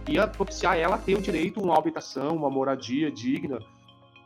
ia 0.08 0.28
propiciar 0.28 0.78
ela 0.78 0.98
ter 0.98 1.16
o 1.16 1.22
direito 1.22 1.60
a 1.60 1.64
uma 1.64 1.78
habitação, 1.78 2.36
uma 2.36 2.50
moradia 2.50 3.12
digna, 3.12 3.60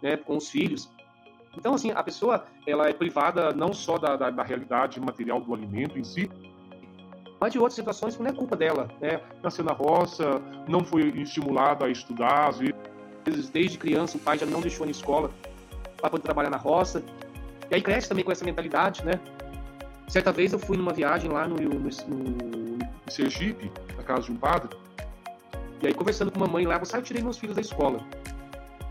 né, 0.01 0.17
com 0.17 0.37
os 0.37 0.49
filhos. 0.49 0.89
Então, 1.57 1.73
assim, 1.73 1.91
a 1.91 2.03
pessoa 2.03 2.45
ela 2.67 2.89
é 2.89 2.93
privada 2.93 3.51
não 3.53 3.73
só 3.73 3.97
da, 3.97 4.15
da, 4.15 4.29
da 4.29 4.43
realidade 4.43 4.99
material 4.99 5.39
do 5.39 5.53
alimento 5.53 5.97
em 5.97 6.03
si, 6.03 6.29
mas 7.39 7.51
de 7.51 7.59
outras 7.59 7.75
situações 7.75 8.15
que 8.15 8.23
não 8.23 8.29
é 8.29 8.33
culpa 8.33 8.55
dela. 8.55 8.87
Né? 8.99 9.21
Nasceu 9.43 9.63
na 9.63 9.73
roça, 9.73 10.41
não 10.67 10.83
foi 10.83 11.09
estimulada 11.21 11.85
a 11.85 11.89
estudar, 11.89 12.49
às 12.49 12.59
vezes, 12.59 13.49
desde 13.49 13.77
criança, 13.77 14.17
o 14.17 14.19
pai 14.19 14.37
já 14.37 14.45
não 14.45 14.61
deixou 14.61 14.85
na 14.85 14.91
escola 14.91 15.31
para 15.97 16.09
poder 16.09 16.23
trabalhar 16.23 16.49
na 16.49 16.57
roça. 16.57 17.03
E 17.69 17.75
aí 17.75 17.81
cresce 17.81 18.07
também 18.07 18.23
com 18.23 18.31
essa 18.31 18.45
mentalidade, 18.45 19.03
né? 19.03 19.19
Certa 20.07 20.31
vez 20.31 20.53
eu 20.53 20.59
fui 20.59 20.77
numa 20.77 20.93
viagem 20.93 21.31
lá 21.31 21.47
no, 21.47 21.55
no, 21.55 21.79
no, 21.79 21.89
no 21.89 22.79
Sergipe, 23.07 23.71
na 23.97 24.03
casa 24.03 24.23
de 24.23 24.31
um 24.31 24.35
padre, 24.35 24.69
e 25.81 25.87
aí 25.87 25.93
conversando 25.93 26.31
com 26.31 26.37
uma 26.37 26.47
mãe 26.47 26.65
lá, 26.65 26.81
eu 26.93 27.01
tirei 27.01 27.21
meus 27.21 27.37
filhos 27.37 27.55
da 27.55 27.61
escola. 27.61 27.99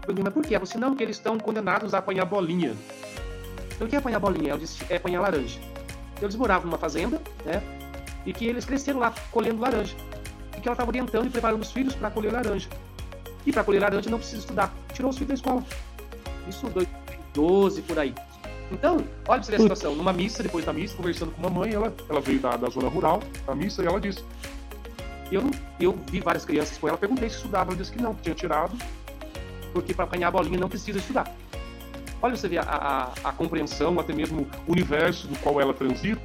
Eu 0.07 0.15
mas 0.23 0.35
por 0.35 0.45
quê? 0.45 0.59
Você 0.59 0.77
não, 0.77 0.95
que 0.95 1.03
eles 1.03 1.17
estão 1.17 1.39
condenados 1.39 1.95
a 1.95 1.99
apanhar 1.99 2.27
bolinha. 2.27 2.77
Então, 3.75 3.87
o 3.87 3.91
que 3.91 3.97
é 3.97 3.99
apanhar 3.99 4.21
bolinha? 4.21 4.51
Eu 4.51 4.59
disse, 4.59 4.85
é 4.91 4.97
apanhar 4.97 5.21
laranja. 5.21 5.59
Eles 6.21 6.37
moravam 6.37 6.67
numa 6.67 6.79
fazenda, 6.79 7.21
né? 7.45 7.63
E 8.27 8.33
que 8.33 8.47
eles 8.47 8.65
cresceram 8.65 9.01
lá 9.01 9.13
colhendo 9.31 9.61
laranja. 9.61 9.97
E 10.57 10.61
que 10.61 10.69
ela 10.69 10.75
estava 10.75 10.91
orientando 10.91 11.27
e 11.27 11.31
preparando 11.31 11.63
os 11.63 11.73
filhos 11.73 11.95
para 11.95 12.11
colher 12.11 12.33
laranja. 12.33 12.69
E 13.47 13.53
para 13.53 13.65
colher 13.65 13.81
laranja 13.81 14.11
não 14.11 14.19
precisa 14.19 14.41
estudar. 14.41 14.73
Tirou 14.93 15.11
os 15.11 15.17
filhos 15.17 15.29
da 15.29 15.35
escola. 15.35 15.65
Isso 16.49 16.69
2012, 16.69 17.83
por 17.83 17.99
aí. 17.99 18.15
Então, 18.71 18.97
olha 18.97 19.07
pra 19.25 19.43
você 19.43 19.51
ver 19.51 19.57
a 19.57 19.61
situação. 19.61 19.95
Numa 19.95 20.13
missa, 20.13 20.43
depois 20.43 20.65
da 20.65 20.73
missa, 20.73 20.97
conversando 20.97 21.33
com 21.33 21.41
uma 21.41 21.51
mãe, 21.51 21.73
ela, 21.73 21.93
ela 22.09 22.21
veio 22.21 22.41
da, 22.41 22.57
da 22.57 22.69
zona 22.69 22.89
rural, 22.89 23.23
da 23.47 23.55
missa, 23.55 23.83
e 23.83 23.87
ela 23.87 24.01
disse. 24.01 24.23
Eu, 25.33 25.51
eu 25.81 25.99
vi 26.11 26.21
várias 26.21 26.45
crianças 26.45 26.77
com 26.77 26.87
ela, 26.87 26.99
perguntei 26.99 27.29
se 27.29 27.37
estudava, 27.37 27.71
ela 27.71 27.79
disse 27.79 27.91
que 27.91 28.01
não, 28.01 28.15
que 28.15 28.23
tinha 28.23 28.35
tirado 28.35 28.77
porque 29.75 29.93
para 29.93 30.05
apanhar 30.05 30.29
a 30.29 30.31
bolinha 30.31 30.59
não 30.59 30.69
precisa 30.69 30.99
estudar. 30.99 31.31
Olha 32.23 32.37
você 32.37 32.49
vê 32.49 32.57
a, 32.57 32.63
a, 32.63 33.29
a, 33.29 33.33
compreensão, 33.33 33.99
até 34.01 34.15
mesmo 34.15 34.47
o 34.67 34.73
universo 34.73 35.27
do 35.27 35.37
qual 35.41 35.61
ela 35.61 35.75
transita 35.75 36.23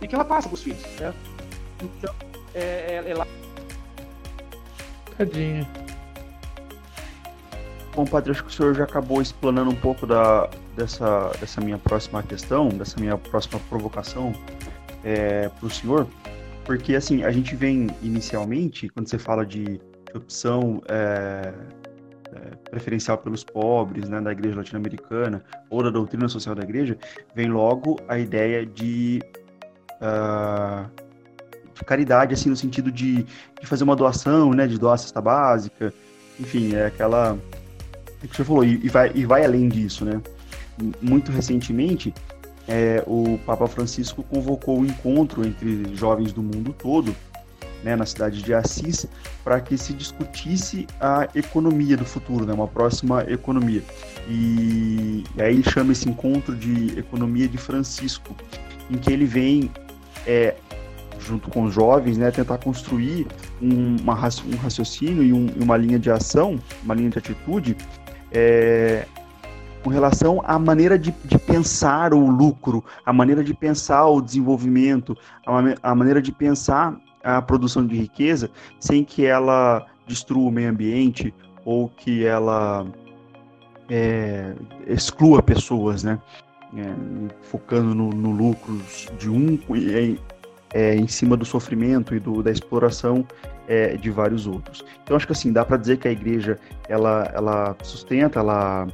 e 0.00 0.08
que 0.08 0.14
ela 0.14 0.24
passa 0.24 0.48
para 0.48 0.54
os 0.54 0.62
filhos. 0.62 0.82
Né? 0.98 1.14
Então, 1.82 2.14
é, 2.54 3.02
é, 3.04 3.10
é 3.10 3.14
lá. 3.14 3.26
Tadinha. 5.16 5.68
Bom, 7.94 8.04
Padre, 8.04 8.32
acho 8.32 8.42
que 8.42 8.50
o 8.50 8.52
senhor 8.52 8.74
já 8.74 8.82
acabou 8.82 9.22
explanando 9.22 9.70
um 9.70 9.76
pouco 9.76 10.04
da, 10.04 10.50
dessa, 10.74 11.30
dessa 11.38 11.60
minha 11.60 11.78
próxima 11.78 12.20
questão, 12.24 12.68
dessa 12.70 12.98
minha 12.98 13.16
próxima 13.16 13.60
provocação 13.68 14.34
é, 15.04 15.48
para 15.48 15.66
o 15.66 15.70
senhor, 15.70 16.08
porque 16.64 16.96
assim, 16.96 17.22
a 17.22 17.30
gente 17.30 17.54
vem 17.54 17.88
inicialmente, 18.02 18.88
quando 18.88 19.08
você 19.08 19.18
fala 19.18 19.46
de, 19.46 19.64
de 19.64 20.16
opção 20.16 20.82
é, 20.88 21.52
preferencial 22.70 23.18
pelos 23.18 23.44
pobres, 23.44 24.08
né, 24.08 24.20
da 24.20 24.32
igreja 24.32 24.56
latino-americana, 24.56 25.42
ou 25.70 25.82
da 25.82 25.90
doutrina 25.90 26.28
social 26.28 26.54
da 26.54 26.62
igreja, 26.62 26.96
vem 27.34 27.48
logo 27.48 27.98
a 28.08 28.18
ideia 28.18 28.64
de, 28.64 29.20
uh, 30.00 30.88
de 31.74 31.84
caridade, 31.84 32.34
assim, 32.34 32.50
no 32.50 32.56
sentido 32.56 32.90
de, 32.90 33.22
de, 33.22 33.66
fazer 33.66 33.84
uma 33.84 33.96
doação, 33.96 34.52
né, 34.52 34.66
de 34.66 34.78
doar 34.78 34.94
a 34.94 34.98
cesta 34.98 35.20
básica, 35.20 35.92
enfim, 36.38 36.74
é 36.74 36.86
aquela... 36.86 37.38
É 38.22 38.26
que 38.26 38.36
você 38.36 38.44
falou, 38.44 38.64
e, 38.64 38.80
e, 38.84 38.88
vai, 38.88 39.12
e 39.14 39.26
vai 39.26 39.44
além 39.44 39.68
disso, 39.68 40.04
né? 40.04 40.20
Muito 41.00 41.30
recentemente, 41.30 42.12
é, 42.66 43.04
o 43.06 43.38
Papa 43.44 43.66
Francisco 43.66 44.22
convocou 44.22 44.80
um 44.80 44.86
encontro 44.86 45.46
entre 45.46 45.94
jovens 45.94 46.32
do 46.32 46.42
mundo 46.42 46.72
todo 46.72 47.14
né, 47.84 47.94
na 47.94 48.06
cidade 48.06 48.42
de 48.42 48.54
Assis, 48.54 49.06
para 49.44 49.60
que 49.60 49.76
se 49.76 49.92
discutisse 49.92 50.86
a 50.98 51.28
economia 51.34 51.96
do 51.96 52.04
futuro, 52.04 52.46
né, 52.46 52.52
uma 52.52 52.66
próxima 52.66 53.22
economia. 53.28 53.82
E, 54.28 55.22
e 55.36 55.42
aí 55.42 55.54
ele 55.54 55.70
chama 55.70 55.92
esse 55.92 56.08
encontro 56.08 56.56
de 56.56 56.98
economia 56.98 57.46
de 57.46 57.58
Francisco, 57.58 58.34
em 58.90 58.96
que 58.96 59.12
ele 59.12 59.26
vem, 59.26 59.70
é, 60.26 60.54
junto 61.20 61.50
com 61.50 61.64
os 61.64 61.74
jovens, 61.74 62.16
né, 62.16 62.30
tentar 62.30 62.58
construir 62.58 63.26
um, 63.60 63.96
uma, 64.00 64.14
um 64.14 64.56
raciocínio 64.56 65.22
e 65.22 65.32
um, 65.32 65.46
uma 65.60 65.76
linha 65.76 65.98
de 65.98 66.10
ação, 66.10 66.58
uma 66.82 66.94
linha 66.94 67.10
de 67.10 67.18
atitude, 67.18 67.76
é, 68.32 69.06
com 69.84 69.90
relação 69.90 70.42
à 70.46 70.58
maneira 70.58 70.98
de, 70.98 71.14
de, 71.26 71.38
pensar 71.38 72.14
o 72.14 72.26
lucro, 72.26 72.82
a 73.04 73.12
maneira 73.12 73.44
de 73.44 73.52
pensar 73.52 74.06
o 74.06 74.22
desenvolvimento, 74.22 75.14
a, 75.46 75.90
a, 75.90 75.94
maneira 75.94 76.22
de 76.22 76.32
pensar 76.32 76.96
a 77.24 77.40
produção 77.40 77.86
de 77.86 77.96
riqueza, 77.96 78.50
sem 78.78 79.02
que 79.02 79.24
ela 79.24 79.86
destrua 80.06 80.48
o 80.48 80.52
meio 80.52 80.70
ambiente 80.70 81.34
ou 81.64 81.88
que 81.88 82.24
ela 82.24 82.86
é, 83.88 84.54
exclua 84.86 85.42
pessoas, 85.42 86.04
né? 86.04 86.20
É, 86.76 86.92
focando 87.42 87.94
no, 87.94 88.10
no, 88.10 88.32
lucro 88.32 88.80
de 89.16 89.30
um 89.30 89.56
e 89.76 90.18
é, 90.72 90.96
em 90.96 91.06
cima 91.06 91.36
do 91.36 91.44
sofrimento 91.44 92.16
e 92.16 92.18
do, 92.18 92.42
da 92.42 92.50
exploração 92.50 93.24
é, 93.68 93.96
de 93.96 94.10
vários 94.10 94.46
outros. 94.46 94.84
Então 95.02 95.16
acho 95.16 95.24
que 95.24 95.32
assim 95.32 95.52
dá 95.52 95.64
para 95.64 95.76
dizer 95.76 95.98
que 95.98 96.08
a 96.08 96.10
igreja 96.10 96.58
ela, 96.88 97.30
ela 97.32 97.76
sustenta, 97.84 98.40
ela 98.40 98.88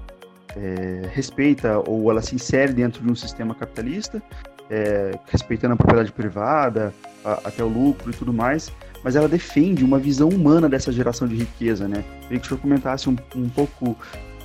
é, 0.57 1.09
respeita 1.13 1.83
ou 1.89 2.11
ela 2.11 2.21
se 2.21 2.35
insere 2.35 2.73
dentro 2.75 3.03
de 3.03 3.11
um 3.11 3.15
sistema 3.15 3.55
capitalista, 3.55 4.23
é, 4.71 5.19
respeitando 5.27 5.75
a 5.75 5.77
propriedade 5.77 6.13
privada, 6.13 6.95
a, 7.25 7.49
até 7.49 7.63
o 7.65 7.69
lucro 7.69 8.11
e 8.11 8.15
tudo 8.15 8.33
mais, 8.33 8.73
mas 9.03 9.17
ela 9.17 9.29
defende 9.29 9.85
uma 9.85 9.99
visão 9.99 10.29
humana 10.29 10.69
dessa 10.69 10.93
geração 10.93 11.27
de 11.27 11.35
riqueza, 11.35 11.89
né? 11.89 12.05
Queria 12.23 12.39
que 12.39 12.47
o 12.47 12.49
senhor 12.49 12.61
comentasse 12.61 13.09
um, 13.09 13.17
um 13.35 13.49
pouco 13.49 13.97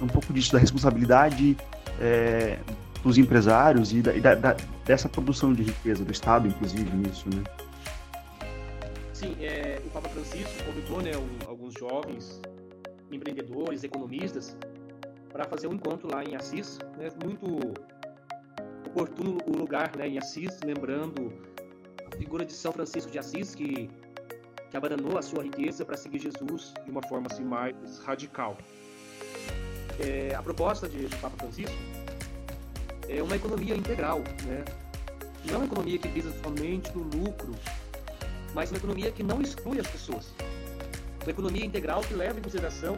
um 0.02 0.08
pouco 0.08 0.34
disso 0.34 0.52
da 0.52 0.60
responsabilidade 0.60 1.56
é, 2.02 2.58
dos 3.02 3.18
empresários 3.18 3.94
e, 3.94 4.02
da, 4.02 4.14
e 4.14 4.20
da, 4.20 4.36
da, 4.36 4.58
dessa 4.84 5.08
produção 5.08 5.54
de 5.54 5.64
riqueza 5.64 6.04
do 6.04 6.12
Estado, 6.12 6.48
inclusive 6.48 6.90
nisso, 6.98 7.30
né? 7.34 7.44
Sim, 9.14 9.36
é, 9.40 9.82
o 9.86 9.90
Papa 9.90 10.10
Francisco 10.10 10.52
convidou 10.66 11.02
né, 11.02 11.12
um, 11.16 11.50
alguns 11.50 11.74
jovens 11.80 12.42
empreendedores, 13.12 13.84
economistas, 13.84 14.58
para 15.32 15.46
fazer 15.46 15.68
um 15.68 15.74
encontro 15.74 16.10
lá 16.12 16.24
em 16.24 16.36
Assis, 16.36 16.80
né, 16.98 17.10
muito 17.24 17.74
oportuno 18.86 19.38
o 19.48 19.58
lugar 19.58 19.96
né, 19.98 20.08
em 20.08 20.18
Assis, 20.18 20.60
lembrando 20.64 21.34
a 22.12 22.16
figura 22.16 22.46
de 22.46 22.54
São 22.54 22.72
Francisco 22.72 23.12
de 23.12 23.20
Assis, 23.20 23.56
que, 23.56 23.90
que 24.70 24.78
abandonou 24.78 25.18
a 25.18 25.22
sua 25.22 25.44
riqueza 25.44 25.84
para 25.86 25.98
seguir 25.98 26.20
Jesus 26.20 26.74
de 26.84 26.92
uma 26.92 27.02
forma 27.08 27.28
assim, 27.32 27.44
mais 27.44 28.00
radical. 28.00 28.58
É, 30.00 30.36
a 30.36 30.44
proposta 30.44 30.90
de, 30.90 31.08
Papa 31.18 31.38
Francisco 31.38 31.76
é 33.08 33.22
uma 33.22 33.36
economia 33.36 33.76
integral, 33.76 34.20
né? 34.46 34.64
não 35.46 35.58
uma 35.58 35.66
economia 35.66 35.98
que 35.98 36.08
visa 36.08 36.34
somente 36.44 36.90
o 36.98 37.02
lucro, 37.02 37.54
mas 38.54 38.72
uma 38.72 38.78
economia 38.78 39.12
que 39.12 39.24
não 39.24 39.42
exclui 39.42 39.80
as 39.80 39.88
pessoas. 39.88 40.34
Uma 41.22 41.32
economia 41.32 41.66
integral 41.66 42.02
que 42.02 42.14
leva 42.14 42.40
em 42.40 42.42
consideração 42.42 42.96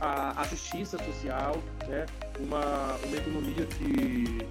a, 0.00 0.40
a 0.40 0.44
justiça 0.44 0.98
social, 0.98 1.56
né? 1.86 2.06
uma, 2.40 2.96
uma 3.04 3.16
economia 3.16 3.66
que, 3.66 4.46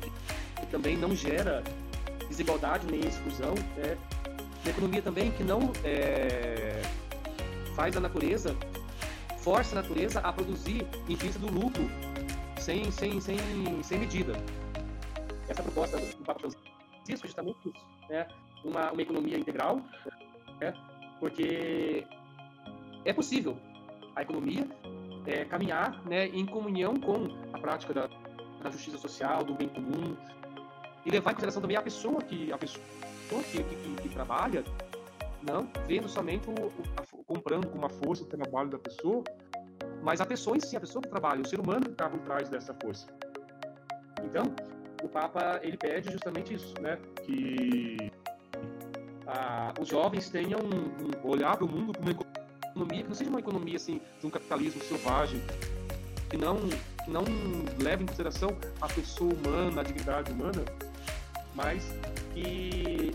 que 0.59 0.65
também 0.67 0.97
não 0.97 1.15
gera 1.15 1.63
desigualdade 2.27 2.85
nem 2.87 3.01
exclusão, 3.01 3.55
né? 3.77 3.97
uma 4.63 4.71
economia 4.71 5.01
também 5.01 5.31
que 5.31 5.43
não 5.43 5.71
é, 5.83 6.81
faz 7.75 7.95
a 7.95 7.99
natureza 7.99 8.55
força 9.47 9.79
a 9.79 9.81
natureza 9.81 10.19
a 10.19 10.33
produzir 10.33 10.85
em 11.07 11.15
vista 11.15 11.39
do 11.39 11.49
lucro 11.49 11.89
sem, 12.59 12.91
sem, 12.91 13.21
sem, 13.21 13.37
sem 13.81 13.97
medida. 13.97 14.33
Essa 15.47 15.63
proposta 15.63 15.97
do 15.97 16.25
Papa 16.25 16.41
Francisco 16.41 16.67
é 17.09 17.15
justamente 17.15 17.57
isso, 17.69 17.85
né? 18.09 18.27
uma, 18.65 18.91
uma 18.91 19.01
economia 19.01 19.37
integral, 19.37 19.81
né? 20.59 20.73
porque 21.21 22.05
é 23.05 23.13
possível 23.13 23.57
a 24.17 24.21
economia 24.21 24.67
é, 25.25 25.45
caminhar 25.45 26.03
né, 26.05 26.27
em 26.27 26.45
comunhão 26.45 26.95
com 26.95 27.27
a 27.53 27.57
prática 27.57 27.93
da, 27.93 28.07
da, 28.61 28.69
justiça 28.69 28.97
social, 28.97 29.45
do 29.45 29.53
bem 29.53 29.69
comum, 29.69 30.17
e 31.05 31.11
levar 31.11 31.31
em 31.31 31.33
consideração 31.33 31.61
também 31.61 31.77
a 31.77 31.81
pessoa 31.81 32.21
que, 32.21 32.51
a 32.51 32.57
pessoa 32.57 32.83
que, 33.51 33.63
que, 33.63 33.95
que 34.01 34.09
trabalha, 34.09 34.63
não 35.41 35.69
vendo 35.87 36.07
somente 36.09 36.49
o, 36.49 36.53
o, 36.53 37.23
comprando 37.23 37.67
com 37.67 37.77
uma 37.77 37.89
força 37.89 38.23
o 38.23 38.25
trabalho 38.25 38.69
da 38.69 38.79
pessoa, 38.79 39.23
mas 40.01 40.21
a 40.21 40.25
pessoa 40.25 40.57
em 40.57 40.59
si, 40.59 40.75
a 40.75 40.79
pessoa 40.79 41.01
que 41.01 41.09
trabalha, 41.09 41.41
o 41.41 41.47
ser 41.47 41.59
humano 41.59 41.85
que 41.85 41.91
está 41.91 42.09
por 42.09 42.19
trás 42.19 42.49
dessa 42.49 42.73
força. 42.73 43.07
Então, 44.23 44.43
o 45.03 45.07
Papa 45.07 45.59
ele 45.63 45.77
pede 45.77 46.11
justamente 46.11 46.53
isso, 46.53 46.73
né? 46.81 46.97
Que 47.23 48.11
a, 49.25 49.73
os 49.79 49.87
jovens 49.87 50.29
tenham 50.29 50.59
um, 50.59 51.25
um 51.25 51.29
olhar 51.29 51.55
para 51.55 51.65
o 51.65 51.69
mundo 51.69 51.93
como 51.93 52.09
uma 52.09 52.11
economia 52.11 53.03
que 53.03 53.09
não 53.09 53.15
seja 53.15 53.29
uma 53.29 53.39
economia 53.39 53.75
assim 53.75 54.01
de 54.19 54.27
um 54.27 54.29
capitalismo 54.29 54.81
selvagem, 54.83 55.41
que 56.29 56.37
não 56.37 56.57
que 57.03 57.11
não 57.11 57.23
leve 57.81 58.03
em 58.03 58.05
consideração 58.05 58.49
a 58.81 58.87
pessoa 58.87 59.33
humana, 59.33 59.81
a 59.81 59.83
dignidade 59.83 60.31
humana, 60.31 60.65
mas 61.57 61.83
que 62.33 63.13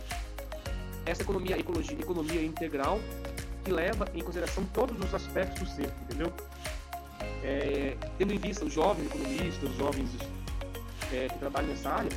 essa 1.07 1.23
economia, 1.23 1.57
ecologia, 1.59 1.99
economia 1.99 2.45
integral 2.45 2.99
que 3.65 3.71
leva 3.71 4.09
em 4.13 4.21
consideração 4.21 4.65
todos 4.75 4.99
os 4.99 5.15
aspectos 5.15 5.61
do 5.61 5.69
ser, 5.69 5.93
entendeu? 6.03 6.33
É, 7.45 7.97
tendo 8.19 8.35
em 8.35 8.39
vista 8.39 8.65
os 8.65 8.73
jovens 8.73 9.07
economistas, 9.07 9.71
os 9.71 9.77
jovens 9.77 10.11
é, 11.13 11.29
que 11.29 11.39
trabalham 11.39 11.69
nessa 11.69 11.91
área, 11.91 12.11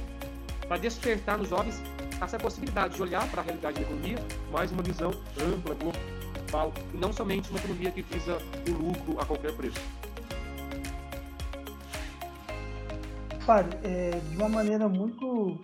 para 0.68 0.78
despertar 0.78 1.38
nos 1.38 1.50
jovens 1.50 1.80
essa 2.20 2.40
possibilidade 2.40 2.96
de 2.96 3.02
olhar 3.02 3.30
para 3.30 3.42
a 3.42 3.44
realidade 3.44 3.76
da 3.76 3.82
economia 3.82 4.18
mais 4.52 4.72
uma 4.72 4.82
visão 4.82 5.12
ampla, 5.40 5.76
global, 5.76 6.74
e 6.92 6.98
não 6.98 7.14
somente 7.14 7.50
uma 7.52 7.60
economia 7.60 7.92
que 7.92 8.02
visa 8.02 8.40
o 8.68 8.72
lucro 8.72 9.20
a 9.20 9.26
qualquer 9.26 9.56
preço. 9.56 9.80
Claro, 13.44 13.70
é, 13.84 14.20
de 14.28 14.38
uma 14.38 14.50
maneira 14.50 14.90
muito 14.90 15.60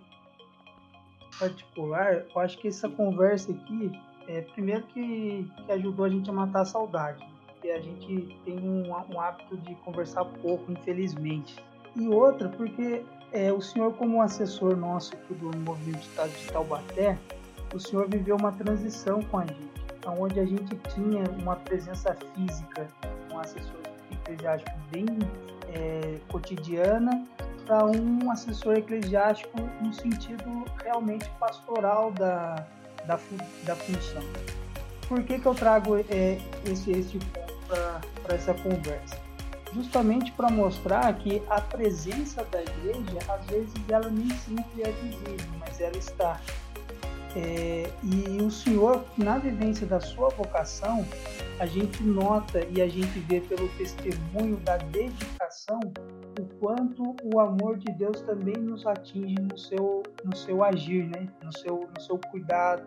particular, 1.42 2.26
eu 2.34 2.42
acho 2.42 2.58
que 2.60 2.68
essa 2.68 2.88
conversa 2.88 3.52
aqui, 3.52 3.92
é, 4.28 4.42
primeiro 4.42 4.84
que, 4.84 5.50
que 5.66 5.72
ajudou 5.72 6.06
a 6.06 6.10
gente 6.10 6.30
a 6.30 6.34
matar 6.34 6.62
a 6.62 6.66
saudade, 6.66 7.26
porque 7.48 7.72
a 7.72 7.82
gente 7.82 8.38
tem 8.46 8.60
um, 8.60 8.88
um 8.88 9.20
hábito 9.20 9.58
de 9.58 9.74
conversar 9.76 10.24
pouco, 10.26 10.72
infelizmente. 10.72 11.56
E 11.96 12.08
outra, 12.08 12.48
porque 12.48 13.04
é, 13.32 13.52
o 13.52 13.60
senhor, 13.60 13.94
como 13.94 14.22
assessor 14.22 14.78
nosso 14.78 15.16
aqui 15.16 15.34
do 15.34 15.58
Movimento 15.58 16.02
Estado 16.02 16.32
de 16.32 16.52
Taubaté, 16.52 17.18
o 17.74 17.80
senhor 17.80 18.08
viveu 18.08 18.36
uma 18.36 18.52
transição 18.52 19.22
com 19.24 19.40
a 19.40 19.46
gente, 19.46 19.72
onde 20.06 20.40
a 20.40 20.46
gente 20.46 20.76
tinha 20.94 21.24
uma 21.42 21.56
presença 21.56 22.16
física, 22.36 22.88
um 23.32 23.40
assessor 23.40 23.82
eclesiástico 24.12 24.78
bem 24.92 25.06
é, 25.74 26.20
cotidiana, 26.30 27.26
para 27.66 27.86
um 27.86 28.32
assessor 28.32 28.78
eclesiástico 28.78 29.60
no 29.82 29.94
sentido 29.94 30.66
realmente 30.84 31.30
pastoral 31.40 32.12
da, 32.12 32.66
da, 33.06 33.20
da 33.64 33.76
função. 33.76 34.24
Por 35.08 35.24
que, 35.24 35.40
que 35.40 35.46
eu 35.46 35.54
trago 35.54 35.98
é, 35.98 36.38
esse, 36.66 36.92
esse 36.92 37.20
ponto 37.20 37.54
para 38.24 38.36
essa 38.36 38.54
conversa? 38.54 39.20
Justamente 39.74 40.32
para 40.34 40.50
mostrar 40.50 41.14
que 41.16 41.42
a 41.50 41.62
presença 41.62 42.44
da 42.46 42.62
igreja, 42.62 43.20
às 43.28 43.46
vezes, 43.46 43.74
ela 43.90 44.10
nem 44.10 44.30
sempre 44.30 44.84
é 44.84 44.92
visível, 44.92 45.52
mas 45.60 45.80
ela 45.80 45.98
está. 45.98 46.40
É, 47.36 47.90
e 48.04 48.42
o 48.42 48.52
Senhor, 48.52 49.06
na 49.18 49.38
vivência 49.38 49.88
da 49.88 50.02
sua 50.02 50.30
vocação, 50.30 51.06
a 51.60 51.66
gente 51.66 52.04
nota 52.04 52.66
e 52.70 52.82
a 52.82 52.88
gente 52.88 53.20
vê 53.20 53.40
pelo 53.40 53.70
testemunho 53.70 54.58
da 54.58 54.78
dedicação 54.78 55.80
quanto 56.62 57.16
o 57.24 57.40
amor 57.40 57.80
de 57.80 57.92
Deus 57.92 58.22
também 58.22 58.56
nos 58.56 58.86
atinge 58.86 59.36
no 59.42 59.58
seu, 59.58 60.04
no 60.24 60.38
seu 60.38 60.64
agir, 60.64 61.10
né? 61.10 61.28
no, 61.44 61.52
seu, 61.52 61.90
no 61.92 62.00
seu 62.00 62.20
cuidado, 62.30 62.84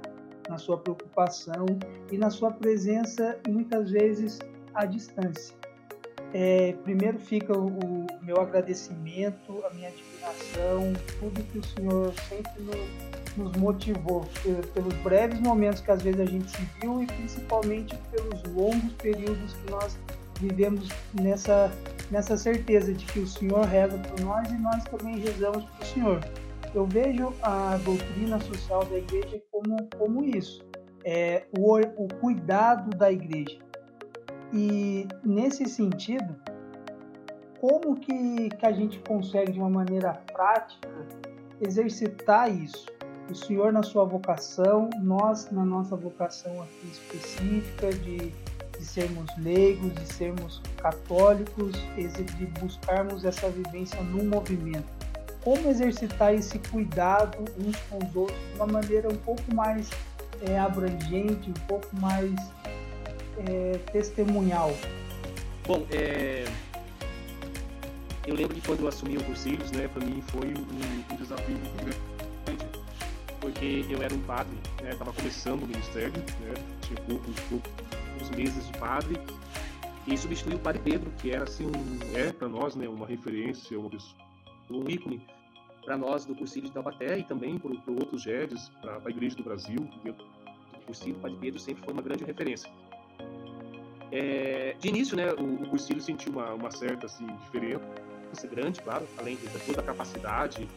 na 0.48 0.56
sua 0.58 0.78
preocupação 0.78 1.66
e 2.12 2.16
na 2.16 2.30
sua 2.30 2.52
presença, 2.52 3.36
muitas 3.48 3.90
vezes, 3.90 4.38
à 4.72 4.86
distância. 4.86 5.56
É, 6.32 6.72
primeiro 6.84 7.18
fica 7.18 7.52
o, 7.56 7.66
o, 7.66 8.06
meu 8.22 8.40
agradecimento, 8.40 9.64
a 9.68 9.74
minha 9.74 9.88
admiração, 9.88 10.92
tudo 11.18 11.42
que 11.44 11.58
o 11.58 11.64
Senhor 11.64 12.14
sempre 12.28 12.62
nos, 12.62 13.36
nos 13.36 13.56
motivou, 13.56 14.24
pelos 14.72 14.94
breves 15.02 15.40
momentos 15.40 15.80
que 15.80 15.90
às 15.90 16.02
vezes 16.02 16.20
a 16.20 16.26
gente 16.26 16.48
se 16.48 16.62
viu 16.80 17.02
e 17.02 17.06
principalmente 17.06 17.96
pelos 18.12 18.42
longos 18.54 18.92
períodos 18.94 19.52
que 19.54 19.70
nós 19.70 19.98
vivemos 20.48 20.88
nessa, 21.14 21.70
nessa 22.10 22.36
certeza 22.36 22.92
de 22.92 23.04
que 23.06 23.20
o 23.20 23.26
Senhor 23.26 23.64
reza 23.64 23.98
por 23.98 24.20
nós 24.20 24.50
e 24.50 24.58
nós 24.58 24.84
também 24.84 25.18
rezamos 25.18 25.64
para 25.64 25.82
o 25.82 25.86
Senhor. 25.86 26.20
Eu 26.74 26.86
vejo 26.86 27.32
a 27.42 27.76
doutrina 27.84 28.40
social 28.40 28.84
da 28.84 28.98
igreja 28.98 29.40
como, 29.50 29.76
como 29.96 30.24
isso, 30.24 30.64
é 31.04 31.44
o, 31.56 31.76
o 31.76 32.08
cuidado 32.20 32.90
da 32.96 33.10
igreja. 33.12 33.58
E 34.52 35.06
nesse 35.24 35.66
sentido, 35.66 36.34
como 37.60 37.96
que, 37.96 38.48
que 38.50 38.66
a 38.66 38.72
gente 38.72 38.98
consegue 39.00 39.52
de 39.52 39.58
uma 39.58 39.70
maneira 39.70 40.12
prática 40.32 40.88
exercitar 41.60 42.50
isso? 42.50 42.86
O 43.30 43.34
Senhor 43.34 43.72
na 43.72 43.82
sua 43.82 44.04
vocação, 44.04 44.90
nós 45.00 45.50
na 45.50 45.64
nossa 45.64 45.96
vocação 45.96 46.62
aqui 46.62 46.86
específica 46.88 47.90
de, 47.90 48.32
de 48.84 48.90
sermos 48.90 49.30
leigos, 49.38 49.94
de 49.94 50.12
sermos 50.12 50.60
católicos, 50.76 51.72
de 51.96 52.46
buscarmos 52.60 53.24
essa 53.24 53.48
vivência 53.48 54.00
no 54.02 54.22
movimento. 54.22 54.84
Como 55.42 55.68
exercitar 55.70 56.34
esse 56.34 56.58
cuidado 56.58 57.38
uns 57.58 57.76
com 57.88 57.98
os 57.98 58.14
outros 58.14 58.38
de 58.38 58.56
uma 58.56 58.66
maneira 58.66 59.08
um 59.08 59.16
pouco 59.16 59.42
mais 59.54 59.90
é, 60.46 60.58
abrangente, 60.58 61.50
um 61.50 61.66
pouco 61.66 61.88
mais 61.96 62.34
é, 63.48 63.78
testemunhal? 63.90 64.74
Bom, 65.66 65.86
é... 65.90 66.44
eu 68.26 68.34
lembro 68.34 68.54
que 68.54 68.60
quando 68.60 68.80
eu 68.80 68.88
assumi 68.88 69.16
o 69.16 69.24
Cursilhos, 69.24 69.70
né, 69.72 69.88
para 69.88 70.04
mim 70.04 70.22
foi 70.28 70.48
um, 70.48 71.14
um 71.14 71.16
desafio 71.16 71.56
muito 71.56 71.84
grande, 71.84 72.66
porque 73.40 73.86
eu 73.88 74.02
era 74.02 74.14
um 74.14 74.20
padre, 74.20 74.56
estava 74.82 75.10
né, 75.10 75.16
começando 75.16 75.62
o 75.62 75.66
ministério, 75.66 76.12
né, 76.12 76.54
tinha 76.82 77.00
poucos, 77.00 77.34
poucos 77.48 78.03
meses 78.30 78.66
de 78.66 78.78
padre, 78.78 79.18
e 80.06 80.16
substituí 80.18 80.54
o 80.54 80.58
Padre 80.58 80.82
Pedro, 80.84 81.10
que 81.18 81.30
era 81.30 81.44
assim 81.44 81.66
um, 81.66 82.16
é 82.16 82.30
para 82.30 82.48
nós, 82.48 82.76
né, 82.76 82.86
uma 82.88 83.06
referência, 83.06 83.78
uma 83.78 83.88
pessoa, 83.88 84.14
um 84.70 84.88
ícone 84.88 85.26
para 85.82 85.96
nós 85.96 86.24
do 86.24 86.34
Cursilho 86.34 86.66
de 86.66 86.72
Taubaté 86.72 87.18
e 87.18 87.24
também 87.24 87.58
para 87.58 87.70
outros 87.92 88.22
GEDs, 88.22 88.70
para 88.80 89.00
a 89.04 89.10
Igreja 89.10 89.36
do 89.36 89.42
Brasil. 89.42 89.76
O 89.76 90.86
Cursilho, 90.86 91.16
o 91.16 91.20
Padre 91.20 91.38
Pedro 91.40 91.60
sempre 91.60 91.84
foi 91.84 91.92
uma 91.92 92.02
grande 92.02 92.24
referência. 92.24 92.70
É, 94.12 94.76
de 94.78 94.88
início, 94.88 95.16
né, 95.16 95.32
o, 95.32 95.62
o 95.62 95.68
Cursilho 95.68 96.00
sentiu 96.00 96.32
uma, 96.32 96.52
uma 96.52 96.70
certa 96.70 97.06
assim, 97.06 97.26
diferença 97.44 97.80
grande, 98.50 98.80
claro, 98.80 99.06
além 99.18 99.36
de 99.36 99.46
toda 99.66 99.80
a 99.80 99.84
capacidade, 99.84 100.68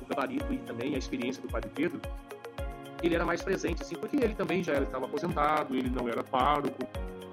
o 0.00 0.06
gabarito 0.06 0.52
e 0.52 0.58
também 0.58 0.94
a 0.94 0.98
experiência 0.98 1.42
do 1.42 1.48
Padre 1.48 1.70
Pedro. 1.74 2.00
Ele 3.02 3.14
era 3.14 3.24
mais 3.24 3.42
presente, 3.42 3.82
assim, 3.82 3.96
porque 3.96 4.16
ele 4.16 4.34
também 4.34 4.62
já 4.62 4.74
estava 4.74 5.06
aposentado, 5.06 5.74
ele 5.74 5.90
não 5.90 6.08
era 6.08 6.22
pároco, 6.22 6.82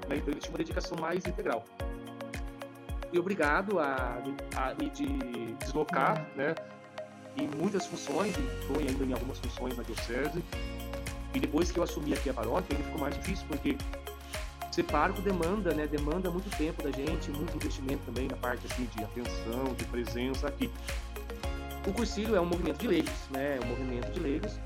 né, 0.07 0.17
então 0.17 0.29
ele 0.29 0.39
tinha 0.39 0.51
uma 0.51 0.57
dedicação 0.57 0.97
mais 0.99 1.25
integral. 1.25 1.63
E 3.11 3.19
obrigado 3.19 3.79
a, 3.79 4.21
a 4.55 4.73
me 4.73 4.89
de 4.89 5.05
deslocar, 5.59 6.27
né, 6.35 6.55
em 7.37 7.47
muitas 7.47 7.85
funções, 7.85 8.35
e 8.35 8.41
estou 8.61 8.79
ainda 8.79 9.03
em 9.05 9.13
algumas 9.13 9.39
funções 9.39 9.77
na 9.77 9.83
diocese. 9.83 10.43
E 11.33 11.39
depois 11.39 11.71
que 11.71 11.77
eu 11.77 11.83
assumi 11.83 12.13
aqui 12.13 12.29
a 12.29 12.33
paróquia, 12.33 12.73
ele 12.73 12.83
ficou 12.83 12.99
mais 12.99 13.15
difícil, 13.15 13.45
porque 13.47 13.77
ser 14.71 14.83
pároco 14.83 15.21
demanda, 15.21 15.73
né? 15.73 15.87
Demanda 15.87 16.31
muito 16.31 16.49
tempo 16.57 16.81
da 16.81 16.91
gente, 16.91 17.29
muito 17.31 17.55
investimento 17.55 18.01
também 18.05 18.27
na 18.27 18.37
parte 18.37 18.65
assim, 18.65 18.85
de 18.95 19.03
atenção, 19.03 19.73
de 19.77 19.85
presença 19.85 20.47
aqui. 20.47 20.71
O 21.87 21.93
Cursilho 21.93 22.35
é 22.35 22.41
um 22.41 22.45
movimento 22.45 22.77
de 22.77 22.87
leigos, 22.87 23.29
né? 23.31 23.57
É 23.57 23.65
um 23.65 23.67
movimento 23.67 24.11
de 24.11 24.19
leigos 24.19 24.59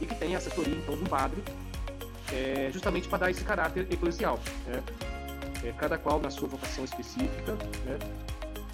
e 0.00 0.06
que 0.06 0.14
tem 0.14 0.34
a 0.34 0.38
assessoria 0.38 0.74
então 0.74 0.96
do 0.96 1.08
padre, 1.08 1.42
é, 2.32 2.70
justamente 2.72 3.08
para 3.08 3.18
dar 3.18 3.30
esse 3.30 3.44
caráter 3.44 3.86
eclesial. 3.90 4.38
Né? 4.66 4.82
É, 5.64 5.72
cada 5.72 5.96
qual 5.96 6.20
na 6.20 6.30
sua 6.30 6.48
vocação 6.48 6.84
específica, 6.84 7.52
né? 7.84 7.98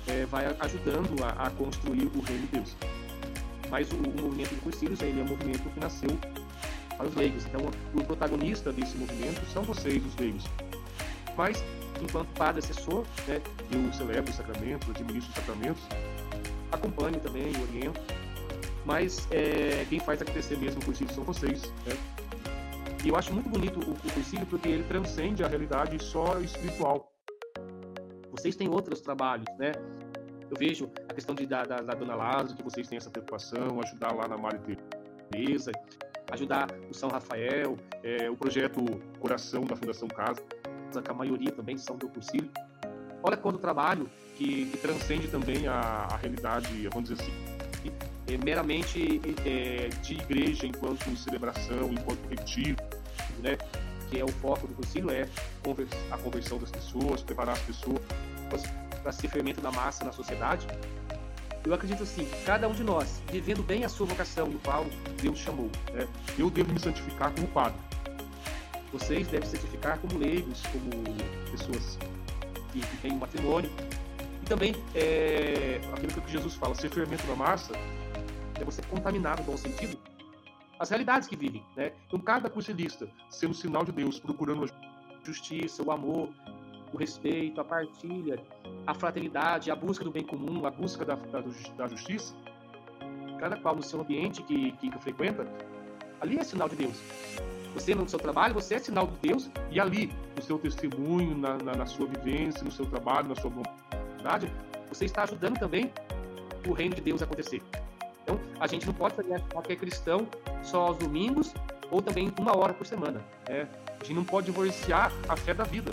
É, 0.09 0.27
vai 0.27 0.45
ajudando 0.59 1.23
a, 1.23 1.47
a, 1.47 1.51
construir 1.51 2.07
o 2.07 2.21
reino 2.21 2.47
de 2.47 2.53
Deus. 2.53 2.77
Mas 3.69 3.93
o, 3.93 3.97
o 3.97 4.23
movimento 4.23 4.55
de 4.55 4.61
Cursilhos 4.61 5.01
ele 5.01 5.21
é 5.21 5.23
um 5.23 5.29
movimento 5.29 5.71
que 5.71 5.79
nasceu 5.79 6.19
para 6.97 7.07
os 7.07 7.15
leigos. 7.15 7.47
Então, 7.47 7.61
o 7.95 8.05
protagonista 8.05 8.73
desse 8.73 8.97
movimento 8.97 9.41
são 9.53 9.63
vocês, 9.63 10.05
os 10.05 10.17
leigos. 10.17 10.45
Mas, 11.37 11.63
enquanto 12.03 12.29
padre 12.35 12.59
assessor, 12.59 13.05
né, 13.29 13.41
eu 13.71 13.93
celebro 13.93 14.31
os 14.31 14.37
sacramentos, 14.37 14.91
administro 14.91 15.31
os 15.31 15.37
sacramentos, 15.37 15.83
acompanho 16.73 17.21
também, 17.21 17.53
oriento, 17.63 18.01
mas 18.85 19.27
é, 19.31 19.85
quem 19.89 20.01
faz 20.01 20.23
acontecer 20.23 20.57
mesmo 20.59 20.81
o 20.81 20.85
cursilho 20.85 21.13
são 21.13 21.25
vocês. 21.25 21.63
Né? 21.63 21.97
E 23.05 23.09
eu 23.09 23.17
acho 23.17 23.33
muito 23.33 23.49
bonito 23.49 23.81
o, 23.81 23.93
o 23.93 24.47
porque 24.47 24.69
ele 24.69 24.85
transcende 24.85 25.43
a 25.43 25.49
realidade 25.49 26.03
só 26.03 26.39
espiritual. 26.41 27.13
Vocês 28.31 28.55
têm 28.57 28.69
outros 28.69 29.01
trabalhos, 29.01 29.47
né? 29.59 29.73
Eu 30.51 30.57
vejo 30.59 30.91
a 31.09 31.15
questão 31.15 31.35
de, 31.35 31.47
da, 31.47 31.63
da, 31.63 31.77
da 31.77 31.95
Dona 31.95 32.15
Lázaro, 32.15 32.57
que 32.57 32.63
vocês 32.63 32.89
têm 32.89 32.99
essa 32.99 33.09
preocupação, 33.09 33.81
ajudar 33.85 34.13
lá 34.13 34.27
na 34.27 34.37
Maria 34.37 34.61
Teresa, 35.31 35.71
ajudar 36.33 36.69
o 36.91 36.95
São 36.95 37.09
Rafael, 37.09 37.77
é, 38.03 38.29
o 38.29 38.37
projeto 38.37 38.85
Coração 39.19 39.65
da 39.65 39.77
Fundação 39.77 40.09
Casa, 40.09 40.43
que 41.03 41.11
a 41.11 41.15
maioria 41.15 41.53
também 41.53 41.79
são 41.79 41.97
do 41.97 42.09
cursilho. 42.09 42.51
Olha 43.23 43.37
quanto 43.37 43.59
trabalho 43.59 44.11
que, 44.37 44.67
que 44.67 44.77
transcende 44.79 45.29
também 45.29 45.69
a, 45.69 46.09
a, 46.11 46.17
realidade, 46.17 46.89
vamos 46.89 47.11
dizer 47.11 47.23
assim, 47.23 47.33
é, 48.35 48.45
meramente 48.45 49.21
é, 49.45 49.89
de 50.03 50.15
igreja 50.15 50.67
enquanto 50.67 51.17
celebração, 51.17 51.93
enquanto 51.93 52.29
retiro, 52.29 52.77
né? 53.39 53.57
que 54.09 54.19
é 54.19 54.25
o 54.25 54.29
foco 54.29 54.67
do 54.67 54.75
cursilho, 54.75 55.11
é 55.11 55.29
a 56.11 56.19
conversão 56.19 56.59
das 56.59 56.71
pessoas, 56.71 57.23
preparar 57.23 57.55
as 57.55 57.63
pessoas 57.63 58.01
para 59.03 59.13
ser 59.13 59.29
fermento 59.29 59.61
da 59.61 59.71
massa 59.71 60.05
na 60.05 60.13
sociedade. 60.13 60.67
Eu 61.65 61.75
acredito 61.75 62.03
assim, 62.03 62.29
cada 62.45 62.67
um 62.67 62.73
de 62.73 62.83
nós, 62.83 63.23
vivendo 63.31 63.63
bem 63.63 63.85
a 63.85 63.89
sua 63.89 64.07
vocação, 64.07 64.49
no 64.49 64.59
qual 64.61 64.87
Deus 65.23 65.39
chamou, 65.39 65.71
né? 65.93 66.09
eu 66.39 66.51
devo 66.51 66.73
me 66.73 66.81
santificar 66.81 67.33
como 67.33 67.47
padre 67.49 67.79
vocês 68.93 69.29
devem 69.29 69.49
certificar 69.49 69.99
como 69.99 70.19
leigos, 70.19 70.63
como 70.73 70.91
pessoas 71.51 71.99
que, 72.73 72.81
que 72.81 72.97
têm 72.99 73.13
um 73.13 73.19
matrimônio. 73.19 73.71
E 74.43 74.47
também, 74.47 74.75
é, 74.95 75.81
aquilo 75.93 76.21
que 76.21 76.33
Jesus 76.33 76.55
fala, 76.55 76.75
ser 76.75 76.91
fermento 76.91 77.27
da 77.27 77.37
massa, 77.37 77.73
é 78.63 78.65
você 78.65 78.83
contaminar, 78.83 79.39
no 79.39 79.45
bom 79.45 79.57
sentido, 79.57 79.99
as 80.79 80.89
realidades 80.89 81.29
que 81.29 81.37
vivem. 81.37 81.65
Né? 81.77 81.93
Então, 82.07 82.19
cada 82.19 82.49
cursilista, 82.49 83.09
sendo 83.29 83.55
sinal 83.55 83.85
de 83.85 83.93
Deus, 83.93 84.19
procurando 84.19 84.65
a 84.65 85.27
justiça, 85.27 85.83
o 85.83 85.91
amor, 85.91 86.31
o 86.93 86.97
respeito, 86.97 87.61
a 87.61 87.65
partilha, 87.65 88.43
a 88.87 88.95
fraternidade, 88.95 89.71
a 89.71 89.77
busca 89.77 90.05
do 90.05 90.11
bem 90.11 90.25
comum, 90.25 90.67
a 90.67 90.71
busca 90.71 91.05
da, 91.05 91.15
da, 91.15 91.41
da 91.77 91.89
justiça, 91.89 92.35
cada 93.39 93.57
qual 93.57 93.77
no 93.77 93.83
seu 93.83 94.01
ambiente 94.01 94.43
que, 94.43 94.73
que 94.73 94.91
frequenta, 94.99 95.47
ali 96.21 96.39
é 96.39 96.45
sinal 96.45 96.69
de 96.69 96.77
Deus. 96.77 97.01
Você 97.75 97.95
no 97.95 98.09
seu 98.09 98.19
trabalho, 98.19 98.55
você 98.55 98.75
é 98.75 98.79
sinal 98.79 99.07
de 99.07 99.17
Deus 99.29 99.51
e 99.71 99.79
ali, 99.79 100.13
no 100.35 100.43
seu 100.43 100.59
testemunho, 100.59 101.37
na, 101.37 101.57
na, 101.59 101.75
na 101.77 101.87
sua 101.87 102.07
vivência, 102.07 102.65
no 102.65 102.73
seu 102.73 102.85
trabalho, 102.87 103.29
na 103.29 103.37
sua 103.37 103.51
vontade, 103.51 104.53
você 104.89 105.05
está 105.05 105.23
ajudando 105.23 105.59
também 105.59 105.93
o 106.67 106.73
reino 106.73 106.95
de 106.97 107.01
Deus 107.01 107.23
a 107.23 107.25
acontecer. 107.25 107.63
Então, 108.23 108.41
a 108.59 108.67
gente 108.67 108.87
não 108.87 108.95
pode 108.95 109.15
fazer 109.15 109.41
qualquer 109.53 109.77
cristão 109.77 110.27
só 110.63 110.89
aos 110.89 110.99
domingos 110.99 111.55
ou 111.91 112.01
também 112.01 112.33
uma 112.39 112.57
hora 112.57 112.73
por 112.73 112.87
semana. 112.87 113.21
Né? 113.49 113.67
A 114.01 114.05
gente 114.05 114.15
não 114.15 114.25
pode 114.25 114.47
divorciar 114.47 115.13
a 115.29 115.37
fé 115.37 115.53
da 115.53 115.65
vida. 115.65 115.91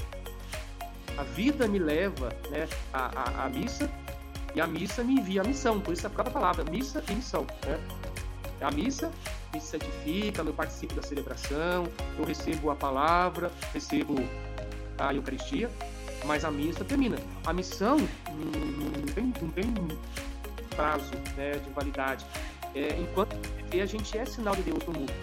A 1.18 1.24
vida 1.24 1.68
me 1.68 1.80
leva 1.80 2.30
né, 2.50 2.68
à, 2.94 3.44
à, 3.44 3.46
à 3.46 3.50
missa 3.50 3.90
e 4.54 4.62
a 4.62 4.68
missa 4.68 5.04
me 5.04 5.16
envia 5.16 5.42
a 5.42 5.44
missão. 5.44 5.80
Por 5.80 5.94
isso 5.94 6.06
a 6.06 6.10
própria 6.10 6.34
palavra, 6.34 6.64
missa 6.70 7.04
e 7.10 7.14
missão. 7.14 7.46
Né? 7.66 7.80
A 8.62 8.72
missa 8.72 9.12
me 9.54 9.62
santifica, 9.62 10.42
eu 10.42 10.54
participo 10.54 10.94
da 10.96 11.02
celebração, 11.02 11.88
eu 12.18 12.26
recebo 12.26 12.70
a 12.70 12.76
palavra, 12.76 13.52
recebo 13.74 14.16
a 14.98 15.14
Eucaristia, 15.14 15.70
mas 16.26 16.44
a 16.44 16.52
missa 16.52 16.84
termina. 16.84 17.18
A 17.46 17.54
missão 17.54 17.98
não 17.98 19.14
tem, 19.14 19.34
não 19.42 19.50
tem 19.50 19.66
prazo 20.78 21.12
né, 21.36 21.54
de 21.54 21.70
validade. 21.72 22.26
É, 22.74 22.98
enquanto 22.98 23.36
a 23.74 23.86
gente 23.86 24.18
é 24.18 24.26
sinal 24.26 24.56
de 24.56 24.62
Deus 24.62 24.86
no 24.86 24.94
mundo. 24.94 25.14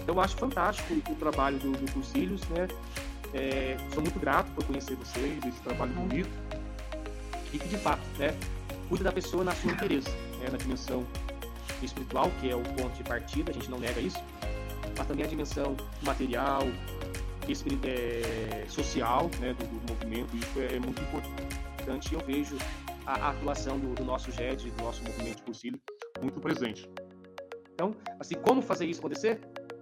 Então, 0.00 0.14
eu 0.14 0.20
acho 0.20 0.36
fantástico 0.36 0.94
o 1.10 1.14
trabalho 1.16 1.58
do, 1.58 1.72
do 1.72 1.92
Cursilhos, 1.92 2.42
né? 2.50 2.68
É, 3.32 3.76
sou 3.92 4.02
muito 4.02 4.20
grato 4.20 4.50
por 4.52 4.64
conhecer 4.64 4.94
vocês, 4.94 5.44
esse 5.44 5.60
trabalho 5.62 5.92
bonito. 5.92 6.30
E 7.52 7.58
que, 7.58 7.66
de 7.66 7.78
fato, 7.78 8.02
né, 8.18 8.36
cuida 8.88 9.04
da 9.04 9.12
pessoa 9.12 9.42
na 9.42 9.52
sua 9.52 9.72
interesse, 9.72 10.10
né, 10.38 10.48
na 10.52 10.58
dimensão 10.58 11.04
espiritual, 11.82 12.30
que 12.40 12.50
é 12.50 12.54
o 12.54 12.62
ponto 12.62 12.94
de 12.96 13.02
partida, 13.02 13.50
a 13.50 13.54
gente 13.54 13.70
não 13.70 13.78
nega 13.78 14.00
isso, 14.00 14.22
mas 14.96 15.06
também 15.06 15.24
a 15.24 15.28
dimensão 15.28 15.76
material, 16.02 16.62
é, 17.84 18.64
social 18.68 19.30
né, 19.40 19.54
do, 19.54 19.64
do, 19.66 19.92
movimento, 19.92 20.36
isso 20.36 20.60
é, 20.60 20.78
muito 20.78 21.00
importante 21.02 22.14
eu 22.14 22.20
vejo 22.20 22.56
a, 23.06 23.30
atuação 23.30 23.78
do, 23.78 23.94
do, 23.94 24.04
nosso 24.04 24.30
GED, 24.30 24.70
do 24.70 24.84
nosso 24.84 25.02
movimento 25.04 25.36
de 25.36 25.42
cursilho, 25.42 25.80
muito 26.22 26.40
presente. 26.40 26.88
Então, 27.72 27.94
assim, 28.18 28.34
como 28.36 28.62
fazer 28.62 28.86
isso 28.86 29.00
acontecer? 29.00 29.40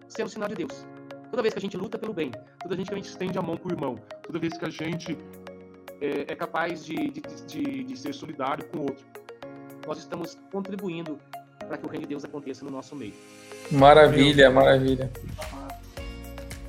Sendo 0.08 0.28
sinal 0.28 0.48
de 0.48 0.54
Deus. 0.54 0.86
Toda 1.30 1.42
vez 1.42 1.54
que 1.54 1.58
a 1.58 1.62
gente 1.62 1.76
luta 1.76 1.98
pelo 1.98 2.12
bem, 2.12 2.30
toda 2.60 2.76
vez 2.76 2.88
que 2.88 2.94
a 2.94 2.96
gente 2.96 3.08
estende 3.08 3.38
a 3.38 3.42
mão 3.42 3.56
para 3.56 3.68
o 3.68 3.72
irmão, 3.72 3.96
toda 4.22 4.38
vez 4.38 4.56
que 4.56 4.64
a 4.64 4.70
gente 4.70 5.16
é, 6.00 6.32
é 6.32 6.36
capaz 6.36 6.84
de, 6.84 6.94
de, 7.10 7.20
de, 7.46 7.84
de 7.84 7.96
ser 7.96 8.12
solidário 8.12 8.66
com 8.66 8.78
o 8.78 8.82
outro, 8.82 9.06
nós 9.86 9.98
estamos 9.98 10.38
contribuindo 10.50 11.18
para 11.58 11.78
que 11.78 11.86
o 11.86 11.88
reino 11.88 12.02
de 12.02 12.10
Deus 12.10 12.24
aconteça 12.24 12.64
no 12.64 12.70
nosso 12.70 12.94
meio. 12.94 13.14
Maravilha, 13.70 14.50
maravilha. 14.50 15.10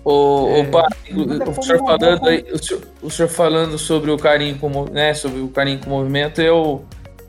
O, 0.06 0.48
é, 0.50 0.62
o, 0.62 0.72
pai, 0.72 0.88
o, 1.12 1.60
o, 1.60 1.64
senhor 1.64 1.80
falando 1.80 2.28
aí, 2.28 2.46
o, 2.52 2.62
senhor, 2.62 2.82
o 3.02 3.10
senhor 3.10 3.30
falando 3.30 3.78
sobre 3.78 4.12
o 4.12 4.18
carinho 4.18 4.58
com, 4.60 4.86
né, 4.92 5.14
sobre 5.14 5.40
o 5.40 5.48
carinho 5.48 5.80
com 5.80 5.88
o 5.88 5.90
movimento, 5.90 6.42
eu 6.42 6.84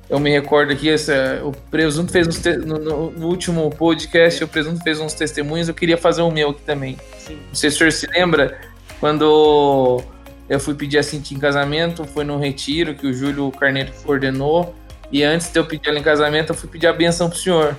eu 0.08 0.20
me 0.20 0.30
recordo 0.30 0.70
aqui, 0.70 0.90
essa, 0.90 1.40
o 1.42 1.52
Presunto 1.70 2.12
fez 2.12 2.28
uns 2.28 2.38
te, 2.38 2.56
no, 2.56 2.78
no, 2.78 3.10
no, 3.10 3.26
último 3.26 3.70
podcast, 3.70 4.44
o 4.44 4.48
Presunto 4.48 4.82
fez 4.82 5.00
uns 5.00 5.14
testemunhos, 5.14 5.68
eu 5.68 5.74
queria 5.74 5.96
fazer 5.96 6.22
o 6.22 6.30
meu 6.30 6.50
aqui 6.50 6.62
também. 6.62 6.98
Sim. 7.18 7.38
Não 7.48 7.54
sei 7.54 7.70
se 7.70 7.76
o 7.76 7.78
senhor 7.78 7.92
se 7.92 8.06
lembra, 8.08 8.60
quando 9.00 10.02
Eu 10.48 10.60
fui 10.60 10.74
pedir 10.74 10.98
a 10.98 11.02
Cintia 11.02 11.36
em 11.36 11.40
casamento, 11.40 12.04
foi 12.04 12.22
num 12.22 12.38
retiro 12.38 12.94
que 12.94 13.06
o 13.06 13.14
Júlio 13.14 13.50
Carneiro 13.50 13.92
coordenou. 14.02 14.74
E 15.10 15.22
antes 15.22 15.50
de 15.50 15.58
eu 15.58 15.64
pedir 15.64 15.88
ela 15.88 15.98
em 15.98 16.02
casamento, 16.02 16.50
eu 16.50 16.54
fui 16.54 16.68
pedir 16.68 16.86
a 16.86 16.92
benção 16.92 17.30
pro 17.30 17.38
senhor. 17.38 17.76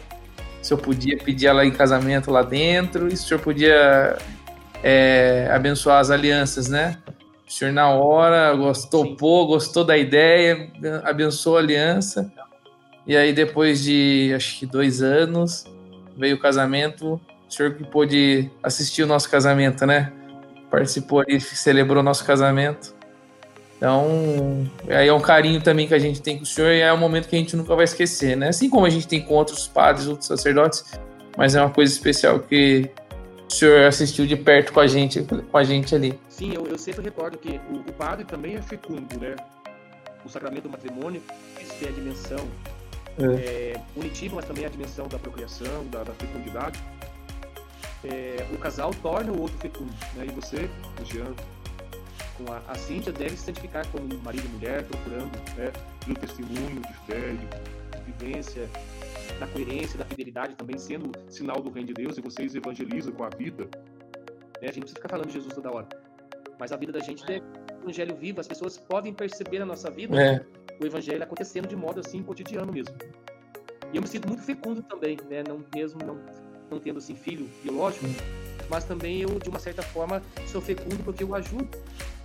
Se 0.61 0.73
eu 0.73 0.77
podia 0.77 1.17
pedir 1.17 1.45
ela 1.45 1.65
em 1.65 1.71
casamento 1.71 2.31
lá 2.31 2.41
dentro, 2.41 3.07
e 3.07 3.15
se 3.15 3.25
o 3.25 3.27
senhor 3.27 3.39
podia 3.39 4.17
é, 4.87 5.49
abençoar 5.51 5.97
as 5.97 6.11
alianças, 6.11 6.69
né? 6.69 6.99
O 7.47 7.51
senhor, 7.51 7.73
na 7.73 7.89
hora, 7.89 8.53
gostou, 8.53 9.07
topou, 9.07 9.47
gostou 9.47 9.83
da 9.83 9.97
ideia, 9.97 10.71
abençoou 11.03 11.57
a 11.57 11.59
aliança. 11.59 12.31
E 13.07 13.17
aí, 13.17 13.33
depois 13.33 13.83
de 13.83 14.31
acho 14.35 14.59
que 14.59 14.65
dois 14.67 15.01
anos, 15.01 15.65
veio 16.15 16.35
o 16.35 16.39
casamento. 16.39 17.19
O 17.49 17.51
senhor 17.51 17.73
que 17.73 17.83
pôde 17.83 18.51
assistir 18.61 19.01
o 19.01 19.07
nosso 19.07 19.27
casamento, 19.27 19.87
né? 19.87 20.13
Participou 20.69 21.21
ali, 21.21 21.41
celebrou 21.41 22.01
o 22.01 22.05
nosso 22.05 22.23
casamento. 22.23 22.93
Então, 23.77 24.69
aí 24.87 25.07
é 25.07 25.13
um 25.13 25.19
carinho 25.19 25.61
também 25.61 25.87
que 25.87 25.95
a 25.95 25.99
gente 25.99 26.21
tem 26.21 26.37
com 26.37 26.43
o 26.43 26.45
senhor 26.45 26.71
e 26.71 26.81
é 26.81 26.93
um 26.93 26.97
momento 26.97 27.27
que 27.27 27.35
a 27.35 27.39
gente 27.39 27.55
nunca 27.55 27.75
vai 27.75 27.85
esquecer, 27.85 28.37
né? 28.37 28.49
Assim 28.49 28.69
como 28.69 28.85
a 28.85 28.89
gente 28.89 29.07
tem 29.07 29.19
com 29.21 29.33
outros 29.33 29.67
padres, 29.67 30.07
outros 30.07 30.27
sacerdotes, 30.27 30.83
mas 31.35 31.55
é 31.55 31.61
uma 31.61 31.71
coisa 31.71 31.91
especial 31.91 32.39
que 32.39 32.91
o 33.49 33.53
senhor 33.53 33.85
assistiu 33.85 34.25
de 34.25 34.35
perto 34.35 34.73
com 34.73 34.79
a 34.79 34.87
gente, 34.87 35.23
com 35.23 35.57
a 35.57 35.63
gente 35.63 35.93
ali. 35.95 36.19
Sim, 36.29 36.53
eu, 36.53 36.65
eu 36.65 36.77
sempre 36.77 37.03
recordo 37.03 37.37
que 37.37 37.59
o, 37.69 37.77
o 37.77 37.93
padre 37.93 38.25
também 38.25 38.55
é 38.55 38.61
fecundo, 38.61 39.19
né? 39.19 39.35
O 40.25 40.29
sacramento 40.29 40.63
do 40.63 40.69
matrimônio, 40.69 41.21
isso 41.61 41.85
é 41.85 41.89
a 41.89 41.91
dimensão 41.91 42.47
é. 43.17 43.23
É, 43.23 43.81
unitiva, 43.95 44.35
mas 44.35 44.45
também 44.45 44.65
a 44.65 44.69
dimensão 44.69 45.07
da 45.07 45.17
procriação, 45.19 45.85
da, 45.87 46.03
da 46.03 46.13
fecundidade. 46.13 46.83
É, 48.03 48.45
o 48.53 48.57
casal 48.57 48.91
torna 49.01 49.31
o 49.31 49.41
outro 49.41 49.57
fecundo, 49.57 49.93
né? 50.15 50.25
E 50.27 50.31
você, 50.31 50.69
o 51.01 51.05
Jean, 51.05 51.33
com 52.37 52.51
a, 52.51 52.61
a 52.67 52.75
Cíntia, 52.75 53.11
deve 53.11 53.37
se 53.37 53.45
santificar 53.45 53.85
como 53.87 54.07
marido 54.21 54.45
e 54.45 54.49
mulher, 54.49 54.83
procurando 54.83 55.31
né, 55.55 55.71
pelo 56.03 56.15
testemunho 56.17 56.81
de 56.81 56.93
fé, 57.05 57.31
de 57.31 58.11
vivência, 58.11 58.69
da 59.39 59.47
coerência, 59.47 59.97
da 59.97 60.05
fidelidade 60.05 60.55
também, 60.55 60.77
sendo 60.77 61.11
sinal 61.29 61.61
do 61.61 61.69
reino 61.69 61.87
de 61.87 61.93
Deus, 61.93 62.17
e 62.17 62.21
vocês 62.21 62.55
evangelizam 62.55 63.13
com 63.13 63.23
a 63.23 63.29
vida. 63.29 63.63
Né? 63.63 63.69
A 64.61 64.65
gente 64.67 64.77
não 64.77 64.81
precisa 64.81 64.95
ficar 64.95 65.09
falando 65.09 65.27
de 65.27 65.33
Jesus 65.33 65.53
toda 65.53 65.71
hora. 65.71 65.87
Mas 66.59 66.71
a 66.71 66.77
vida 66.77 66.91
da 66.91 66.99
gente 66.99 67.23
é 67.31 67.41
evangelho 67.81 68.15
vivo, 68.15 68.41
as 68.41 68.47
pessoas 68.47 68.77
podem 68.77 69.13
perceber 69.13 69.59
na 69.59 69.65
nossa 69.65 69.91
vida 69.91 70.19
é. 70.19 70.45
o 70.81 70.85
evangelho 70.85 71.23
acontecendo 71.23 71.67
de 71.67 71.75
modo 71.75 71.99
assim 71.99 72.23
cotidiano 72.23 72.71
mesmo. 72.71 72.95
E 73.93 73.97
eu 73.97 74.01
me 74.01 74.07
sinto 74.07 74.27
muito 74.27 74.43
fecundo 74.43 74.81
também, 74.81 75.17
né? 75.29 75.43
Não 75.47 75.63
mesmo 75.73 75.99
não, 76.03 76.19
não 76.69 76.79
tendo 76.79 76.97
assim 76.97 77.15
filho 77.15 77.47
biológico, 77.63 78.05
mas 78.69 78.83
também 78.83 79.21
eu 79.21 79.37
de 79.39 79.49
uma 79.49 79.59
certa 79.59 79.83
forma 79.83 80.21
sou 80.47 80.61
fecundo 80.61 81.03
porque 81.03 81.23
eu 81.23 81.35
ajudo 81.35 81.69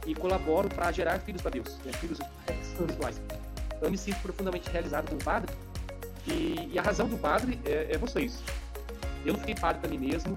e 0.06 0.14
colaboro 0.14 0.68
para 0.68 0.90
gerar 0.90 1.18
filhos 1.20 1.42
para 1.42 1.50
Deus, 1.50 1.78
né? 1.84 1.92
filhos 1.92 2.18
espirituais. 2.62 3.20
Então, 3.66 3.82
eu 3.82 3.90
me 3.90 3.98
sinto 3.98 4.20
profundamente 4.22 4.70
realizado 4.70 5.08
como 5.08 5.22
padre 5.22 5.52
e, 6.26 6.70
e 6.72 6.78
a 6.78 6.82
razão 6.82 7.08
do 7.08 7.18
padre 7.18 7.58
é, 7.64 7.88
é, 7.92 7.98
vocês. 7.98 8.42
Eu 9.24 9.34
não 9.34 9.40
fiquei 9.40 9.54
padre 9.54 9.80
para 9.80 9.90
mim 9.90 9.98
mesmo, 9.98 10.36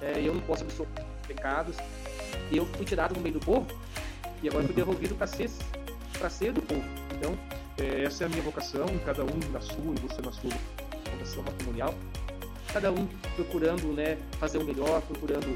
é, 0.00 0.20
eu 0.20 0.34
não 0.34 0.40
posso 0.42 0.62
absorver 0.62 1.04
pecados, 1.26 1.76
eu 2.52 2.66
fui 2.66 2.84
tirado 2.84 3.14
do 3.14 3.20
meio 3.20 3.34
do 3.34 3.40
povo 3.40 3.66
e 4.42 4.48
agora 4.48 4.64
fui 4.64 4.74
devolvido 4.74 5.14
para 5.14 5.26
ser, 5.26 5.50
ser 6.30 6.52
do 6.52 6.62
povo. 6.62 6.84
Então, 7.16 7.36
é, 7.78 8.04
essa 8.04 8.24
é 8.24 8.26
a 8.26 8.30
minha 8.30 8.42
vocação, 8.42 8.86
cada 9.04 9.24
um 9.24 9.52
na 9.52 9.60
sua 9.60 9.94
e 9.94 10.00
você 10.00 10.22
na 10.22 10.32
sua 10.32 10.50
vocação 11.12 11.42
matrimonial. 11.42 11.94
Cada 12.72 12.90
um 12.90 13.06
procurando 13.36 13.92
né, 13.92 14.18
fazer 14.38 14.58
o 14.58 14.64
melhor, 14.64 15.00
procurando 15.02 15.46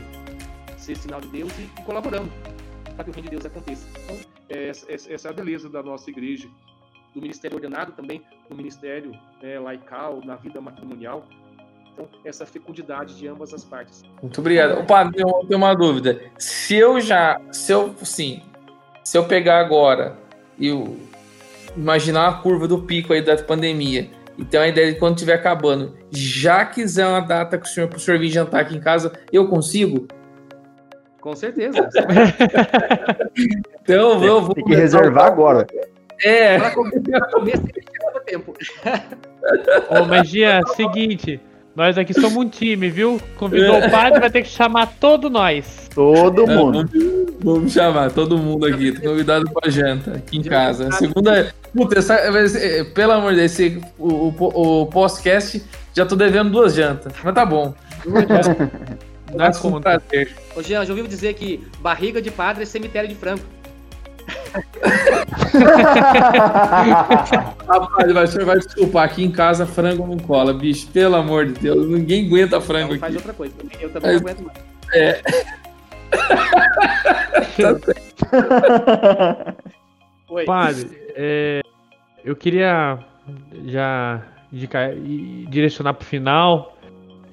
ser 0.76 0.96
sinal 0.96 1.20
de 1.20 1.28
Deus 1.28 1.52
e, 1.58 1.62
e 1.62 1.82
colaborando 1.84 2.30
para 2.94 3.04
que 3.04 3.10
o 3.10 3.12
reino 3.12 3.28
de 3.28 3.36
Deus 3.36 3.46
aconteça. 3.46 3.86
Então, 4.04 4.18
é, 4.48 4.68
essa 4.68 5.28
é 5.28 5.30
a 5.30 5.32
beleza 5.32 5.68
da 5.68 5.82
nossa 5.82 6.10
igreja, 6.10 6.48
do 7.18 7.22
ministério 7.22 7.56
ordenado 7.56 7.92
também, 7.92 8.22
no 8.48 8.56
ministério 8.56 9.12
é, 9.42 9.58
laical, 9.58 10.20
na 10.24 10.36
vida 10.36 10.60
matrimonial. 10.60 11.24
Então, 11.92 12.08
essa 12.24 12.46
fecundidade 12.46 13.16
de 13.16 13.26
ambas 13.26 13.52
as 13.52 13.64
partes. 13.64 14.04
Muito 14.22 14.40
obrigado. 14.40 14.80
Opa, 14.80 15.10
eu 15.14 15.46
tenho 15.46 15.58
uma 15.58 15.74
dúvida. 15.74 16.20
Se 16.38 16.76
eu 16.76 17.00
já, 17.00 17.40
se 17.50 17.72
eu, 17.72 17.94
sim, 18.02 18.40
se 19.02 19.18
eu 19.18 19.24
pegar 19.24 19.58
agora 19.58 20.16
e 20.58 20.68
imaginar 21.76 22.28
a 22.28 22.32
curva 22.34 22.68
do 22.68 22.82
pico 22.82 23.12
aí 23.12 23.20
da 23.20 23.36
pandemia, 23.36 24.08
então 24.38 24.62
a 24.62 24.68
ideia 24.68 24.92
de 24.92 24.98
quando 24.98 25.16
estiver 25.16 25.34
acabando, 25.34 25.96
já 26.10 26.64
quiser 26.64 27.06
uma 27.06 27.20
data 27.20 27.58
que 27.58 27.66
o 27.66 27.68
senhor, 27.68 27.88
para 27.88 27.96
o 27.96 28.00
senhor 28.00 28.20
vir 28.20 28.30
jantar 28.30 28.60
aqui 28.60 28.76
em 28.76 28.80
casa, 28.80 29.12
eu 29.32 29.48
consigo? 29.48 30.06
Com 31.20 31.34
certeza. 31.34 31.88
então 33.82 34.22
eu 34.22 34.40
vou. 34.40 34.54
Tem 34.54 34.64
que 34.64 34.74
reservar 34.76 35.26
agora. 35.26 35.66
É. 36.24 36.58
Para 36.58 36.70
comer, 36.72 37.60
tempo. 38.26 38.54
Ô, 39.90 40.04
magia, 40.04 40.60
seguinte. 40.76 41.40
Nós 41.74 41.96
aqui 41.96 42.12
somos 42.12 42.36
um 42.36 42.48
time, 42.48 42.90
viu? 42.90 43.20
Convidou 43.36 43.78
o 43.78 43.90
padre, 43.90 44.18
vai 44.18 44.30
ter 44.30 44.42
que 44.42 44.48
chamar 44.48 44.86
todo 44.98 45.30
nós. 45.30 45.88
Todo 45.94 46.42
é, 46.42 46.56
mundo. 46.56 46.88
vamos, 46.92 47.34
vamos, 47.40 47.72
chamar 47.72 48.10
todo 48.10 48.36
mundo 48.36 48.66
aqui. 48.66 48.90
Tô 48.90 49.10
convidado 49.10 49.48
pra 49.52 49.70
janta 49.70 50.16
aqui 50.16 50.38
em 50.38 50.42
casa. 50.42 50.90
Segunda. 50.92 51.54
Puta, 51.72 52.00
essa, 52.00 52.18
pelo 52.94 53.12
amor 53.12 53.30
de 53.30 53.36
Deus, 53.38 53.52
esse, 53.52 53.80
o, 53.96 54.34
o, 54.36 54.82
o 54.82 54.86
podcast 54.86 55.62
já 55.94 56.04
tô 56.04 56.16
devendo 56.16 56.50
duas 56.50 56.74
jantas. 56.74 57.12
Mas 57.22 57.34
tá 57.34 57.46
bom. 57.46 57.72
Dá 59.36 59.52
com 59.52 59.80
prazer. 59.80 60.34
Ô, 60.56 60.62
Jean, 60.62 60.84
já 60.84 60.92
ouviu 60.92 61.06
dizer 61.06 61.34
que 61.34 61.62
barriga 61.80 62.20
de 62.20 62.30
padre 62.30 62.62
é 62.62 62.66
cemitério 62.66 63.08
de 63.08 63.14
frango. 63.14 63.42
Rapaz, 67.68 68.12
mas 68.12 68.30
você 68.30 68.44
vai 68.44 68.58
desculpar, 68.58 69.04
aqui 69.04 69.24
em 69.24 69.30
casa 69.30 69.64
frango 69.66 70.06
não 70.06 70.18
cola, 70.18 70.52
bicho, 70.52 70.86
pelo 70.88 71.16
amor 71.16 71.46
de 71.46 71.54
Deus, 71.54 71.88
ninguém 71.88 72.26
aguenta 72.26 72.60
frango 72.60 72.92
não, 72.92 73.00
faz 73.00 73.14
outra 73.14 73.32
coisa, 73.32 73.54
eu 73.80 73.88
também 73.90 74.12
não 74.12 74.18
aguento 74.18 74.44
mais. 74.44 74.58
É. 74.94 75.22
Oi. 80.28 80.44
Padre, 80.44 80.90
é, 81.16 81.62
eu 82.24 82.36
queria 82.36 82.98
já 83.66 84.22
indicar, 84.52 84.92
direcionar 85.48 85.94
para 85.94 86.02
o 86.02 86.06
final. 86.06 86.76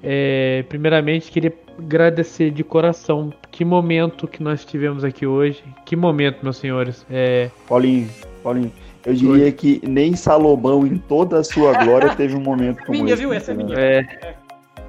É, 0.01 0.63
primeiramente, 0.69 1.29
queria 1.31 1.51
agradecer 1.77 2.51
de 2.51 2.63
coração. 2.63 3.33
Que 3.51 3.63
momento 3.63 4.27
que 4.27 4.41
nós 4.41 4.65
tivemos 4.65 5.03
aqui 5.03 5.25
hoje. 5.25 5.63
Que 5.85 5.95
momento, 5.95 6.39
meus 6.43 6.57
senhores. 6.57 7.05
É... 7.09 7.49
Paulinho, 7.67 8.09
Paulinho, 8.43 8.71
eu 9.05 9.13
diria 9.13 9.45
Oi. 9.45 9.51
que 9.51 9.81
nem 9.83 10.15
Salomão, 10.15 10.85
em 10.85 10.97
toda 10.97 11.39
a 11.39 11.43
sua 11.43 11.73
glória, 11.83 12.09
teve 12.15 12.35
um 12.35 12.41
momento 12.41 12.83
como 12.85 12.91
minha, 12.91 13.13
esse. 13.13 13.21
Viu? 13.21 13.33
Essa 13.33 13.51
é 13.51 13.55
minha, 13.55 13.75
é... 13.77 14.35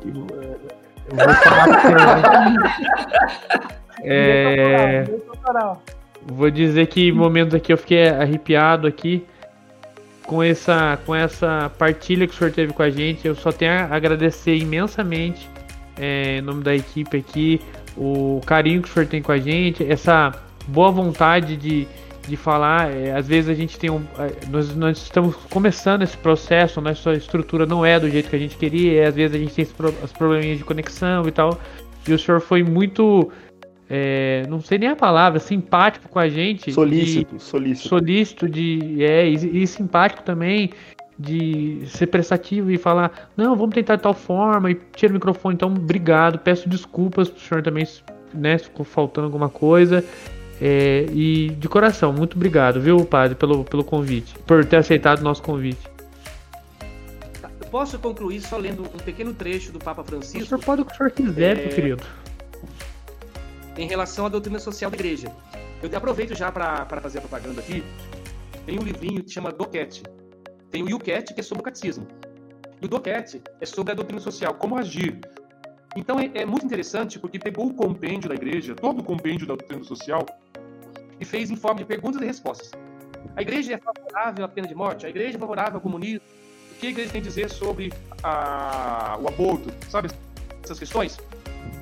Eu 0.05 0.13
vou 1.17 1.35
falar 1.35 2.59
é... 4.03 5.05
Vou 6.29 6.51
dizer 6.51 6.87
que 6.89 7.13
momentos 7.13 7.55
aqui 7.55 7.73
eu 7.73 7.79
fiquei 7.79 8.09
arrepiado 8.09 8.87
aqui 8.87 9.25
com 10.25 10.43
essa, 10.43 10.99
com 11.07 11.15
essa 11.15 11.71
partilha 11.79 12.27
que 12.27 12.35
o 12.35 12.37
senhor 12.37 12.53
teve 12.53 12.73
com 12.73 12.83
a 12.83 12.91
gente. 12.91 13.29
Eu 13.29 13.37
só 13.37 13.53
tenho 13.53 13.73
a 13.73 13.85
agradecer 13.85 14.57
imensamente 14.57 15.49
é, 15.99 16.39
em 16.39 16.43
nome 16.43 16.63
da 16.63 16.75
equipe 16.75 17.17
aqui, 17.17 17.61
o 17.97 18.41
carinho 18.45 18.83
que 18.83 18.89
o 18.89 18.93
senhor 18.93 19.07
tem 19.07 19.23
com 19.23 19.33
a 19.33 19.39
gente, 19.39 19.85
essa 19.85 20.33
boa 20.69 20.91
vontade 20.91 21.57
de, 21.57 21.87
de 22.29 22.37
falar. 22.37 22.93
É, 22.93 23.13
às 23.13 23.27
vezes 23.27 23.49
a 23.49 23.55
gente 23.55 23.79
tem 23.79 23.91
um. 23.91 24.03
É, 24.19 24.47
nós, 24.51 24.75
nós 24.75 24.99
estamos 24.99 25.37
começando 25.51 26.03
esse 26.03 26.17
processo, 26.17 26.81
nossa 26.81 27.13
estrutura 27.13 27.65
não 27.67 27.85
é 27.85 27.99
do 27.99 28.11
jeito 28.11 28.29
que 28.29 28.37
a 28.37 28.39
gente 28.39 28.57
queria, 28.57 28.93
e 28.93 29.05
às 29.05 29.15
vezes 29.15 29.37
a 29.37 29.39
gente 29.39 29.55
tem 29.55 29.67
os 30.03 30.13
probleminhas 30.13 30.59
de 30.59 30.65
conexão 30.65 31.27
e 31.27 31.31
tal. 31.31 31.59
E 32.07 32.13
o 32.13 32.19
senhor 32.19 32.41
foi 32.41 32.63
muito. 32.63 33.31
É, 33.89 34.43
não 34.49 34.61
sei 34.61 34.79
nem 34.79 34.89
a 34.89 34.97
palavra, 34.97 35.39
simpático 35.39 36.09
com 36.09 36.19
a 36.19 36.29
gente. 36.29 36.73
Solícito, 36.73 37.37
de, 37.37 37.43
solícito. 37.43 37.89
Solícito 37.89 38.49
de. 38.49 39.03
É, 39.03 39.29
e, 39.29 39.63
e 39.63 39.67
simpático 39.67 40.23
também 40.23 40.71
de 41.19 41.83
ser 41.87 42.07
prestativo 42.09 42.71
e 42.71 42.79
falar, 42.79 43.31
não, 43.37 43.57
vamos 43.57 43.75
tentar 43.75 43.97
de 43.97 44.03
tal 44.03 44.15
forma 44.15 44.71
e 44.71 44.75
tira 44.95 45.13
o 45.13 45.15
microfone. 45.15 45.55
Então, 45.55 45.69
obrigado, 45.69 46.39
peço 46.39 46.69
desculpas 46.69 47.29
pro 47.29 47.41
senhor 47.41 47.63
também, 47.63 47.87
né, 48.35 48.59
se 48.59 48.65
ficou 48.65 48.85
faltando 48.85 49.27
alguma 49.27 49.49
coisa. 49.49 50.05
É, 50.61 51.07
e 51.13 51.51
de 51.51 51.69
coração, 51.69 52.13
muito 52.13 52.35
obrigado, 52.35 52.81
viu, 52.81 53.05
padre, 53.05 53.35
pelo, 53.35 53.65
pelo 53.65 53.85
convite, 53.85 54.35
por 54.47 54.65
ter 54.65 54.77
aceitado 54.77 55.21
o 55.21 55.25
nosso 55.25 55.43
convite. 55.43 55.97
Posso 57.71 57.99
concluir 57.99 58.41
só 58.41 58.57
lendo 58.57 58.83
um 58.83 58.99
pequeno 58.99 59.35
trecho 59.35 59.71
do 59.71 59.79
Papa 59.79 60.03
Francisco? 60.03 60.45
O 60.45 60.47
senhor 60.47 60.65
pode 60.65 60.83
o 60.83 60.85
que 60.85 60.93
o 60.93 60.97
senhor 60.97 61.11
quiser, 61.11 61.59
é... 61.59 61.61
meu 61.63 61.75
querido. 61.75 62.03
Em 63.77 63.87
relação 63.87 64.25
à 64.25 64.29
doutrina 64.31 64.59
social 64.59 64.91
da 64.91 64.97
igreja. 64.97 65.31
Eu 65.83 65.95
aproveito 65.99 66.35
já 66.35 66.51
para 66.51 66.87
fazer 67.03 67.19
a 67.19 67.21
propaganda 67.21 67.61
aqui. 67.61 67.85
Tem 68.65 68.79
um 68.79 68.83
livrinho 68.83 69.23
que 69.23 69.31
chama 69.31 69.53
Doquete, 69.53 70.03
tem 70.71 70.83
o 70.83 70.89
Yucat, 70.89 71.33
que 71.35 71.41
é 71.41 71.43
sobre 71.43 71.63
o 71.63 71.65
catecismo. 71.65 72.07
E 72.81 72.85
o 72.85 72.89
Doquete 72.89 73.43
é 73.61 73.67
sobre 73.67 73.93
a 73.93 73.95
doutrina 73.95 74.21
social, 74.21 74.55
como 74.55 74.77
agir. 74.77 75.21
Então 75.97 76.21
é, 76.21 76.31
é 76.35 76.45
muito 76.45 76.67
interessante 76.67 77.19
porque 77.19 77.39
pegou 77.39 77.67
o 77.67 77.75
compêndio 77.75 78.29
da 78.29 78.35
igreja, 78.35 78.75
todo 78.75 79.01
o 79.01 79.05
compêndio 79.05 79.47
da 79.47 79.55
doutrina 79.55 79.83
social, 79.85 80.27
e 81.19 81.25
fez 81.25 81.51
em 81.51 81.57
forma 81.57 81.81
de 81.81 81.87
perguntas 81.87 82.21
e 82.21 82.27
respostas. 82.27 82.71
A 83.35 83.43
igreja 83.43 83.75
é 83.75 83.79
favorável 83.79 84.45
à 84.45 84.49
pena 84.49 84.69
de 84.69 84.75
morte? 84.75 85.07
A 85.07 85.09
igreja 85.09 85.37
é 85.37 85.41
favorável 85.41 85.75
ao 85.75 85.81
comunismo? 85.81 86.21
O 86.73 86.79
que 86.79 86.89
a 86.89 86.91
igreja 86.91 87.11
tem 87.11 87.21
a 87.21 87.25
dizer 87.25 87.51
sobre 87.51 87.93
a, 88.23 89.19
o 89.21 89.29
aborto? 89.29 89.73
Sabe 89.89 90.11
essas 90.63 90.79
questões? 90.79 91.19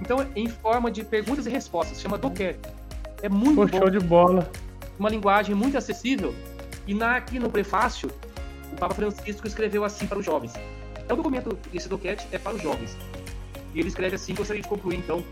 Então, 0.00 0.26
em 0.36 0.48
forma 0.48 0.90
de 0.90 1.04
perguntas 1.04 1.46
e 1.46 1.50
respostas, 1.50 2.00
chama 2.00 2.16
doquete. 2.16 2.60
É 3.22 3.28
muito 3.28 3.56
Pô, 3.56 3.66
bom, 3.66 3.78
show 3.78 3.90
de 3.90 3.98
bola. 3.98 4.50
uma 4.98 5.08
linguagem 5.08 5.54
muito 5.54 5.76
acessível. 5.76 6.34
E 6.86 6.94
na, 6.94 7.16
aqui 7.16 7.38
no 7.38 7.50
prefácio, 7.50 8.10
o 8.72 8.76
Papa 8.76 8.94
Francisco 8.94 9.46
escreveu 9.46 9.84
assim 9.84 10.06
para 10.06 10.18
os 10.18 10.24
jovens. 10.24 10.52
É 11.08 11.12
um 11.12 11.16
documento, 11.16 11.58
esse 11.72 11.88
doquete 11.88 12.26
é 12.32 12.38
para 12.38 12.54
os 12.54 12.62
jovens. 12.62 12.96
E 13.74 13.80
ele 13.80 13.88
escreve 13.88 14.16
assim, 14.16 14.34
gostaria 14.34 14.62
de 14.62 14.68
concluir 14.68 14.96
então, 14.96 15.24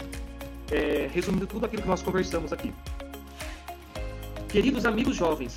é, 0.70 1.09
resumindo 1.12 1.46
tudo 1.46 1.66
aquilo 1.66 1.82
que 1.82 1.88
nós 1.88 2.02
conversamos 2.02 2.52
aqui. 2.52 2.72
Queridos 4.48 4.84
amigos 4.84 5.16
jovens, 5.16 5.56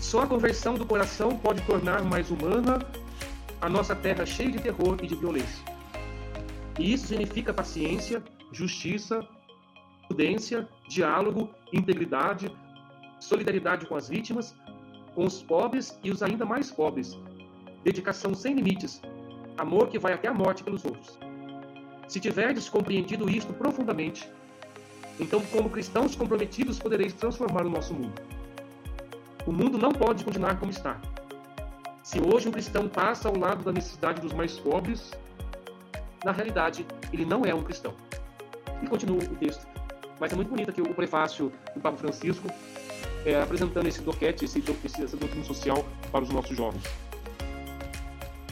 só 0.00 0.22
a 0.22 0.26
conversão 0.26 0.74
do 0.74 0.86
coração 0.86 1.36
pode 1.36 1.60
tornar 1.62 2.02
mais 2.02 2.30
humana 2.30 2.78
a 3.60 3.68
nossa 3.68 3.94
terra 3.94 4.24
cheia 4.24 4.50
de 4.50 4.58
terror 4.58 4.96
e 5.02 5.06
de 5.06 5.14
violência. 5.14 5.64
E 6.78 6.92
isso 6.92 7.08
significa 7.08 7.52
paciência, 7.52 8.22
justiça, 8.52 9.26
prudência, 10.06 10.68
diálogo, 10.88 11.50
integridade, 11.72 12.50
solidariedade 13.20 13.86
com 13.86 13.96
as 13.96 14.08
vítimas, 14.08 14.54
com 15.18 15.26
os 15.26 15.42
pobres 15.42 15.98
e 16.04 16.12
os 16.12 16.22
ainda 16.22 16.46
mais 16.46 16.70
pobres, 16.70 17.18
dedicação 17.82 18.36
sem 18.36 18.54
limites, 18.54 19.02
amor 19.58 19.88
que 19.88 19.98
vai 19.98 20.12
até 20.12 20.28
a 20.28 20.32
morte 20.32 20.62
pelos 20.62 20.84
outros. 20.84 21.18
Se 22.06 22.20
tiverdes 22.20 22.68
compreendido 22.68 23.28
isto 23.28 23.52
profundamente, 23.52 24.30
então, 25.18 25.40
como 25.46 25.70
cristãos 25.70 26.14
comprometidos, 26.14 26.78
podereis 26.78 27.14
transformar 27.14 27.66
o 27.66 27.68
nosso 27.68 27.94
mundo. 27.94 28.12
O 29.44 29.50
mundo 29.50 29.76
não 29.76 29.90
pode 29.90 30.22
continuar 30.22 30.56
como 30.60 30.70
está. 30.70 31.00
Se 32.04 32.20
hoje 32.20 32.48
um 32.48 32.52
cristão 32.52 32.88
passa 32.88 33.28
ao 33.28 33.36
lado 33.36 33.64
da 33.64 33.72
necessidade 33.72 34.20
dos 34.20 34.32
mais 34.32 34.56
pobres, 34.60 35.10
na 36.24 36.30
realidade, 36.30 36.86
ele 37.12 37.24
não 37.24 37.44
é 37.44 37.52
um 37.52 37.64
cristão. 37.64 37.92
E 38.80 38.86
continua 38.86 39.18
o 39.18 39.34
texto. 39.34 39.66
Mas 40.20 40.32
é 40.32 40.36
muito 40.36 40.48
bonito 40.48 40.70
aqui 40.70 40.80
o 40.82 40.94
prefácio 40.94 41.52
do 41.74 41.80
Papa 41.80 41.96
Francisco, 41.96 42.48
é, 43.24 43.40
apresentando 43.40 43.86
esse 43.86 44.00
doquete, 44.02 44.44
esse, 44.44 44.62
essa 45.02 45.16
doutrina 45.16 45.44
social 45.44 45.84
para 46.10 46.22
os 46.24 46.30
nossos 46.30 46.56
jovens. 46.56 46.82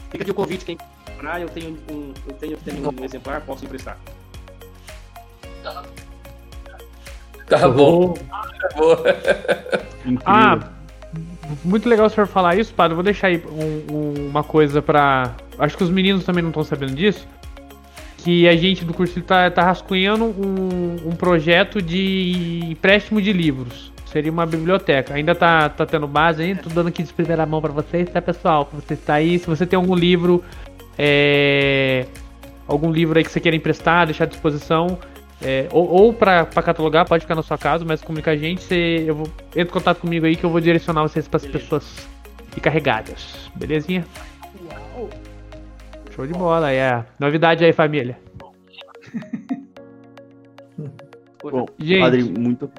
Fica 0.09 0.23
aqui 0.23 0.31
o 0.31 0.35
convite, 0.35 0.63
quem 0.65 0.77
comprar, 1.05 1.41
eu 1.41 1.49
tenho 1.49 1.77
um, 1.91 2.13
eu 2.25 2.33
tenho, 2.35 2.57
tenho 2.57 2.89
um 2.89 3.03
exemplar, 3.03 3.41
posso 3.41 3.65
emprestar. 3.65 3.97
Tá 7.47 7.67
bom. 7.69 8.13
Tá 8.13 8.69
bom. 8.75 8.95
Ah, 10.25 10.59
muito 11.63 11.87
legal 11.87 12.07
o 12.07 12.09
senhor 12.09 12.27
falar 12.27 12.57
isso, 12.57 12.73
padre. 12.73 12.91
Eu 12.93 12.95
vou 12.97 13.03
deixar 13.03 13.27
aí 13.27 13.43
um- 13.45 13.93
um- 13.95 14.27
uma 14.29 14.43
coisa 14.43 14.81
pra. 14.81 15.33
Acho 15.57 15.77
que 15.77 15.83
os 15.83 15.89
meninos 15.89 16.25
também 16.25 16.41
não 16.41 16.49
estão 16.49 16.63
sabendo 16.63 16.93
disso. 16.95 17.27
Que 18.27 18.45
a 18.45 18.57
gente 18.57 18.83
do 18.83 18.93
curso 18.93 19.21
tá, 19.21 19.49
tá 19.49 19.63
rascunhando 19.63 20.25
um, 20.25 21.11
um 21.11 21.15
projeto 21.15 21.81
de 21.81 22.59
empréstimo 22.65 23.21
de 23.21 23.31
livros. 23.31 23.89
Seria 24.05 24.29
uma 24.29 24.45
biblioteca. 24.45 25.13
Ainda 25.13 25.33
tá, 25.33 25.69
tá 25.69 25.85
tendo 25.85 26.05
base 26.09 26.43
ainda, 26.43 26.61
tô 26.61 26.67
dando 26.67 26.89
aqui 26.89 27.03
de 27.03 27.13
primeira 27.13 27.45
mão 27.45 27.61
pra 27.61 27.71
vocês, 27.71 28.09
tá 28.09 28.21
pessoal? 28.21 28.65
Pra 28.65 28.81
você 28.81 28.95
estar 28.95 29.13
aí. 29.13 29.39
Se 29.39 29.47
você 29.47 29.65
tem 29.65 29.77
algum 29.77 29.95
livro, 29.95 30.43
é, 30.97 32.05
algum 32.67 32.91
livro 32.91 33.17
aí 33.17 33.23
que 33.23 33.31
você 33.31 33.39
queira 33.39 33.55
emprestar, 33.55 34.05
deixar 34.07 34.25
à 34.25 34.27
disposição, 34.27 34.99
é, 35.41 35.69
ou, 35.71 35.87
ou 35.87 36.11
pra 36.11 36.43
catalogar, 36.47 37.07
pode 37.07 37.21
ficar 37.21 37.35
na 37.35 37.43
sua 37.43 37.57
casa, 37.57 37.85
mas 37.85 38.01
comunica 38.01 38.31
a 38.31 38.35
gente, 38.35 38.61
você, 38.61 39.05
eu 39.07 39.15
vou, 39.15 39.27
entra 39.51 39.61
em 39.61 39.67
contato 39.67 40.01
comigo 40.01 40.25
aí 40.25 40.35
que 40.35 40.43
eu 40.43 40.49
vou 40.49 40.59
direcionar 40.59 41.03
vocês 41.03 41.29
pras 41.29 41.43
Beleza. 41.43 41.63
pessoas 41.63 42.09
encarregadas. 42.57 43.49
Belezinha? 43.55 44.05
Uau! 44.69 45.09
Show 46.17 46.25
de 46.25 46.33
bola, 46.33 46.73
é. 46.73 47.05
Novidade 47.19 47.63
aí, 47.63 47.71
família. 47.71 48.17
Bom, 51.43 51.67
Gente. 51.77 52.01
padre, 52.01 52.23
muito. 52.23 52.71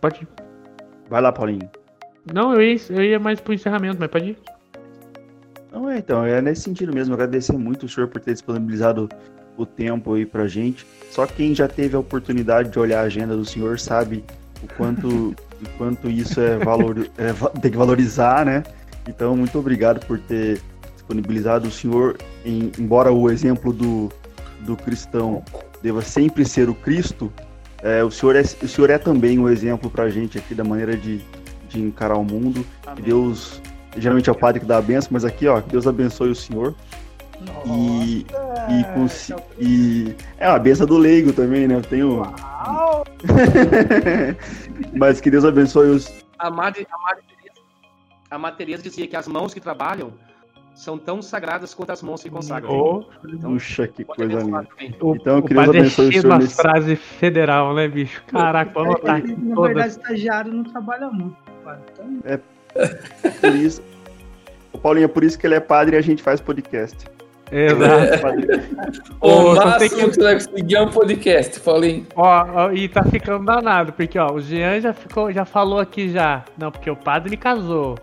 Pode 0.00 0.24
ir. 0.24 0.28
Vai 1.08 1.22
lá, 1.22 1.30
Paulinho. 1.30 1.70
Não, 2.34 2.52
eu 2.52 2.60
ia, 2.60 2.76
eu 2.90 3.04
ia 3.04 3.20
mais 3.20 3.38
pro 3.38 3.54
encerramento, 3.54 3.98
mas 4.00 4.10
pode 4.10 4.30
ir. 4.30 4.38
Não, 5.70 5.88
é, 5.88 5.98
então, 5.98 6.26
é 6.26 6.42
nesse 6.42 6.62
sentido 6.62 6.92
mesmo. 6.92 7.14
Agradecer 7.14 7.56
muito 7.56 7.86
o 7.86 7.88
senhor 7.88 8.08
por 8.08 8.20
ter 8.20 8.32
disponibilizado 8.32 9.08
o 9.56 9.64
tempo 9.64 10.14
aí 10.14 10.26
pra 10.26 10.48
gente. 10.48 10.84
Só 11.12 11.28
quem 11.28 11.54
já 11.54 11.68
teve 11.68 11.94
a 11.94 12.00
oportunidade 12.00 12.70
de 12.70 12.78
olhar 12.80 13.02
a 13.02 13.04
agenda 13.04 13.36
do 13.36 13.44
senhor 13.44 13.78
sabe 13.78 14.24
o 14.64 14.66
quanto, 14.76 15.28
o 15.62 15.68
quanto 15.78 16.10
isso 16.10 16.40
é 16.40 16.58
valor, 16.58 17.08
é, 17.16 17.32
tem 17.60 17.70
que 17.70 17.78
valorizar, 17.78 18.44
né? 18.44 18.64
Então, 19.08 19.36
muito 19.36 19.56
obrigado 19.56 20.04
por 20.04 20.18
ter 20.18 20.60
disponibilizado 21.02 21.68
o 21.68 21.70
senhor, 21.70 22.16
em- 22.44 22.72
embora 22.78 23.12
o 23.12 23.30
exemplo 23.30 23.72
do, 23.72 24.10
do 24.60 24.76
cristão 24.76 25.42
deva 25.82 26.00
sempre 26.00 26.44
ser 26.44 26.68
o 26.68 26.74
Cristo, 26.74 27.32
é, 27.82 28.02
o, 28.04 28.10
senhor 28.10 28.36
é, 28.36 28.42
o 28.42 28.68
senhor 28.68 28.90
é 28.90 28.98
também 28.98 29.38
um 29.38 29.48
exemplo 29.48 29.90
pra 29.90 30.08
gente 30.08 30.38
aqui 30.38 30.54
da 30.54 30.62
maneira 30.62 30.96
de, 30.96 31.20
de 31.68 31.80
encarar 31.80 32.16
o 32.16 32.24
mundo. 32.24 32.64
Que 32.94 33.02
Deus, 33.02 33.60
geralmente 33.96 34.28
é 34.28 34.32
o 34.32 34.36
padre 34.36 34.60
que 34.60 34.66
dá 34.66 34.78
a 34.78 34.82
benção, 34.82 35.08
mas 35.12 35.24
aqui, 35.24 35.48
ó, 35.48 35.60
que 35.60 35.70
Deus 35.70 35.86
abençoe 35.86 36.30
o 36.30 36.34
senhor. 36.34 36.74
E, 37.66 38.24
e, 38.70 38.84
consi- 38.94 39.34
e 39.58 40.14
é 40.38 40.46
a 40.46 40.56
benção 40.60 40.86
do 40.86 40.96
leigo 40.96 41.32
também, 41.32 41.66
né? 41.66 41.74
Eu 41.74 41.82
tenho. 41.82 42.22
Mas 44.96 45.20
que 45.20 45.28
Deus 45.28 45.44
abençoe 45.44 45.88
os. 45.90 46.08
A 46.38 46.48
Madre, 46.48 46.86
a 46.88 46.98
Madre 47.02 47.24
Teresa, 47.26 47.60
a 48.30 48.38
Madre 48.38 48.58
Teresa 48.58 48.82
dizia 48.84 49.08
que 49.08 49.16
as 49.16 49.26
mãos 49.26 49.52
que 49.52 49.58
trabalham 49.60 50.12
são 50.74 50.96
tão 50.98 51.20
sagradas 51.22 51.74
quanto 51.74 51.90
as 51.90 52.02
mãos 52.02 52.22
que 52.22 52.30
consagram. 52.30 52.70
Ô, 52.70 53.04
Puxa, 53.42 53.86
que 53.86 54.04
coisa 54.04 54.40
linda. 54.40 54.66
Então, 54.80 55.10
o 55.10 55.42
Deus 55.42 55.54
padre 55.54 55.76
é 55.78 55.80
abençoe 55.80 56.08
o 56.08 56.20
senhor 56.22 56.38
nesse- 56.38 56.56
frases 56.56 56.98
federal, 56.98 57.74
né, 57.74 57.86
bicho? 57.88 58.22
Caraca, 58.26 58.70
vamos 58.72 58.94
botar 58.94 59.16
aqui 59.16 59.32
Na 59.36 59.54
todas. 59.54 59.74
verdade, 59.74 59.90
estagiário 60.00 60.52
não 60.52 60.64
trabalha 60.64 61.08
muito. 61.10 61.36
pai. 61.64 61.78
Então, 61.92 62.40
Por 63.40 63.54
isso. 63.54 63.82
Ô, 64.72 64.78
Paulinho, 64.78 65.04
é 65.04 65.08
por 65.08 65.22
isso 65.22 65.38
que 65.38 65.46
ele 65.46 65.54
é 65.54 65.60
padre 65.60 65.94
e 65.94 65.98
a 65.98 66.02
gente 66.02 66.22
faz 66.22 66.40
podcast. 66.40 67.06
Exato. 67.50 68.26
O 69.20 69.54
só 69.54 69.64
máximo 69.66 69.78
tem 69.78 69.88
que... 69.90 69.94
que- 69.96 70.14
você 70.14 70.22
vai 70.22 70.34
conseguir 70.34 70.74
é 70.76 70.80
um 70.82 70.88
podcast, 70.90 71.60
Paulinho. 71.60 72.06
Ó, 72.16 72.46
ó, 72.54 72.72
e 72.72 72.88
tá 72.88 73.04
ficando 73.04 73.44
danado, 73.44 73.92
porque 73.92 74.18
ó, 74.18 74.32
o 74.32 74.40
Jean 74.40 74.80
já 74.80 74.94
ficou, 74.94 75.30
já 75.30 75.44
falou 75.44 75.78
aqui 75.78 76.08
já. 76.08 76.44
Não, 76.56 76.70
porque 76.72 76.90
o 76.90 76.96
padre 76.96 77.36
casou. 77.36 77.98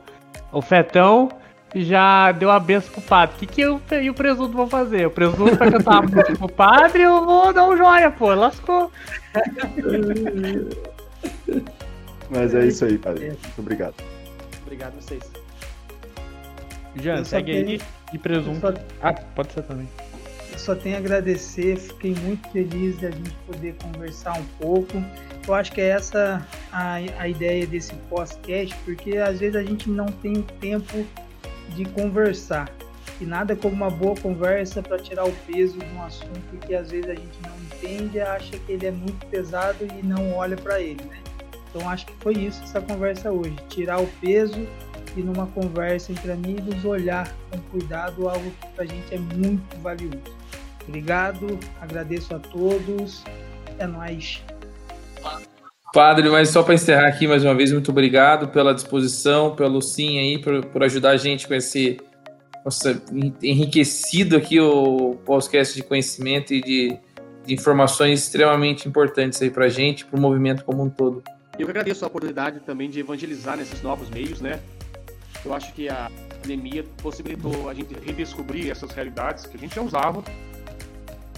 O 0.52 0.62
Fetão 0.62 1.30
já 1.76 2.32
deu 2.32 2.50
a 2.50 2.60
benção 2.60 2.92
pro 2.94 3.02
padre. 3.02 3.36
O 3.36 3.40
que, 3.40 3.46
que 3.46 3.62
eu 3.62 3.82
e 4.02 4.10
o 4.10 4.14
presunto 4.14 4.54
vão 4.54 4.68
fazer? 4.68 5.06
O 5.08 5.12
presunto 5.12 5.56
vai 5.56 5.72
cantar 5.72 5.98
a 5.98 6.02
música 6.02 6.36
pro 6.36 6.50
padre 6.50 7.04
eu 7.04 7.24
vou 7.26 7.54
dar 7.54 7.68
um 7.68 7.78
joia, 7.78 8.10
pô. 8.12 8.34
Lascou. 8.34 8.92
Mas 12.30 12.54
é 12.54 12.66
isso 12.66 12.86
aí, 12.86 12.98
padre. 12.98 13.28
Muito 13.30 13.60
obrigado. 13.60 13.96
Obrigado 14.64 14.94
a 14.98 15.02
vocês. 15.02 15.24
Jean, 17.02 17.24
segue 17.24 17.52
aí 17.52 17.64
tenho- 17.66 17.82
e 18.14 18.18
presunto. 18.18 18.60
só, 18.60 18.74
Ah, 19.02 19.14
pode 19.14 19.54
ser 19.54 19.62
também. 19.64 19.88
eu 20.52 20.60
só 20.60 20.76
tenho 20.76 20.96
a 20.96 21.00
agradecer, 21.00 21.78
fiquei 21.78 22.16
muito 22.24 22.50
feliz 22.50 22.98
de 23.00 23.06
a 23.08 23.12
gente 23.12 23.32
poder 23.48 23.76
conversar 23.82 24.34
um 24.38 24.44
pouco. 24.60 25.04
Eu 25.48 25.54
acho 25.54 25.72
que 25.72 25.82
é 25.82 25.90
essa 25.90 26.46
a, 26.72 26.96
a 27.20 27.28
ideia 27.28 27.66
desse 27.66 27.94
podcast, 28.10 28.76
porque 28.86 29.18
às 29.18 29.40
vezes 29.40 29.56
a 29.56 29.64
gente 29.64 29.90
não 29.90 30.08
tem 30.08 30.34
o 30.38 30.44
tempo 30.44 31.06
de 31.76 31.86
conversar. 31.86 32.70
E 33.20 33.26
nada 33.26 33.56
como 33.56 33.74
uma 33.74 33.90
boa 33.90 34.16
conversa 34.16 34.82
para 34.82 34.98
tirar 34.98 35.26
o 35.26 35.32
peso 35.46 35.78
de 35.78 35.86
um 35.94 36.04
assunto 36.04 36.58
que 36.66 36.74
às 36.74 36.92
vezes 36.92 37.10
a 37.10 37.16
gente 37.16 37.40
não 37.46 37.56
entende, 37.66 38.20
acha 38.20 38.58
que 38.58 38.72
ele 38.72 38.88
é 38.88 38.92
muito 38.92 39.26
pesado 39.26 39.86
e 40.00 40.06
não 40.06 40.34
olha 40.36 40.56
para 40.56 40.80
ele, 40.80 41.04
né? 41.04 41.20
Então 41.70 41.88
acho 41.90 42.06
que 42.06 42.14
foi 42.20 42.34
isso 42.34 42.64
essa 42.64 42.82
conversa 42.82 43.32
hoje, 43.32 43.56
tirar 43.68 44.02
o 44.02 44.08
peso 44.22 44.68
e 45.16 45.22
numa 45.22 45.48
conversa 45.48 46.12
entre 46.12 46.32
amigos 46.32 46.86
olhar 46.86 47.34
com 47.52 47.60
cuidado 47.72 48.30
algo 48.30 48.52
que 48.52 48.68
pra 48.70 48.86
gente 48.86 49.14
é 49.14 49.20
muito 49.20 49.78
valioso. 49.82 50.22
Obrigado, 50.88 51.60
agradeço 51.80 52.36
a 52.36 52.40
todos. 52.40 53.24
É 53.78 53.86
nóis. 53.86 54.44
Padre, 55.92 56.30
mas 56.30 56.50
só 56.50 56.62
para 56.62 56.76
encerrar 56.76 57.08
aqui 57.08 57.28
mais 57.28 57.44
uma 57.44 57.56
vez, 57.56 57.72
muito 57.72 57.90
obrigado 57.90 58.50
pela 58.50 58.74
disposição, 58.74 59.56
pelo 59.56 59.82
sim 59.82 60.20
aí, 60.20 60.38
por, 60.38 60.64
por 60.68 60.84
ajudar 60.84 61.12
a 61.12 61.18
gente 61.18 61.48
com 61.48 61.54
esse 61.56 61.98
nossa, 62.64 63.02
enriquecido 63.42 64.38
aqui 64.38 64.60
o 64.60 65.16
podcast 65.26 65.74
de 65.76 65.82
conhecimento 65.82 66.54
e 66.54 66.62
de, 66.62 67.00
de 67.46 67.54
informações 67.54 68.20
extremamente 68.20 68.88
importantes 68.88 69.42
aí 69.42 69.50
para 69.50 69.66
a 69.66 69.70
gente, 69.70 70.06
para 70.06 70.18
o 70.18 70.22
movimento 70.22 70.64
como 70.64 70.84
um 70.84 70.90
todo. 70.90 71.24
Eu 71.58 71.66
que 71.66 71.72
agradeço 71.72 72.06
a 72.06 72.08
oportunidade 72.08 72.60
também 72.60 72.90
de 72.90 73.00
evangelizar 73.00 73.58
nesses 73.58 73.82
novos 73.82 74.10
meios, 74.10 74.40
né? 74.40 74.60
Eu 75.44 75.54
acho 75.54 75.74
que 75.74 75.90
a 75.90 76.12
pandemia 76.42 76.84
possibilitou 77.02 77.70
a 77.70 77.74
gente 77.74 77.96
redescobrir 78.06 78.70
essas 78.70 78.92
realidades 78.92 79.46
que 79.46 79.58
a 79.58 79.60
gente 79.60 79.76
já 79.76 79.82
usava, 79.82 80.24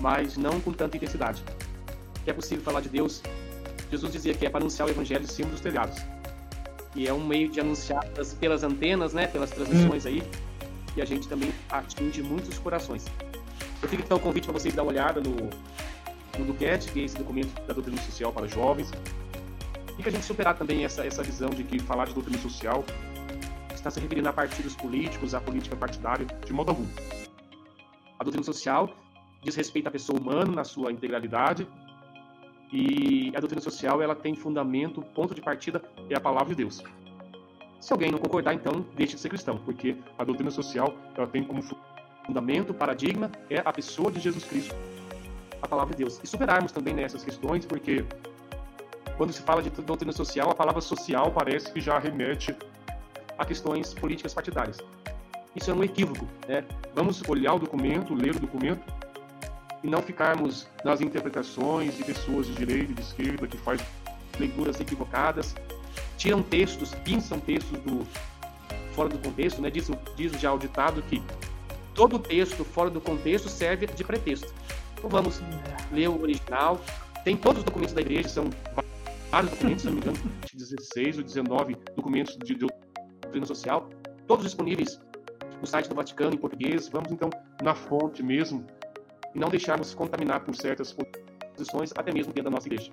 mas 0.02 0.36
não 0.36 0.60
com 0.60 0.74
tanta 0.74 0.98
intensidade. 0.98 1.42
Que 2.24 2.30
é 2.30 2.34
possível 2.34 2.64
falar 2.64 2.82
de 2.82 2.90
Deus 2.90 3.22
Jesus 3.92 4.14
dizia 4.14 4.34
que 4.34 4.46
é 4.46 4.50
para 4.50 4.62
anunciar 4.62 4.88
o 4.88 4.92
evangelho 4.92 5.28
cima 5.28 5.50
dos 5.50 5.60
telhados. 5.60 5.98
E 6.96 7.08
é 7.08 7.14
um 7.14 7.26
meio 7.26 7.50
de 7.50 7.60
anunciar 7.60 8.04
pelas, 8.40 8.64
antenas, 8.64 9.14
né, 9.14 9.28
pelas 9.28 9.52
transmissões 9.52 10.06
aí, 10.06 10.24
e 10.96 11.02
a 11.02 11.06
gente 11.06 11.28
também 11.28 11.54
atinge 11.70 12.24
muitos 12.24 12.58
corações. 12.58 13.06
Eu 13.82 13.90
fico 13.90 14.02
então 14.02 14.18
o 14.18 14.20
convite 14.20 14.46
para 14.46 14.54
vocês 14.54 14.74
dar 14.74 14.84
uma 14.84 14.92
olhada 14.92 15.22
no, 15.22 15.36
no 16.40 16.46
DUCAT, 16.46 16.92
que 16.92 17.02
é 17.02 17.04
esse 17.04 17.18
documento 17.18 17.54
da 17.68 17.74
doutrina 17.74 18.02
social 18.02 18.32
para 18.32 18.48
jovens, 18.48 18.92
e 19.98 20.04
que 20.04 20.08
a 20.08 20.12
gente 20.12 20.26
superar 20.26 20.58
também 20.58 20.86
essa, 20.86 21.06
essa 21.06 21.22
visão 21.22 21.50
de 21.50 21.64
que 21.64 21.80
falar 21.80 22.06
de 22.08 22.14
doutrina 22.14 22.38
social 22.40 22.86
está 23.74 23.90
se 23.90 24.00
referindo 24.00 24.30
a 24.30 24.34
partidos 24.34 24.76
políticos, 24.76 25.34
a 25.34 25.42
política 25.42 25.76
partidária, 25.76 26.26
de 26.46 26.54
modo 26.54 26.70
algum. 26.70 26.88
A 28.20 28.24
doutrina 28.24 28.44
social 28.44 28.90
diz 29.42 29.56
respeito 29.56 29.88
à 29.88 29.92
pessoa 29.92 30.20
humana 30.20 30.52
na 30.52 30.64
sua 30.64 30.92
integralidade, 30.92 31.68
e 32.72 33.32
a 33.36 33.40
doutrina 33.40 33.62
social 33.62 34.02
ela 34.02 34.16
tem 34.16 34.34
fundamento, 34.34 35.02
ponto 35.14 35.36
de 35.36 35.42
partida 35.42 35.82
é 36.10 36.16
a 36.16 36.20
palavra 36.20 36.50
de 36.50 36.56
Deus. 36.56 36.82
Se 37.80 37.92
alguém 37.92 38.12
não 38.12 38.20
concordar, 38.20 38.54
então 38.54 38.86
deixe 38.96 39.16
de 39.16 39.22
ser 39.22 39.30
cristão, 39.30 39.58
porque 39.58 39.98
a 40.18 40.24
doutrina 40.24 40.52
social 40.52 40.94
ela 41.16 41.28
tem 41.28 41.44
como 41.44 41.62
fundamento, 42.26 42.74
paradigma, 42.74 43.32
é 43.50 43.60
a 43.60 43.74
pessoa 43.74 44.12
de 44.12 44.20
Jesus 44.20 44.44
Cristo, 44.46 44.76
a 45.62 45.68
palavra 45.68 45.94
de 45.94 46.04
Deus. 46.04 46.20
E 46.24 46.28
superarmos 46.28 46.72
também 46.72 46.94
nessas 46.94 47.24
questões, 47.24 47.66
porque 47.66 48.06
quando 49.18 49.34
se 49.34 49.42
fala 49.42 49.62
de 49.62 49.70
doutrina 49.70 50.14
social, 50.14 50.50
a 50.50 50.56
palavra 50.56 50.82
social 50.82 51.32
parece 51.32 51.72
que 51.72 51.82
já 51.82 52.00
remete 52.00 52.56
a 53.38 53.46
questões 53.46 53.94
políticas 53.94 54.34
partidárias. 54.34 54.78
Isso 55.56 55.70
é 55.70 55.74
um 55.74 55.84
equívoco. 55.84 56.26
Né? 56.48 56.64
Vamos 56.96 57.22
olhar 57.28 57.56
o 57.56 57.60
documento, 57.60 58.14
ler 58.14 58.36
o 58.36 58.40
documento 58.40 58.82
e 59.84 59.88
não 59.88 60.02
ficarmos 60.02 60.68
nas 60.84 61.02
interpretações 61.02 61.98
de 61.98 62.04
pessoas 62.04 62.48
de 62.48 62.56
direita 62.56 62.92
e 62.92 62.96
de 62.96 63.02
esquerda 63.02 63.48
que 63.48 63.58
fazem 63.58 63.86
leituras 64.40 64.80
equivocadas, 64.80 65.56
tiram 66.18 66.42
textos, 66.42 66.94
pinçam 67.04 67.40
textos 67.40 67.80
do 67.80 68.06
fora 68.94 69.10
do 69.10 69.18
contexto, 69.20 69.62
né? 69.62 69.70
Diz, 69.70 69.90
diz 70.16 70.34
já 70.34 70.54
o 70.54 70.60
ditado 70.60 71.02
que 71.04 71.22
todo 71.94 72.20
texto 72.20 72.64
fora 72.64 72.90
do 72.90 73.02
contexto 73.02 73.50
serve 73.50 73.88
de 73.88 74.04
pretexto. 74.04 74.54
Então 74.98 75.10
vamos 75.10 75.42
ler 75.92 76.10
o 76.10 76.22
original. 76.22 76.80
Tem 77.24 77.36
todos 77.36 77.60
os 77.60 77.64
documentos 77.64 77.94
da 77.94 78.02
igreja, 78.02 78.30
são 78.30 78.50
vários 79.32 79.52
documentos, 79.52 79.82
se 79.82 79.88
não 79.88 79.94
me 79.94 80.02
engano, 80.02 80.18
16 80.54 81.18
ou 81.18 81.24
19 81.24 81.78
documentos 81.96 82.38
de 82.38 82.56
doutrina 82.56 83.46
social, 83.46 83.90
todos 84.28 84.46
disponíveis 84.46 85.00
no 85.60 85.68
site 85.68 85.88
do 85.88 85.96
Vaticano 85.96 86.34
em 86.34 86.38
português. 86.38 86.88
Vamos 86.90 87.12
então 87.12 87.30
na 87.62 87.74
fonte 87.74 88.22
mesmo 88.24 88.66
e 89.36 89.40
não 89.40 89.50
deixarmos 89.50 89.88
se 89.88 89.96
contaminar 89.96 90.40
por 90.42 90.56
certas 90.56 90.96
posições, 91.56 91.92
até 91.96 92.12
mesmo 92.14 92.34
dentro 92.34 92.50
da 92.50 92.56
nossa 92.56 92.68
igreja. 92.68 92.92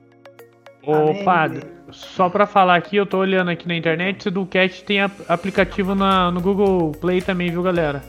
Ô, 0.86 0.94
Amém. 0.94 1.24
padre, 1.24 1.66
só 1.90 2.28
pra 2.31 2.47
falar 2.47 2.77
aqui, 2.77 2.97
eu 2.97 3.05
tô 3.05 3.19
olhando 3.19 3.51
aqui 3.51 3.66
na 3.69 3.74
internet, 3.77 4.20
esse 4.20 4.31
Ducat 4.31 4.85
tem 4.85 5.01
aplicativo 5.01 5.94
na, 5.94 6.31
no 6.31 6.40
Google 6.40 6.93
Play 6.93 7.20
também, 7.20 7.51
viu, 7.51 7.62
galera? 7.62 8.02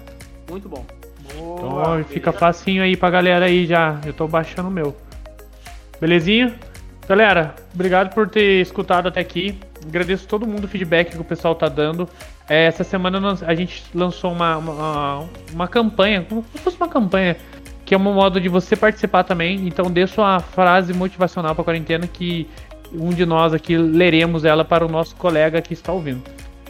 Muito 0.50 0.70
bom. 0.70 0.86
Então 1.32 2.04
fica 2.06 2.32
facinho 2.32 2.82
aí 2.84 2.96
pra 2.98 3.10
galera 3.10 3.46
aí 3.46 3.66
já. 3.66 4.00
Eu 4.06 4.14
tô 4.14 4.28
baixando 4.28 4.68
o 4.68 4.72
meu. 4.72 4.96
Belezinha? 6.00 6.56
Galera, 7.08 7.56
obrigado 7.74 8.14
por 8.14 8.30
ter 8.30 8.62
escutado 8.62 9.08
até 9.08 9.20
aqui. 9.20 9.60
Agradeço 9.86 10.28
todo 10.28 10.46
mundo 10.48 10.66
o 10.66 10.68
feedback 10.68 11.12
que 11.12 11.20
o 11.20 11.24
pessoal 11.24 11.56
tá 11.56 11.68
dando. 11.68 12.08
É, 12.48 12.66
essa 12.66 12.84
semana 12.84 13.20
nós- 13.20 13.44
a 13.44 13.54
gente 13.56 13.84
lançou 13.96 14.32
uma, 14.32 14.58
uma, 14.58 15.30
uma 15.54 15.68
campanha, 15.68 16.26
como 16.28 16.44
se 16.54 16.58
fosse 16.60 16.78
uma 16.78 16.88
campanha, 16.90 17.36
que 17.90 17.96
é 17.96 17.98
um 17.98 18.02
modo 18.02 18.40
de 18.40 18.48
você 18.48 18.76
participar 18.76 19.24
também. 19.24 19.68
Então 19.68 19.90
dê 19.90 20.06
sua 20.06 20.40
frase 20.40 20.94
motivacional 20.94 21.56
pra 21.56 21.64
quarentena 21.64 22.06
que 22.06 22.48
um 22.94 23.10
de 23.10 23.26
nós 23.26 23.52
aqui 23.52 23.76
leremos 23.76 24.46
ela 24.46 24.64
para 24.64 24.86
o 24.86 24.88
nosso 24.88 25.16
colega 25.16 25.60
que 25.60 25.74
está 25.74 25.92
ouvindo. 25.92 26.22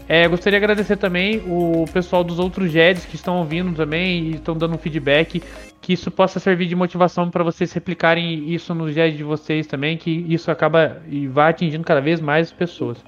É, 0.08 0.26
gostaria 0.30 0.58
de 0.58 0.64
agradecer 0.64 0.96
também 0.96 1.44
o 1.46 1.84
pessoal 1.92 2.24
dos 2.24 2.40
outros 2.40 2.72
GEDs 2.72 3.04
que 3.04 3.16
estão 3.16 3.40
ouvindo 3.40 3.76
também 3.76 4.28
e 4.28 4.36
estão 4.36 4.56
dando 4.56 4.76
um 4.76 4.78
feedback. 4.78 5.44
Que 5.82 5.92
isso 5.92 6.10
possa 6.10 6.40
servir 6.40 6.68
de 6.68 6.76
motivação 6.76 7.30
para 7.30 7.44
vocês 7.44 7.74
replicarem 7.74 8.54
isso 8.54 8.74
nos 8.74 8.94
GEDs 8.94 9.18
de 9.18 9.24
vocês 9.26 9.68
também, 9.68 9.98
que 9.98 10.26
isso 10.30 10.50
acaba 10.50 11.02
e 11.06 11.28
vai 11.28 11.50
atingindo 11.50 11.84
cada 11.84 12.00
vez 12.00 12.22
mais 12.22 12.50
pessoas. 12.50 13.04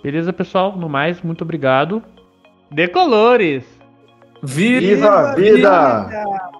Beleza, 0.00 0.32
pessoal? 0.32 0.76
No 0.76 0.88
mais, 0.88 1.20
muito 1.22 1.42
obrigado. 1.42 2.04
Decolores! 2.70 3.64
Viva! 4.44 4.78
Viva 4.80 5.08
a 5.08 5.34
vida! 5.34 6.04
Vida! 6.04 6.57